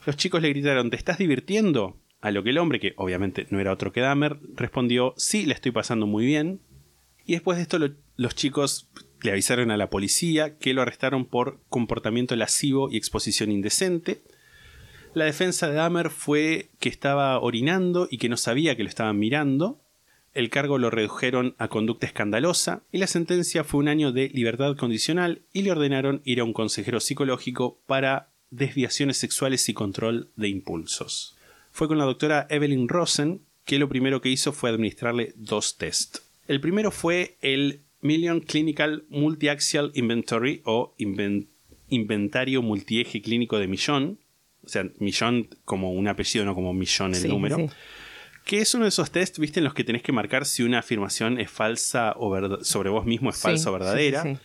Los 0.06 0.16
chicos 0.18 0.42
le 0.42 0.50
gritaron 0.50 0.90
¿Te 0.90 0.98
estás 0.98 1.18
divirtiendo? 1.18 1.98
A 2.22 2.32
lo 2.32 2.44
que 2.44 2.50
el 2.50 2.58
hombre, 2.58 2.80
que 2.80 2.94
obviamente 2.98 3.48
no 3.50 3.60
era 3.60 3.72
otro 3.72 3.92
que 3.94 4.02
Dahmer, 4.02 4.40
respondió 4.56 5.14
Sí, 5.18 5.46
le 5.46 5.54
estoy 5.54 5.72
pasando 5.72 6.06
muy 6.06 6.26
bien. 6.26 6.60
Y 7.26 7.34
después 7.34 7.58
de 7.58 7.62
esto 7.64 7.80
lo- 7.80 7.92
los 8.18 8.36
chicos 8.36 8.90
le 9.22 9.32
avisaron 9.32 9.72
a 9.72 9.78
la 9.78 9.90
policía 9.90 10.58
que 10.58 10.74
lo 10.74 10.82
arrestaron 10.82 11.26
por 11.26 11.62
comportamiento 11.70 12.36
lascivo 12.36 12.90
y 12.92 12.98
exposición 12.98 13.52
indecente. 13.52 14.22
La 15.14 15.26
defensa 15.26 15.68
de 15.68 15.76
Dahmer 15.76 16.10
fue 16.10 16.70
que 16.80 16.90
estaba 16.90 17.40
orinando 17.40 18.08
y 18.12 18.18
que 18.18 18.30
no 18.30 18.38
sabía 18.38 18.76
que 18.76 18.84
lo 18.84 18.90
estaban 18.90 19.18
mirando. 19.18 19.82
El 20.34 20.50
cargo 20.50 20.78
lo 20.78 20.90
redujeron 20.92 21.56
a 21.58 21.68
conducta 21.70 22.06
escandalosa 22.06 22.84
y 22.92 23.00
la 23.00 23.08
sentencia 23.08 23.64
fue 23.64 23.80
un 23.80 23.88
año 23.88 24.12
de 24.12 24.30
libertad 24.30 24.76
condicional 24.78 25.42
y 25.54 25.64
le 25.64 25.72
ordenaron 25.72 26.22
ir 26.24 26.40
a 26.40 26.44
un 26.44 26.54
consejero 26.54 27.00
psicológico 27.00 27.80
para 27.88 28.30
desviaciones 28.52 29.18
sexuales 29.18 29.68
y 29.70 29.74
control 29.74 30.30
de 30.36 30.50
impulsos. 30.50 31.36
Fue 31.72 31.88
con 31.88 31.98
la 31.98 32.06
doctora 32.06 32.48
Evelyn 32.50 32.88
Rosen 32.88 33.42
que 33.66 33.80
lo 33.80 33.88
primero 33.90 34.22
que 34.22 34.30
hizo 34.30 34.52
fue 34.52 34.70
administrarle 34.70 35.34
dos 35.36 35.78
test. 35.78 36.18
El 36.48 36.60
primero 36.62 36.90
fue 36.92 37.38
el 37.42 37.82
Million 38.02 38.40
Clinical 38.40 39.04
Multiaxial 39.10 39.92
Inventory 39.94 40.62
o 40.66 40.96
inven- 40.98 41.48
inventario 41.90 42.62
multieje 42.62 43.22
clínico 43.22 43.60
de 43.60 43.68
millón, 43.68 44.20
o 44.64 44.70
sea, 44.70 44.86
millón 45.00 45.50
como 45.66 45.92
un 45.94 46.08
apellido, 46.08 46.46
no 46.46 46.56
como 46.56 46.74
millón 46.74 47.12
el 47.14 47.22
Sí, 47.22 47.28
número, 47.28 47.58
sí. 47.58 47.68
que 48.46 48.60
es 48.60 48.74
uno 48.74 48.86
de 48.86 48.90
esos 48.90 49.12
test, 49.12 49.38
viste, 49.38 49.60
en 49.60 49.64
los 49.66 49.74
que 49.74 49.84
tenés 49.84 50.02
que 50.02 50.12
marcar 50.12 50.46
si 50.46 50.64
una 50.64 50.80
afirmación 50.80 51.40
es 51.40 51.52
falsa 51.52 52.14
o 52.18 52.64
sobre 52.64 52.90
vos 52.90 53.06
mismo 53.06 53.30
es 53.30 53.36
Sí, 53.36 53.42
falsa 53.44 53.70
o 53.70 53.74
verdadera. 53.74 54.24
sí, 54.24 54.36
sí. 54.36 54.40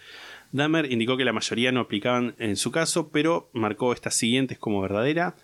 Dahmer 0.52 0.90
indicó 0.92 1.16
que 1.16 1.24
la 1.24 1.32
mayoría 1.32 1.72
no 1.72 1.80
aplicaban 1.80 2.34
en 2.38 2.56
su 2.56 2.70
caso, 2.70 3.09
pero 3.10 3.51
marcó 3.55 3.92
estas 3.92 4.14
siguientes 4.14 4.59
como 4.59 4.80
verdadera. 4.80 5.34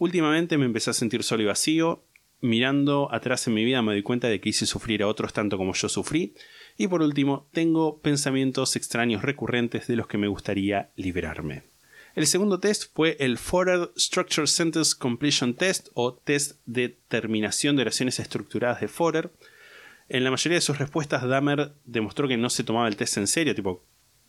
Últimamente 0.00 0.56
me 0.56 0.64
empecé 0.64 0.88
a 0.88 0.94
sentir 0.94 1.22
solo 1.22 1.42
y 1.42 1.46
vacío. 1.46 2.02
Mirando 2.40 3.12
atrás 3.12 3.46
en 3.46 3.52
mi 3.52 3.66
vida 3.66 3.82
me 3.82 3.92
doy 3.92 4.02
cuenta 4.02 4.28
de 4.28 4.40
que 4.40 4.48
hice 4.48 4.64
sufrir 4.64 5.02
a 5.02 5.06
otros 5.06 5.34
tanto 5.34 5.58
como 5.58 5.74
yo 5.74 5.90
sufrí. 5.90 6.34
Y 6.78 6.88
por 6.88 7.02
último, 7.02 7.50
tengo 7.52 8.00
pensamientos 8.00 8.76
extraños 8.76 9.20
recurrentes 9.20 9.88
de 9.88 9.96
los 9.96 10.06
que 10.06 10.16
me 10.16 10.26
gustaría 10.26 10.90
liberarme. 10.96 11.64
El 12.14 12.26
segundo 12.26 12.60
test 12.60 12.84
fue 12.94 13.18
el 13.20 13.36
Forer 13.36 13.90
Structure 13.94 14.46
Sentence 14.46 14.94
Completion 14.98 15.52
Test 15.52 15.88
o 15.92 16.14
test 16.14 16.62
de 16.64 16.96
terminación 17.08 17.76
de 17.76 17.82
oraciones 17.82 18.18
estructuradas 18.20 18.80
de 18.80 18.88
Forer. 18.88 19.30
En 20.08 20.24
la 20.24 20.30
mayoría 20.30 20.56
de 20.56 20.62
sus 20.62 20.78
respuestas, 20.78 21.28
Dahmer 21.28 21.74
demostró 21.84 22.26
que 22.26 22.38
no 22.38 22.48
se 22.48 22.64
tomaba 22.64 22.88
el 22.88 22.96
test 22.96 23.18
en 23.18 23.26
serio, 23.26 23.54
tipo 23.54 23.84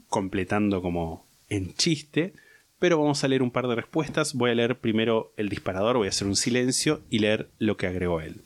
completando 0.09 0.81
como 0.81 1.29
en 1.47 1.73
chiste. 1.75 2.33
Pero 2.81 2.97
vamos 2.97 3.23
a 3.23 3.27
leer 3.27 3.43
un 3.43 3.51
par 3.51 3.67
de 3.67 3.75
respuestas. 3.75 4.33
Voy 4.33 4.49
a 4.49 4.55
leer 4.55 4.79
primero 4.79 5.33
el 5.37 5.49
disparador, 5.49 5.97
voy 5.97 6.07
a 6.07 6.09
hacer 6.09 6.27
un 6.27 6.35
silencio 6.35 7.03
y 7.11 7.19
leer 7.19 7.51
lo 7.59 7.77
que 7.77 7.85
agregó 7.85 8.21
él. 8.21 8.41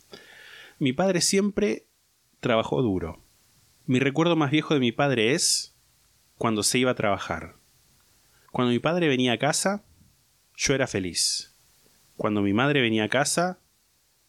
Mi 0.78 0.92
padre 0.92 1.22
siempre 1.22 1.86
trabajó 2.42 2.82
duro. 2.82 3.24
Mi 3.86 3.98
recuerdo 4.02 4.36
más 4.36 4.52
viejo 4.52 4.74
de 4.74 4.82
mi 4.82 4.92
padre 4.92 5.32
es 5.32 5.74
cuando 6.38 6.64
se 6.64 6.78
iba 6.78 6.92
a 6.92 6.96
trabajar. 6.96 7.56
Cuando 8.52 8.74
mi 8.74 8.80
padre 8.80 9.08
venía 9.08 9.32
a 9.32 9.38
casa, 9.38 9.86
yo 10.58 10.76
era 10.76 10.86
feliz. 10.86 11.56
Cuando 12.18 12.42
mi 12.42 12.52
madre 12.52 12.82
venía 12.82 13.06
a 13.06 13.10
casa, 13.10 13.60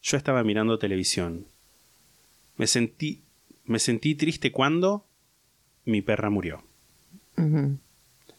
yo 0.03 0.17
estaba 0.17 0.45
mirando 0.45 0.79
televisión. 0.79 1.49
Me 2.57 2.69
sentí, 2.69 3.25
me 3.65 3.81
sentí 3.81 4.15
triste 4.15 4.53
cuando 4.53 5.05
mi 5.85 6.01
perra 6.01 6.31
murió. 6.31 6.63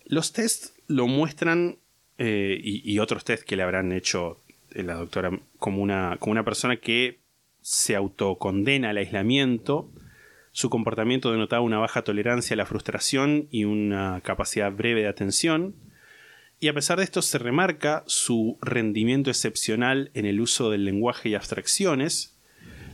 Los 0.06 0.32
tests 0.32 0.77
lo 0.88 1.08
muestran, 1.08 1.78
eh, 2.18 2.60
y, 2.64 2.98
otros 3.00 3.24
test 3.24 3.44
que 3.44 3.56
le 3.56 3.64
habrán 3.64 3.92
hecho 3.92 4.42
eh, 4.72 4.82
la 4.82 4.96
doctora, 4.96 5.40
como 5.60 5.82
una, 5.82 6.18
como 6.20 6.32
una 6.32 6.44
persona 6.44 6.78
que 6.78 7.20
se 7.62 7.96
autocondena 7.96 8.90
al 8.90 8.98
aislamiento. 8.98 9.92
Su 10.52 10.70
comportamiento 10.70 11.32
denotaba 11.32 11.62
una 11.62 11.78
baja 11.78 12.02
tolerancia 12.02 12.56
a 12.56 12.58
la 12.58 12.66
frustración 12.66 13.48
y 13.52 13.66
una 13.66 14.22
capacidad 14.22 14.72
breve 14.72 15.02
de 15.02 15.08
atención. 15.08 15.76
Y 16.60 16.70
a 16.70 16.74
pesar 16.74 16.98
de 16.98 17.04
esto 17.04 17.22
se 17.22 17.38
remarca 17.38 18.04
su 18.08 18.58
rendimiento 18.62 19.30
excepcional 19.30 20.10
en 20.16 20.26
el 20.26 20.42
uso 20.42 20.72
del 20.72 20.86
lenguaje 20.86 21.30
y 21.30 21.36
abstracciones. 21.36 22.36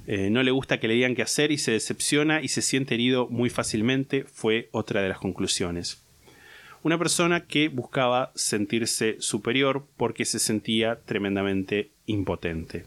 Eh, 0.06 0.30
no 0.30 0.44
le 0.44 0.52
gusta 0.52 0.82
que 0.82 0.90
le 0.90 0.95
digan 0.95 1.15
qué 1.15 1.22
hacer 1.22 1.52
y 1.52 1.57
se 1.57 1.72
decepciona 1.72 2.41
y 2.41 2.49
se 2.49 2.61
siente 2.61 2.95
herido 2.95 3.30
muy 3.30 3.49
fácilmente, 3.49 4.26
fue 4.26 4.68
otra 4.74 5.02
de 5.02 5.07
las 5.07 5.20
conclusiones. 5.20 6.03
Una 6.84 6.98
persona 6.98 7.46
que 7.46 7.70
buscaba 7.70 8.34
sentirse 8.36 9.16
superior 9.20 9.88
porque 9.96 10.26
se 10.26 10.38
sentía 10.38 11.00
tremendamente 11.06 11.92
impotente. 12.06 12.86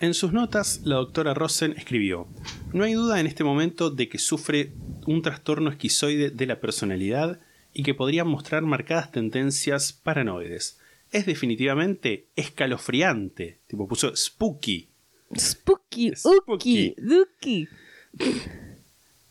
En 0.00 0.12
sus 0.12 0.34
notas, 0.34 0.82
la 0.84 0.96
doctora 0.96 1.32
Rosen 1.32 1.72
escribió, 1.78 2.28
No 2.74 2.84
hay 2.84 2.92
duda 2.92 3.20
en 3.20 3.26
este 3.26 3.42
momento 3.42 3.90
de 3.90 4.10
que 4.10 4.18
sufre 4.18 4.72
un 5.06 5.22
trastorno 5.22 5.70
esquizoide 5.70 6.28
de 6.30 6.46
la 6.46 6.60
personalidad 6.60 7.40
y 7.72 7.84
que 7.84 7.94
podría 7.94 8.24
mostrar 8.24 8.62
marcadas 8.62 9.10
tendencias 9.12 9.94
paranoides. 9.94 10.78
Es 11.10 11.24
definitivamente 11.24 12.26
escalofriante. 12.36 13.60
Tipo, 13.66 13.88
puso 13.88 14.14
spooky. 14.14 14.88
Spooky, 15.34 16.12
Spooky. 16.14 16.94
duki. 16.98 17.68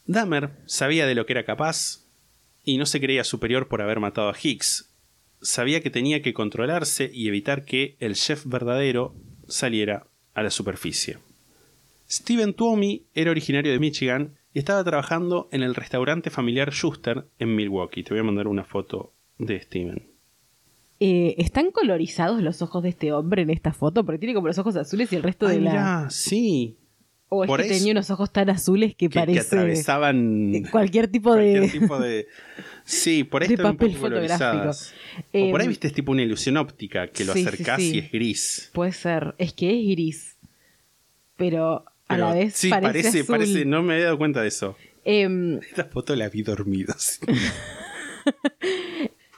Dahmer 0.06 0.52
sabía 0.66 1.06
de 1.06 1.16
lo 1.16 1.26
que 1.26 1.34
era 1.34 1.46
capaz 1.46 2.03
y 2.64 2.78
no 2.78 2.86
se 2.86 3.00
creía 3.00 3.24
superior 3.24 3.68
por 3.68 3.82
haber 3.82 4.00
matado 4.00 4.30
a 4.30 4.36
Hicks. 4.42 4.94
Sabía 5.42 5.82
que 5.82 5.90
tenía 5.90 6.22
que 6.22 6.34
controlarse 6.34 7.12
y 7.14 7.28
evitar 7.28 7.66
que 7.66 7.98
el 8.00 8.16
chef 8.16 8.46
verdadero 8.46 9.16
saliera 9.48 10.08
a 10.34 10.44
la 10.44 10.50
superficie. 10.50 11.18
Steven 12.10 12.54
Tuomi 12.54 13.06
era 13.14 13.32
originario 13.32 13.72
de 13.72 13.80
Michigan 13.80 14.36
y 14.54 14.60
estaba 14.60 14.84
trabajando 14.84 15.50
en 15.52 15.64
el 15.64 15.76
restaurante 15.76 16.30
familiar 16.30 16.72
Schuster 16.72 17.26
en 17.40 17.56
Milwaukee. 17.56 18.04
Te 18.04 18.12
voy 18.12 18.20
a 18.20 18.24
mandar 18.24 18.48
una 18.48 18.64
foto 18.64 19.14
de 19.38 19.60
Steven. 19.60 20.14
Eh, 21.00 21.36
¿Están 21.38 21.72
colorizados 21.72 22.42
los 22.42 22.62
ojos 22.62 22.84
de 22.84 22.90
este 22.90 23.12
hombre 23.12 23.42
en 23.42 23.50
esta 23.50 23.74
foto? 23.74 24.06
Porque 24.06 24.20
tiene 24.20 24.34
como 24.34 24.48
los 24.48 24.58
ojos 24.60 24.76
azules 24.76 25.12
y 25.12 25.16
el 25.16 25.24
resto 25.24 25.48
de 25.48 25.56
Ay, 25.56 25.62
la... 25.62 25.72
mirá, 25.72 26.10
sí. 26.10 26.78
O 27.36 27.44
es 27.44 27.48
por 27.48 27.60
que 27.62 27.68
eso- 27.68 27.76
tenía 27.80 27.92
unos 27.94 28.10
ojos 28.12 28.32
tan 28.32 28.50
azules 28.50 28.96
que, 28.96 29.10
Que, 29.10 29.26
que 29.26 29.40
atravesaban 29.40 30.64
cualquier 30.72 31.08
tipo 31.08 31.34
de... 31.36 31.58
cualquier 31.60 31.82
tipo 31.82 32.00
de... 32.00 32.28
Sí, 32.86 33.24
por 33.24 33.42
ahí 33.42 33.48
de 33.48 33.54
están 33.56 33.72
un 33.72 33.78
papel 33.78 33.94
poco 33.96 34.10
fotográfico. 34.10 34.70
O 34.70 35.52
por 35.52 35.62
ahí 35.62 35.66
Em, 35.66 35.70
viste 35.70 35.88
es 35.88 35.94
tipo 35.94 36.12
una 36.12 36.22
ilusión 36.22 36.58
óptica, 36.58 37.08
que 37.08 37.24
lo 37.26 37.34
sí, 37.34 37.42
acercás 37.46 37.82
sí. 37.82 37.96
y 37.96 38.00
es 38.00 38.12
gris. 38.12 38.70
Puede 38.74 38.92
ser. 38.92 39.36
Es 39.38 39.54
que 39.54 39.70
es 39.80 39.88
gris. 39.90 40.38
Pero 41.38 41.86
a 42.08 42.18
la 42.18 42.34
vez 42.34 42.54
sí, 42.56 42.70
parece, 42.70 42.88
parece, 42.90 43.20
azul. 43.22 43.36
parece, 43.36 43.66
no 43.66 43.82
me 43.84 43.94
había 43.96 44.06
dado 44.06 44.18
cuenta 44.18 44.42
de 44.42 44.48
eso. 44.50 44.76
Em, 45.06 45.58
Esta 45.70 45.86
foto 45.86 46.16
la 46.16 46.30
vi 46.30 46.44
dormido. 46.44 46.94
sí. 46.98 47.20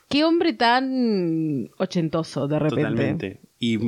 qué 0.10 0.24
hombre 0.24 0.54
tan 0.54 1.70
ochentoso 1.78 2.48
de 2.48 2.60
repente. 2.60 2.82
Totalmente. 2.82 3.40
Y 3.60 3.80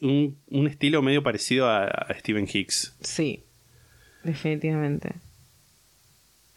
un, 0.00 0.36
un 0.48 0.66
estilo 0.66 1.02
medio 1.02 1.22
parecido 1.22 1.68
a, 1.68 1.84
a 1.84 2.18
Stephen 2.18 2.48
Hicks. 2.52 2.96
Sí, 3.00 3.44
definitivamente. 4.24 5.14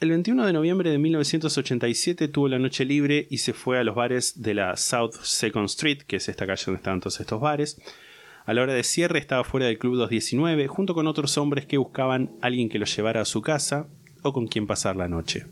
El 0.01 0.09
21 0.09 0.45
de 0.45 0.53
noviembre 0.53 0.89
de 0.89 0.97
1987 0.97 2.27
tuvo 2.27 2.49
la 2.49 2.59
noche 2.59 2.83
libre 2.83 3.27
y 3.29 3.37
se 3.37 3.53
fue 3.53 3.79
a 3.79 3.83
los 3.83 3.95
bares 3.95 4.41
de 4.41 4.53
la 4.53 4.75
South 4.75 5.13
Second 5.23 5.67
Street, 5.67 5.99
que 6.05 6.17
es 6.17 6.27
esta 6.27 6.45
calle 6.45 6.63
donde 6.65 6.79
estaban 6.79 6.99
todos 6.99 7.19
estos 7.21 7.39
bares. 7.39 7.81
A 8.45 8.53
la 8.53 8.61
hora 8.61 8.73
de 8.73 8.83
cierre 8.83 9.19
estaba 9.19 9.43
fuera 9.45 9.67
del 9.67 9.79
Club 9.79 9.95
219 9.95 10.67
junto 10.67 10.93
con 10.93 11.07
otros 11.07 11.37
hombres 11.37 11.65
que 11.65 11.77
buscaban 11.77 12.31
alguien 12.41 12.69
que 12.69 12.77
los 12.77 12.95
llevara 12.95 13.21
a 13.21 13.25
su 13.25 13.41
casa 13.41 13.87
o 14.21 14.33
con 14.33 14.47
quien 14.47 14.67
pasar 14.67 14.97
la 14.97 15.07
noche. 15.07 15.45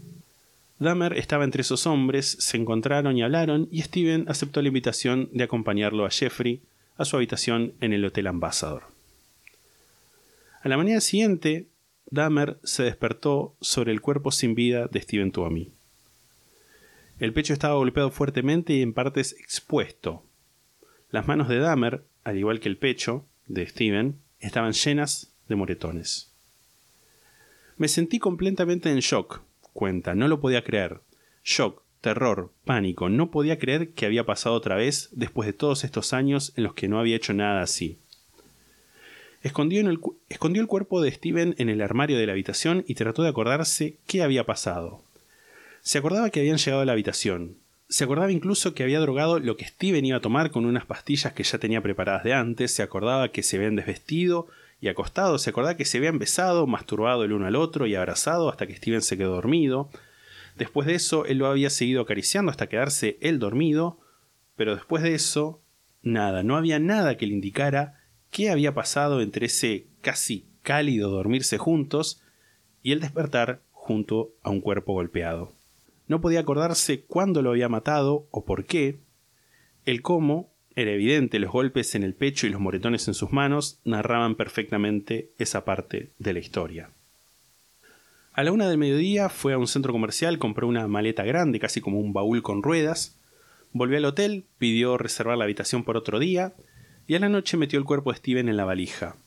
Dahmer 0.78 1.14
estaba 1.18 1.46
entre 1.46 1.62
esos 1.62 1.88
hombres, 1.88 2.36
se 2.40 2.58
encontraron 2.58 3.18
y 3.18 3.24
hablaron 3.24 3.70
y 3.72 3.82
Steven 3.82 4.26
aceptó 4.28 4.62
la 4.62 4.68
invitación 4.68 5.30
de 5.32 5.46
acompañarlo 5.46 6.06
a 6.06 6.10
Jeffrey 6.10 6.62
a 6.98 7.06
su 7.06 7.16
habitación 7.16 7.74
en 7.82 7.94
el 7.94 8.06
Hotel 8.06 8.28
Ambassador. 8.28 8.84
A 10.62 10.70
la 10.70 10.78
mañana 10.78 11.02
siguiente, 11.02 11.68
Dahmer 12.10 12.58
se 12.64 12.84
despertó 12.84 13.56
sobre 13.60 13.92
el 13.92 14.02
cuerpo 14.02 14.32
sin 14.32 14.56
vida 14.56 14.88
de 14.88 15.02
Steven 15.02 15.32
Tuomi. 15.32 15.72
El 17.20 17.34
pecho 17.34 17.54
estaba 17.54 17.76
golpeado 17.76 18.12
fuertemente 18.12 18.74
y 18.74 18.82
en 18.82 18.94
partes 18.94 19.34
expuesto. 19.40 20.24
Las 21.12 21.28
manos 21.28 21.48
de 21.48 21.60
Dahmer, 21.60 22.04
al 22.24 22.38
igual 22.38 22.60
que 22.60 22.70
el 22.70 22.78
pecho 22.78 23.26
de 23.48 23.68
Steven, 23.68 24.20
estaban 24.40 24.74
llenas 24.74 25.32
de 25.48 25.56
moretones. 25.56 26.32
Me 27.78 27.88
sentí 27.88 28.20
completamente 28.20 28.90
en 28.90 29.00
shock, 29.00 29.42
cuenta, 29.74 30.16
no 30.16 30.28
lo 30.28 30.40
podía 30.40 30.64
creer. 30.64 31.02
Shock, 31.44 31.83
terror, 32.04 32.52
pánico, 32.66 33.08
no 33.08 33.32
podía 33.32 33.58
creer 33.58 33.92
que 33.92 34.06
había 34.06 34.26
pasado 34.26 34.56
otra 34.56 34.76
vez 34.76 35.08
después 35.14 35.48
de 35.48 35.54
todos 35.54 35.86
estos 35.86 36.12
años 36.12 36.52
en 36.58 36.66
los 36.66 36.74
que 36.74 36.90
no 36.90 37.00
había 37.00 37.16
hecho 37.16 37.34
nada 37.34 37.62
así. 37.62 37.98
Escondió, 39.42 39.80
en 39.80 39.88
el 39.88 40.00
escondió 40.28 40.62
el 40.62 40.68
cuerpo 40.68 41.02
de 41.02 41.12
Steven 41.12 41.56
en 41.58 41.70
el 41.70 41.82
armario 41.82 42.18
de 42.18 42.26
la 42.26 42.34
habitación 42.34 42.84
y 42.88 42.96
trató 42.96 43.24
de 43.24 43.30
acordarse 43.30 43.96
qué 44.06 44.22
había 44.22 44.46
pasado. 44.46 45.02
Se 45.82 45.98
acordaba 45.98 46.30
que 46.30 46.42
habían 46.42 46.58
llegado 46.58 46.82
a 46.82 46.86
la 46.86 46.92
habitación. 46.92 47.56
Se 47.88 48.04
acordaba 48.04 48.32
incluso 48.32 48.74
que 48.74 48.84
había 48.84 49.00
drogado 49.00 49.40
lo 49.40 49.56
que 49.56 49.66
Steven 49.66 50.06
iba 50.06 50.18
a 50.18 50.22
tomar 50.22 50.52
con 50.52 50.66
unas 50.66 50.86
pastillas 50.86 51.32
que 51.32 51.44
ya 51.44 51.58
tenía 51.58 51.82
preparadas 51.82 52.26
de 52.26 52.34
antes. 52.34 52.74
Se 52.74 52.84
acordaba 52.84 53.30
que 53.30 53.44
se 53.44 53.56
habían 53.56 53.78
desvestido 53.78 54.48
y 54.82 54.90
acostado. 54.90 55.38
Se 55.38 55.52
acordaba 55.52 55.78
que 55.78 55.86
se 55.86 56.00
habían 56.00 56.20
besado, 56.20 56.68
masturbado 56.68 57.24
el 57.24 57.32
uno 57.32 57.48
al 57.48 57.56
otro 57.56 57.88
y 57.88 57.96
abrazado 57.96 58.50
hasta 58.50 58.68
que 58.68 58.76
Steven 58.76 59.02
se 59.02 59.18
quedó 59.18 59.36
dormido. 59.36 59.90
Después 60.58 60.88
de 60.88 60.96
eso, 60.96 61.26
él 61.26 61.40
lo 61.40 61.48
había 61.48 61.70
seguido 61.70 62.02
acariciando 62.02 62.52
hasta 62.52 62.68
quedarse 62.68 63.18
él 63.22 63.40
dormido. 63.40 64.00
Pero 64.56 64.76
después 64.76 65.04
de 65.04 65.16
eso, 65.16 65.62
nada, 66.02 66.44
no 66.44 66.58
había 66.58 66.80
nada 66.80 67.18
que 67.18 67.26
le 67.26 67.34
indicara 67.34 68.02
qué 68.30 68.50
había 68.50 68.74
pasado 68.74 69.22
entre 69.22 69.48
ese 69.48 69.88
casi 70.02 70.46
cálido 70.62 71.10
dormirse 71.10 71.58
juntos 71.58 72.22
y 72.82 72.92
el 72.92 73.00
despertar 73.00 73.62
junto 73.72 74.34
a 74.44 74.50
un 74.50 74.62
cuerpo 74.62 74.94
golpeado. 74.94 75.54
No 76.08 76.22
podía 76.22 76.42
acordarse 76.42 77.02
cuándo 77.02 77.42
lo 77.42 77.52
había 77.52 77.70
matado 77.70 78.28
o 78.32 78.46
por 78.46 78.66
qué. 78.66 79.00
El 79.86 80.02
cómo 80.02 80.54
era 80.76 80.92
evidente, 80.92 81.40
los 81.40 81.52
golpes 81.52 81.96
en 81.96 82.04
el 82.04 82.14
pecho 82.14 82.48
y 82.48 82.50
los 82.50 82.60
moretones 82.60 83.08
en 83.08 83.14
sus 83.14 83.32
manos 83.32 83.80
narraban 83.84 84.36
perfectamente 84.36 85.32
esa 85.38 85.66
parte 85.66 86.12
de 86.18 86.34
la 86.34 86.40
historia. 86.40 86.90
A 88.34 88.44
la 88.44 88.52
una 88.52 88.68
del 88.68 88.80
mediodía 88.80 89.30
fue 89.30 89.54
a 89.54 89.60
un 89.60 89.68
centro 89.68 89.94
comercial, 89.94 90.40
compró 90.40 90.68
una 90.68 90.88
maleta 90.88 91.24
grande, 91.24 91.60
casi 91.60 91.82
como 91.82 92.00
un 92.00 92.14
baúl 92.14 92.42
con 92.42 92.64
ruedas, 92.64 93.16
volvió 93.74 93.98
al 94.00 94.06
hotel, 94.06 94.46
pidió 94.58 94.98
reservar 94.98 95.38
la 95.38 95.44
habitación 95.44 95.84
por 95.84 95.98
otro 95.98 96.18
día, 96.18 96.54
y 97.06 97.14
a 97.14 97.20
la 97.20 97.30
noche 97.30 97.58
metió 97.58 97.78
el 97.78 97.86
cuerpo 97.86 98.12
de 98.12 98.18
Steven 98.18 98.50
en 98.50 98.58
la 98.58 98.66
valija. 98.66 99.18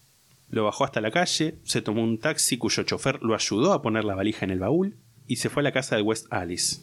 Lo 0.51 0.65
bajó 0.65 0.85
hasta 0.85 1.01
la 1.01 1.13
calle, 1.13 1.55
se 1.63 1.83
tomó 1.83 2.03
un 2.03 2.19
taxi 2.19 2.59
cuyo 2.59 2.83
chofer 2.83 3.23
lo 3.23 3.37
ayudó 3.37 3.73
a 3.73 3.83
poner 3.83 4.05
la 4.05 4.17
valija 4.17 4.45
en 4.45 4.51
el 4.51 4.59
baúl 4.59 4.97
y 5.29 5.37
se 5.37 5.51
fue 5.51 5.61
a 5.61 5.65
la 5.65 5.73
casa 5.73 5.95
de 5.95 6.03
West 6.03 6.27
Alice. 6.31 6.83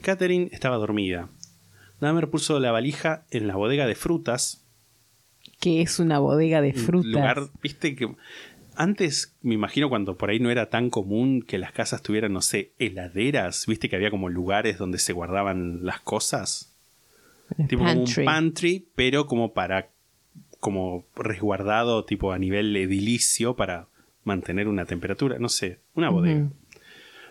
Catherine 0.00 0.48
estaba 0.52 0.76
dormida. 0.76 1.28
Dahmer 2.00 2.30
puso 2.30 2.58
la 2.60 2.72
valija 2.72 3.24
en 3.30 3.48
la 3.48 3.56
bodega 3.56 3.86
de 3.86 3.94
frutas. 3.94 4.64
Que 5.60 5.80
es 5.80 5.98
una 6.00 6.18
bodega 6.18 6.60
de 6.60 6.72
frutas. 6.72 7.12
Lugar, 7.12 7.50
viste 7.62 7.94
que 7.94 8.14
antes 8.76 9.36
me 9.42 9.54
imagino 9.54 9.88
cuando 9.88 10.16
por 10.16 10.30
ahí 10.30 10.40
no 10.40 10.50
era 10.50 10.70
tan 10.70 10.90
común 10.90 11.42
que 11.42 11.58
las 11.58 11.72
casas 11.72 12.02
tuvieran, 12.02 12.32
no 12.32 12.40
sé, 12.40 12.72
heladeras, 12.78 13.66
viste 13.66 13.88
que 13.88 13.96
había 13.96 14.10
como 14.10 14.28
lugares 14.28 14.78
donde 14.78 14.98
se 14.98 15.12
guardaban 15.12 15.84
las 15.84 16.00
cosas. 16.00 16.74
Tipo 17.68 17.84
como 17.84 17.94
Pantry. 17.94 18.22
un 18.22 18.24
pantry, 18.24 18.86
pero 18.94 19.26
como 19.26 19.52
para 19.52 19.90
como 20.60 21.04
resguardado 21.16 22.04
tipo 22.04 22.32
a 22.32 22.38
nivel 22.38 22.74
edilicio 22.76 23.56
para 23.56 23.88
mantener 24.24 24.68
una 24.68 24.84
temperatura, 24.84 25.38
no 25.38 25.48
sé, 25.48 25.80
una 25.94 26.08
bodega. 26.08 26.48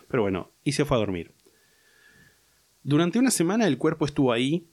Pero 0.09 0.23
bueno, 0.23 0.51
y 0.63 0.73
se 0.73 0.83
fue 0.83 0.97
a 0.97 0.99
dormir. 0.99 1.31
Durante 2.83 3.19
una 3.19 3.31
semana 3.31 3.67
el 3.67 3.77
cuerpo 3.77 4.05
estuvo 4.05 4.33
ahí, 4.33 4.65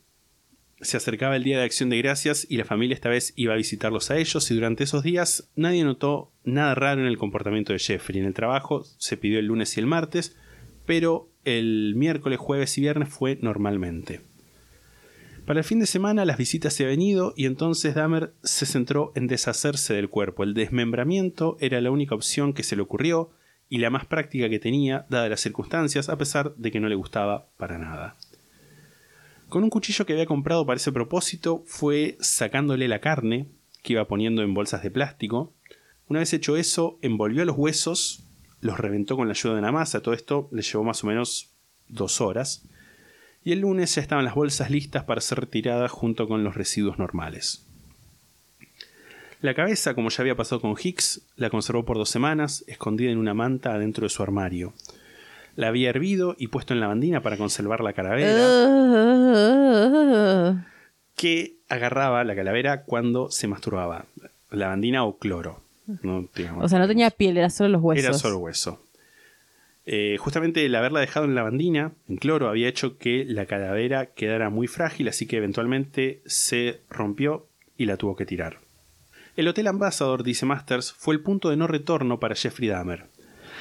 se 0.80 0.96
acercaba 0.96 1.36
el 1.36 1.44
día 1.44 1.59
de 1.59 1.64
acción 1.64 1.90
de 1.90 1.98
gracias 1.98 2.46
y 2.48 2.56
la 2.56 2.64
familia 2.64 2.94
esta 2.94 3.09
vez 3.09 3.32
iba 3.36 3.55
a 3.55 3.56
visitarlos 3.56 4.10
a 4.10 4.18
ellos 4.18 4.50
y 4.50 4.55
durante 4.55 4.84
esos 4.84 5.02
días 5.02 5.50
nadie 5.56 5.84
notó 5.84 6.32
nada 6.44 6.74
raro 6.74 7.00
en 7.00 7.06
el 7.06 7.18
comportamiento 7.18 7.72
de 7.72 7.78
Jeffrey. 7.78 8.20
En 8.20 8.26
el 8.26 8.34
trabajo 8.34 8.84
se 8.98 9.16
pidió 9.16 9.38
el 9.38 9.46
lunes 9.46 9.76
y 9.76 9.80
el 9.80 9.86
martes, 9.86 10.36
pero 10.86 11.28
el 11.44 11.94
miércoles, 11.96 12.38
jueves 12.38 12.76
y 12.78 12.82
viernes 12.82 13.09
fue 13.09 13.38
normalmente. 13.42 14.20
Para 15.46 15.60
el 15.60 15.64
fin 15.64 15.80
de 15.80 15.86
semana 15.86 16.24
las 16.24 16.36
visitas 16.36 16.74
se 16.74 16.84
habían 16.84 17.00
ido 17.00 17.32
y 17.36 17.46
entonces 17.46 17.94
Dahmer 17.94 18.34
se 18.42 18.66
centró 18.66 19.12
en 19.14 19.26
deshacerse 19.26 19.94
del 19.94 20.10
cuerpo. 20.10 20.44
El 20.44 20.55
desmembramiento 20.55 21.56
era 21.60 21.80
la 21.80 21.90
única 21.90 22.14
opción 22.14 22.52
que 22.52 22.62
se 22.62 22.76
le 22.76 22.82
ocurrió 22.82 23.30
y 23.70 23.78
la 23.78 23.90
más 23.90 24.06
práctica 24.06 24.48
que 24.48 24.59
tenía, 24.59 25.06
dadas 25.09 25.30
las 25.30 25.40
circunstancias, 25.40 26.09
a 26.09 26.16
pesar 26.16 26.55
de 26.56 26.70
que 26.70 26.80
no 26.80 26.88
le 26.88 26.94
gustaba 26.94 27.48
para 27.56 27.78
nada. 27.78 28.16
Con 29.48 29.64
un 29.64 29.70
cuchillo 29.70 30.04
que 30.04 30.12
había 30.12 30.26
comprado 30.26 30.66
para 30.66 30.76
ese 30.76 30.92
propósito, 30.92 31.62
fue 31.66 32.18
sacándole 32.20 32.86
la 32.86 33.00
carne, 33.00 33.46
que 33.82 33.94
iba 33.94 34.06
poniendo 34.06 34.42
en 34.42 34.52
bolsas 34.52 34.82
de 34.82 34.90
plástico. 34.90 35.54
Una 36.06 36.20
vez 36.20 36.34
hecho 36.34 36.56
eso, 36.56 36.98
envolvió 37.00 37.46
los 37.46 37.56
huesos, 37.56 38.24
los 38.60 38.78
reventó 38.78 39.16
con 39.16 39.26
la 39.26 39.32
ayuda 39.32 39.54
de 39.54 39.60
una 39.60 39.72
masa. 39.72 40.02
Todo 40.02 40.14
esto 40.14 40.48
le 40.52 40.60
llevó 40.60 40.84
más 40.84 41.02
o 41.02 41.06
menos 41.06 41.50
dos 41.88 42.20
horas. 42.20 42.68
Y 43.42 43.52
el 43.52 43.60
lunes 43.60 43.94
ya 43.94 44.02
estaban 44.02 44.26
las 44.26 44.34
bolsas 44.34 44.70
listas 44.70 45.04
para 45.04 45.22
ser 45.22 45.40
retiradas 45.40 45.90
junto 45.90 46.28
con 46.28 46.44
los 46.44 46.54
residuos 46.54 46.98
normales. 46.98 47.64
La 49.40 49.54
cabeza, 49.54 49.94
como 49.94 50.10
ya 50.10 50.22
había 50.22 50.36
pasado 50.36 50.60
con 50.60 50.74
Hicks, 50.78 51.22
la 51.36 51.48
conservó 51.48 51.86
por 51.86 51.96
dos 51.96 52.10
semanas, 52.10 52.64
escondida 52.66 53.10
en 53.10 53.18
una 53.18 53.32
manta 53.32 53.72
adentro 53.72 54.04
de 54.04 54.10
su 54.10 54.22
armario. 54.22 54.74
La 55.59 55.66
había 55.68 55.90
hervido 55.90 56.36
y 56.39 56.47
puesto 56.47 56.72
en 56.72 56.78
lavandina 56.78 57.20
para 57.20 57.36
conservar 57.36 57.80
la 57.80 57.93
calavera, 57.93 58.30
Ah. 59.51 60.64
que 61.16 61.56
agarraba 61.68 62.22
la 62.22 62.36
calavera 62.36 62.82
cuando 62.85 63.28
se 63.32 63.48
masturbaba. 63.48 64.05
Lavandina 64.52 65.05
o 65.05 65.18
cloro. 65.18 65.60
No, 66.02 66.28
digamos. 66.35 66.64
o 66.64 66.68
sea, 66.68 66.78
no 66.78 66.86
tenía 66.86 67.10
piel, 67.10 67.36
era 67.39 67.51
solo 67.51 67.70
los 67.70 67.82
huesos. 67.82 68.05
Era 68.05 68.14
solo 68.14 68.39
hueso. 68.39 68.80
Eh, 69.85 70.16
justamente 70.20 70.64
el 70.64 70.74
haberla 70.76 71.01
dejado 71.01 71.26
en 71.26 71.35
lavandina, 71.35 71.90
en 72.09 72.18
cloro, 72.18 72.48
había 72.48 72.68
hecho 72.68 72.97
que 72.98 73.24
la 73.24 73.47
calavera 73.47 74.06
quedara 74.06 74.51
muy 74.51 74.68
frágil, 74.68 75.09
así 75.09 75.26
que 75.26 75.39
eventualmente 75.39 76.20
se 76.26 76.82
rompió 76.89 77.47
y 77.76 77.86
la 77.86 77.97
tuvo 77.97 78.14
que 78.14 78.26
tirar. 78.26 78.59
El 79.35 79.48
Hotel 79.48 79.66
Ambassador, 79.66 80.22
dice 80.22 80.47
Masters, 80.47 80.93
fue 80.93 81.14
el 81.14 81.20
punto 81.20 81.51
de 81.51 81.56
no 81.56 81.66
retorno 81.66 82.20
para 82.20 82.35
Jeffrey 82.36 82.68
Dahmer. 82.68 83.06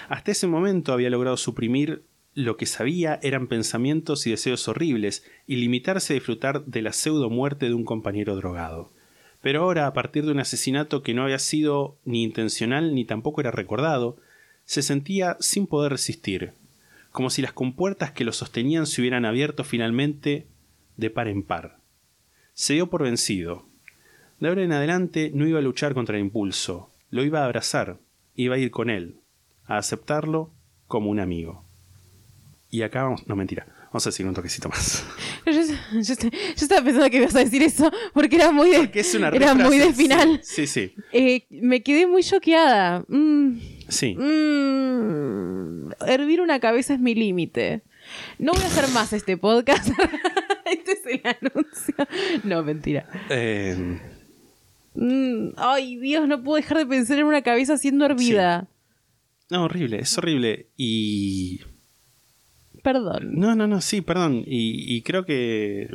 Hasta 0.10 0.32
ese 0.32 0.48
momento 0.48 0.94
había 0.94 1.10
logrado 1.10 1.38
suprimir 1.38 2.04
lo 2.34 2.56
que 2.56 2.66
sabía 2.66 3.20
eran 3.24 3.48
pensamientos 3.48 4.26
y 4.28 4.32
deseos 4.32 4.68
horribles 4.68 5.26
y 5.48 5.56
limitarse 5.56 6.14
a 6.14 6.16
disfrutar 6.16 6.64
de 6.66 6.82
la 6.82 6.94
pseudo 6.94 7.30
muerte 7.30 7.66
de 7.66 7.74
un 7.74 7.84
compañero 7.84 8.36
drogado. 8.36 8.92
Pero 9.42 9.64
ahora, 9.64 9.88
a 9.88 9.94
partir 9.94 10.26
de 10.26 10.32
un 10.32 10.40
asesinato 10.40 11.04
que 11.04 11.14
no 11.14 11.24
había 11.24 11.40
sido 11.40 11.98
ni 12.06 12.24
intencional 12.24 12.94
ni 12.94 13.06
tampoco 13.06 13.42
era 13.42 13.52
recordado, 13.52 14.18
se 14.66 14.82
sentía 14.82 15.36
sin 15.40 15.68
poder 15.68 15.92
resistir, 15.92 16.54
como 17.12 17.30
si 17.30 17.42
las 17.42 17.54
compuertas 17.54 18.12
que 18.12 18.24
lo 18.24 18.34
sostenían 18.34 18.86
se 18.86 19.02
hubieran 19.02 19.26
abierto 19.26 19.64
finalmente 19.64 20.48
de 20.96 21.10
par 21.10 21.28
en 21.28 21.44
par. 21.44 21.80
Se 22.54 22.74
dio 22.74 22.90
por 22.90 23.04
vencido. 23.04 23.66
De 24.40 24.50
ahora 24.50 24.64
en 24.64 24.74
adelante 24.74 25.32
no 25.34 25.48
iba 25.48 25.60
a 25.60 25.64
luchar 25.64 25.94
contra 25.94 26.18
el 26.18 26.24
impulso, 26.24 26.92
lo 27.10 27.24
iba 27.24 27.42
a 27.42 27.46
abrazar, 27.46 27.98
iba 28.36 28.56
a 28.56 28.60
ir 28.60 28.70
con 28.70 28.90
él, 28.90 29.16
a 29.68 29.78
aceptarlo 29.78 30.50
como 30.88 31.10
un 31.10 31.20
amigo. 31.20 31.64
Y 32.72 32.82
acá 32.82 33.04
vamos, 33.04 33.26
no 33.28 33.36
mentira, 33.36 33.66
vamos 33.88 34.06
a 34.06 34.10
decir 34.10 34.26
un 34.26 34.34
toquecito 34.34 34.68
más. 34.70 35.04
Yo, 35.46 35.54
yo- 35.54 35.62
yo 35.94 36.00
est- 36.14 36.24
yo 36.24 36.30
estaba 36.56 36.84
pensando 36.84 37.10
que 37.10 37.18
ibas 37.18 37.34
a 37.36 37.40
decir 37.40 37.64
eso 37.64 37.90
porque 38.14 38.36
era 38.36 38.52
muy 38.52 38.70
de, 38.70 38.80
Porque 38.80 39.00
es 39.00 39.16
una 39.16 39.30
era 39.30 39.56
muy 39.56 39.78
de 39.78 39.94
final. 39.94 40.42
Sí, 40.44 40.68
sí, 40.68 40.94
Eh, 41.14 41.46
me 41.50 41.82
quedé 41.84 42.06
muy 42.06 42.22
choqueada. 42.22 43.06
Mm, 43.08 43.58
sí. 43.88 43.88
sí. 43.88 44.16
mm, 44.16 45.92
hervir 46.06 46.42
una 46.42 46.60
cabeza 46.60 46.94
es 46.94 47.00
mi 47.00 47.16
límite. 47.16 47.82
No 48.40 48.52
voy 48.54 48.62
a 48.62 48.66
hacer 48.68 48.90
más 48.90 49.14
este 49.14 49.38
podcast. 49.38 49.88
este 50.66 50.92
es 50.92 51.06
el 51.06 51.22
anuncio. 51.26 51.96
No, 52.44 52.64
mentira. 52.64 53.08
Eh, 53.30 54.00
Mm, 55.00 55.50
ay, 55.58 55.98
Dios, 55.98 56.28
no 56.28 56.42
puedo 56.44 56.56
dejar 56.56 56.80
de 56.80 56.86
pensar 56.88 57.20
en 57.20 57.26
una 57.26 57.44
cabeza 57.44 57.78
siendo 57.78 58.04
hervida. 58.06 58.66
No, 59.50 59.64
horrible, 59.66 60.00
es 60.00 60.18
horrible. 60.18 60.68
Y 60.78 61.62
Perdón. 62.84 63.32
No, 63.34 63.56
no, 63.56 63.68
no, 63.68 63.82
sí, 63.82 64.02
perdón. 64.02 64.44
Y, 64.46 64.96
y 64.96 65.02
creo 65.02 65.26
que 65.26 65.90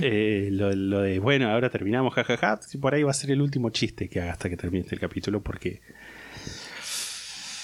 eh, 0.00 0.48
lo, 0.52 0.72
lo 0.72 1.00
de, 1.00 1.18
bueno, 1.18 1.50
ahora 1.50 1.68
terminamos, 1.70 2.14
jajaja, 2.14 2.60
por 2.80 2.94
ahí 2.94 3.02
va 3.02 3.10
a 3.10 3.14
ser 3.14 3.30
el 3.32 3.42
último 3.42 3.70
chiste 3.70 4.08
que 4.08 4.20
haga 4.20 4.32
hasta 4.32 4.48
que 4.48 4.56
termine 4.56 4.84
este 4.84 4.96
capítulo, 4.98 5.42
porque 5.42 5.80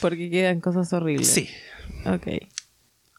Porque 0.01 0.28
quedan 0.31 0.60
cosas 0.60 0.93
horribles. 0.93 1.27
sí. 1.28 1.48
Ok. 2.05 2.27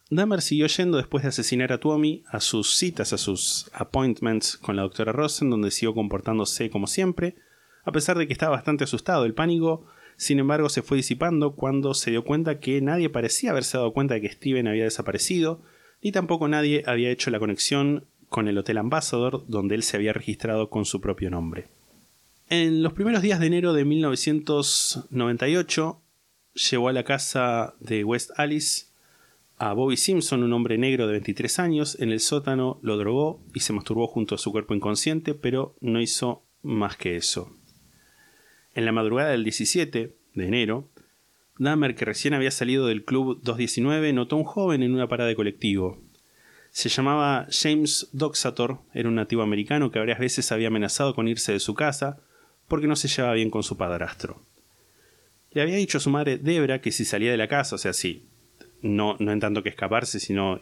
Dahmer 0.10 0.42
siguió 0.42 0.68
yendo 0.68 0.98
después 0.98 1.24
de 1.24 1.30
asesinar 1.30 1.74
a 1.74 1.80
Tuomi 1.80 2.24
a 2.32 2.40
sus 2.40 2.78
citas, 2.78 3.12
a 3.12 3.18
sus 3.18 3.70
appointments 3.74 4.56
con 4.58 4.76
la 4.78 4.84
doctora 4.84 5.12
Rosen, 5.12 5.50
donde 5.50 5.70
siguió 5.72 5.94
comportándose 5.94 6.70
como 6.70 6.88
siempre, 6.88 7.36
a 7.84 7.92
pesar 7.92 8.18
de 8.18 8.26
que 8.26 8.32
estaba 8.34 8.56
bastante 8.56 8.86
asustado. 8.86 9.26
El 9.26 9.34
pánico, 9.34 9.86
sin 10.18 10.40
embargo, 10.40 10.68
se 10.70 10.82
fue 10.82 10.98
disipando 10.98 11.56
cuando 11.56 11.94
se 11.94 12.10
dio 12.10 12.26
cuenta 12.26 12.60
que 12.60 12.82
nadie 12.82 13.10
parecía 13.10 13.52
haberse 13.52 13.78
dado 13.78 13.94
cuenta 13.94 14.16
de 14.16 14.22
que 14.22 14.30
Steven 14.30 14.68
había 14.68 14.84
desaparecido, 14.84 15.62
ni 16.02 16.12
tampoco 16.12 16.48
nadie 16.48 16.82
había 16.88 17.12
hecho 17.12 17.30
la 17.30 17.38
conexión 17.38 18.06
con 18.28 18.48
el 18.48 18.58
Hotel 18.58 18.80
Ambassador, 18.80 19.46
donde 19.48 19.76
él 19.76 19.84
se 19.84 19.96
había 19.96 20.14
registrado 20.14 20.72
con 20.72 20.86
su 20.86 21.02
propio 21.02 21.30
nombre. 21.30 21.68
En 22.50 22.82
los 22.82 22.94
primeros 22.94 23.22
días 23.22 23.40
de 23.40 23.46
enero 23.46 23.74
de 23.74 23.86
1998, 23.86 26.02
llevó 26.72 26.90
a 26.90 26.94
la 26.94 27.04
casa 27.04 27.76
de 27.80 28.04
West 28.04 28.32
Alice 28.38 28.88
a 29.60 29.74
Bobby 29.74 29.98
Simpson, 29.98 30.42
un 30.44 30.54
hombre 30.54 30.80
negro 30.80 31.06
de 31.06 31.12
23 31.14 31.60
años, 31.60 31.96
en 32.00 32.12
el 32.12 32.22
sótano 32.22 32.80
lo 32.82 32.98
drogó 32.98 33.40
y 33.54 33.60
se 33.60 33.74
masturbó 33.74 34.08
junto 34.08 34.34
a 34.36 34.40
su 34.40 34.52
cuerpo 34.52 34.74
inconsciente, 34.74 35.36
pero 35.36 35.76
no 35.80 36.02
hizo 36.02 36.42
más 36.64 36.98
que 36.98 37.18
eso. 37.18 37.56
En 38.78 38.86
la 38.86 38.92
madrugada 38.92 39.32
del 39.32 39.44
17 39.44 40.14
de 40.36 40.46
enero, 40.46 40.88
Dahmer, 41.58 41.96
que 41.96 42.06
recién 42.06 42.36
había 42.36 42.52
salido 42.52 42.86
del 42.86 43.04
club 43.04 43.42
219, 43.42 44.14
notó 44.14 44.36
a 44.36 44.40
un 44.40 44.46
joven 44.46 44.84
en 44.84 44.94
una 44.94 45.08
parada 45.08 45.30
de 45.30 45.36
colectivo. 45.36 46.00
Se 46.70 46.88
llamaba 46.88 47.48
James 47.50 48.08
Doxator, 48.12 48.82
era 48.94 49.10
un 49.10 49.16
nativo 49.16 49.42
americano 49.42 49.90
que 49.90 49.98
varias 49.98 50.20
veces 50.20 50.52
había 50.52 50.68
amenazado 50.68 51.16
con 51.16 51.28
irse 51.28 51.54
de 51.54 51.60
su 51.60 51.74
casa 51.74 52.20
porque 52.68 52.86
no 52.86 52.96
se 52.96 53.08
llevaba 53.08 53.34
bien 53.34 53.50
con 53.50 53.64
su 53.64 53.78
padrastro. 53.78 54.46
Le 55.54 55.64
había 55.64 55.78
dicho 55.78 55.98
a 55.98 56.02
su 56.02 56.12
madre 56.12 56.38
Debra 56.38 56.80
que 56.80 56.92
si 56.92 57.04
salía 57.04 57.32
de 57.32 57.38
la 57.38 57.48
casa, 57.48 57.74
o 57.74 57.80
sea, 57.80 57.94
sí, 57.94 58.28
no, 58.84 59.16
no 59.18 59.32
en 59.32 59.40
tanto 59.40 59.64
que 59.64 59.70
escaparse, 59.70 60.20
sino 60.20 60.62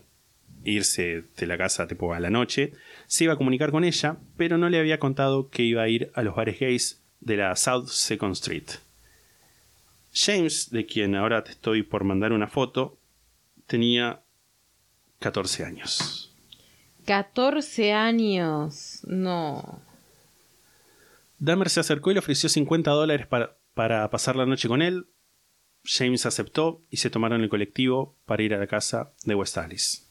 irse 0.63 1.25
de 1.35 1.47
la 1.47 1.57
casa 1.57 1.85
tipo 1.85 2.13
a 2.13 2.21
la 2.21 2.29
noche, 2.29 2.71
se 3.07 3.25
iba 3.25 3.33
a 3.33 3.37
comunicar 3.37 3.71
con 3.71 3.83
ella, 3.83 4.19
pero 4.37 4.57
no 4.57 4.69
le 4.69 4.79
había 4.79 4.99
contado 4.99 5.49
que 5.49 5.63
iba 5.63 5.83
a 5.83 5.89
ir 5.89 6.11
a 6.13 6.23
los 6.23 6.33
bares 6.33 6.61
gays 6.61 7.01
de 7.25 7.37
la 7.37 7.55
South 7.55 7.87
Second 7.87 8.33
Street. 8.33 8.69
James, 10.13 10.69
de 10.69 10.85
quien 10.85 11.15
ahora 11.15 11.43
te 11.43 11.51
estoy 11.51 11.83
por 11.83 12.05
mandar 12.05 12.31
una 12.31 12.47
foto, 12.47 12.97
tenía 13.67 14.21
14 15.19 15.65
años. 15.65 16.33
14 17.05 17.91
años. 17.91 19.01
No. 19.03 19.81
Dahmer 21.39 21.69
se 21.69 21.81
acercó 21.81 22.11
y 22.11 22.13
le 22.13 22.19
ofreció 22.19 22.47
50 22.47 22.91
dólares 22.91 23.27
para, 23.27 23.57
para 23.73 24.09
pasar 24.09 24.37
la 24.37 24.45
noche 24.45 24.69
con 24.69 24.81
él. 24.81 25.07
James 25.83 26.25
aceptó 26.25 26.81
y 26.89 26.97
se 26.97 27.09
tomaron 27.09 27.41
el 27.41 27.49
colectivo 27.49 28.15
para 28.25 28.43
ir 28.43 28.53
a 28.53 28.57
la 28.57 28.67
casa 28.67 29.11
de 29.25 29.35
West 29.35 29.57
Alice. 29.57 30.03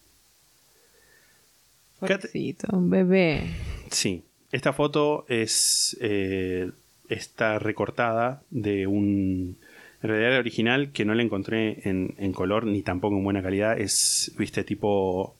Pobrecito, 1.98 2.76
un 2.76 2.90
bebé. 2.90 3.50
Sí, 3.90 4.24
esta 4.52 4.72
foto 4.72 5.24
es 5.28 5.96
eh, 6.00 6.70
está 7.14 7.58
recortada 7.58 8.42
de 8.50 8.86
un 8.86 9.56
en 10.02 10.08
realidad 10.10 10.32
era 10.32 10.40
original 10.40 10.92
que 10.92 11.06
no 11.06 11.14
la 11.14 11.22
encontré 11.22 11.88
en, 11.88 12.14
en 12.18 12.32
color 12.34 12.66
ni 12.66 12.82
tampoco 12.82 13.16
en 13.16 13.24
buena 13.24 13.42
calidad. 13.42 13.80
Es, 13.80 14.34
viste, 14.38 14.62
tipo 14.62 15.34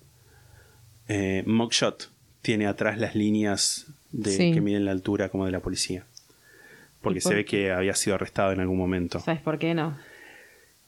eh, 1.07 1.43
mugshot. 1.47 2.11
Tiene 2.41 2.67
atrás 2.67 2.99
las 2.99 3.15
líneas 3.15 3.87
de, 4.11 4.31
Sí. 4.31 4.53
que 4.53 4.63
miden 4.63 4.87
la 4.87 4.93
altura 4.93 5.29
como 5.29 5.45
de 5.45 5.53
la 5.53 5.61
policía. 5.61 6.07
Porque 7.03 7.19
¿Y 7.19 7.21
se 7.21 7.35
ve 7.35 7.45
que 7.45 7.73
había 7.73 7.95
sido 7.95 8.15
arrestado 8.17 8.53
en 8.53 8.61
algún 8.61 8.79
momento. 8.79 9.21
¿Sabes 9.21 9.43
por 9.43 9.59
qué 9.59 9.75
no? 9.75 9.99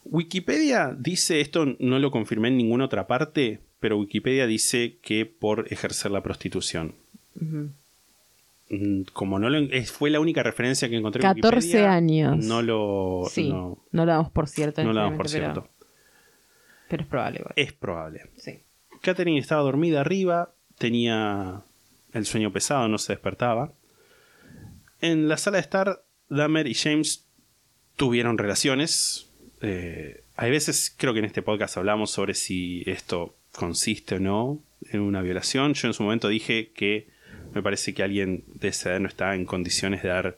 Wikipedia 0.04 0.96
dice, 0.98 1.40
esto 1.40 1.76
no 1.78 1.98
lo 1.98 2.10
confirmé 2.10 2.48
en 2.48 2.56
ninguna 2.56 2.86
otra 2.86 3.06
parte, 3.06 3.60
pero 3.80 3.98
Wikipedia 3.98 4.46
dice 4.46 4.96
que 5.02 5.26
por 5.26 5.66
ejercer 5.70 6.12
la 6.12 6.22
prostitución. 6.22 6.94
Mm, 7.34 7.66
Como 9.12 9.38
no 9.38 9.48
lo, 9.48 9.68
fue 9.84 10.10
la 10.10 10.18
única 10.18 10.42
referencia 10.42 10.88
que 10.88 10.96
encontré 10.96 11.22
en 11.24 11.34
14 11.34 11.56
Wikipedia, 11.56 11.92
años. 11.92 12.44
No 12.44 12.62
lo, 12.62 13.22
Sí, 13.30 13.48
no, 13.48 13.78
no, 13.92 14.04
lo 14.04 14.12
damos 14.12 14.30
por 14.32 14.48
cierto. 14.48 14.82
no 14.82 14.92
lo 14.92 15.00
damos 15.00 15.16
por 15.16 15.28
cierto. 15.28 15.62
Pero, 15.62 15.86
pero 16.88 17.02
es 17.02 17.08
probable. 17.08 17.38
igual. 17.40 17.52
Es 17.56 17.72
probable. 17.72 18.20
Sí. 18.36 18.58
Catherine 19.02 19.38
estaba 19.38 19.62
dormida 19.62 20.00
arriba, 20.00 20.52
tenía 20.78 21.62
el 22.12 22.26
sueño 22.26 22.52
pesado, 22.52 22.88
no 22.88 22.98
se 22.98 23.12
despertaba. 23.12 23.72
En 25.00 25.28
la 25.28 25.36
sala 25.36 25.58
de 25.58 25.62
estar, 25.62 26.02
Dahmer 26.28 26.66
y 26.66 26.74
James 26.74 27.26
tuvieron 27.96 28.38
relaciones. 28.38 29.30
Eh, 29.62 30.24
hay 30.36 30.50
veces, 30.50 30.94
creo 30.96 31.12
que 31.12 31.20
en 31.20 31.24
este 31.24 31.42
podcast 31.42 31.76
hablamos 31.76 32.10
sobre 32.10 32.34
si 32.34 32.82
esto 32.86 33.36
consiste 33.52 34.16
o 34.16 34.20
no 34.20 34.58
en 34.90 35.00
una 35.00 35.22
violación. 35.22 35.74
Yo 35.74 35.88
en 35.88 35.94
su 35.94 36.02
momento 36.02 36.28
dije 36.28 36.72
que 36.74 37.08
me 37.56 37.62
parece 37.62 37.94
que 37.94 38.02
alguien 38.02 38.44
de 38.54 38.68
esa 38.68 38.90
edad 38.90 39.00
no 39.00 39.08
está 39.08 39.34
en 39.34 39.46
condiciones 39.46 40.02
de 40.02 40.10
dar 40.10 40.36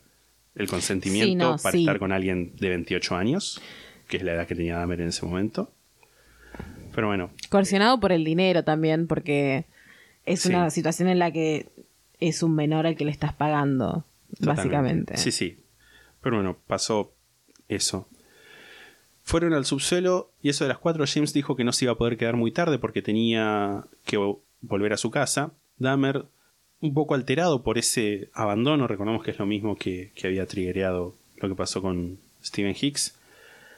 el 0.55 0.69
consentimiento 0.69 1.27
Sí, 1.27 1.35
no, 1.35 1.57
para 1.57 1.73
sí. 1.73 1.81
estar 1.81 1.99
con 1.99 2.13
alguien 2.13 2.55
de 2.57 2.69
28 2.71 3.17
años, 3.17 3.61
que 4.09 4.17
es 4.19 4.23
la 4.23 4.33
edad 4.35 4.47
que 4.47 4.55
tenía 4.55 4.77
Dahmer 4.79 5.01
en 5.01 5.09
ese 5.09 5.27
momento. 5.27 5.73
Pero 6.95 7.09
bueno, 7.09 7.31
Coercionado 7.51 7.99
por 8.01 8.13
el 8.13 8.25
dinero 8.25 8.63
también, 8.65 9.07
porque 9.09 9.67
es 10.25 10.43
Sí. 10.43 10.49
una 10.51 10.71
situación 10.71 11.09
en 11.09 11.19
la 11.19 11.31
que 11.33 11.69
es 12.21 12.43
un 12.43 12.55
menor 12.55 12.87
al 12.87 12.97
que 12.97 13.05
le 13.05 13.11
estás 13.11 13.33
pagando, 13.35 14.05
Totalmente. 14.39 14.47
básicamente. 14.47 15.17
Sí, 15.17 15.33
sí. 15.33 15.59
Pero 16.21 16.37
bueno, 16.37 16.57
pasó 16.67 17.13
eso. 17.69 18.09
Fueron 19.23 19.53
al 19.55 19.65
subsuelo 19.67 20.31
y 20.43 20.49
eso 20.49 20.65
de 20.65 20.69
las 20.69 20.79
4 20.79 21.05
James 21.07 21.33
dijo 21.33 21.55
que 21.57 21.65
no 21.65 21.73
se 21.73 21.85
iba 21.85 21.93
a 21.93 21.99
poder 21.99 22.17
quedar 22.17 22.37
muy 22.37 22.51
tarde 22.51 22.79
porque 22.79 23.03
tenía 23.03 23.85
que 24.05 24.19
vo- 24.19 24.41
volver 24.63 24.93
a 24.93 24.97
su 24.97 25.11
casa. 25.11 25.53
Dahmer, 25.77 26.25
un 26.81 26.95
poco 26.95 27.15
alterado 27.15 27.63
por 27.63 27.79
ese 27.79 28.31
abandono, 28.33 28.87
recordamos 28.87 29.23
que 29.23 29.33
es 29.33 29.39
lo 29.39 29.47
mismo 29.47 29.77
que, 29.77 30.13
había 30.25 30.47
triggereado 30.47 31.17
lo 31.37 31.49
que 31.49 31.55
pasó 31.55 31.83
con 31.83 32.19
Stephen 32.45 32.77
Hicks, 32.81 33.19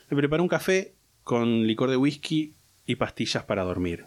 le 0.09 0.17
preparó 0.17 0.43
un 0.43 0.49
café 0.49 0.95
con 1.25 1.67
licor 1.67 1.91
de 1.91 1.97
whisky 1.97 2.55
y 2.87 2.97
pastillas 2.97 3.45
para 3.45 3.63
dormir. 3.63 4.07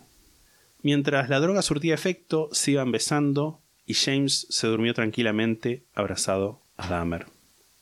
Mientras 0.81 1.29
la 1.29 1.39
droga 1.39 1.61
surtía 1.61 1.93
efecto, 1.93 2.49
se 2.51 2.71
iban 2.71 2.91
besando 2.91 3.61
y 3.85 3.93
James 3.93 4.47
se 4.49 4.67
durmió 4.67 4.93
tranquilamente 4.93 5.83
abrazado 5.93 6.61
a 6.77 6.89
Dahmer. 6.89 7.27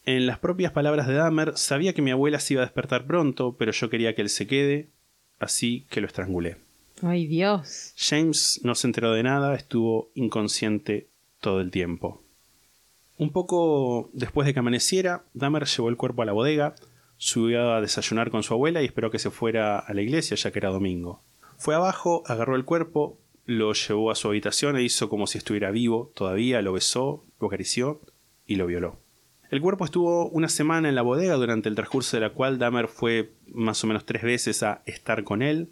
En 0.05 0.25
las 0.25 0.39
propias 0.39 0.71
palabras 0.71 1.07
de 1.07 1.13
Dahmer, 1.13 1.57
sabía 1.57 1.93
que 1.93 2.01
mi 2.01 2.11
abuela 2.11 2.39
se 2.39 2.53
iba 2.53 2.63
a 2.63 2.65
despertar 2.65 3.05
pronto, 3.05 3.55
pero 3.57 3.71
yo 3.71 3.89
quería 3.89 4.15
que 4.15 4.21
él 4.21 4.29
se 4.29 4.47
quede, 4.47 4.89
así 5.39 5.85
que 5.89 6.01
lo 6.01 6.07
estrangulé. 6.07 6.57
Ay, 7.01 7.27
Dios. 7.27 7.93
James 7.97 8.59
no 8.63 8.75
se 8.75 8.87
enteró 8.87 9.11
de 9.13 9.23
nada, 9.23 9.55
estuvo 9.55 10.11
inconsciente 10.15 11.09
todo 11.39 11.61
el 11.61 11.71
tiempo. 11.71 12.21
Un 13.17 13.31
poco 13.31 14.09
después 14.13 14.45
de 14.45 14.53
que 14.53 14.59
amaneciera, 14.59 15.25
Dahmer 15.33 15.65
llevó 15.65 15.89
el 15.89 15.97
cuerpo 15.97 16.21
a 16.21 16.25
la 16.25 16.31
bodega, 16.31 16.75
subió 17.17 17.73
a 17.73 17.81
desayunar 17.81 18.31
con 18.31 18.43
su 18.43 18.53
abuela 18.53 18.81
y 18.81 18.85
esperó 18.85 19.11
que 19.11 19.19
se 19.19 19.29
fuera 19.29 19.77
a 19.77 19.93
la 19.93 20.01
iglesia 20.01 20.35
ya 20.35 20.51
que 20.51 20.59
era 20.59 20.69
domingo. 20.69 21.21
Fue 21.57 21.75
abajo, 21.75 22.23
agarró 22.25 22.55
el 22.55 22.65
cuerpo, 22.65 23.19
lo 23.45 23.73
llevó 23.73 24.09
a 24.09 24.15
su 24.15 24.27
habitación 24.27 24.75
e 24.75 24.83
hizo 24.83 25.09
como 25.09 25.27
si 25.27 25.37
estuviera 25.37 25.69
vivo 25.69 26.11
todavía, 26.15 26.61
lo 26.63 26.73
besó, 26.73 27.23
lo 27.39 27.47
acarició 27.47 28.01
y 28.47 28.55
lo 28.55 28.65
violó. 28.65 28.97
El 29.51 29.61
cuerpo 29.61 29.85
estuvo 29.85 30.29
una 30.29 30.47
semana 30.47 30.89
en 30.89 30.95
la 30.95 31.01
bodega 31.01 31.35
durante 31.35 31.67
el 31.67 31.75
transcurso 31.75 32.17
de 32.17 32.21
la 32.21 32.31
cual 32.31 32.57
Dahmer 32.57 32.87
fue 32.87 33.33
más 33.47 33.83
o 33.83 33.87
menos 33.87 34.05
tres 34.05 34.23
veces 34.23 34.63
a 34.63 34.81
estar 34.85 35.23
con 35.23 35.41
él. 35.41 35.69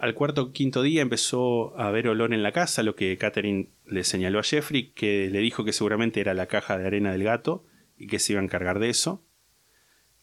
Al 0.00 0.14
cuarto 0.14 0.40
o 0.40 0.52
quinto 0.52 0.80
día 0.80 1.02
empezó 1.02 1.78
a 1.78 1.88
haber 1.88 2.08
olor 2.08 2.32
en 2.32 2.42
la 2.42 2.52
casa, 2.52 2.82
lo 2.82 2.96
que 2.96 3.18
Catherine 3.18 3.68
le 3.84 4.02
señaló 4.02 4.38
a 4.38 4.42
Jeffrey, 4.42 4.92
que 4.92 5.28
le 5.30 5.40
dijo 5.40 5.62
que 5.62 5.74
seguramente 5.74 6.22
era 6.22 6.32
la 6.32 6.46
caja 6.46 6.78
de 6.78 6.86
arena 6.86 7.12
del 7.12 7.22
gato 7.22 7.66
y 7.98 8.06
que 8.06 8.18
se 8.18 8.32
iba 8.32 8.40
a 8.40 8.44
encargar 8.44 8.78
de 8.78 8.88
eso. 8.88 9.22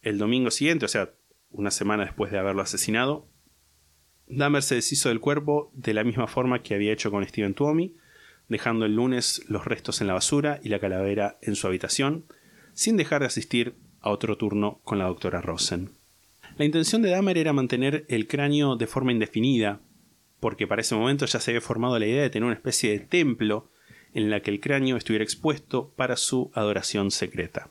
El 0.01 0.17
domingo 0.17 0.49
siguiente, 0.49 0.85
o 0.85 0.87
sea, 0.87 1.13
una 1.51 1.69
semana 1.69 2.05
después 2.05 2.31
de 2.31 2.39
haberlo 2.39 2.63
asesinado, 2.63 3.29
Dahmer 4.25 4.63
se 4.63 4.73
deshizo 4.73 5.09
del 5.09 5.19
cuerpo 5.19 5.71
de 5.75 5.93
la 5.93 6.03
misma 6.03 6.25
forma 6.25 6.63
que 6.63 6.73
había 6.73 6.91
hecho 6.91 7.11
con 7.11 7.23
Steven 7.23 7.53
Tuomi, 7.53 7.97
dejando 8.47 8.85
el 8.85 8.95
lunes 8.95 9.43
los 9.47 9.65
restos 9.65 10.01
en 10.01 10.07
la 10.07 10.13
basura 10.15 10.59
y 10.63 10.69
la 10.69 10.79
calavera 10.79 11.37
en 11.43 11.55
su 11.55 11.67
habitación, 11.67 12.25
sin 12.73 12.97
dejar 12.97 13.19
de 13.19 13.27
asistir 13.27 13.75
a 14.01 14.09
otro 14.09 14.37
turno 14.37 14.81
con 14.83 14.97
la 14.97 15.05
doctora 15.05 15.39
Rosen. 15.39 15.96
La 16.57 16.65
intención 16.65 17.03
de 17.03 17.11
Dahmer 17.11 17.37
era 17.37 17.53
mantener 17.53 18.05
el 18.09 18.27
cráneo 18.27 18.75
de 18.75 18.87
forma 18.87 19.11
indefinida, 19.11 19.79
porque 20.39 20.65
para 20.65 20.81
ese 20.81 20.95
momento 20.95 21.27
ya 21.27 21.39
se 21.39 21.51
había 21.51 21.61
formado 21.61 21.99
la 21.99 22.07
idea 22.07 22.23
de 22.23 22.31
tener 22.31 22.45
una 22.45 22.55
especie 22.55 22.91
de 22.91 22.99
templo 22.99 23.69
en 24.13 24.31
la 24.31 24.41
que 24.41 24.49
el 24.49 24.59
cráneo 24.59 24.97
estuviera 24.97 25.23
expuesto 25.23 25.93
para 25.95 26.15
su 26.15 26.49
adoración 26.55 27.11
secreta. 27.11 27.69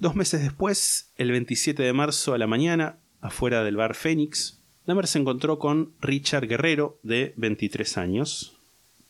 Dos 0.00 0.16
meses 0.16 0.42
después, 0.42 1.12
el 1.16 1.30
27 1.30 1.80
de 1.80 1.92
marzo 1.92 2.34
a 2.34 2.38
la 2.38 2.48
mañana, 2.48 2.98
afuera 3.20 3.62
del 3.62 3.76
bar 3.76 3.94
Fénix, 3.94 4.60
Dahmer 4.84 5.06
se 5.06 5.20
encontró 5.20 5.60
con 5.60 5.94
Richard 6.00 6.48
Guerrero, 6.48 6.98
de 7.04 7.34
23 7.36 7.96
años. 7.98 8.58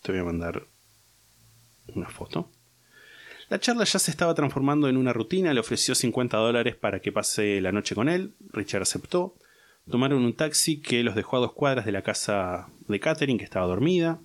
Te 0.03 0.13
voy 0.13 0.21
a 0.21 0.25
mandar 0.25 0.67
una 1.95 2.11
foto. 2.11 2.51
La 3.55 3.61
charla 3.61 3.85
ya 3.85 4.01
se 4.01 4.11
estaba 4.11 4.35
transformando 4.35 4.89
en 4.89 4.97
una 4.97 5.13
rutina, 5.13 5.55
le 5.55 5.61
ofreció 5.61 5.95
50 5.95 6.37
dólares 6.39 6.75
para 6.75 6.99
que 6.99 7.13
pase 7.13 7.61
la 7.61 7.71
noche 7.71 7.95
con 7.95 8.09
él, 8.09 8.35
Richard 8.51 8.83
aceptó, 8.83 9.37
tomaron 9.89 10.25
un 10.25 10.33
taxi 10.33 10.81
que 10.81 11.05
los 11.05 11.15
dejó 11.15 11.37
a 11.37 11.41
dos 11.41 11.53
cuadras 11.53 11.85
de 11.85 11.93
la 11.93 12.03
casa 12.03 12.67
de 12.89 12.99
Catherine, 12.99 13.39
que 13.39 13.45
estaba 13.45 13.69
dormida, 13.69 14.19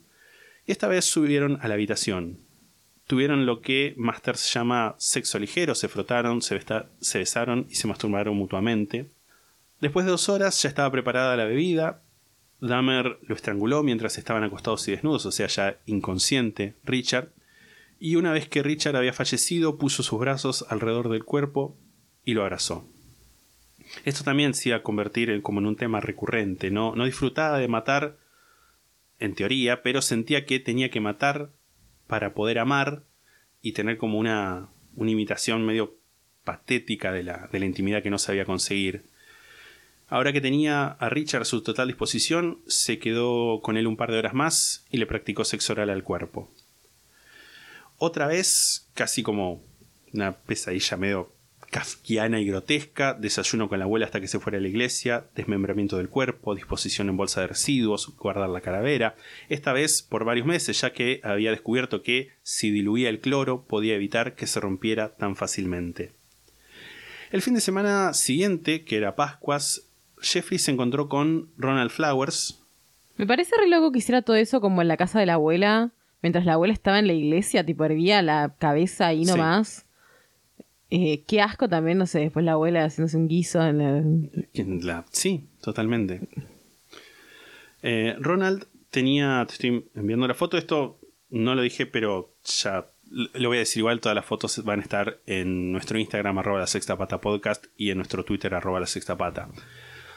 y 0.66 0.72
esta 0.72 0.88
vez 0.88 1.06
subieron 1.06 1.60
a 1.62 1.68
la 1.68 1.76
habitación. 1.76 2.40
Tuvieron 3.06 3.46
lo 3.46 3.62
que 3.62 3.94
Masters 3.98 4.52
llama 4.52 4.96
sexo 4.98 5.38
ligero, 5.38 5.76
se 5.76 5.90
frotaron, 5.90 6.42
se, 6.42 6.60
se 7.00 7.18
besaron 7.20 7.68
y 7.70 7.76
se 7.76 7.88
masturbaron 7.88 8.36
mutuamente. 8.36 9.12
Después 9.80 10.08
de 10.08 10.12
dos 10.12 10.28
horas 10.28 10.60
ya 10.60 10.70
estaba 10.70 10.92
preparada 10.92 11.38
la 11.38 11.46
bebida. 11.46 12.02
Dahmer 12.62 13.20
lo 13.22 13.36
estranguló 13.36 13.84
mientras 13.84 14.18
estaban 14.18 14.44
acostados 14.44 14.88
y 14.88 14.92
desnudos, 14.94 15.28
o 15.28 15.32
sea, 15.32 15.46
ya 15.46 15.78
inconsciente, 15.86 16.74
Richard. 16.84 17.30
Y 18.00 18.16
una 18.16 18.32
vez 18.32 18.48
que 18.48 18.64
Richard 18.64 18.96
había 18.96 19.14
fallecido, 19.14 19.78
puso 19.78 20.04
sus 20.04 20.20
brazos 20.20 20.66
alrededor 20.70 21.10
del 21.10 21.26
cuerpo 21.26 21.78
y 22.24 22.34
lo 22.34 22.44
abrazó. 22.44 22.88
Esto 24.06 24.24
también 24.24 24.54
se 24.54 24.70
iba 24.70 24.78
a 24.78 24.84
convertir 24.84 25.30
en, 25.30 25.42
como 25.42 25.60
en 25.60 25.66
un 25.66 25.76
tema 25.76 26.00
recurrente. 26.00 26.72
No, 26.72 26.96
no 26.96 27.06
disfrutaba 27.06 27.58
de 27.60 27.68
matar, 27.68 28.18
en 29.20 29.36
teoría, 29.36 29.84
pero 29.84 30.02
sentía 30.02 30.46
que 30.46 30.60
tenía 30.60 30.90
que 30.90 31.02
matar 31.02 31.52
para 32.08 32.34
poder 32.34 32.60
amar 32.60 33.04
y 33.62 33.74
tener 33.74 33.98
como 33.98 34.18
una, 34.18 34.70
una 34.96 35.12
imitación 35.12 35.66
medio 35.66 35.98
patética 36.46 37.12
de 37.12 37.24
la, 37.24 37.50
de 37.52 37.60
la 37.60 37.66
intimidad 37.66 38.02
que 38.02 38.10
no 38.10 38.18
sabía 38.18 38.46
conseguir. 38.46 39.04
Ahora 40.08 40.34
que 40.34 40.42
tenía 40.42 40.88
a 40.88 41.10
Richard 41.10 41.42
a 41.42 41.46
su 41.46 41.62
total 41.62 41.88
disposición, 41.88 42.60
se 42.66 42.98
quedó 42.98 43.62
con 43.62 43.78
él 43.78 43.86
un 43.86 43.98
par 43.98 44.12
de 44.12 44.18
horas 44.18 44.34
más 44.34 44.86
y 44.90 44.98
le 44.98 45.06
practicó 45.06 45.44
sexo 45.44 45.74
oral 45.74 45.90
al 45.90 46.04
cuerpo. 46.04 46.50
Otra 48.00 48.28
vez, 48.28 48.90
casi 48.94 49.24
como 49.24 49.62
una 50.14 50.38
pesadilla 50.38 50.98
medio 50.98 51.34
kafkiana 51.70 52.40
y 52.40 52.46
grotesca, 52.46 53.14
desayuno 53.14 53.70
con 53.70 53.78
la 53.78 53.86
abuela 53.86 54.06
hasta 54.06 54.22
que 54.22 54.28
se 54.28 54.40
fuera 54.40 54.58
a 54.58 54.62
la 54.62 54.70
iglesia, 54.70 55.28
desmembramiento 55.36 55.98
del 55.98 56.10
cuerpo, 56.10 56.56
disposición 56.56 57.10
en 57.10 57.18
bolsa 57.18 57.42
de 57.42 57.48
residuos, 57.48 58.16
guardar 58.18 58.50
la 58.50 58.62
calavera, 58.62 59.16
esta 59.50 59.74
vez 59.74 60.02
por 60.02 60.24
varios 60.24 60.48
meses, 60.48 60.80
ya 60.82 60.94
que 60.94 61.20
había 61.24 61.52
descubierto 61.52 62.02
que 62.02 62.30
si 62.42 62.72
diluía 62.72 63.10
el 63.10 63.20
cloro 63.20 63.66
podía 63.66 63.96
evitar 63.96 64.34
que 64.34 64.48
se 64.48 64.62
rompiera 64.62 65.16
tan 65.16 65.36
fácilmente. 65.36 66.14
El 67.32 67.42
fin 67.42 67.54
de 67.54 67.62
semana 67.62 68.14
siguiente, 68.14 68.86
que 68.86 68.98
era 68.98 69.16
Pascuas, 69.16 69.90
Jeffrey 70.22 70.58
se 70.58 70.72
encontró 70.72 71.10
con 71.10 71.52
Ronald 71.58 71.92
Flowers. 71.92 72.64
Me 73.18 73.28
parece 73.28 73.56
re 73.58 73.68
loco 73.68 73.92
que 73.92 74.00
hiciera 74.00 74.22
todo 74.22 74.38
eso 74.38 74.62
como 74.62 74.82
en 74.82 74.88
la 74.88 74.98
casa 74.98 75.20
de 75.20 75.26
la 75.26 75.34
abuela, 75.34 75.92
mientras 76.22 76.46
la 76.46 76.54
abuela 76.54 76.74
estaba 76.74 77.00
en 77.00 77.08
la 77.08 77.14
iglesia, 77.14 77.66
tipo 77.66 77.86
hervía 77.86 78.22
la 78.22 78.56
cabeza 78.58 79.08
ahí 79.08 79.26
Sí. 79.26 79.32
nomás. 79.32 79.86
Eh, 80.92 81.24
qué 81.28 81.40
asco 81.42 81.70
también, 81.70 81.98
no 82.00 82.08
sé, 82.08 82.20
después 82.20 82.44
la 82.44 82.54
abuela 82.54 82.84
haciéndose 82.84 83.16
un 83.18 83.28
guiso 83.28 83.64
en 83.66 83.78
la... 83.78 84.44
¿Quién 84.54 84.86
la- 84.86 85.06
Sí, 85.12 85.48
totalmente. 85.62 86.22
Eh, 87.82 88.16
Ronald 88.20 88.66
tenía, 88.90 89.46
te 89.48 89.54
estoy 89.54 89.90
enviando 89.96 90.28
la 90.28 90.34
foto, 90.34 90.58
esto 90.58 91.00
no 91.30 91.56
lo 91.56 91.62
dije, 91.62 91.86
pero 91.86 92.34
ya 92.44 92.88
lo 93.12 93.50
voy 93.50 93.58
a 93.58 93.60
decir 93.62 93.80
igual, 93.82 94.02
todas 94.02 94.16
las 94.16 94.26
fotos 94.26 94.64
van 94.64 94.80
a 94.80 94.84
estar 94.84 95.20
en 95.26 95.72
nuestro 95.72 95.98
Instagram 96.00 96.38
arroba 96.40 96.60
la 96.60 96.68
sexta 96.68 96.98
pata 96.98 97.22
podcast 97.22 97.66
y 97.78 97.92
en 97.92 97.98
nuestro 97.98 98.24
Twitter 98.26 98.54
arroba 98.54 98.80
la 98.80 98.86
sexta 98.88 99.18
pata. 99.18 99.50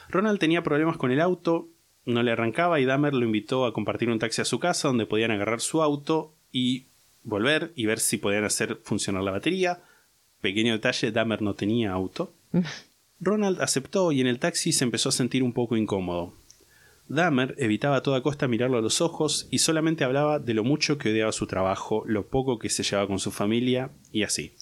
Ronald 0.09 0.39
tenía 0.39 0.63
problemas 0.63 0.97
con 0.97 1.11
el 1.11 1.21
auto, 1.21 1.69
no 2.05 2.23
le 2.23 2.31
arrancaba 2.31 2.79
y 2.79 2.85
Dahmer 2.85 3.13
lo 3.13 3.25
invitó 3.25 3.65
a 3.65 3.73
compartir 3.73 4.09
un 4.09 4.19
taxi 4.19 4.41
a 4.41 4.45
su 4.45 4.59
casa 4.59 4.87
donde 4.87 5.05
podían 5.05 5.31
agarrar 5.31 5.61
su 5.61 5.81
auto 5.81 6.33
y 6.51 6.85
volver 7.23 7.71
y 7.75 7.85
ver 7.85 7.99
si 7.99 8.17
podían 8.17 8.43
hacer 8.43 8.79
funcionar 8.83 9.23
la 9.23 9.31
batería. 9.31 9.81
Pequeño 10.41 10.73
detalle, 10.73 11.11
Dahmer 11.11 11.41
no 11.41 11.53
tenía 11.53 11.91
auto. 11.91 12.33
Ronald 13.19 13.61
aceptó 13.61 14.11
y 14.11 14.21
en 14.21 14.27
el 14.27 14.39
taxi 14.39 14.73
se 14.73 14.83
empezó 14.83 15.09
a 15.09 15.13
sentir 15.13 15.43
un 15.43 15.53
poco 15.53 15.77
incómodo. 15.77 16.33
Dahmer 17.07 17.55
evitaba 17.57 17.97
a 17.97 18.03
toda 18.03 18.21
costa 18.21 18.47
mirarlo 18.47 18.77
a 18.77 18.81
los 18.81 19.01
ojos 19.01 19.47
y 19.51 19.59
solamente 19.59 20.03
hablaba 20.03 20.39
de 20.39 20.53
lo 20.53 20.63
mucho 20.63 20.97
que 20.97 21.11
odiaba 21.11 21.31
su 21.31 21.47
trabajo, 21.47 22.03
lo 22.05 22.27
poco 22.27 22.59
que 22.59 22.69
se 22.69 22.83
llevaba 22.83 23.07
con 23.07 23.19
su 23.19 23.31
familia 23.31 23.91
y 24.11 24.23
así. 24.23 24.53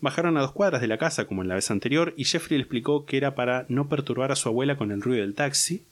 Bajaron 0.00 0.36
a 0.36 0.42
dos 0.42 0.52
cuadras 0.52 0.80
de 0.80 0.88
la 0.88 0.98
casa 0.98 1.26
como 1.26 1.42
en 1.42 1.48
la 1.48 1.54
vez 1.54 1.70
anterior 1.70 2.12
y 2.16 2.24
Jeffrey 2.24 2.58
le 2.58 2.62
explicó 2.62 3.06
que 3.06 3.16
era 3.16 3.34
para 3.34 3.66
no 3.68 3.88
perturbar 3.88 4.32
a 4.32 4.36
su 4.36 4.48
abuela 4.48 4.76
con 4.76 4.90
el 4.90 5.00
ruido 5.00 5.22
del 5.22 5.34
taxi. 5.34 5.84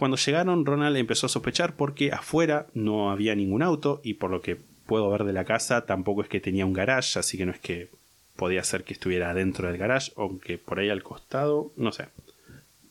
Cuando 0.00 0.16
llegaron, 0.16 0.64
Ronald 0.64 0.96
empezó 0.96 1.26
a 1.26 1.28
sospechar 1.28 1.76
porque 1.76 2.10
afuera 2.10 2.68
no 2.72 3.10
había 3.10 3.34
ningún 3.34 3.60
auto 3.60 4.00
y 4.02 4.14
por 4.14 4.30
lo 4.30 4.40
que 4.40 4.56
puedo 4.86 5.10
ver 5.10 5.24
de 5.24 5.34
la 5.34 5.44
casa 5.44 5.84
tampoco 5.84 6.22
es 6.22 6.28
que 6.30 6.40
tenía 6.40 6.64
un 6.64 6.72
garage, 6.72 7.18
así 7.18 7.36
que 7.36 7.44
no 7.44 7.52
es 7.52 7.58
que 7.58 7.90
podía 8.34 8.64
ser 8.64 8.84
que 8.84 8.94
estuviera 8.94 9.34
dentro 9.34 9.68
del 9.68 9.76
garage, 9.76 10.10
aunque 10.16 10.56
por 10.56 10.78
ahí 10.78 10.88
al 10.88 11.02
costado, 11.02 11.70
no 11.76 11.92
sé. 11.92 12.08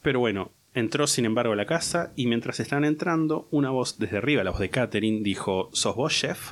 Pero 0.03 0.19
bueno, 0.19 0.51
entró 0.75 1.07
sin 1.07 1.25
embargo 1.25 1.53
a 1.53 1.55
la 1.55 1.65
casa 1.65 2.13
y 2.15 2.27
mientras 2.27 2.59
estaban 2.59 2.85
entrando, 2.85 3.47
una 3.49 3.71
voz 3.71 3.97
desde 3.97 4.17
arriba, 4.17 4.43
la 4.43 4.51
voz 4.51 4.59
de 4.59 4.69
Catherine, 4.69 5.23
dijo: 5.23 5.71
¿Sos 5.73 5.95
vos, 5.95 6.13
chef? 6.13 6.51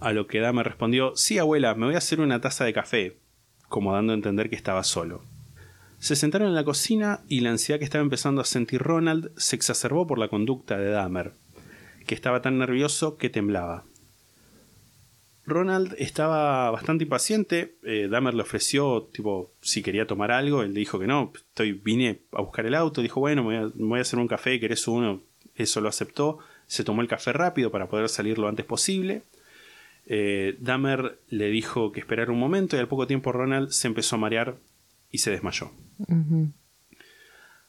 A 0.00 0.12
lo 0.12 0.26
que 0.26 0.40
Dahmer 0.40 0.66
respondió: 0.66 1.14
Sí, 1.14 1.38
abuela, 1.38 1.76
me 1.76 1.86
voy 1.86 1.94
a 1.94 1.98
hacer 1.98 2.20
una 2.20 2.40
taza 2.40 2.64
de 2.64 2.72
café, 2.72 3.18
como 3.68 3.92
dando 3.92 4.14
a 4.14 4.16
entender 4.16 4.50
que 4.50 4.56
estaba 4.56 4.82
solo. 4.82 5.22
Se 5.98 6.14
sentaron 6.16 6.48
en 6.48 6.54
la 6.54 6.64
cocina 6.64 7.20
y 7.28 7.40
la 7.40 7.50
ansiedad 7.50 7.78
que 7.78 7.84
estaba 7.84 8.02
empezando 8.02 8.40
a 8.40 8.44
sentir 8.44 8.82
Ronald 8.82 9.30
se 9.36 9.56
exacerbó 9.56 10.06
por 10.06 10.18
la 10.18 10.28
conducta 10.28 10.78
de 10.78 10.90
Dahmer, 10.90 11.32
que 12.06 12.14
estaba 12.14 12.42
tan 12.42 12.58
nervioso 12.58 13.16
que 13.16 13.30
temblaba. 13.30 13.84
Ronald 15.46 15.94
estaba 15.98 16.70
bastante 16.70 17.04
impaciente. 17.04 17.76
eh, 17.84 18.08
Dahmer 18.10 18.34
le 18.34 18.42
ofreció, 18.42 19.08
tipo, 19.12 19.52
si 19.60 19.82
quería 19.82 20.06
tomar 20.06 20.32
algo. 20.32 20.62
Él 20.62 20.74
le 20.74 20.80
dijo 20.80 20.98
que 20.98 21.06
no. 21.06 21.32
Estoy, 21.34 21.72
vine 21.72 22.18
a 22.32 22.42
buscar 22.42 22.66
el 22.66 22.74
auto. 22.74 23.00
Dijo, 23.00 23.20
bueno, 23.20 23.44
me 23.44 23.60
voy 23.60 23.70
a, 23.70 23.72
me 23.76 23.88
voy 23.88 23.98
a 24.00 24.02
hacer 24.02 24.18
un 24.18 24.26
café. 24.26 24.58
¿Querés 24.58 24.88
uno? 24.88 25.22
Eso 25.54 25.80
lo 25.80 25.88
aceptó. 25.88 26.38
Se 26.66 26.82
tomó 26.82 27.00
el 27.00 27.06
café 27.08 27.32
rápido 27.32 27.70
para 27.70 27.88
poder 27.88 28.08
salir 28.08 28.38
lo 28.38 28.48
antes 28.48 28.66
posible. 28.66 29.22
Eh, 30.06 30.56
Dahmer 30.58 31.20
le 31.28 31.48
dijo 31.48 31.92
que 31.92 32.00
esperara 32.00 32.32
un 32.32 32.40
momento 32.40 32.76
y 32.76 32.80
al 32.80 32.88
poco 32.88 33.06
tiempo 33.06 33.30
Ronald 33.30 33.70
se 33.70 33.86
empezó 33.86 34.16
a 34.16 34.20
marear 34.20 34.56
y 35.16 35.18
se 35.18 35.30
desmayó. 35.30 35.70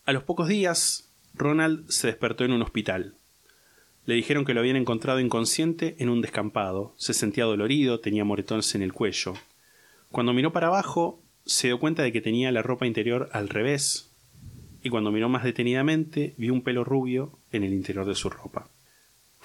A 0.03 0.11
los 0.11 0.24
pocos 0.24 0.49
días, 0.49 1.10
Ronald 1.34 1.90
se 1.90 2.07
despertó 2.07 2.44
en 2.44 2.52
un 2.52 2.61
hospital. 2.61 3.15
Le 4.06 4.15
dijeron 4.15 4.44
que 4.44 4.53
lo 4.53 4.60
habían 4.60 4.76
encontrado 4.76 5.22
inconsciente 5.22 5.95
en 5.99 6.10
un 6.10 6.19
descampado. 6.19 6.94
Se 6.98 7.14
sentía 7.14 7.45
dolorido, 7.45 8.02
tenía 8.02 8.26
moretones 8.26 8.76
en 8.76 8.82
el 8.82 8.91
cuello. 8.91 9.34
Cuando 10.11 10.34
miró 10.34 10.52
para 10.52 10.68
abajo, 10.68 11.22
se 11.45 11.68
dio 11.68 11.80
cuenta 11.80 12.03
de 12.03 12.11
que 12.11 12.19
tenía 12.19 12.52
la 12.52 12.64
ropa 12.64 12.86
interior 12.86 13.30
al 13.32 13.48
revés. 13.48 14.11
Y 14.84 14.90
cuando 14.90 15.14
miró 15.14 15.30
más 15.30 15.45
detenidamente, 15.45 16.36
vio 16.38 16.52
un 16.53 16.64
pelo 16.64 16.84
rubio 16.84 17.40
en 17.53 17.64
el 17.64 17.74
interior 17.74 18.06
de 18.06 18.15
su 18.15 18.30
ropa. 18.30 18.68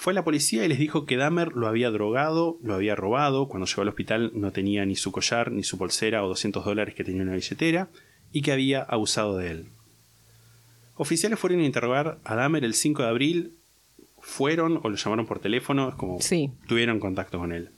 Fue 0.02 0.12
a 0.12 0.14
la 0.14 0.24
policía 0.24 0.64
y 0.64 0.68
les 0.68 0.80
dijo 0.80 1.06
que 1.06 1.16
Dahmer 1.16 1.52
lo 1.52 1.68
había 1.68 1.88
drogado, 1.92 2.58
lo 2.60 2.74
había 2.74 2.96
robado. 2.96 3.46
Cuando 3.46 3.66
llegó 3.66 3.82
al 3.82 3.88
hospital 3.88 4.32
no 4.34 4.50
tenía 4.50 4.84
ni 4.84 4.96
su 4.96 5.12
collar, 5.12 5.52
ni 5.52 5.62
su 5.62 5.78
pulsera 5.78 6.24
o 6.24 6.28
200 6.28 6.64
dólares 6.64 6.96
que 6.96 7.04
tenía 7.04 7.22
en 7.22 7.28
una 7.28 7.36
billetera, 7.36 7.88
y 8.32 8.42
que 8.42 8.50
había 8.50 8.82
abusado 8.82 9.36
de 9.36 9.52
él. 9.52 9.66
Oficiales 10.96 11.38
fueron 11.38 11.60
a 11.60 11.66
interrogar 11.66 12.18
a 12.24 12.34
Dahmer 12.34 12.64
el 12.64 12.74
5 12.74 13.00
de 13.04 13.08
abril. 13.08 13.54
Fueron 14.18 14.80
o 14.82 14.88
lo 14.88 14.96
llamaron 14.96 15.24
por 15.24 15.38
teléfono, 15.38 15.90
es 15.90 15.94
como 15.94 16.20
Sí. 16.20 16.50
tuvieron 16.66 16.98
contacto 16.98 17.38
con 17.38 17.52
él. 17.52 17.70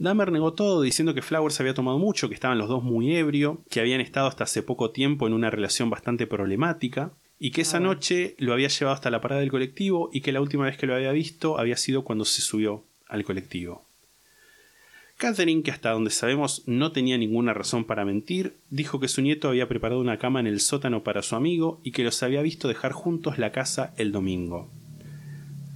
Dahmer 0.00 0.32
negó 0.32 0.52
todo 0.52 0.82
diciendo 0.82 1.14
que 1.14 1.22
Flowers 1.22 1.60
había 1.60 1.74
tomado 1.74 2.00
mucho, 2.00 2.28
que 2.28 2.34
estaban 2.34 2.58
los 2.58 2.68
dos 2.68 2.82
muy 2.82 3.14
ebrio, 3.14 3.62
que 3.70 3.78
habían 3.78 4.00
estado 4.00 4.26
hasta 4.26 4.42
hace 4.42 4.64
poco 4.64 4.90
tiempo 4.90 5.28
en 5.28 5.32
una 5.32 5.48
relación 5.50 5.90
bastante 5.90 6.26
problemática 6.26 7.12
y 7.38 7.50
que 7.50 7.62
esa 7.62 7.80
noche 7.80 8.34
lo 8.38 8.52
había 8.52 8.68
llevado 8.68 8.94
hasta 8.94 9.10
la 9.10 9.20
parada 9.20 9.40
del 9.40 9.50
colectivo 9.50 10.10
y 10.12 10.20
que 10.20 10.32
la 10.32 10.40
última 10.40 10.64
vez 10.64 10.76
que 10.76 10.86
lo 10.86 10.94
había 10.94 11.12
visto 11.12 11.58
había 11.58 11.76
sido 11.76 12.02
cuando 12.02 12.24
se 12.24 12.42
subió 12.42 12.84
al 13.08 13.24
colectivo. 13.24 13.84
Catherine, 15.18 15.62
que 15.62 15.70
hasta 15.70 15.92
donde 15.92 16.10
sabemos 16.10 16.62
no 16.66 16.92
tenía 16.92 17.16
ninguna 17.16 17.54
razón 17.54 17.84
para 17.84 18.04
mentir, 18.04 18.56
dijo 18.68 19.00
que 19.00 19.08
su 19.08 19.22
nieto 19.22 19.48
había 19.48 19.68
preparado 19.68 20.00
una 20.00 20.18
cama 20.18 20.40
en 20.40 20.46
el 20.46 20.60
sótano 20.60 21.02
para 21.02 21.22
su 21.22 21.36
amigo 21.36 21.80
y 21.82 21.92
que 21.92 22.04
los 22.04 22.22
había 22.22 22.42
visto 22.42 22.68
dejar 22.68 22.92
juntos 22.92 23.38
la 23.38 23.50
casa 23.50 23.94
el 23.96 24.12
domingo. 24.12 24.70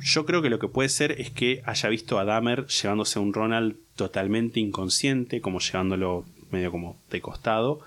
Yo 0.02 0.26
creo 0.26 0.42
que 0.42 0.50
lo 0.50 0.58
que 0.58 0.68
puede 0.68 0.88
ser 0.90 1.12
es 1.20 1.30
que 1.30 1.62
haya 1.64 1.88
visto 1.88 2.18
a 2.18 2.24
Dahmer 2.24 2.66
llevándose 2.66 3.18
a 3.18 3.22
un 3.22 3.32
Ronald 3.32 3.76
totalmente 3.96 4.60
inconsciente, 4.60 5.40
como 5.40 5.60
llevándolo 5.60 6.24
medio 6.50 6.70
como 6.70 7.00
de 7.10 7.20
costado, 7.20 7.80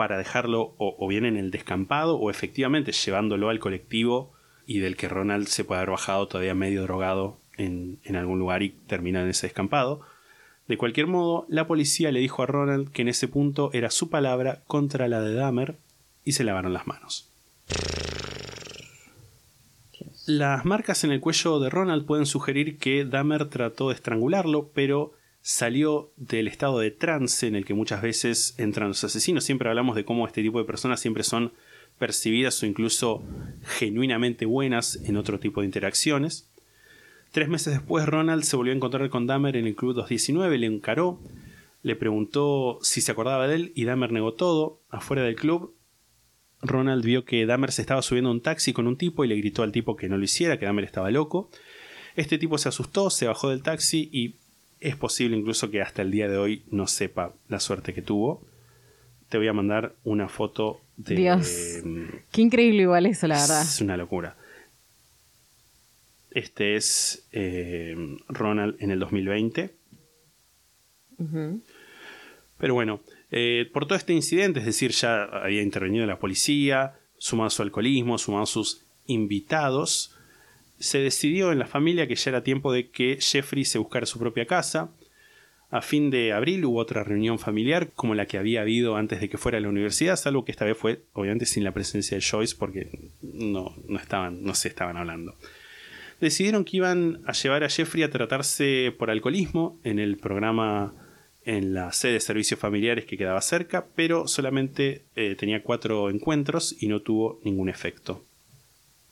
para 0.00 0.16
dejarlo 0.16 0.72
o, 0.78 1.06
bien 1.08 1.26
en 1.26 1.36
el 1.36 1.50
descampado 1.50 2.16
o 2.16 2.30
efectivamente 2.30 2.90
llevándolo 2.90 3.50
al 3.50 3.58
colectivo 3.58 4.32
y 4.66 4.78
del 4.78 4.96
que 4.96 5.10
Ronald 5.10 5.46
se 5.46 5.62
puede 5.62 5.80
haber 5.82 5.90
bajado 5.90 6.26
todavía 6.26 6.54
medio 6.54 6.84
drogado 6.84 7.36
en, 7.58 7.98
en 8.04 8.16
algún 8.16 8.38
lugar 8.38 8.62
y 8.62 8.70
termina 8.70 9.20
en 9.20 9.28
ese 9.28 9.48
descampado. 9.48 10.00
De 10.68 10.78
cualquier 10.78 11.06
modo, 11.06 11.44
la 11.50 11.66
policía 11.66 12.12
le 12.12 12.20
dijo 12.20 12.42
a 12.42 12.46
Ronald 12.46 12.90
que 12.92 13.02
en 13.02 13.08
ese 13.08 13.28
punto 13.28 13.68
era 13.74 13.90
su 13.90 14.08
palabra 14.08 14.62
contra 14.66 15.06
la 15.06 15.20
de 15.20 15.34
Dahmer 15.34 15.76
y 16.24 16.32
se 16.32 16.44
lavaron 16.44 16.72
las 16.72 16.86
manos. 16.86 17.30
Las 20.24 20.64
marcas 20.64 21.04
en 21.04 21.12
el 21.12 21.20
cuello 21.20 21.60
de 21.60 21.68
Ronald 21.68 22.06
pueden 22.06 22.24
sugerir 22.24 22.78
que 22.78 23.04
Dahmer 23.04 23.50
trató 23.50 23.90
de 23.90 23.96
estrangularlo, 23.96 24.70
pero 24.72 25.12
salió 25.42 26.12
del 26.16 26.48
estado 26.48 26.78
de 26.78 26.90
trance 26.90 27.46
en 27.46 27.56
el 27.56 27.64
que 27.64 27.74
muchas 27.74 28.02
veces 28.02 28.54
entran 28.58 28.88
los 28.88 29.04
asesinos. 29.04 29.44
Siempre 29.44 29.68
hablamos 29.68 29.96
de 29.96 30.04
cómo 30.04 30.26
este 30.26 30.42
tipo 30.42 30.58
de 30.58 30.64
personas 30.64 31.00
siempre 31.00 31.22
son 31.22 31.52
percibidas 31.98 32.62
o 32.62 32.66
incluso 32.66 33.22
genuinamente 33.62 34.46
buenas 34.46 34.96
en 35.04 35.16
otro 35.16 35.38
tipo 35.38 35.60
de 35.60 35.66
interacciones. 35.66 36.50
Tres 37.32 37.48
meses 37.48 37.74
después, 37.74 38.06
Ronald 38.06 38.42
se 38.42 38.56
volvió 38.56 38.72
a 38.72 38.76
encontrar 38.76 39.08
con 39.08 39.26
Dahmer 39.26 39.56
en 39.56 39.66
el 39.66 39.76
Club 39.76 39.94
219, 39.94 40.58
le 40.58 40.66
encaró, 40.66 41.20
le 41.82 41.94
preguntó 41.94 42.78
si 42.82 43.00
se 43.00 43.12
acordaba 43.12 43.46
de 43.46 43.54
él 43.54 43.72
y 43.74 43.84
Dahmer 43.84 44.12
negó 44.12 44.34
todo. 44.34 44.80
Afuera 44.90 45.22
del 45.22 45.36
club, 45.36 45.74
Ronald 46.62 47.04
vio 47.04 47.24
que 47.24 47.46
Dahmer 47.46 47.72
se 47.72 47.82
estaba 47.82 48.02
subiendo 48.02 48.30
un 48.30 48.42
taxi 48.42 48.72
con 48.72 48.86
un 48.86 48.96
tipo 48.96 49.24
y 49.24 49.28
le 49.28 49.36
gritó 49.36 49.62
al 49.62 49.72
tipo 49.72 49.96
que 49.96 50.08
no 50.08 50.18
lo 50.18 50.24
hiciera, 50.24 50.58
que 50.58 50.66
Dahmer 50.66 50.84
estaba 50.84 51.10
loco. 51.10 51.50
Este 52.16 52.38
tipo 52.38 52.58
se 52.58 52.68
asustó, 52.68 53.08
se 53.10 53.26
bajó 53.26 53.50
del 53.50 53.62
taxi 53.62 54.10
y 54.12 54.36
es 54.80 54.96
posible 54.96 55.36
incluso 55.36 55.70
que 55.70 55.82
hasta 55.82 56.02
el 56.02 56.10
día 56.10 56.28
de 56.28 56.38
hoy 56.38 56.64
no 56.70 56.86
sepa 56.86 57.34
la 57.48 57.60
suerte 57.60 57.92
que 57.94 58.02
tuvo. 58.02 58.46
Te 59.28 59.38
voy 59.38 59.48
a 59.48 59.52
mandar 59.52 59.94
una 60.04 60.28
foto 60.28 60.80
de... 60.96 61.14
Dios. 61.14 61.80
mm, 61.84 62.04
Qué 62.32 62.40
increíble 62.42 62.82
igual 62.82 63.06
eso, 63.06 63.26
la 63.28 63.38
verdad. 63.40 63.62
es 63.62 63.80
una 63.80 63.96
locura. 63.96 64.36
Este 66.30 66.76
es 66.76 67.28
eh, 67.32 67.94
Ronald 68.28 68.76
en 68.80 68.90
el 68.90 68.98
2020. 69.00 69.74
Pero 72.58 72.74
bueno, 72.74 73.00
eh, 73.30 73.68
por 73.72 73.86
todo 73.86 73.96
este 73.96 74.12
incidente, 74.14 74.60
es 74.60 74.66
decir, 74.66 74.90
ya 74.92 75.24
había 75.24 75.62
intervenido 75.62 76.06
la 76.06 76.18
policía, 76.18 76.98
sumado 77.18 77.50
su 77.50 77.62
alcoholismo, 77.62 78.16
sumado 78.16 78.46
sus 78.46 78.86
invitados, 79.06 80.16
se 80.80 80.98
decidió 80.98 81.52
en 81.52 81.58
la 81.58 81.66
familia 81.66 82.08
que 82.08 82.16
ya 82.16 82.30
era 82.30 82.42
tiempo 82.42 82.72
de 82.72 82.88
que 82.90 83.18
Jeffrey 83.20 83.64
se 83.64 83.78
buscara 83.78 84.06
su 84.06 84.18
propia 84.18 84.46
casa. 84.46 84.90
A 85.70 85.82
fin 85.82 86.10
de 86.10 86.32
abril 86.32 86.64
hubo 86.64 86.80
otra 86.80 87.04
reunión 87.04 87.38
familiar 87.38 87.92
como 87.94 88.16
la 88.16 88.26
que 88.26 88.38
había 88.38 88.62
habido 88.62 88.96
antes 88.96 89.20
de 89.20 89.28
que 89.28 89.38
fuera 89.38 89.58
a 89.58 89.60
la 89.60 89.68
universidad, 89.68 90.16
salvo 90.16 90.44
que 90.44 90.50
esta 90.50 90.64
vez 90.64 90.76
fue 90.76 91.02
obviamente 91.12 91.46
sin 91.46 91.62
la 91.62 91.72
presencia 91.72 92.16
de 92.16 92.24
Joyce 92.28 92.56
porque 92.58 93.10
no, 93.22 93.76
no 93.86 93.98
estaban, 94.00 94.42
no 94.42 94.54
se 94.54 94.68
estaban 94.68 94.96
hablando. 94.96 95.36
Decidieron 96.20 96.64
que 96.64 96.78
iban 96.78 97.22
a 97.26 97.32
llevar 97.32 97.62
a 97.62 97.68
Jeffrey 97.68 98.02
a 98.02 98.10
tratarse 98.10 98.92
por 98.98 99.10
alcoholismo 99.10 99.78
en 99.84 99.98
el 99.98 100.16
programa 100.16 100.92
en 101.44 101.72
la 101.72 101.92
sede 101.92 102.14
de 102.14 102.20
servicios 102.20 102.60
familiares 102.60 103.04
que 103.04 103.16
quedaba 103.16 103.40
cerca, 103.40 103.86
pero 103.94 104.26
solamente 104.26 105.04
eh, 105.14 105.36
tenía 105.38 105.62
cuatro 105.62 106.10
encuentros 106.10 106.76
y 106.80 106.88
no 106.88 107.00
tuvo 107.00 107.40
ningún 107.44 107.68
efecto. 107.68 108.24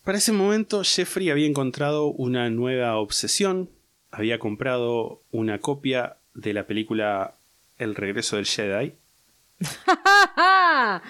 Para 0.08 0.16
ese 0.16 0.32
momento 0.32 0.84
Jeffrey 0.84 1.28
había 1.28 1.46
encontrado 1.46 2.06
una 2.06 2.48
nueva 2.48 2.96
obsesión, 2.96 3.68
había 4.10 4.38
comprado 4.38 5.20
una 5.32 5.58
copia 5.58 6.16
de 6.32 6.54
la 6.54 6.66
película 6.66 7.34
El 7.76 7.94
regreso 7.94 8.36
del 8.36 8.46
Jedi. 8.46 8.94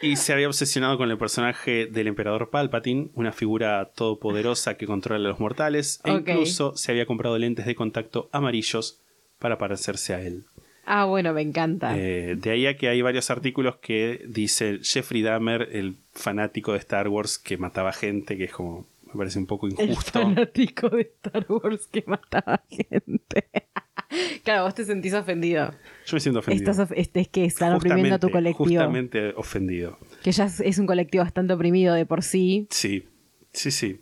Y 0.00 0.16
se 0.16 0.32
había 0.32 0.48
obsesionado 0.48 0.96
con 0.96 1.10
el 1.10 1.18
personaje 1.18 1.86
del 1.86 2.06
emperador 2.06 2.48
Palpatine, 2.48 3.10
una 3.14 3.32
figura 3.32 3.92
todopoderosa 3.94 4.78
que 4.78 4.86
controla 4.86 5.26
a 5.26 5.30
los 5.30 5.40
mortales, 5.40 6.00
e 6.04 6.12
incluso 6.12 6.74
se 6.76 6.92
había 6.92 7.04
comprado 7.04 7.36
lentes 7.36 7.66
de 7.66 7.74
contacto 7.74 8.30
amarillos 8.32 9.02
para 9.38 9.58
parecerse 9.58 10.14
a 10.14 10.22
él. 10.22 10.46
Ah, 10.86 11.04
bueno, 11.06 11.32
me 11.32 11.42
encanta. 11.42 11.96
Eh, 11.96 12.36
de 12.36 12.50
ahí 12.50 12.66
a 12.66 12.76
que 12.76 12.88
hay 12.88 13.00
varios 13.02 13.30
artículos 13.30 13.76
que 13.76 14.24
dicen 14.28 14.80
Jeffrey 14.82 15.22
Dahmer, 15.22 15.68
el 15.72 15.96
fanático 16.12 16.72
de 16.72 16.78
Star 16.78 17.08
Wars 17.08 17.38
que 17.38 17.56
mataba 17.56 17.92
gente, 17.92 18.36
que 18.36 18.44
es 18.44 18.52
como, 18.52 18.86
me 19.06 19.14
parece 19.14 19.38
un 19.38 19.46
poco 19.46 19.66
El 19.66 19.90
injusto. 19.90 20.20
fanático 20.22 20.88
de 20.90 21.02
Star 21.22 21.46
Wars 21.48 21.86
que 21.90 22.04
mataba 22.06 22.62
gente. 22.68 23.48
claro, 24.44 24.64
vos 24.64 24.74
te 24.74 24.84
sentís 24.84 25.14
ofendido. 25.14 25.72
Yo 26.06 26.16
me 26.16 26.20
siento 26.20 26.40
ofendido. 26.40 26.70
Estás 26.70 26.84
of- 26.90 26.96
este 26.96 27.20
es 27.20 27.28
que 27.28 27.44
están 27.44 27.72
oprimiendo 27.72 28.16
a 28.16 28.18
tu 28.18 28.30
colectivo. 28.30 28.64
Justamente 28.64 29.30
ofendido. 29.36 29.98
Que 30.22 30.32
ya 30.32 30.44
es 30.44 30.78
un 30.78 30.86
colectivo 30.86 31.24
bastante 31.24 31.54
oprimido 31.54 31.94
de 31.94 32.04
por 32.06 32.22
sí. 32.22 32.66
Sí, 32.70 33.04
sí, 33.52 33.70
sí. 33.70 34.00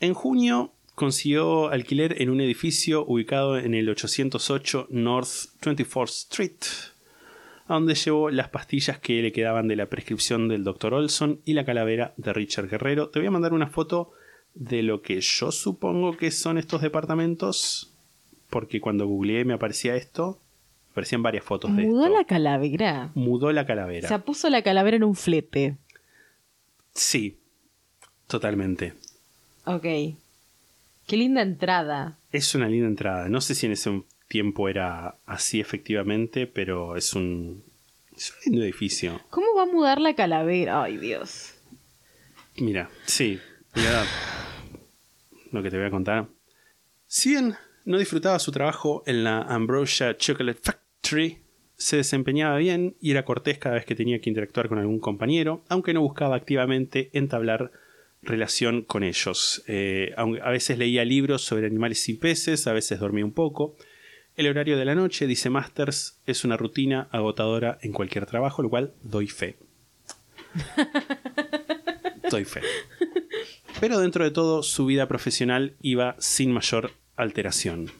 En 0.00 0.14
junio 0.14 0.72
consiguió 0.98 1.68
alquiler 1.70 2.20
en 2.20 2.28
un 2.28 2.40
edificio 2.40 3.04
ubicado 3.06 3.56
en 3.56 3.72
el 3.74 3.88
808 3.88 4.88
North 4.90 5.28
24th 5.62 6.08
Street, 6.10 6.56
a 7.68 7.74
donde 7.74 7.94
llevó 7.94 8.30
las 8.30 8.48
pastillas 8.48 8.98
que 8.98 9.22
le 9.22 9.30
quedaban 9.32 9.68
de 9.68 9.76
la 9.76 9.86
prescripción 9.86 10.48
del 10.48 10.64
Dr. 10.64 10.92
Olson 10.94 11.40
y 11.44 11.52
la 11.54 11.64
calavera 11.64 12.14
de 12.16 12.32
Richard 12.32 12.68
Guerrero. 12.68 13.10
Te 13.10 13.20
voy 13.20 13.28
a 13.28 13.30
mandar 13.30 13.52
una 13.52 13.68
foto 13.68 14.10
de 14.54 14.82
lo 14.82 15.00
que 15.02 15.20
yo 15.20 15.52
supongo 15.52 16.16
que 16.16 16.30
son 16.32 16.58
estos 16.58 16.82
departamentos, 16.82 17.94
porque 18.50 18.80
cuando 18.80 19.06
googleé 19.06 19.44
me 19.44 19.54
aparecía 19.54 19.94
esto, 19.94 20.40
me 20.88 20.92
aparecían 20.92 21.22
varias 21.22 21.44
fotos 21.44 21.76
de 21.76 21.84
Mudó 21.84 22.06
esto. 22.06 22.16
la 22.18 22.24
calavera. 22.24 23.12
Mudó 23.14 23.52
la 23.52 23.62
O 23.62 23.66
calavera. 23.66 24.08
sea, 24.08 24.24
puso 24.24 24.50
la 24.50 24.62
calavera 24.62 24.96
en 24.96 25.04
un 25.04 25.14
flete. 25.14 25.76
sí, 26.92 27.38
totalmente. 28.26 28.94
Ok. 29.64 29.86
Qué 31.08 31.16
linda 31.16 31.40
entrada. 31.40 32.18
Es 32.30 32.54
una 32.54 32.68
linda 32.68 32.86
entrada. 32.86 33.30
No 33.30 33.40
sé 33.40 33.54
si 33.54 33.64
en 33.64 33.72
ese 33.72 34.02
tiempo 34.28 34.68
era 34.68 35.16
así 35.24 35.58
efectivamente, 35.58 36.46
pero 36.46 36.96
es 36.96 37.14
un, 37.14 37.64
es 38.14 38.30
un 38.30 38.36
lindo 38.44 38.62
edificio. 38.62 39.18
¿Cómo 39.30 39.46
va 39.56 39.62
a 39.62 39.66
mudar 39.66 40.02
la 40.02 40.14
calavera? 40.14 40.82
Ay, 40.82 40.98
Dios. 40.98 41.54
Mira, 42.58 42.90
sí, 43.06 43.40
mira 43.74 44.04
lo 45.50 45.62
que 45.62 45.70
te 45.70 45.78
voy 45.78 45.86
a 45.86 45.90
contar. 45.90 46.28
Si 47.06 47.30
bien 47.30 47.54
no 47.86 47.96
disfrutaba 47.96 48.38
su 48.38 48.52
trabajo 48.52 49.02
en 49.06 49.24
la 49.24 49.40
Ambrosia 49.40 50.14
Chocolate 50.14 50.60
Factory, 50.62 51.38
se 51.74 51.96
desempeñaba 51.96 52.58
bien 52.58 52.96
y 53.00 53.12
era 53.12 53.24
cortés 53.24 53.56
cada 53.56 53.76
vez 53.76 53.86
que 53.86 53.94
tenía 53.94 54.20
que 54.20 54.28
interactuar 54.28 54.68
con 54.68 54.78
algún 54.78 55.00
compañero, 55.00 55.64
aunque 55.70 55.94
no 55.94 56.02
buscaba 56.02 56.36
activamente 56.36 57.08
entablar 57.14 57.72
relación 58.22 58.82
con 58.82 59.02
ellos. 59.02 59.62
Eh, 59.66 60.14
a 60.16 60.50
veces 60.50 60.78
leía 60.78 61.04
libros 61.04 61.42
sobre 61.42 61.66
animales 61.66 62.08
y 62.08 62.14
peces, 62.14 62.66
a 62.66 62.72
veces 62.72 63.00
dormía 63.00 63.24
un 63.24 63.32
poco. 63.32 63.76
El 64.36 64.46
horario 64.46 64.76
de 64.78 64.84
la 64.84 64.94
noche, 64.94 65.26
dice 65.26 65.50
Masters, 65.50 66.20
es 66.26 66.44
una 66.44 66.56
rutina 66.56 67.08
agotadora 67.10 67.78
en 67.82 67.92
cualquier 67.92 68.26
trabajo, 68.26 68.62
lo 68.62 68.70
cual 68.70 68.94
doy 69.02 69.26
fe. 69.26 69.58
doy 72.30 72.44
fe. 72.44 72.60
Pero 73.80 73.98
dentro 73.98 74.24
de 74.24 74.30
todo, 74.30 74.62
su 74.62 74.86
vida 74.86 75.08
profesional 75.08 75.74
iba 75.80 76.16
sin 76.18 76.52
mayor 76.52 76.92
alteración. 77.16 77.90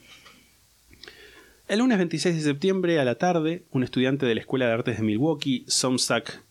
El 1.69 1.81
lunes 1.81 1.99
26 1.99 2.37
de 2.37 2.43
septiembre 2.43 2.99
a 2.99 3.05
la 3.05 3.17
tarde, 3.17 3.65
un 3.71 3.85
estudiante 3.85 4.25
de 4.25 4.35
la 4.35 4.41
Escuela 4.41 4.67
de 4.67 4.73
Artes 4.73 4.97
de 4.97 5.03
Milwaukee, 5.03 5.65
Somsak 5.69 6.43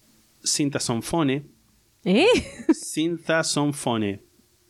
Cinta 0.43 0.79
Sonfone, 0.79 1.45
¿Eh? 2.09 2.25
Cinta 2.73 3.43
Sonfone 3.43 4.21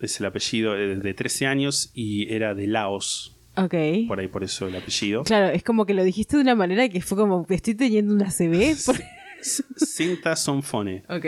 es 0.02 0.20
el 0.20 0.26
apellido 0.26 0.76
eh, 0.76 0.96
de 0.96 1.14
13 1.14 1.46
años 1.46 1.92
y 1.94 2.34
era 2.34 2.56
de 2.56 2.66
Laos, 2.66 3.38
Ok. 3.56 3.76
por 4.08 4.20
ahí 4.20 4.28
por 4.28 4.44
eso 4.44 4.68
el 4.68 4.76
apellido. 4.76 5.24
Claro, 5.24 5.54
es 5.54 5.62
como 5.64 5.86
que 5.86 5.94
lo 5.94 6.04
dijiste 6.04 6.36
de 6.38 6.42
una 6.42 6.56
manera 6.56 6.90
que 6.90 7.00
fue 7.02 7.16
como, 7.18 7.46
estoy 7.50 7.76
teniendo 7.76 8.14
una 8.14 8.32
CB. 8.32 8.76
Cinta 9.78 10.36
Sonfone. 10.36 11.04
ok. 11.10 11.26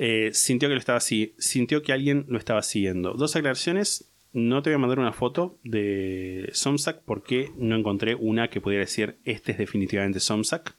Eh, 0.00 0.30
sintió 0.32 0.68
que 0.68 0.74
lo 0.74 0.78
estaba 0.80 0.98
así, 0.98 1.34
sintió 1.38 1.82
que 1.82 1.92
alguien 1.92 2.24
lo 2.28 2.38
estaba 2.38 2.62
siguiendo. 2.62 3.14
Dos 3.14 3.34
aclaraciones. 3.36 4.04
No 4.32 4.62
te 4.62 4.70
voy 4.70 4.74
a 4.74 4.78
mandar 4.78 4.98
una 4.98 5.12
foto 5.12 5.58
de 5.64 6.50
Somsack 6.52 7.00
porque 7.04 7.50
no 7.56 7.76
encontré 7.76 8.14
una 8.14 8.48
que 8.50 8.60
pudiera 8.60 8.84
decir 8.84 9.16
este 9.24 9.52
es 9.52 9.58
definitivamente 9.58 10.20
Somsack. 10.20 10.76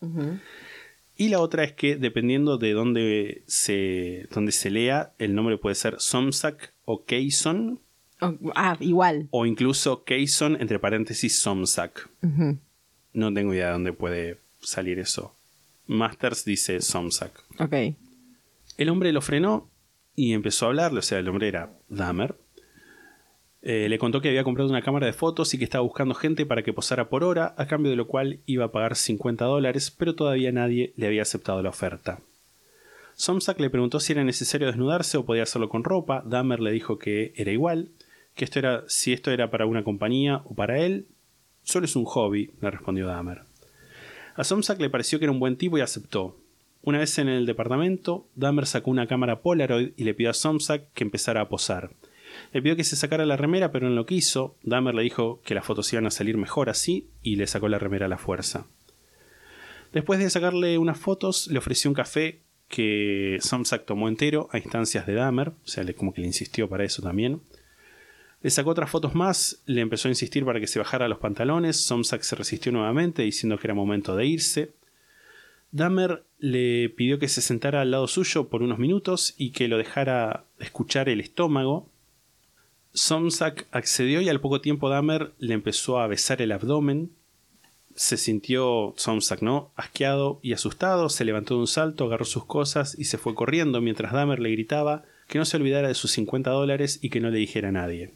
Y 1.19 1.27
la 1.27 1.41
otra 1.41 1.65
es 1.65 1.73
que 1.73 1.97
dependiendo 1.97 2.57
de 2.57 2.71
dónde 2.71 3.43
se, 3.45 4.29
dónde 4.33 4.53
se 4.53 4.69
lea, 4.69 5.11
el 5.19 5.35
nombre 5.35 5.57
puede 5.57 5.75
ser 5.75 5.99
Somsack 5.99 6.73
o 6.85 7.03
Keyson 7.03 7.81
Oh, 8.21 8.37
ah, 8.55 8.75
igual. 8.79 9.27
o 9.31 9.45
incluso 9.45 10.03
Keyson 10.05 10.57
entre 10.61 10.79
paréntesis 10.79 11.39
Somsack. 11.39 12.09
No 13.13 13.33
tengo 13.33 13.53
idea 13.53 13.67
de 13.67 13.71
dónde 13.73 13.93
puede 13.93 14.39
salir 14.61 14.97
eso. 14.99 15.35
Masters 15.87 16.45
dice 16.45 16.81
Somsack. 16.81 17.43
Ok. 17.59 17.95
El 18.77 18.89
hombre 18.89 19.11
lo 19.11 19.21
frenó 19.21 19.69
y 20.15 20.31
empezó 20.33 20.65
a 20.65 20.69
hablarle, 20.69 20.99
o 20.99 21.01
sea, 21.01 21.19
el 21.19 21.27
hombre 21.27 21.49
era 21.49 21.77
Dahmer. 21.89 22.35
Eh, 23.61 23.89
le 23.89 23.99
contó 23.99 24.21
que 24.21 24.29
había 24.29 24.43
comprado 24.43 24.69
una 24.69 24.81
cámara 24.81 25.05
de 25.05 25.13
fotos 25.13 25.53
y 25.53 25.57
que 25.57 25.65
estaba 25.65 25.83
buscando 25.83 26.15
gente 26.15 26.45
para 26.45 26.63
que 26.63 26.71
posara 26.71 27.09
por 27.09 27.23
hora, 27.23 27.53
a 27.57 27.67
cambio 27.67 27.91
de 27.91 27.97
lo 27.97 28.07
cual 28.07 28.39
iba 28.45 28.65
a 28.65 28.71
pagar 28.71 28.95
50 28.95 29.43
dólares, 29.45 29.91
pero 29.91 30.15
todavía 30.15 30.51
nadie 30.51 30.93
le 30.95 31.07
había 31.07 31.23
aceptado 31.23 31.61
la 31.61 31.69
oferta. 31.69 32.21
Somsack 33.15 33.59
le 33.59 33.69
preguntó 33.69 33.99
si 33.99 34.13
era 34.13 34.23
necesario 34.23 34.67
desnudarse 34.67 35.17
o 35.17 35.25
podía 35.25 35.43
hacerlo 35.43 35.67
con 35.67 35.83
ropa. 35.83 36.23
Dahmer 36.25 36.61
le 36.61 36.71
dijo 36.71 36.97
que 36.97 37.33
era 37.35 37.51
igual, 37.51 37.89
que 38.33 38.45
esto 38.45 38.59
era, 38.59 38.85
si 38.87 39.11
esto 39.11 39.31
era 39.31 39.51
para 39.51 39.65
una 39.65 39.83
compañía 39.83 40.41
o 40.45 40.55
para 40.55 40.79
él, 40.79 41.07
solo 41.63 41.83
es 41.83 41.97
un 41.97 42.05
hobby, 42.05 42.51
le 42.61 42.71
respondió 42.71 43.07
Dahmer. 43.07 43.41
A 44.35 44.45
Somsack 44.45 44.79
le 44.79 44.89
pareció 44.89 45.19
que 45.19 45.25
era 45.25 45.33
un 45.33 45.39
buen 45.41 45.57
tipo 45.57 45.77
y 45.77 45.81
aceptó. 45.81 46.37
Una 46.81 46.99
vez 46.99 47.17
en 47.19 47.27
el 47.27 47.45
departamento, 47.45 48.25
Dahmer 48.35 48.65
sacó 48.65 48.89
una 48.89 49.05
cámara 49.05 49.41
Polaroid 49.41 49.91
y 49.97 50.05
le 50.05 50.13
pidió 50.13 50.29
a 50.29 50.33
Somsack 50.33 50.93
que 50.93 51.03
empezara 51.03 51.41
a 51.41 51.49
posar. 51.49 51.91
Le 52.53 52.61
pidió 52.61 52.75
que 52.75 52.83
se 52.83 52.95
sacara 52.95 53.25
la 53.25 53.37
remera, 53.37 53.71
pero 53.71 53.89
no 53.89 53.95
lo 53.95 54.05
quiso. 54.05 54.55
Dahmer 54.63 54.95
le 54.95 55.03
dijo 55.03 55.41
que 55.43 55.55
las 55.55 55.65
fotos 55.65 55.91
iban 55.93 56.05
a 56.05 56.11
salir 56.11 56.37
mejor 56.37 56.69
así 56.69 57.09
y 57.21 57.35
le 57.35 57.47
sacó 57.47 57.69
la 57.69 57.79
remera 57.79 58.05
a 58.05 58.09
la 58.09 58.17
fuerza. 58.17 58.67
Después 59.93 60.19
de 60.19 60.29
sacarle 60.29 60.77
unas 60.77 60.97
fotos, 60.99 61.47
le 61.47 61.57
ofreció 61.57 61.89
un 61.89 61.95
café 61.95 62.41
que 62.67 63.37
Somsack 63.41 63.85
tomó 63.85 64.07
entero 64.07 64.47
a 64.51 64.59
instancias 64.59 65.07
de 65.07 65.15
Dahmer, 65.15 65.49
o 65.49 65.67
sea, 65.67 65.83
como 65.93 66.13
que 66.13 66.21
le 66.21 66.27
insistió 66.27 66.69
para 66.69 66.85
eso 66.85 67.01
también. 67.01 67.41
Le 68.41 68.49
sacó 68.51 68.69
otras 68.69 68.89
fotos 68.89 69.15
más, 69.15 69.61
le 69.65 69.81
empezó 69.81 70.07
a 70.07 70.11
insistir 70.11 70.45
para 70.45 70.59
que 70.59 70.67
se 70.67 70.79
bajara 70.79 71.09
los 71.09 71.17
pantalones, 71.17 71.77
Somsack 71.77 72.21
se 72.21 72.35
resistió 72.35 72.71
nuevamente 72.71 73.23
diciendo 73.23 73.57
que 73.57 73.67
era 73.67 73.73
momento 73.73 74.15
de 74.15 74.25
irse. 74.27 74.73
Dahmer 75.71 76.23
le 76.37 76.89
pidió 76.89 77.19
que 77.19 77.27
se 77.27 77.41
sentara 77.41 77.81
al 77.81 77.91
lado 77.91 78.07
suyo 78.07 78.47
por 78.47 78.63
unos 78.63 78.79
minutos 78.79 79.35
y 79.37 79.51
que 79.51 79.67
lo 79.67 79.77
dejara 79.77 80.45
escuchar 80.59 81.09
el 81.09 81.19
estómago. 81.19 81.89
Somsack 82.93 83.67
accedió 83.71 84.21
y 84.21 84.29
al 84.29 84.41
poco 84.41 84.61
tiempo 84.61 84.89
Dahmer 84.89 85.33
le 85.39 85.53
empezó 85.53 85.99
a 85.99 86.07
besar 86.07 86.41
el 86.41 86.51
abdomen. 86.51 87.11
Se 87.95 88.17
sintió 88.17 88.93
Somsack, 88.97 89.41
¿no? 89.41 89.71
Asqueado 89.75 90.39
y 90.41 90.53
asustado, 90.53 91.09
se 91.09 91.25
levantó 91.25 91.55
de 91.55 91.61
un 91.61 91.67
salto, 91.67 92.05
agarró 92.05 92.25
sus 92.25 92.45
cosas 92.45 92.97
y 92.97 93.05
se 93.05 93.17
fue 93.17 93.35
corriendo 93.35 93.81
mientras 93.81 94.13
Dahmer 94.13 94.39
le 94.39 94.51
gritaba 94.51 95.03
que 95.27 95.37
no 95.37 95.45
se 95.45 95.57
olvidara 95.57 95.87
de 95.87 95.93
sus 95.93 96.11
50 96.11 96.49
dólares 96.49 96.99
y 97.01 97.09
que 97.09 97.19
no 97.19 97.29
le 97.29 97.37
dijera 97.37 97.69
a 97.69 97.73
nadie. 97.73 98.13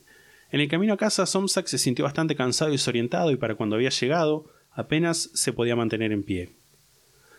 En 0.52 0.60
el 0.60 0.68
camino 0.68 0.94
a 0.94 0.98
casa, 0.98 1.26
Somsack 1.26 1.68
se 1.68 1.78
sintió 1.78 2.06
bastante 2.06 2.36
cansado 2.36 2.70
y 2.70 2.74
desorientado 2.74 3.32
y 3.32 3.38
para 3.38 3.56
cuando 3.56 3.76
había 3.76 3.90
llegado, 3.90 4.46
apenas 4.72 5.30
se 5.34 5.54
podía 5.54 5.76
mantener 5.76 6.12
en 6.12 6.24
pie. 6.24 6.50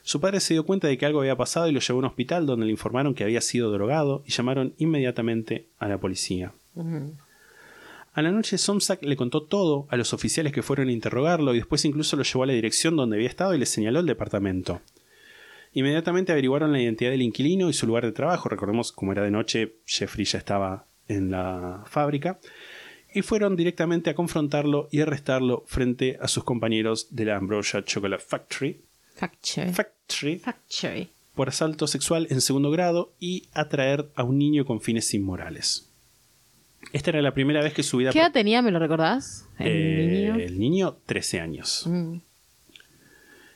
Su 0.02 0.20
padre 0.20 0.40
se 0.40 0.55
dio 0.55 0.66
cuenta 0.66 0.86
de 0.86 0.98
que 0.98 1.06
algo 1.06 1.20
había 1.20 1.36
pasado 1.36 1.69
y 1.69 1.73
lo 1.73 1.81
llevó 1.81 1.98
a 1.98 2.01
un 2.01 2.05
hospital 2.05 2.44
donde 2.44 2.66
le 2.66 2.73
informaron 2.73 3.15
que 3.15 3.24
había 3.24 3.40
sido 3.40 3.73
drogado 3.73 4.23
y 4.27 4.32
llamaron 4.32 4.74
inmediatamente 4.78 5.66
a 5.78 5.89
la 5.89 5.98
policía. 5.98 6.52
A 8.14 8.22
la 8.22 8.30
noche 8.30 8.58
Somsack 8.58 9.02
le 9.02 9.16
contó 9.16 9.42
todo 9.42 9.88
a 9.90 9.96
los 9.96 10.12
oficiales 10.12 10.52
que 10.52 10.62
fueron 10.62 10.88
a 10.88 10.92
interrogarlo 10.92 11.52
y 11.52 11.58
después 11.58 11.84
incluso 11.84 12.16
lo 12.16 12.22
llevó 12.22 12.44
a 12.44 12.46
la 12.46 12.52
dirección 12.52 12.94
donde 12.94 13.16
había 13.16 13.28
estado 13.28 13.54
y 13.54 13.58
le 13.58 13.66
señaló 13.66 13.98
el 13.98 14.06
departamento. 14.06 14.80
Inmediatamente 15.72 16.30
averiguaron 16.30 16.70
la 16.70 16.80
identidad 16.80 17.10
del 17.10 17.22
inquilino 17.22 17.68
y 17.68 17.72
su 17.72 17.88
lugar 17.88 18.04
de 18.04 18.12
trabajo. 18.12 18.48
Recordemos, 18.48 18.92
como 18.92 19.10
era 19.10 19.24
de 19.24 19.32
noche, 19.32 19.74
Jeffrey 19.84 20.24
ya 20.24 20.38
estaba 20.38 20.86
en 21.08 21.32
la 21.32 21.82
fábrica. 21.86 22.38
Y 23.12 23.22
fueron 23.22 23.56
directamente 23.56 24.10
a 24.10 24.14
confrontarlo 24.14 24.88
y 24.92 25.00
arrestarlo 25.00 25.64
frente 25.66 26.16
a 26.20 26.28
sus 26.28 26.44
compañeros 26.44 27.08
de 27.10 27.24
la 27.24 27.36
Ambrosia 27.36 27.84
Chocolate 27.84 28.22
Factory, 28.24 28.80
Factory. 29.14 29.72
Factory 29.72 30.38
Factory. 30.38 31.10
por 31.34 31.48
asalto 31.48 31.88
sexual 31.88 32.28
en 32.30 32.40
segundo 32.40 32.70
grado 32.70 33.12
y 33.18 33.48
atraer 33.52 34.08
a 34.14 34.22
un 34.22 34.38
niño 34.38 34.64
con 34.64 34.80
fines 34.80 35.12
inmorales. 35.14 35.90
Esta 36.93 37.11
era 37.11 37.23
la 37.23 37.35
primera 37.35 37.62
vez 37.62 37.73
que 37.74 37.82
su 37.82 37.97
vida... 37.98 38.11
¿Qué 38.11 38.19
edad 38.20 38.32
tenía? 38.32 38.62
¿Me 38.62 38.70
lo 38.70 38.78
recordás? 38.78 39.48
El 39.59 39.66
Eh, 39.69 40.06
niño. 40.11 40.35
el 40.36 40.59
niño, 40.59 40.97
13 41.06 41.40
años. 41.40 41.85
Mm. 41.86 42.19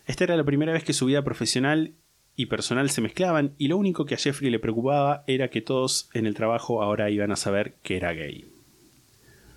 Esta 0.07 0.25
era 0.25 0.37
la 0.37 0.45
primera 0.45 0.73
vez 0.73 0.85
que 0.85 0.93
su 0.93 1.07
vida 1.07 1.23
profesional 1.23 1.93
y 2.35 2.47
personal 2.47 2.89
se 2.91 3.01
mezclaban 3.01 3.55
y 3.59 3.69
lo 3.69 3.77
único 3.77 4.07
que 4.07 4.15
a 4.15 4.19
Jeffrey 4.19 4.51
le 4.51 4.59
preocupaba 4.59 5.25
era 5.27 5.49
que 5.51 5.61
todos 5.61 6.09
en 6.15 6.27
el 6.27 6.35
trabajo 6.35 6.83
ahora 6.83 7.11
iban 7.11 7.31
a 7.33 7.37
saber 7.37 7.75
que 7.83 7.97
era 7.97 8.13
gay. 8.13 8.47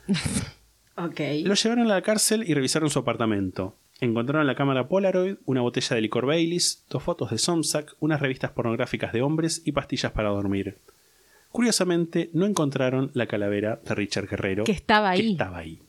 Ok. 0.97 1.19
Lo 1.45 1.55
llevaron 1.55 1.85
a 1.85 1.95
la 1.95 2.01
cárcel 2.01 2.43
y 2.47 2.53
revisaron 2.53 2.89
su 2.89 2.99
apartamento. 2.99 3.75
Encontraron 4.01 4.45
la 4.45 4.55
cámara 4.55 4.87
Polaroid, 4.87 5.35
una 5.45 5.61
botella 5.61 5.95
de 5.95 6.01
licor 6.01 6.25
Baileys, 6.25 6.85
dos 6.89 7.01
fotos 7.01 7.31
de 7.31 7.37
Somsack, 7.37 7.95
unas 7.99 8.19
revistas 8.19 8.51
pornográficas 8.51 9.13
de 9.13 9.21
hombres 9.21 9.61
y 9.65 9.71
pastillas 9.71 10.11
para 10.11 10.29
dormir. 10.29 10.77
Curiosamente, 11.51 12.29
no 12.33 12.45
encontraron 12.45 13.11
la 13.13 13.27
calavera 13.27 13.81
de 13.83 13.95
Richard 13.95 14.27
Guerrero. 14.27 14.63
Que 14.63 14.71
estaba 14.71 15.13
que 15.13 15.21
ahí. 15.21 15.31
estaba 15.33 15.57
ahí. 15.57 15.79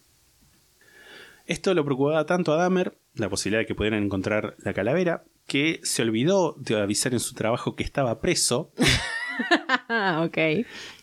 Esto 1.47 1.75
lo 1.75 1.85
preocupaba 1.85 2.25
tanto 2.27 2.53
a 2.53 2.57
Dahmer, 2.57 2.97
la 3.15 3.29
posibilidad 3.29 3.61
de 3.61 3.67
que 3.67 3.75
pudieran 3.75 4.03
encontrar 4.03 4.57
la 4.59 4.73
calavera, 4.73 5.25
que 5.47 5.81
se 5.83 6.03
olvidó 6.03 6.55
de 6.59 6.81
avisar 6.81 7.13
en 7.13 7.21
su 7.21 7.35
trabajo 7.35 7.75
que 7.75 7.83
estaba 7.83 8.21
preso 8.21 8.73
ok. 10.23 10.39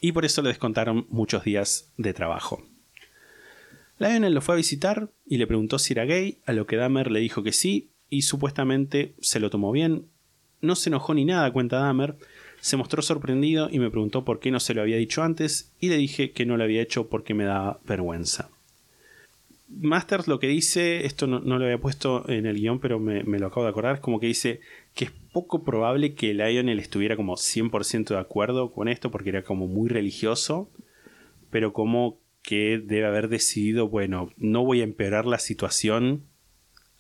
y 0.01 0.11
por 0.11 0.25
eso 0.25 0.41
le 0.41 0.49
descontaron 0.49 1.05
muchos 1.09 1.43
días 1.43 1.91
de 1.97 2.13
trabajo. 2.13 2.63
Lionel 3.97 4.33
lo 4.33 4.41
fue 4.41 4.55
a 4.55 4.57
visitar 4.57 5.09
y 5.25 5.37
le 5.37 5.47
preguntó 5.47 5.77
si 5.77 5.93
era 5.93 6.05
gay, 6.05 6.39
a 6.45 6.53
lo 6.53 6.65
que 6.65 6.77
Dahmer 6.77 7.11
le 7.11 7.19
dijo 7.19 7.43
que 7.43 7.51
sí 7.51 7.91
y 8.09 8.21
supuestamente 8.21 9.13
se 9.19 9.41
lo 9.41 9.49
tomó 9.49 9.71
bien. 9.71 10.07
No 10.61 10.75
se 10.75 10.89
enojó 10.89 11.13
ni 11.13 11.25
nada, 11.25 11.51
cuenta 11.51 11.79
Dahmer. 11.79 12.15
Se 12.61 12.77
mostró 12.77 13.01
sorprendido 13.01 13.69
y 13.71 13.79
me 13.79 13.89
preguntó 13.89 14.25
por 14.25 14.39
qué 14.39 14.51
no 14.51 14.59
se 14.59 14.73
lo 14.73 14.81
había 14.81 14.97
dicho 14.97 15.23
antes 15.23 15.71
y 15.79 15.89
le 15.89 15.97
dije 15.97 16.31
que 16.31 16.45
no 16.45 16.57
lo 16.57 16.63
había 16.63 16.81
hecho 16.81 17.07
porque 17.07 17.33
me 17.33 17.45
daba 17.45 17.79
vergüenza. 17.85 18.49
Masters 19.69 20.27
lo 20.27 20.39
que 20.39 20.47
dice, 20.47 21.05
esto 21.05 21.27
no, 21.27 21.39
lo 21.39 21.63
había 21.63 21.77
puesto 21.77 22.27
en 22.27 22.47
el 22.47 22.55
guion, 22.55 22.79
pero 22.79 22.99
me, 22.99 23.23
me 23.23 23.37
lo 23.37 23.47
acabo 23.47 23.63
de 23.63 23.69
acordar, 23.69 23.95
es 23.95 24.01
como 24.01 24.19
que 24.19 24.25
dice 24.25 24.61
que 24.95 25.05
es 25.05 25.11
poco 25.31 25.63
probable 25.63 26.15
que 26.15 26.33
Lionel 26.33 26.79
estuviera 26.79 27.15
como 27.15 27.35
100% 27.35 28.09
de 28.09 28.17
acuerdo 28.17 28.71
con 28.71 28.87
esto 28.87 29.11
porque 29.11 29.29
era 29.29 29.43
como 29.43 29.67
muy 29.67 29.87
religioso, 29.87 30.69
pero 31.51 31.71
como 31.71 32.17
que 32.41 32.81
debe 32.83 33.05
haber 33.05 33.29
decidido, 33.29 33.89
bueno, 33.89 34.31
no 34.37 34.65
voy 34.65 34.81
a 34.81 34.85
empeorar 34.85 35.25
la 35.25 35.39
situación 35.39 36.23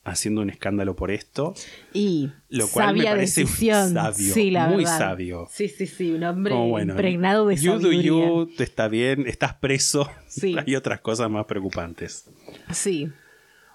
haciendo 0.09 0.41
un 0.41 0.49
escándalo 0.49 0.95
por 0.95 1.11
esto, 1.11 1.53
Y 1.93 2.29
lo 2.49 2.67
cual 2.67 2.93
me 2.93 2.99
sabia 2.99 3.11
parece 3.11 3.41
decisión. 3.41 3.93
sabio, 3.93 4.33
sí, 4.33 4.51
la 4.51 4.67
muy 4.67 4.83
verdad. 4.83 4.97
sabio. 4.97 5.47
Sí, 5.51 5.67
sí, 5.69 5.87
sí, 5.87 6.11
un 6.11 6.23
hombre 6.23 6.53
Como, 6.53 6.69
bueno, 6.69 6.93
impregnado 6.93 7.47
de 7.47 7.55
you 7.57 7.73
do 7.73 7.81
sabiduría. 7.81 8.09
you, 8.11 8.49
está 8.59 8.87
bien, 8.87 9.25
estás 9.27 9.53
preso, 9.55 10.09
Sí. 10.27 10.55
hay 10.65 10.75
otras 10.75 11.01
cosas 11.01 11.29
más 11.29 11.45
preocupantes. 11.45 12.25
Sí. 12.71 13.09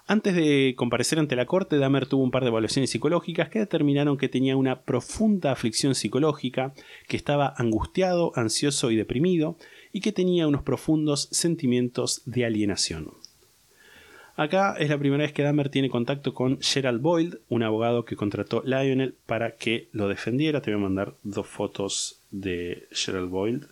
Antes 0.07 0.35
de 0.35 0.75
comparecer 0.77 1.17
ante 1.17 1.35
la 1.35 1.47
corte, 1.47 1.77
Dahmer 1.79 2.05
tuvo 2.05 2.23
un 2.23 2.29
par 2.29 2.43
de 2.43 2.49
evaluaciones 2.49 2.91
psicológicas 2.91 3.49
que 3.49 3.57
determinaron 3.57 4.17
que 4.17 4.29
tenía 4.29 4.55
una 4.55 4.83
profunda 4.83 5.51
aflicción 5.51 5.95
psicológica, 5.95 6.73
que 7.07 7.17
estaba 7.17 7.55
angustiado, 7.57 8.31
ansioso 8.35 8.91
y 8.91 8.97
deprimido, 8.97 9.57
y 9.91 10.01
que 10.01 10.11
tenía 10.11 10.47
unos 10.47 10.61
profundos 10.61 11.27
sentimientos 11.31 12.21
de 12.25 12.45
alienación. 12.45 13.13
Acá 14.37 14.75
es 14.77 14.89
la 14.89 14.97
primera 14.97 15.23
vez 15.23 15.31
que 15.31 15.43
Dahmer 15.43 15.69
tiene 15.69 15.89
contacto 15.89 16.33
con 16.33 16.59
Gerald 16.61 17.01
Boyd, 17.01 17.35
un 17.47 17.63
abogado 17.63 18.03
que 18.03 18.17
contrató 18.17 18.61
Lionel 18.65 19.15
para 19.25 19.55
que 19.55 19.87
lo 19.93 20.09
defendiera. 20.09 20.61
Te 20.61 20.71
voy 20.71 20.81
a 20.81 20.83
mandar 20.83 21.13
dos 21.23 21.47
fotos 21.47 22.19
de 22.31 22.87
Gerald 22.91 23.29
Boyd 23.29 23.63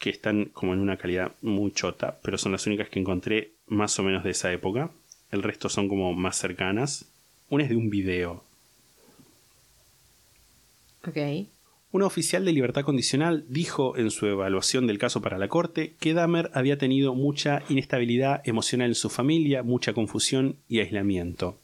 que 0.00 0.10
están 0.10 0.46
como 0.46 0.72
en 0.72 0.80
una 0.80 0.96
calidad 0.96 1.32
muy 1.42 1.72
chota, 1.72 2.18
pero 2.22 2.38
son 2.38 2.52
las 2.52 2.66
únicas 2.66 2.88
que 2.88 2.98
encontré 2.98 3.52
más 3.68 3.96
o 3.98 4.02
menos 4.02 4.24
de 4.24 4.30
esa 4.30 4.50
época. 4.52 4.90
El 5.30 5.42
resto 5.42 5.68
son 5.68 5.88
como 5.88 6.14
más 6.14 6.36
cercanas. 6.36 7.04
Una 7.48 7.64
es 7.64 7.70
de 7.70 7.76
un 7.76 7.90
video. 7.90 8.42
Ok. 11.06 11.16
Un 11.92 12.02
oficial 12.02 12.44
de 12.44 12.52
libertad 12.52 12.82
condicional 12.82 13.44
dijo 13.48 13.96
en 13.96 14.10
su 14.12 14.26
evaluación 14.26 14.86
del 14.86 14.98
caso 14.98 15.20
para 15.20 15.38
la 15.38 15.48
corte 15.48 15.94
que 15.98 16.14
Dahmer 16.14 16.50
había 16.54 16.78
tenido 16.78 17.14
mucha 17.14 17.62
inestabilidad 17.68 18.42
emocional 18.44 18.88
en 18.90 18.94
su 18.94 19.10
familia, 19.10 19.64
mucha 19.64 19.92
confusión 19.92 20.56
y 20.68 20.78
aislamiento. 20.78 21.58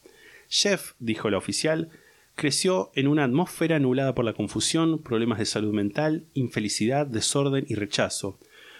Jeff, 0.48 0.92
dijo 0.98 1.30
la 1.30 1.38
oficial, 1.38 1.90
creció 2.34 2.90
en 2.96 3.06
una 3.06 3.22
atmósfera 3.24 3.78
nublada 3.78 4.14
por 4.16 4.24
la 4.24 4.32
confusión, 4.32 5.00
problemas 5.00 5.38
de 5.38 5.46
salud 5.46 5.72
mental, 5.72 6.24
infelicidad, 6.34 7.06
desorden 7.06 7.64
y 7.68 7.76
rechazo, 7.76 8.38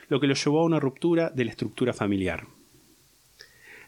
lo 0.08 0.18
que 0.20 0.26
lo 0.26 0.34
llevó 0.34 0.60
a 0.60 0.64
una 0.64 0.80
ruptura 0.80 1.30
de 1.30 1.44
la 1.44 1.52
estructura 1.52 1.92
familiar. 1.92 2.46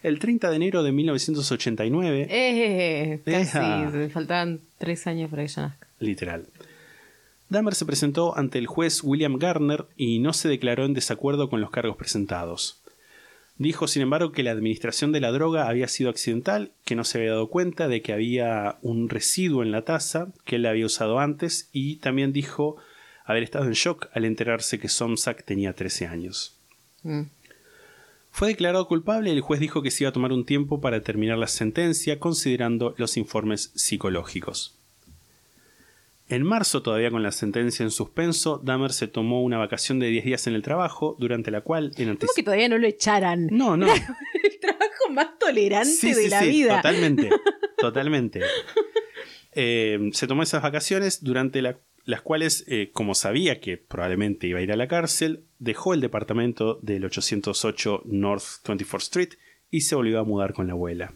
El 0.01 0.17
30 0.19 0.49
de 0.49 0.55
enero 0.55 0.81
de 0.81 0.93
1989, 0.93 2.27
Eh, 2.29 4.09
faltaban 4.13 4.61
tres 4.77 5.05
años 5.07 5.29
para 5.29 5.41
que 5.43 5.49
yo 5.49 5.61
nazca. 5.61 5.87
literal, 5.99 6.45
Dahmer 7.49 7.73
se 7.73 7.85
presentó 7.85 8.37
ante 8.37 8.59
el 8.59 8.67
juez 8.67 9.03
William 9.03 9.37
Garner 9.37 9.87
y 9.97 10.19
no 10.19 10.33
se 10.33 10.47
declaró 10.47 10.85
en 10.85 10.93
desacuerdo 10.93 11.49
con 11.49 11.61
los 11.61 11.71
cargos 11.71 11.97
presentados. 11.97 12.81
Dijo, 13.57 13.87
sin 13.87 14.03
embargo, 14.03 14.31
que 14.31 14.43
la 14.43 14.51
administración 14.51 15.11
de 15.11 15.19
la 15.19 15.31
droga 15.31 15.67
había 15.67 15.89
sido 15.89 16.09
accidental, 16.09 16.71
que 16.85 16.95
no 16.95 17.03
se 17.03 17.17
había 17.17 17.31
dado 17.31 17.49
cuenta 17.49 17.89
de 17.89 18.01
que 18.01 18.13
había 18.13 18.77
un 18.81 19.09
residuo 19.09 19.63
en 19.63 19.71
la 19.71 19.83
taza, 19.83 20.29
que 20.45 20.55
él 20.55 20.61
la 20.61 20.69
había 20.69 20.85
usado 20.85 21.19
antes, 21.19 21.69
y 21.73 21.97
también 21.97 22.31
dijo 22.31 22.77
haber 23.25 23.43
estado 23.43 23.65
en 23.65 23.73
shock 23.73 24.07
al 24.13 24.23
enterarse 24.23 24.79
que 24.79 24.87
Somsak 24.87 25.43
tenía 25.43 25.73
13 25.73 26.07
años. 26.07 26.55
Mm. 27.03 27.23
Fue 28.31 28.47
declarado 28.47 28.87
culpable 28.87 29.29
y 29.29 29.33
el 29.33 29.41
juez 29.41 29.59
dijo 29.59 29.81
que 29.81 29.91
se 29.91 30.05
iba 30.05 30.09
a 30.09 30.13
tomar 30.13 30.31
un 30.31 30.45
tiempo 30.45 30.79
para 30.79 31.01
terminar 31.01 31.37
la 31.37 31.47
sentencia, 31.47 32.17
considerando 32.17 32.95
los 32.97 33.17
informes 33.17 33.71
psicológicos. 33.75 34.78
En 36.29 36.43
marzo, 36.43 36.83
todavía 36.83 37.09
con 37.09 37.23
la 37.23 37.31
sentencia 37.31 37.83
en 37.83 37.89
suspenso, 37.91 38.61
Dahmer 38.63 38.93
se 38.93 39.07
tomó 39.07 39.41
una 39.43 39.57
vacación 39.57 39.97
de 39.99 40.07
10 40.09 40.25
días 40.25 40.47
en 40.47 40.53
el 40.53 40.61
trabajo, 40.61 41.15
durante 41.19 41.49
la 41.49 41.61
cual, 41.61 41.91
en 41.97 42.15
¿Cómo 42.17 42.31
que 42.35 42.43
todavía 42.43 42.69
no 42.69 42.77
lo 42.77 42.85
echaran? 42.87 43.47
No, 43.51 43.75
no. 43.75 43.87
El 44.43 44.59
trabajo 44.61 45.09
más 45.11 45.37
tolerante 45.39 45.89
Sí, 45.89 46.09
de 46.13 46.23
sí, 46.23 46.29
la 46.29 46.41
sí, 46.41 46.49
vida. 46.49 46.75
Totalmente, 46.77 47.29
totalmente. 47.79 48.41
Eh, 49.53 50.09
se 50.13 50.27
tomó 50.27 50.43
esas 50.43 50.61
vacaciones 50.61 51.23
durante 51.23 51.61
la- 51.61 51.79
las 52.05 52.21
cuales, 52.21 52.63
eh, 52.67 52.91
como 52.93 53.13
sabía 53.15 53.59
que 53.59 53.77
probablemente 53.77 54.47
iba 54.47 54.59
a 54.59 54.61
ir 54.61 54.71
a 54.71 54.75
la 54.75 54.87
cárcel, 54.87 55.45
dejó 55.59 55.93
el 55.93 56.01
departamento 56.01 56.79
del 56.81 57.05
808 57.05 58.03
North 58.05 58.43
24th 58.63 58.97
Street 59.01 59.29
y 59.69 59.81
se 59.81 59.95
volvió 59.95 60.19
a 60.19 60.23
mudar 60.23 60.53
con 60.53 60.67
la 60.67 60.73
abuela. 60.73 61.13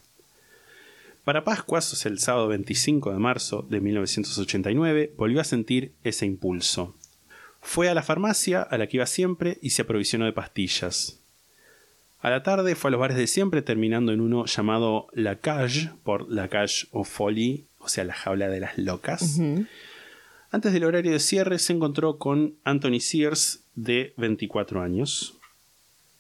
Para 1.24 1.46
Pascuas, 1.46 1.92
o 1.94 1.96
sea, 1.96 2.12
el 2.12 2.20
sábado 2.20 2.50
25 2.50 3.14
de 3.14 3.20
marzo 3.20 3.66
de 3.70 3.80
1989, 3.80 5.14
volvió 5.18 5.40
a 5.40 5.46
sentir 5.46 5.94
ese 6.04 6.26
impulso. 6.26 6.96
Fue 7.62 7.88
a 7.88 7.94
la 7.94 8.04
farmacia 8.04 8.62
a 8.62 8.78
la 8.78 8.88
que 8.88 8.98
iba 8.98 9.06
siempre 9.06 9.58
y 9.62 9.70
se 9.70 9.84
aprovisionó 9.84 10.26
de 10.26 10.34
pastillas. 10.34 11.22
A 12.20 12.30
la 12.30 12.44
tarde 12.44 12.76
fue 12.76 12.90
a 12.90 12.92
los 12.92 13.00
bares 13.00 13.18
de 13.18 13.28
siempre, 13.28 13.62
terminando 13.62 14.12
en 14.12 14.22
uno 14.22 14.46
llamado 14.46 15.08
La 15.14 15.38
Cage, 15.38 15.92
por 16.04 16.30
La 16.30 16.50
Cage 16.50 16.88
o 16.92 17.04
Folie, 17.06 17.66
o 17.80 17.88
sea, 17.88 18.04
la 18.04 18.14
jaula 18.14 18.50
de 18.50 18.60
las 18.60 18.78
locas. 18.78 19.40
Antes 20.52 20.74
del 20.74 20.84
horario 20.84 21.12
de 21.12 21.20
cierre 21.20 21.58
se 21.58 21.74
encontró 21.74 22.18
con 22.18 22.56
Anthony 22.64 23.00
Sears, 23.00 23.64
de 23.76 24.14
24 24.18 24.82
años. 24.82 25.36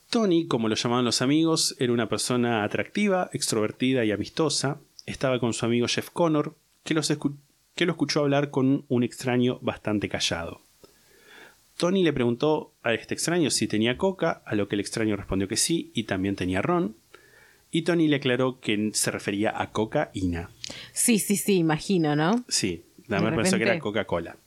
Tony, 0.09 0.47
como 0.47 0.69
lo 0.69 0.75
llamaban 0.75 1.05
los 1.05 1.21
amigos, 1.21 1.75
era 1.80 1.93
una 1.93 2.09
persona 2.09 2.63
atractiva, 2.63 3.30
extrovertida 3.34 4.05
y 4.05 4.11
amistosa. 4.11 4.80
Estaba 5.05 5.39
con 5.39 5.53
su 5.53 5.65
amigo 5.65 5.88
Jeff 5.88 6.09
Connor, 6.11 6.55
que, 6.84 6.93
los 6.93 7.11
escu- 7.11 7.35
que 7.75 7.85
lo 7.85 7.91
escuchó 7.93 8.21
hablar 8.21 8.49
con 8.51 8.85
un 8.88 9.03
extraño 9.03 9.59
bastante 9.61 10.09
callado. 10.09 10.61
Tony 11.77 12.03
le 12.03 12.13
preguntó 12.13 12.73
a 12.84 12.93
este 12.93 13.13
extraño 13.15 13.49
si 13.49 13.67
tenía 13.67 13.97
coca, 13.97 14.43
a 14.45 14.55
lo 14.55 14.67
que 14.67 14.75
el 14.75 14.80
extraño 14.81 15.15
respondió 15.15 15.47
que 15.47 15.57
sí, 15.57 15.91
y 15.93 16.03
también 16.03 16.35
tenía 16.35 16.61
ron. 16.61 16.95
Y 17.71 17.81
Tony 17.81 18.07
le 18.07 18.17
aclaró 18.17 18.59
que 18.59 18.91
se 18.93 19.09
refería 19.09 19.59
a 19.59 19.71
cocaína. 19.71 20.51
Sí, 20.91 21.17
sí, 21.17 21.35
sí, 21.35 21.55
imagino, 21.57 22.15
¿no? 22.15 22.45
Sí, 22.47 22.85
Dahmer 23.07 23.35
pensó 23.35 23.57
que 23.57 23.63
era 23.63 23.80
Coca-Cola. 23.80 24.38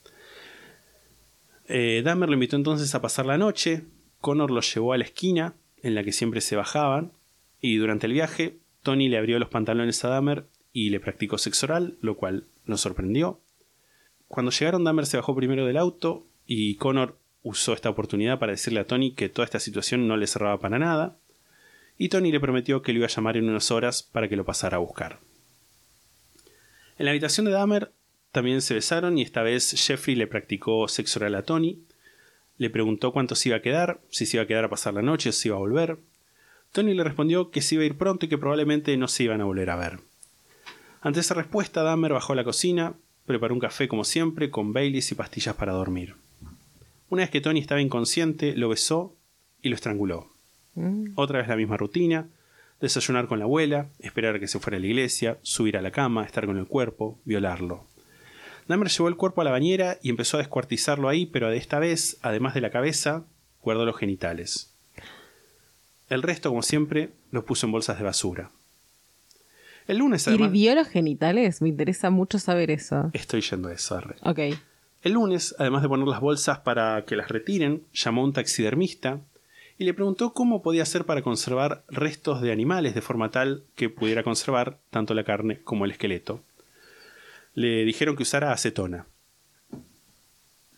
Eh, 1.68 2.02
Dahmer 2.04 2.28
lo 2.28 2.34
invitó 2.34 2.54
entonces 2.56 2.94
a 2.94 3.02
pasar 3.02 3.26
la 3.26 3.36
noche. 3.38 3.82
Connor 4.20 4.52
lo 4.52 4.60
llevó 4.60 4.92
a 4.92 4.98
la 4.98 5.04
esquina 5.04 5.54
en 5.82 5.96
la 5.96 6.04
que 6.04 6.12
siempre 6.12 6.40
se 6.40 6.54
bajaban. 6.54 7.12
Y 7.60 7.76
durante 7.76 8.06
el 8.06 8.12
viaje, 8.12 8.58
Tony 8.86 9.08
le 9.08 9.18
abrió 9.18 9.40
los 9.40 9.48
pantalones 9.48 10.04
a 10.04 10.10
Dahmer 10.10 10.46
y 10.72 10.90
le 10.90 11.00
practicó 11.00 11.38
sexo 11.38 11.66
oral, 11.66 11.96
lo 12.02 12.16
cual 12.16 12.44
nos 12.66 12.82
sorprendió. 12.82 13.40
Cuando 14.28 14.52
llegaron, 14.52 14.84
Dahmer 14.84 15.06
se 15.06 15.16
bajó 15.16 15.34
primero 15.34 15.66
del 15.66 15.76
auto 15.76 16.24
y 16.46 16.76
Connor 16.76 17.18
usó 17.42 17.72
esta 17.72 17.90
oportunidad 17.90 18.38
para 18.38 18.52
decirle 18.52 18.78
a 18.78 18.86
Tony 18.86 19.10
que 19.10 19.28
toda 19.28 19.44
esta 19.44 19.58
situación 19.58 20.06
no 20.06 20.16
le 20.16 20.28
cerraba 20.28 20.60
para 20.60 20.78
nada. 20.78 21.16
Y 21.98 22.10
Tony 22.10 22.30
le 22.30 22.38
prometió 22.38 22.82
que 22.82 22.92
lo 22.92 22.98
iba 22.98 23.06
a 23.06 23.10
llamar 23.10 23.36
en 23.36 23.48
unas 23.48 23.72
horas 23.72 24.04
para 24.04 24.28
que 24.28 24.36
lo 24.36 24.44
pasara 24.44 24.76
a 24.76 24.80
buscar. 24.80 25.18
En 26.96 27.06
la 27.06 27.10
habitación 27.10 27.46
de 27.46 27.52
Dahmer 27.52 27.90
también 28.30 28.62
se 28.62 28.74
besaron 28.74 29.18
y 29.18 29.22
esta 29.22 29.42
vez 29.42 29.74
Jeffrey 29.84 30.14
le 30.14 30.28
practicó 30.28 30.86
sexo 30.86 31.18
oral 31.18 31.34
a 31.34 31.42
Tony. 31.42 31.82
Le 32.56 32.70
preguntó 32.70 33.12
cuánto 33.12 33.34
se 33.34 33.48
iba 33.48 33.58
a 33.58 33.62
quedar, 33.62 34.00
si 34.10 34.26
se 34.26 34.36
iba 34.36 34.44
a 34.44 34.46
quedar 34.46 34.64
a 34.64 34.70
pasar 34.70 34.94
la 34.94 35.02
noche 35.02 35.30
o 35.30 35.32
si 35.32 35.48
iba 35.48 35.56
a 35.56 35.58
volver. 35.58 35.98
Tony 36.72 36.94
le 36.94 37.04
respondió 37.04 37.50
que 37.50 37.62
se 37.62 37.76
iba 37.76 37.84
a 37.84 37.86
ir 37.86 37.96
pronto 37.96 38.26
y 38.26 38.28
que 38.28 38.38
probablemente 38.38 38.96
no 38.96 39.08
se 39.08 39.24
iban 39.24 39.40
a 39.40 39.44
volver 39.44 39.70
a 39.70 39.76
ver. 39.76 40.00
Ante 41.00 41.20
esa 41.20 41.34
respuesta, 41.34 41.82
Dahmer 41.82 42.12
bajó 42.12 42.32
a 42.32 42.36
la 42.36 42.44
cocina, 42.44 42.94
preparó 43.26 43.54
un 43.54 43.60
café 43.60 43.88
como 43.88 44.04
siempre, 44.04 44.50
con 44.50 44.72
Baileys 44.72 45.12
y 45.12 45.14
pastillas 45.14 45.54
para 45.54 45.72
dormir. 45.72 46.14
Una 47.08 47.22
vez 47.22 47.30
que 47.30 47.40
Tony 47.40 47.60
estaba 47.60 47.80
inconsciente, 47.80 48.56
lo 48.56 48.68
besó 48.68 49.16
y 49.62 49.68
lo 49.68 49.74
estranguló. 49.76 50.32
Otra 51.14 51.38
vez 51.38 51.48
la 51.48 51.56
misma 51.56 51.76
rutina, 51.76 52.28
desayunar 52.80 53.28
con 53.28 53.38
la 53.38 53.46
abuela, 53.46 53.88
esperar 53.98 54.36
a 54.36 54.40
que 54.40 54.48
se 54.48 54.58
fuera 54.58 54.76
a 54.76 54.80
la 54.80 54.86
iglesia, 54.86 55.38
subir 55.42 55.76
a 55.76 55.82
la 55.82 55.92
cama, 55.92 56.24
estar 56.24 56.44
con 56.46 56.58
el 56.58 56.66
cuerpo, 56.66 57.18
violarlo. 57.24 57.86
Dahmer 58.68 58.88
llevó 58.88 59.08
el 59.08 59.16
cuerpo 59.16 59.40
a 59.40 59.44
la 59.44 59.52
bañera 59.52 59.98
y 60.02 60.10
empezó 60.10 60.36
a 60.36 60.40
descuartizarlo 60.40 61.08
ahí, 61.08 61.26
pero 61.26 61.48
de 61.48 61.56
esta 61.56 61.78
vez, 61.78 62.18
además 62.22 62.52
de 62.54 62.60
la 62.60 62.70
cabeza, 62.70 63.26
guardó 63.62 63.84
los 63.84 63.96
genitales. 63.96 64.75
El 66.08 66.22
resto, 66.22 66.50
como 66.50 66.62
siempre, 66.62 67.10
los 67.30 67.44
puso 67.44 67.66
en 67.66 67.72
bolsas 67.72 67.98
de 67.98 68.04
basura. 68.04 68.50
El 69.86 69.98
lunes, 69.98 70.26
además... 70.26 70.48
¿Hirvió 70.48 70.74
los 70.74 70.88
genitales? 70.88 71.62
Me 71.62 71.68
interesa 71.68 72.10
mucho 72.10 72.38
saber 72.38 72.70
eso. 72.70 73.10
Estoy 73.12 73.40
yendo 73.40 73.68
a 73.68 73.72
eso, 73.72 73.96
arre. 73.96 74.16
Ok. 74.22 74.40
El 75.02 75.12
lunes, 75.12 75.54
además 75.58 75.82
de 75.82 75.88
poner 75.88 76.08
las 76.08 76.20
bolsas 76.20 76.58
para 76.60 77.04
que 77.04 77.16
las 77.16 77.28
retiren, 77.28 77.82
llamó 77.92 78.22
a 78.22 78.24
un 78.24 78.32
taxidermista 78.32 79.20
y 79.78 79.84
le 79.84 79.94
preguntó 79.94 80.32
cómo 80.32 80.62
podía 80.62 80.82
hacer 80.82 81.04
para 81.04 81.22
conservar 81.22 81.84
restos 81.88 82.40
de 82.40 82.50
animales 82.50 82.94
de 82.94 83.02
forma 83.02 83.30
tal 83.30 83.62
que 83.74 83.88
pudiera 83.88 84.22
conservar 84.22 84.78
tanto 84.90 85.14
la 85.14 85.24
carne 85.24 85.60
como 85.62 85.84
el 85.84 85.92
esqueleto. 85.92 86.40
Le 87.54 87.84
dijeron 87.84 88.16
que 88.16 88.22
usara 88.22 88.52
acetona. 88.52 89.06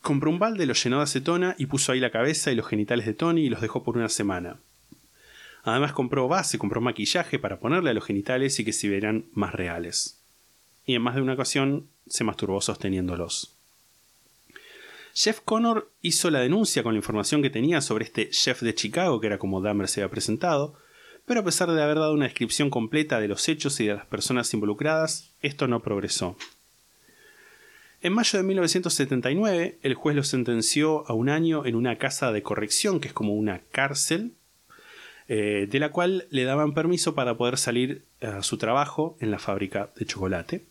Compró 0.01 0.29
un 0.29 0.39
balde, 0.39 0.65
lo 0.65 0.73
llenó 0.73 0.97
de 0.97 1.03
acetona 1.03 1.55
y 1.57 1.65
puso 1.65 1.91
ahí 1.91 1.99
la 1.99 2.11
cabeza 2.11 2.51
y 2.51 2.55
los 2.55 2.67
genitales 2.67 3.05
de 3.05 3.13
Tony 3.13 3.41
y 3.41 3.49
los 3.49 3.61
dejó 3.61 3.83
por 3.83 3.97
una 3.97 4.09
semana. 4.09 4.57
Además 5.63 5.93
compró 5.93 6.27
base, 6.27 6.57
compró 6.57 6.81
maquillaje 6.81 7.39
para 7.39 7.59
ponerle 7.59 7.89
a 7.89 7.93
los 7.93 8.05
genitales 8.05 8.59
y 8.59 8.65
que 8.65 8.73
se 8.73 8.87
vieran 8.87 9.25
más 9.33 9.53
reales. 9.53 10.21
Y 10.85 10.95
en 10.95 11.01
más 11.01 11.15
de 11.15 11.21
una 11.21 11.33
ocasión 11.33 11.87
se 12.07 12.23
masturbó 12.23 12.61
sosteniéndolos. 12.61 13.55
Jeff 15.13 15.41
Connor 15.41 15.91
hizo 16.01 16.29
la 16.31 16.39
denuncia 16.39 16.83
con 16.83 16.93
la 16.93 16.99
información 16.99 17.41
que 17.41 17.49
tenía 17.49 17.81
sobre 17.81 18.05
este 18.05 18.29
Jeff 18.31 18.61
de 18.61 18.73
Chicago, 18.73 19.19
que 19.19 19.27
era 19.27 19.37
como 19.37 19.61
Dahmer 19.61 19.87
se 19.87 20.01
había 20.01 20.11
presentado, 20.11 20.75
pero 21.25 21.41
a 21.41 21.43
pesar 21.43 21.69
de 21.71 21.81
haber 21.81 21.99
dado 21.99 22.13
una 22.13 22.25
descripción 22.25 22.69
completa 22.69 23.19
de 23.19 23.27
los 23.27 23.47
hechos 23.49 23.79
y 23.79 23.87
de 23.87 23.95
las 23.95 24.05
personas 24.05 24.53
involucradas, 24.53 25.31
esto 25.41 25.67
no 25.67 25.81
progresó. 25.81 26.37
En 28.01 28.13
mayo 28.13 28.39
de 28.39 28.43
1979, 28.43 29.79
el 29.81 29.93
juez 29.93 30.15
lo 30.15 30.23
sentenció 30.23 31.05
a 31.09 31.13
un 31.13 31.27
año 31.27 31.65
en 31.65 31.75
una 31.75 31.97
casa 31.97 32.31
de 32.31 32.41
corrección, 32.41 33.01
que 33.01 33.09
es 33.09 33.13
como 33.13 33.35
una 33.35 33.59
cárcel, 33.71 34.31
eh, 35.29 35.67
de 35.69 35.79
la 35.79 35.91
cual 35.91 36.25
le 36.31 36.43
daban 36.43 36.73
permiso 36.73 37.13
para 37.13 37.37
poder 37.37 37.57
salir 37.57 38.03
a 38.19 38.41
su 38.41 38.57
trabajo 38.57 39.15
en 39.19 39.29
la 39.29 39.37
fábrica 39.37 39.91
de 39.95 40.05
chocolate. 40.05 40.65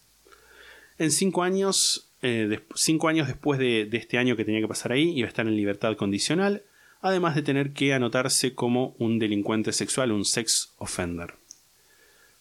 En 0.99 1.13
cinco 1.13 1.45
años, 1.45 2.11
eh, 2.23 2.61
cinco 2.75 3.07
años 3.07 3.29
después 3.29 3.61
de, 3.61 3.87
de 3.87 3.97
este 3.97 4.19
año 4.19 4.35
que 4.37 4.45
tenía 4.45 4.61
que 4.61 4.67
pasar 4.67 4.91
ahí, 4.91 5.17
iba 5.17 5.27
a 5.27 5.29
estar 5.29 5.47
en 5.47 5.55
libertad 5.55 5.97
condicional, 5.97 6.65
además 7.01 7.37
de 7.37 7.43
tener 7.43 7.73
que 7.73 7.95
anotarse 7.95 8.55
como 8.55 8.97
un 8.99 9.21
delincuente 9.21 9.73
sexual, 9.73 10.11
un 10.11 10.25
sex 10.25 10.75
offender. 10.79 11.35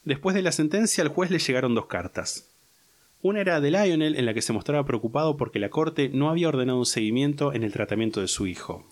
Después 0.04 0.36
de 0.36 0.42
la 0.42 0.52
sentencia, 0.52 1.04
al 1.04 1.10
juez 1.10 1.30
le 1.30 1.38
llegaron 1.38 1.76
dos 1.76 1.86
cartas. 1.86 2.50
Una 3.22 3.42
era 3.42 3.62
de 3.62 3.70
Lionel, 3.70 4.16
en 4.16 4.26
la 4.26 4.34
que 4.34 4.42
se 4.42 4.54
mostraba 4.54 4.86
preocupado 4.86 5.38
porque 5.38 5.60
la 5.60 5.70
corte 5.70 6.10
no 6.10 6.30
había 6.30 6.50
ordenado 6.50 6.80
un 6.80 6.86
seguimiento 6.88 7.54
en 7.54 7.64
el 7.64 7.74
tratamiento 7.74 8.22
de 8.22 8.28
su 8.28 8.48
hijo. 8.48 8.88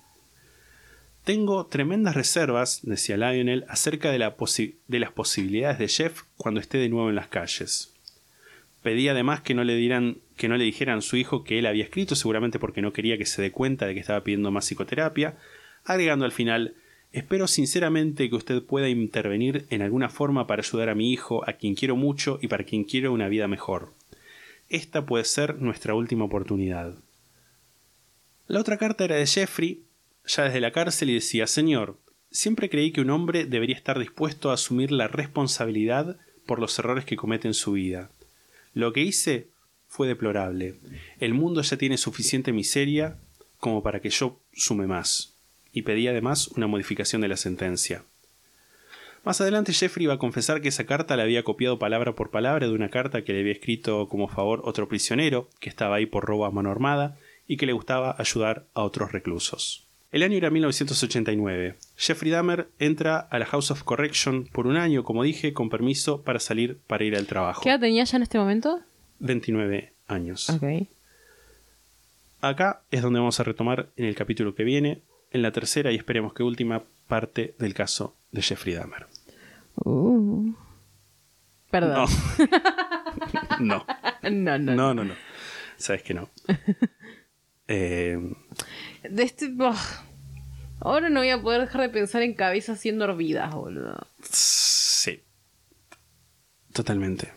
Tengo 1.25 1.65
tremendas 1.65 2.15
reservas, 2.15 2.79
decía 2.83 3.17
Lionel, 3.17 3.65
acerca 3.67 4.11
de, 4.11 4.19
las 4.19 4.33
posibilidades 5.11 5.79
de 5.79 5.87
Jeff 5.89 6.21
cuando 6.37 6.61
esté 6.61 6.77
de 6.77 6.87
nuevo 6.87 7.09
en 7.09 7.15
las 7.15 7.27
calles. 7.27 7.93
Pedí 8.81 9.09
además 9.09 9.41
que 9.41 9.53
no 9.55 9.63
le 9.63 9.75
dijeran 9.75 10.97
a 10.97 11.01
su 11.01 11.17
hijo 11.17 11.43
que 11.43 11.59
él 11.59 11.65
había 11.65 11.83
escrito, 11.83 12.15
seguramente 12.15 12.59
porque 12.59 12.81
no 12.81 12.93
quería 12.93 13.17
que 13.17 13.25
se 13.25 13.41
dé 13.41 13.51
cuenta 13.51 13.87
de 13.87 13.95
que 13.95 13.99
estaba 13.99 14.23
pidiendo 14.23 14.51
más 14.51 14.65
psicoterapia, 14.65 15.35
agregando 15.83 16.23
al 16.23 16.31
final 16.31 16.75
Espero 17.15 17.47
sinceramente 17.47 18.29
que 18.29 18.35
usted 18.35 18.61
pueda 18.61 18.89
intervenir 18.89 19.67
en 19.69 19.81
alguna 19.81 20.09
forma 20.09 20.47
para 20.47 20.61
ayudar 20.61 20.89
a 20.89 20.95
mi 20.95 21.13
hijo, 21.13 21.47
a 21.49 21.53
quien 21.53 21.73
quiero 21.73 21.95
mucho 21.95 22.39
y 22.41 22.49
para 22.49 22.65
quien 22.65 22.83
quiero 22.83 23.13
una 23.13 23.29
vida 23.29 23.47
mejor. 23.47 23.93
Esta 24.67 25.05
puede 25.05 25.23
ser 25.23 25.61
nuestra 25.61 25.95
última 25.95 26.25
oportunidad. 26.25 26.93
La 28.47 28.59
otra 28.59 28.77
carta 28.77 29.05
era 29.05 29.15
de 29.15 29.25
Jeffrey, 29.27 29.84
ya 30.27 30.43
desde 30.43 30.61
la 30.61 30.71
cárcel 30.71 31.09
y 31.09 31.15
decía, 31.15 31.47
Señor, 31.47 31.97
siempre 32.31 32.69
creí 32.69 32.91
que 32.91 33.01
un 33.01 33.09
hombre 33.09 33.45
debería 33.45 33.75
estar 33.75 33.99
dispuesto 33.99 34.49
a 34.49 34.55
asumir 34.55 34.91
la 34.91 35.07
responsabilidad 35.07 36.17
por 36.45 36.59
los 36.59 36.77
errores 36.79 37.05
que 37.05 37.15
comete 37.15 37.47
en 37.47 37.53
su 37.53 37.73
vida. 37.73 38.09
Lo 38.73 38.93
que 38.93 39.01
hice 39.01 39.49
fue 39.87 40.07
deplorable. 40.07 40.75
El 41.19 41.33
mundo 41.33 41.61
ya 41.61 41.77
tiene 41.77 41.97
suficiente 41.97 42.51
miseria 42.51 43.17
como 43.59 43.81
para 43.81 44.01
que 44.01 44.09
yo 44.09 44.41
sume 44.53 44.87
más. 44.87 45.37
Y 45.71 45.83
pedí 45.83 46.07
además 46.07 46.49
una 46.49 46.67
modificación 46.67 47.21
de 47.21 47.27
la 47.27 47.37
sentencia. 47.37 48.03
Más 49.23 49.41
adelante 49.41 49.73
Jeffrey 49.73 50.03
iba 50.03 50.13
a 50.13 50.19
confesar 50.19 50.61
que 50.61 50.67
esa 50.67 50.85
carta 50.85 51.17
la 51.17 51.23
había 51.23 51.43
copiado 51.43 51.79
palabra 51.79 52.13
por 52.13 52.29
palabra 52.29 52.67
de 52.67 52.73
una 52.73 52.89
carta 52.89 53.23
que 53.23 53.33
le 53.33 53.39
había 53.39 53.53
escrito 53.53 54.07
como 54.07 54.27
favor 54.27 54.61
otro 54.65 54.87
prisionero, 54.87 55.49
que 55.59 55.69
estaba 55.69 55.95
ahí 55.95 56.05
por 56.05 56.25
robo 56.25 56.45
a 56.45 56.51
mano 56.51 56.69
armada, 56.69 57.17
y 57.47 57.57
que 57.57 57.65
le 57.65 57.73
gustaba 57.73 58.15
ayudar 58.19 58.67
a 58.75 58.83
otros 58.83 59.11
reclusos. 59.11 59.84
El 60.15 60.23
año 60.23 60.37
era 60.37 60.49
1989. 60.49 61.75
Jeffrey 61.97 62.31
Dahmer 62.31 62.69
entra 62.79 63.19
a 63.19 63.37
la 63.37 63.45
House 63.47 63.69
of 63.71 63.83
Correction 63.83 64.45
por 64.45 64.65
un 64.65 64.77
año, 64.77 65.03
como 65.03 65.23
dije, 65.23 65.51
con 65.51 65.69
permiso 65.69 66.21
para 66.21 66.39
salir 66.39 66.77
para 66.87 67.03
ir 67.03 67.17
al 67.17 67.27
trabajo. 67.27 67.59
¿Qué 67.61 67.71
edad 67.71 67.81
tenía 67.81 68.05
ya 68.05 68.15
en 68.15 68.23
este 68.23 68.37
momento? 68.37 68.79
29 69.19 69.91
años. 70.07 70.49
Ok. 70.49 70.87
Acá 72.39 72.83
es 72.91 73.01
donde 73.01 73.19
vamos 73.19 73.41
a 73.41 73.43
retomar 73.43 73.89
en 73.97 74.05
el 74.05 74.15
capítulo 74.15 74.55
que 74.55 74.63
viene, 74.63 75.01
en 75.31 75.41
la 75.41 75.51
tercera 75.51 75.91
y 75.91 75.97
esperemos 75.97 76.33
que 76.33 76.43
última 76.43 76.83
parte 77.09 77.53
del 77.59 77.73
caso 77.73 78.15
de 78.31 78.41
Jeffrey 78.41 78.73
Dahmer. 78.73 79.07
Uh. 79.83 80.53
Perdón. 81.69 82.07
No. 83.59 83.85
No, 84.23 84.29
no, 84.31 84.59
no. 84.59 84.75
No, 84.75 84.93
no, 84.93 85.03
no. 85.03 85.13
Sabes 85.75 86.03
que 86.03 86.13
no. 86.13 86.29
Eh, 87.67 88.17
De 89.09 89.23
este. 89.23 89.47
ugh. 89.47 89.75
Ahora 90.79 91.09
no 91.09 91.21
voy 91.21 91.29
a 91.29 91.41
poder 91.41 91.61
dejar 91.61 91.81
de 91.81 91.89
pensar 91.89 92.21
en 92.21 92.33
cabezas 92.33 92.79
siendo 92.79 93.05
hervidas, 93.05 93.53
boludo. 93.53 94.07
sí. 94.21 95.21
Totalmente. 96.73 97.31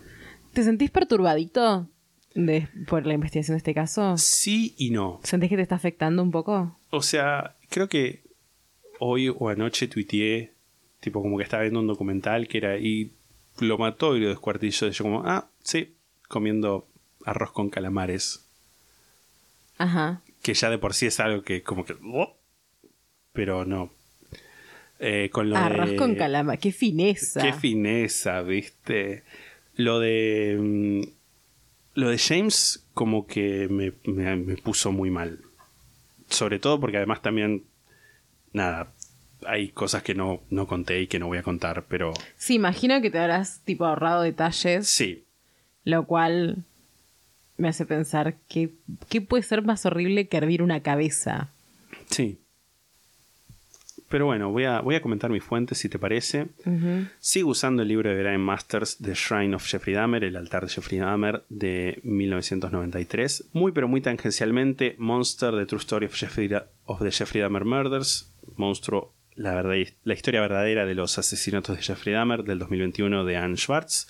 ¿Te 0.52 0.64
sentís 0.64 0.90
perturbadito 0.90 1.88
de, 2.34 2.68
por 2.88 3.06
la 3.06 3.14
investigación 3.14 3.54
de 3.54 3.58
este 3.58 3.72
caso? 3.74 4.16
Sí 4.18 4.74
y 4.76 4.90
no. 4.90 5.20
¿Sentís 5.22 5.48
que 5.48 5.56
te 5.56 5.62
está 5.62 5.76
afectando 5.76 6.22
un 6.22 6.32
poco? 6.32 6.76
O 6.90 7.02
sea, 7.02 7.56
creo 7.68 7.88
que 7.88 8.24
hoy 8.98 9.28
o 9.28 9.48
anoche 9.48 9.86
tuiteé, 9.86 10.54
tipo 11.00 11.22
como 11.22 11.38
que 11.38 11.44
estaba 11.44 11.62
viendo 11.62 11.78
un 11.78 11.86
documental 11.86 12.48
que 12.48 12.58
era 12.58 12.78
y 12.78 13.12
lo 13.60 13.78
mató 13.78 14.16
y 14.16 14.20
lo 14.20 14.28
descuartilló. 14.28 14.88
Y 14.88 14.90
yo 14.90 15.04
como, 15.04 15.22
ah, 15.24 15.48
sí, 15.62 15.94
comiendo 16.28 16.88
arroz 17.24 17.52
con 17.52 17.70
calamares. 17.70 18.44
Ajá. 19.78 20.22
Que 20.42 20.54
ya 20.54 20.70
de 20.70 20.78
por 20.78 20.94
sí 20.94 21.06
es 21.06 21.20
algo 21.20 21.42
que 21.42 21.62
como 21.62 21.84
que... 21.84 21.94
¡oh! 22.12 22.36
Pero 23.32 23.64
no. 23.64 23.92
Eh, 25.00 25.30
con 25.32 25.48
lo 25.50 25.56
Arroz 25.56 25.90
de- 25.90 25.96
con 25.96 26.14
calama, 26.16 26.56
qué 26.56 26.72
fineza. 26.72 27.40
Qué 27.40 27.52
fineza, 27.52 28.42
viste. 28.42 29.22
Lo 29.76 30.00
de. 30.00 30.56
mm, 30.60 31.02
Lo 31.94 32.10
de 32.10 32.18
James, 32.18 32.84
como 32.94 33.26
que 33.26 33.68
me, 33.68 33.92
me- 34.12 34.36
me 34.36 34.56
puso 34.56 34.90
muy 34.92 35.10
mal. 35.10 35.40
Sobre 36.28 36.58
todo 36.58 36.80
porque 36.80 36.96
además 36.96 37.22
también. 37.22 37.64
Nada. 38.52 38.92
Hay 39.46 39.68
cosas 39.68 40.02
que 40.02 40.14
no, 40.16 40.40
no 40.50 40.66
conté 40.66 41.00
y 41.00 41.06
que 41.06 41.20
no 41.20 41.28
voy 41.28 41.38
a 41.38 41.44
contar, 41.44 41.84
pero 41.88 42.12
Sí, 42.36 42.54
imagino 42.54 43.00
que 43.00 43.08
te 43.10 43.18
habrás 43.20 43.60
tipo 43.64 43.84
ahorrado 43.86 44.22
detalles, 44.22 44.88
sí. 44.88 45.24
lo 45.84 46.06
cual 46.06 46.64
me 47.58 47.68
hace 47.68 47.84
pensar 47.84 48.36
que 48.48 48.70
qué 49.08 49.20
puede 49.20 49.42
ser 49.42 49.62
más 49.62 49.84
horrible 49.84 50.28
que 50.28 50.36
hervir 50.36 50.62
una 50.62 50.80
cabeza. 50.80 51.50
Sí. 52.08 52.38
Pero 54.08 54.24
bueno, 54.24 54.50
voy 54.50 54.64
a, 54.64 54.80
voy 54.80 54.94
a 54.94 55.02
comentar 55.02 55.30
mis 55.30 55.44
fuentes 55.44 55.78
si 55.78 55.90
te 55.90 55.98
parece. 55.98 56.46
Sigo 57.18 57.50
usando 57.50 57.82
el 57.82 57.88
libro 57.88 58.08
de 58.08 58.18
Brian 58.18 58.40
Masters, 58.40 58.96
The 58.98 59.12
Shrine 59.12 59.54
of 59.54 59.66
Jeffrey 59.66 59.94
Dahmer, 59.94 60.24
el 60.24 60.36
altar 60.36 60.62
de 60.62 60.70
Jeffrey 60.70 60.98
Dahmer 60.98 61.44
de 61.50 62.00
1993. 62.04 63.48
Muy 63.52 63.72
pero 63.72 63.86
muy 63.86 64.00
tangencialmente, 64.00 64.94
Monster, 64.98 65.54
The 65.54 65.66
True 65.66 65.80
Story 65.80 66.06
of, 66.06 66.14
Jeffrey 66.14 66.50
of 66.86 67.02
the 67.02 67.10
Jeffrey 67.10 67.42
Dahmer 67.42 67.66
Murders, 67.66 68.32
Monstruo, 68.56 69.12
la, 69.34 69.54
verdad, 69.54 69.76
la 70.04 70.14
historia 70.14 70.40
verdadera 70.40 70.86
de 70.86 70.94
los 70.94 71.18
asesinatos 71.18 71.76
de 71.76 71.82
Jeffrey 71.82 72.14
Dahmer 72.14 72.44
del 72.44 72.58
2021 72.58 73.24
de 73.24 73.36
Anne 73.36 73.56
Schwartz. 73.56 74.08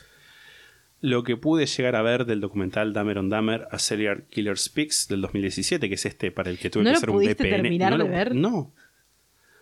Lo 1.01 1.23
que 1.23 1.37
pude 1.37 1.67
llegar 1.67 1.95
a 1.95 2.03
ver 2.03 2.25
del 2.27 2.41
documental 2.41 2.93
Dahmer 2.93 3.19
on 3.19 3.29
Dahmer, 3.29 3.69
A 3.71 3.79
Serial 3.79 4.25
Killer 4.31 4.59
Speaks 4.59 5.07
del 5.09 5.21
2017, 5.21 5.89
que 5.89 5.95
es 5.95 6.07
este 6.07 6.31
para 6.33 6.51
el 6.51 6.59
que 6.59 6.71
tuve 6.71 6.85
¿No 6.85 6.91
que 6.91 6.97
hacer 6.97 7.11
un 7.11 7.19
VPN. 7.19 7.37
terminar 7.51 7.93
no 7.93 7.99
de 7.99 8.05
lo- 8.05 8.11
ver? 8.11 8.35
No. 8.35 8.73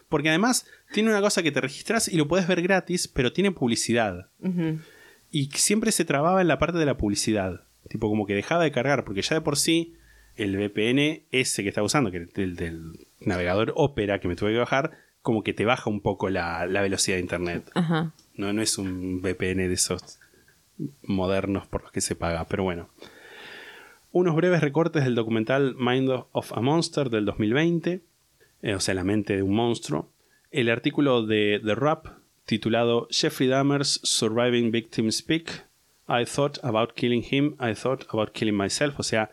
Porque 0.08 0.28
además 0.30 0.66
tiene 0.92 1.10
una 1.10 1.20
cosa 1.20 1.42
que 1.42 1.52
te 1.52 1.60
registras 1.60 2.08
y 2.08 2.16
lo 2.16 2.26
puedes 2.28 2.46
ver 2.46 2.62
gratis, 2.62 3.08
pero 3.08 3.32
tiene 3.32 3.50
publicidad. 3.50 4.28
Y 5.30 5.46
siempre 5.54 5.92
se 5.92 6.04
trababa 6.04 6.40
en 6.40 6.48
la 6.48 6.58
parte 6.58 6.78
de 6.78 6.86
la 6.86 6.96
publicidad. 6.96 7.64
Tipo, 7.88 8.08
como 8.08 8.26
que 8.26 8.34
dejaba 8.34 8.62
de 8.64 8.70
cargar, 8.72 9.04
porque 9.04 9.22
ya 9.22 9.34
de 9.34 9.40
por 9.42 9.56
sí 9.56 9.94
el 10.36 10.56
VPN 10.56 11.24
ese 11.32 11.62
que 11.62 11.68
estaba 11.70 11.84
usando, 11.84 12.10
que 12.10 12.28
el 12.36 12.56
del 12.56 12.92
navegador 13.20 13.72
Opera 13.76 14.20
que 14.20 14.28
me 14.28 14.36
tuve 14.36 14.52
que 14.52 14.58
bajar, 14.58 14.92
como 15.22 15.42
que 15.42 15.52
te 15.52 15.64
baja 15.64 15.90
un 15.90 16.00
poco 16.00 16.30
la, 16.30 16.66
la 16.66 16.82
velocidad 16.82 17.16
de 17.16 17.22
internet. 17.22 17.70
Ajá. 17.74 18.12
No, 18.36 18.52
no 18.52 18.62
es 18.62 18.78
un 18.78 19.20
VPN 19.22 19.66
de 19.68 19.74
esos 19.74 20.18
modernos 21.02 21.66
por 21.66 21.82
los 21.82 21.92
que 21.92 22.00
se 22.00 22.14
paga, 22.14 22.46
pero 22.48 22.64
bueno. 22.64 22.88
Unos 24.12 24.34
breves 24.34 24.60
recortes 24.60 25.04
del 25.04 25.14
documental 25.14 25.74
Mind 25.78 26.10
of 26.32 26.52
a 26.52 26.60
Monster 26.60 27.10
del 27.10 27.24
2020, 27.26 28.00
eh, 28.62 28.74
o 28.74 28.80
sea, 28.80 28.94
la 28.94 29.04
mente 29.04 29.36
de 29.36 29.42
un 29.42 29.54
monstruo. 29.54 30.10
El 30.50 30.70
artículo 30.70 31.26
de 31.26 31.60
The 31.62 31.74
Rap 31.74 32.06
titulado 32.46 33.08
Jeffrey 33.10 33.48
Dahmer's 33.48 34.00
Surviving 34.02 34.70
Victims 34.70 35.16
Speak. 35.16 35.66
I 36.08 36.24
thought 36.24 36.58
about 36.62 36.94
killing 36.94 37.24
him, 37.30 37.56
I 37.60 37.74
thought 37.74 38.04
about 38.10 38.30
killing 38.32 38.56
myself. 38.56 38.98
O 38.98 39.02
sea, 39.02 39.30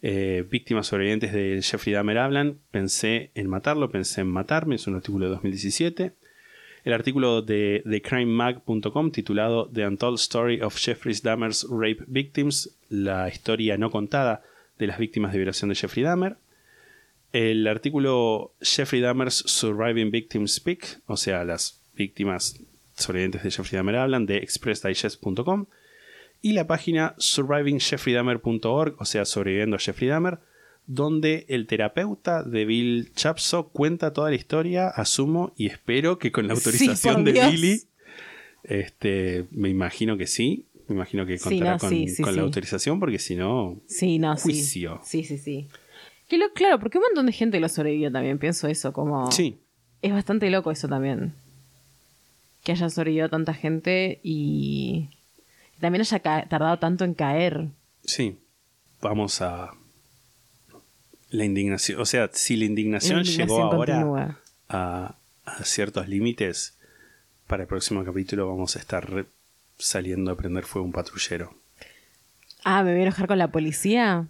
eh, 0.00 0.46
víctimas 0.48 0.86
sobrevivientes 0.86 1.32
de 1.32 1.60
Jeffrey 1.62 1.92
Dahmer 1.92 2.18
hablan. 2.18 2.58
Pensé 2.70 3.32
en 3.34 3.50
matarlo, 3.50 3.90
pensé 3.90 4.22
en 4.22 4.28
matarme. 4.28 4.76
Es 4.76 4.86
un 4.86 4.94
artículo 4.94 5.26
de 5.26 5.32
2017 5.32 6.12
el 6.84 6.92
artículo 6.92 7.42
de, 7.42 7.82
de 7.84 8.02
crimemag.com 8.02 9.10
titulado 9.12 9.70
The 9.72 9.86
Untold 9.86 10.18
Story 10.18 10.60
of 10.60 10.76
Jeffrey 10.76 11.14
Dahmer's 11.22 11.66
Rape 11.70 12.04
Victims, 12.06 12.76
la 12.88 13.28
historia 13.28 13.76
no 13.78 13.90
contada 13.90 14.42
de 14.78 14.88
las 14.88 14.98
víctimas 14.98 15.32
de 15.32 15.38
violación 15.38 15.68
de 15.70 15.76
Jeffrey 15.76 16.02
Dahmer. 16.02 16.36
El 17.32 17.66
artículo 17.66 18.52
Jeffrey 18.60 19.00
Dahmer's 19.00 19.44
Surviving 19.46 20.10
Victims 20.10 20.54
Speak, 20.54 21.00
o 21.06 21.16
sea, 21.16 21.44
las 21.44 21.80
víctimas 21.94 22.60
sobrevivientes 22.94 23.42
de 23.42 23.50
Jeffrey 23.50 23.76
Dahmer 23.76 23.96
hablan, 23.96 24.26
de 24.26 24.38
expressdigest.com. 24.38 25.66
Y 26.42 26.52
la 26.52 26.66
página 26.66 27.14
survivingjeffreydahmer.org, 27.18 28.96
o 28.98 29.04
sea, 29.04 29.24
sobreviviendo 29.24 29.78
Jeffrey 29.78 30.08
Dahmer, 30.08 30.40
donde 30.86 31.46
el 31.48 31.66
terapeuta 31.66 32.42
de 32.42 32.64
Bill 32.64 33.12
Chapso 33.14 33.68
cuenta 33.68 34.12
toda 34.12 34.30
la 34.30 34.36
historia, 34.36 34.88
asumo 34.88 35.52
y 35.56 35.66
espero 35.66 36.18
que 36.18 36.32
con 36.32 36.46
la 36.48 36.54
autorización 36.54 37.24
de 37.24 37.32
Dios. 37.32 37.50
Billy, 37.52 37.82
este, 38.64 39.46
me 39.50 39.68
imagino 39.68 40.16
que 40.16 40.26
sí, 40.26 40.66
me 40.88 40.94
imagino 40.96 41.24
que 41.26 41.38
Sí, 41.38 41.44
contará 41.44 41.72
no, 41.72 41.78
con, 41.78 41.90
sí, 41.90 42.08
sí, 42.08 42.22
con 42.22 42.34
la 42.36 42.42
autorización 42.42 43.00
porque 43.00 43.18
si 43.18 43.36
no, 43.36 43.80
Sí, 43.86 44.18
no. 44.18 44.36
Juicio. 44.36 45.00
Sí, 45.04 45.24
sí, 45.24 45.38
sí. 45.38 45.68
Que 46.28 46.38
lo, 46.38 46.52
claro, 46.52 46.78
porque 46.78 46.98
un 46.98 47.04
montón 47.04 47.26
de 47.26 47.32
gente 47.32 47.60
lo 47.60 47.68
sobrevivió 47.68 48.10
también, 48.10 48.38
pienso 48.38 48.66
eso, 48.68 48.92
como... 48.92 49.30
sí, 49.32 49.58
Es 50.02 50.12
bastante 50.12 50.50
loco 50.50 50.70
eso 50.70 50.88
también. 50.88 51.34
Que 52.64 52.72
haya 52.72 52.88
sobrevivido 52.90 53.28
tanta 53.28 53.54
gente 53.54 54.20
y 54.22 55.08
también 55.80 56.00
haya 56.02 56.18
tardado 56.48 56.78
tanto 56.78 57.04
en 57.04 57.14
caer. 57.14 57.68
sí, 58.04 58.36
vamos 59.00 59.42
a 59.42 59.72
la 61.32 61.44
indignación, 61.44 62.00
o 62.00 62.06
sea, 62.06 62.30
si 62.32 62.56
la 62.56 62.66
indignación, 62.66 63.16
La 63.16 63.22
indignación 63.22 63.48
llegó 63.48 63.72
ahora 63.72 64.38
a, 64.68 65.16
a 65.44 65.64
ciertos 65.64 66.06
límites, 66.08 66.78
para 67.46 67.64
el 67.64 67.68
próximo 67.68 68.04
capítulo 68.04 68.48
vamos 68.48 68.76
a 68.76 68.78
estar 68.78 69.26
saliendo 69.78 70.30
a 70.30 70.36
prender 70.36 70.64
fuego 70.64 70.86
un 70.86 70.92
patrullero. 70.92 71.54
Ah, 72.64 72.82
¿me 72.82 72.92
voy 72.92 73.00
a 73.00 73.02
enojar 73.04 73.26
con 73.26 73.38
la 73.38 73.50
policía? 73.50 74.28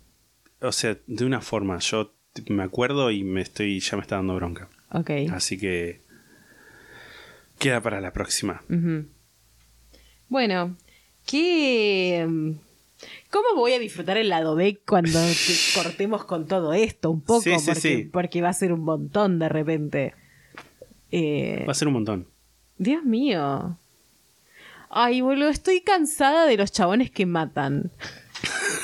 O 0.61 0.73
sea, 0.73 0.97
de 1.07 1.25
una 1.25 1.41
forma, 1.41 1.79
yo 1.81 2.15
me 2.49 2.63
acuerdo 2.63 3.11
y 3.11 3.25
me 3.25 3.43
estoy, 3.43 3.81
ya 3.81 3.97
me 3.97 4.03
está 4.03 4.17
dando 4.17 4.37
bronca. 4.37 4.69
Ok. 4.91 5.11
Así 5.33 5.59
que 5.59 6.01
queda 7.59 7.81
para 7.81 8.01
la 8.01 8.13
próxima. 8.13 8.63
Bueno, 10.29 10.77
¿qué... 11.27 12.57
¿Cómo 13.33 13.55
voy 13.57 13.73
a 13.73 13.79
disfrutar 13.79 14.19
el 14.19 14.29
lado 14.29 14.55
B 14.55 14.81
cuando 14.87 15.19
te- 15.19 15.81
cortemos 15.83 16.25
con 16.27 16.47
todo 16.47 16.75
esto 16.75 17.11
un 17.11 17.23
poco? 17.23 17.41
Sí, 17.41 17.59
sí, 17.59 17.65
porque, 17.67 17.81
sí. 17.81 18.09
porque 18.13 18.43
va 18.43 18.51
a 18.51 18.53
ser 18.53 18.73
un 18.73 18.81
montón 18.85 19.39
de 19.39 19.49
repente. 19.49 20.15
Eh, 21.11 21.65
Va 21.67 21.73
a 21.73 21.75
ser 21.75 21.89
un 21.89 21.95
montón. 21.95 22.29
Dios 22.79 23.03
mío. 23.05 23.79
Ay, 24.91 25.23
boludo, 25.23 25.49
estoy 25.49 25.81
cansada 25.81 26.47
de 26.47 26.57
los 26.59 26.71
chabones 26.73 27.11
que 27.11 27.25
matan. 27.25 27.91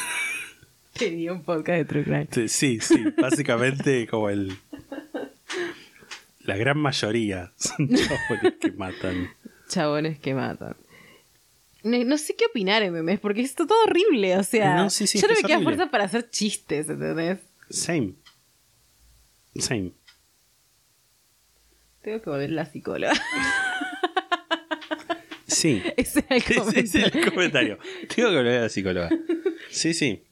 Tenía 0.99 1.33
un 1.33 1.43
podcast 1.43 1.79
de 1.79 1.85
True 1.85 2.05
Crime. 2.05 2.49
Sí, 2.49 2.81
sí, 2.81 3.05
básicamente 3.21 4.07
como 4.09 4.31
el... 4.31 4.57
La 6.41 6.57
gran 6.57 6.79
mayoría 6.79 7.53
son 7.57 7.89
chabones 7.95 8.55
que 8.61 8.73
matan. 8.73 9.29
Chabones 9.69 10.19
que 10.19 10.35
matan. 10.35 10.75
No, 11.85 12.05
no 12.05 12.19
sé 12.19 12.35
qué 12.35 12.47
opinar 12.47 12.83
en 12.83 12.93
memes, 12.93 13.21
porque 13.21 13.41
esto 13.41 13.67
todo 13.67 13.83
horrible, 13.85 14.37
o 14.37 14.43
sea, 14.43 14.75
No, 14.77 14.91
sí, 14.91 15.07
sí, 15.07 15.21
yo 15.21 15.29
no 15.29 15.35
me 15.35 15.43
queda 15.43 15.61
fuerza 15.61 15.91
para 15.91 16.05
hacer 16.05 16.29
chistes, 16.31 16.89
¿entendés? 16.89 17.39
Same. 17.71 18.15
Same. 19.57 19.93
Tengo 22.03 22.23
que 22.23 22.31
volver 22.31 22.51
a 22.51 22.55
la 22.55 22.67
psicóloga. 22.67 23.13
Sí. 25.47 25.83
Ese 25.97 26.21
era 26.29 26.37
el 26.37 26.77
Ese 26.77 26.81
es 26.81 27.15
el 27.15 27.25
comentario. 27.25 27.79
Tengo 28.15 28.31
que 28.31 28.37
volver 28.37 28.59
a 28.59 28.63
la 28.63 28.69
psicóloga. 28.69 29.11
Sí, 29.71 29.93
sí. 29.93 30.25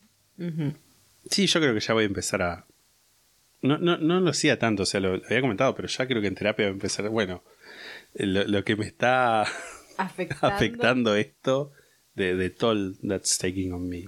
Sí, 1.30 1.46
yo 1.46 1.60
creo 1.60 1.74
que 1.74 1.80
ya 1.80 1.94
voy 1.94 2.04
a 2.04 2.06
empezar 2.06 2.40
a. 2.42 2.66
No, 3.60 3.76
no, 3.76 3.98
no 3.98 4.20
lo 4.20 4.30
hacía 4.30 4.58
tanto, 4.58 4.84
o 4.84 4.86
sea, 4.86 5.00
lo, 5.00 5.16
lo 5.16 5.24
había 5.26 5.40
comentado, 5.40 5.74
pero 5.74 5.88
ya 5.88 6.06
creo 6.06 6.22
que 6.22 6.28
en 6.28 6.34
terapia 6.34 6.66
voy 6.66 6.70
a 6.70 6.74
empezar. 6.74 7.08
Bueno, 7.08 7.42
lo, 8.14 8.44
lo 8.44 8.64
que 8.64 8.76
me 8.76 8.86
está 8.86 9.44
Afectando. 9.98 10.54
afectando 10.56 11.14
esto 11.16 11.72
de, 12.14 12.34
de 12.36 12.50
toll 12.50 12.96
that's 13.06 13.38
taking 13.38 13.72
on 13.72 13.88
me. 13.88 14.04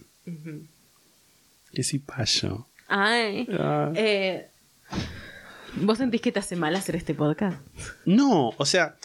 Que 1.73 1.82
sí 1.82 1.98
payo. 1.98 2.66
Ay. 2.89 3.47
Ah. 3.59 3.93
Eh, 3.94 4.48
¿Vos 5.77 5.98
sentís 5.98 6.20
que 6.20 6.32
te 6.32 6.39
hace 6.39 6.56
mal 6.56 6.74
hacer 6.77 6.97
este 6.97 7.15
podcast? 7.15 7.60
No, 8.06 8.51
o 8.56 8.65
sea, 8.65 8.97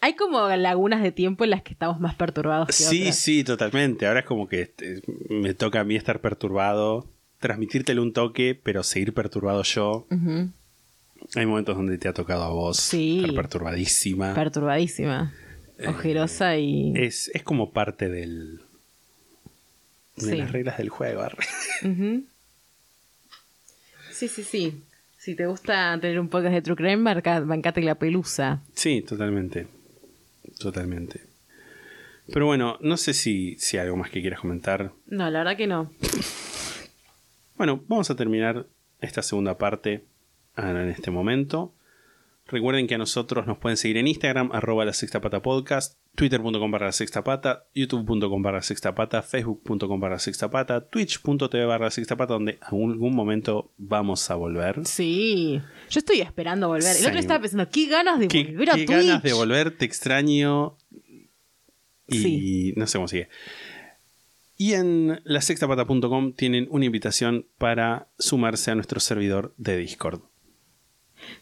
Hay 0.00 0.14
como 0.14 0.48
lagunas 0.48 1.02
de 1.02 1.12
tiempo 1.12 1.44
en 1.44 1.50
las 1.50 1.62
que 1.62 1.72
estamos 1.72 2.00
más 2.00 2.14
perturbados 2.14 2.68
que 2.68 2.72
sí, 2.72 3.00
otras. 3.02 3.16
sí, 3.16 3.44
totalmente. 3.44 4.06
Ahora 4.06 4.20
es 4.20 4.26
como 4.26 4.48
que 4.48 4.62
este, 4.62 5.02
me 5.28 5.52
toca 5.54 5.80
a 5.80 5.84
mí 5.84 5.96
estar 5.96 6.20
perturbado, 6.20 7.06
transmitírtele 7.38 8.00
un 8.00 8.12
toque, 8.12 8.54
pero 8.62 8.82
seguir 8.82 9.12
perturbado 9.12 9.62
yo. 9.64 10.06
Ujú. 10.10 10.50
Hay 11.36 11.46
momentos 11.46 11.76
donde 11.76 11.98
te 11.98 12.08
ha 12.08 12.12
tocado 12.12 12.42
a 12.44 12.48
vos 12.50 12.76
Sí. 12.78 13.18
estar 13.20 13.34
perturbadísima. 13.34 14.34
Perturbadísima. 14.34 15.32
Eh, 15.78 15.88
Ojerosa 15.88 16.56
y. 16.58 16.92
es, 16.96 17.30
es 17.34 17.42
como 17.42 17.70
parte 17.72 18.08
del. 18.08 18.60
de 20.16 20.30
Sí. 20.32 20.36
las 20.36 20.52
reglas 20.52 20.76
del 20.78 20.88
juego. 20.90 21.22
Sí, 24.12 24.28
sí, 24.28 24.42
sí. 24.42 24.82
Si 25.16 25.34
te 25.34 25.46
gusta 25.46 25.98
tener 26.00 26.18
un 26.18 26.28
podcast 26.28 26.54
de 26.54 26.62
True 26.62 26.76
Crime, 26.76 26.96
marca- 26.96 27.40
bancate 27.40 27.82
la 27.82 27.94
pelusa. 27.94 28.60
Sí, 28.74 29.02
totalmente. 29.02 29.66
Totalmente. 30.58 31.20
Pero 32.32 32.46
bueno, 32.46 32.78
no 32.80 32.96
sé 32.96 33.12
si, 33.12 33.56
si 33.58 33.76
hay 33.76 33.84
algo 33.86 33.96
más 33.96 34.10
que 34.10 34.20
quieras 34.20 34.40
comentar. 34.40 34.92
No, 35.06 35.28
la 35.30 35.40
verdad 35.40 35.56
que 35.56 35.66
no. 35.66 35.90
Bueno, 37.56 37.82
vamos 37.88 38.10
a 38.10 38.16
terminar 38.16 38.66
esta 39.00 39.22
segunda 39.22 39.58
parte 39.58 40.04
ahora 40.60 40.82
en 40.84 40.90
este 40.90 41.10
momento. 41.10 41.74
Recuerden 42.46 42.88
que 42.88 42.96
a 42.96 42.98
nosotros 42.98 43.46
nos 43.46 43.58
pueden 43.58 43.76
seguir 43.76 43.96
en 43.98 44.08
Instagram, 44.08 44.50
arroba 44.52 44.84
la 44.84 44.92
sexta 44.92 45.20
pata 45.20 45.40
podcast, 45.40 45.96
twitter.com 46.16 46.68
barra 46.70 46.86
la 46.86 46.92
sexta 46.92 47.22
pata, 47.22 47.66
youtube.com 47.76 48.42
barra 48.42 48.58
la 48.58 48.62
sexta 48.62 48.92
pata, 48.92 49.22
facebook.com 49.22 50.00
barra 50.00 50.14
la 50.16 50.18
sexta 50.18 50.50
pata, 50.50 50.80
twitch.tv 50.88 51.64
barra 51.66 51.84
la 51.84 51.90
sexta 51.92 52.16
pata, 52.16 52.32
donde 52.34 52.52
en 52.52 52.58
algún 52.62 53.14
momento 53.14 53.70
vamos 53.78 54.28
a 54.32 54.34
volver. 54.34 54.84
Sí. 54.84 55.60
Yo 55.90 55.98
estoy 56.00 56.22
esperando 56.22 56.66
volver. 56.66 56.96
El 56.98 57.06
otro 57.06 57.20
estaba 57.20 57.40
pensando, 57.40 57.68
qué 57.70 57.86
ganas 57.86 58.18
de 58.18 58.26
Qué, 58.26 58.42
volver 58.46 58.70
a 58.70 58.74
qué 58.74 58.84
Twitch. 58.86 58.96
ganas 59.06 59.22
de 59.22 59.32
volver, 59.32 59.70
te 59.78 59.84
extraño. 59.84 60.76
Y 62.08 62.18
Sí. 62.18 62.72
no 62.76 62.88
sé 62.88 62.98
cómo 62.98 63.06
sigue. 63.06 63.28
Y 64.56 64.72
en 64.72 65.20
lasextapata.com 65.22 66.32
tienen 66.32 66.66
una 66.70 66.84
invitación 66.84 67.46
para 67.58 68.08
sumarse 68.18 68.72
a 68.72 68.74
nuestro 68.74 68.98
servidor 68.98 69.54
de 69.56 69.76
Discord. 69.76 70.20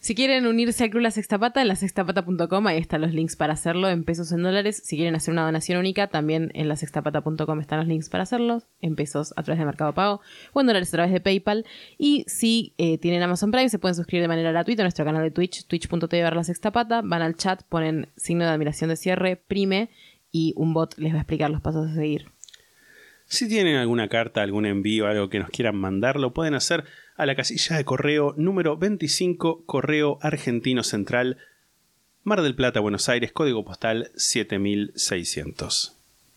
Si 0.01 0.15
quieren 0.15 0.47
unirse 0.47 0.85
a 0.85 0.91
Club 0.91 1.03
La 1.03 1.11
Sextapata, 1.11 1.61
en 1.61 1.69
lasextapata.com, 1.69 2.67
ahí 2.67 2.79
están 2.79 3.01
los 3.01 3.13
links 3.13 3.37
para 3.37 3.53
hacerlo 3.53 3.89
en 3.89 4.05
pesos 4.05 4.33
en 4.33 4.43
dólares. 4.43 4.83
Si 4.85 4.97
quieren 4.97 5.15
hacer 5.15 5.33
una 5.33 5.45
donación 5.45 5.79
única, 5.79 6.09
también 6.09 6.51
en 6.55 6.69
lasextapata.com 6.69 7.61
están 7.61 7.79
los 7.81 7.89
links 7.89 8.09
para 8.09 8.23
hacerlo, 8.23 8.63
en 8.81 8.97
pesos 8.97 9.33
a 9.37 9.43
través 9.43 9.59
de 9.59 9.67
Mercado 9.67 9.93
Pago 9.95 10.21
o 10.53 10.61
en 10.61 10.67
dólares 10.67 10.89
a 10.89 10.97
través 10.99 11.13
de 11.13 11.21
PayPal. 11.21 11.65
Y 11.99 12.25
si 12.27 12.75
eh, 12.79 12.99
tienen 12.99 13.23
Amazon 13.23 13.51
Prime, 13.51 13.69
se 13.69 13.79
pueden 13.79 13.95
suscribir 13.95 14.23
de 14.23 14.29
manera 14.29 14.51
gratuita 14.51 14.83
a 14.83 14.85
nuestro 14.85 15.05
canal 15.05 15.23
de 15.23 15.31
Twitch, 15.31 15.67
twitch.tv 15.67 16.23
barra 16.23 16.45
sextapata. 16.45 17.03
Van 17.03 17.23
al 17.23 17.37
chat, 17.37 17.63
ponen 17.65 18.09
signo 18.17 18.45
de 18.45 18.51
admiración 18.51 18.91
de 18.91 18.97
cierre, 18.97 19.37
prime, 19.37 19.91
y 20.31 20.55
un 20.57 20.75
bot 20.75 20.97
les 20.99 21.13
va 21.13 21.19
a 21.19 21.21
explicar 21.21 21.51
los 21.51 21.61
pasos 21.61 21.91
a 21.91 21.95
seguir. 21.95 22.38
Si 23.29 23.47
tienen 23.47 23.77
alguna 23.77 24.09
carta, 24.09 24.43
algún 24.43 24.65
envío, 24.65 25.07
algo 25.07 25.29
que 25.29 25.39
nos 25.39 25.51
quieran 25.51 25.77
mandar, 25.77 26.19
lo 26.19 26.33
pueden 26.33 26.55
hacer 26.55 26.85
a 27.17 27.27
la 27.27 27.37
casilla 27.37 27.77
de 27.77 27.85
correo 27.85 28.35
número 28.39 28.79
25, 28.79 29.65
Correo 29.67 30.19
Argentino 30.23 30.83
Central, 30.83 31.37
Mar 32.25 32.41
del 32.41 32.55
Plata, 32.55 32.81
Buenos 32.81 33.11
Aires, 33.11 33.31
código 33.33 33.67
postal 33.67 34.11
7600. 34.17 35.95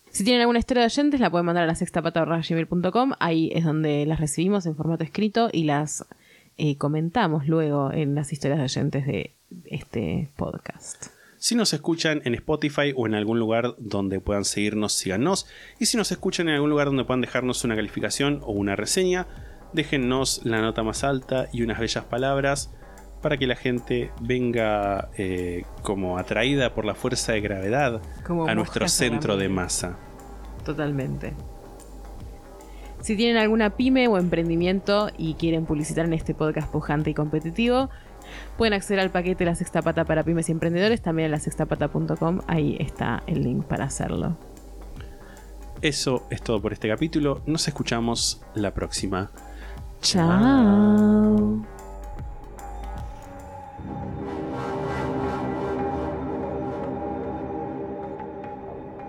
Si 0.09 0.25
tienen 0.25 0.41
alguna 0.41 0.59
historia 0.59 0.81
de 0.81 0.87
oyentes, 0.87 1.21
la 1.21 1.29
pueden 1.29 1.45
mandar 1.45 1.63
a 1.63 1.67
la 1.67 1.75
sextapata.gmail.com. 1.75 3.13
Ahí 3.19 3.49
es 3.53 3.63
donde 3.63 4.05
las 4.05 4.19
recibimos 4.19 4.65
en 4.65 4.75
formato 4.75 5.05
escrito 5.05 5.49
y 5.53 5.63
las 5.63 6.05
eh, 6.57 6.75
comentamos 6.75 7.47
luego 7.47 7.93
en 7.93 8.15
las 8.15 8.33
historias 8.33 8.59
de 8.59 8.65
oyentes 8.65 9.07
de 9.07 9.31
este 9.65 10.29
podcast. 10.35 11.20
Si 11.41 11.55
nos 11.55 11.73
escuchan 11.73 12.21
en 12.25 12.35
Spotify 12.35 12.93
o 12.95 13.07
en 13.07 13.15
algún 13.15 13.39
lugar 13.39 13.73
donde 13.79 14.19
puedan 14.19 14.45
seguirnos, 14.45 14.93
síganos. 14.93 15.47
Y 15.79 15.87
si 15.87 15.97
nos 15.97 16.11
escuchan 16.11 16.47
en 16.47 16.53
algún 16.53 16.69
lugar 16.69 16.85
donde 16.85 17.03
puedan 17.03 17.21
dejarnos 17.21 17.63
una 17.63 17.75
calificación 17.75 18.41
o 18.43 18.51
una 18.51 18.75
reseña, 18.75 19.25
déjennos 19.73 20.41
la 20.45 20.61
nota 20.61 20.83
más 20.83 21.03
alta 21.03 21.47
y 21.51 21.63
unas 21.63 21.79
bellas 21.79 22.05
palabras 22.05 22.71
para 23.23 23.37
que 23.37 23.47
la 23.47 23.55
gente 23.55 24.11
venga 24.21 25.09
eh, 25.17 25.63
como 25.81 26.19
atraída 26.19 26.75
por 26.75 26.85
la 26.85 26.93
fuerza 26.93 27.31
de 27.31 27.41
gravedad 27.41 28.03
Como 28.23 28.47
a 28.47 28.53
nuestro 28.53 28.87
centro 28.87 29.35
de 29.35 29.49
masa. 29.49 29.97
Totalmente. 30.63 31.33
Si 33.01 33.15
tienen 33.15 33.37
alguna 33.37 33.71
pyme 33.71 34.07
o 34.07 34.19
emprendimiento 34.19 35.09
y 35.17 35.33
quieren 35.33 35.65
publicitar 35.65 36.05
en 36.05 36.13
este 36.13 36.35
podcast 36.35 36.71
pujante 36.71 37.09
y 37.09 37.13
competitivo, 37.15 37.89
pueden 38.57 38.73
acceder 38.73 38.99
al 38.99 39.09
paquete 39.09 39.45
La 39.45 39.55
Sexta 39.55 39.81
Pata 39.81 40.05
para 40.05 40.23
pymes 40.23 40.49
y 40.49 40.51
emprendedores, 40.51 41.01
también 41.01 41.25
en 41.25 41.31
lasextapata.com. 41.31 42.41
Ahí 42.47 42.77
está 42.79 43.23
el 43.27 43.43
link 43.43 43.65
para 43.65 43.85
hacerlo. 43.85 44.37
Eso 45.81 46.27
es 46.29 46.41
todo 46.41 46.61
por 46.61 46.73
este 46.73 46.87
capítulo. 46.87 47.41
Nos 47.45 47.67
escuchamos 47.67 48.41
la 48.53 48.73
próxima. 48.73 49.31
Chao. 50.01 51.65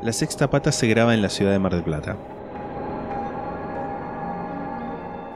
La 0.02 0.12
Sexta 0.12 0.50
Pata 0.50 0.72
se 0.72 0.88
graba 0.88 1.14
en 1.14 1.22
la 1.22 1.28
ciudad 1.28 1.52
de 1.52 1.58
Mar 1.60 1.72
del 1.74 1.84
Plata. 1.84 2.16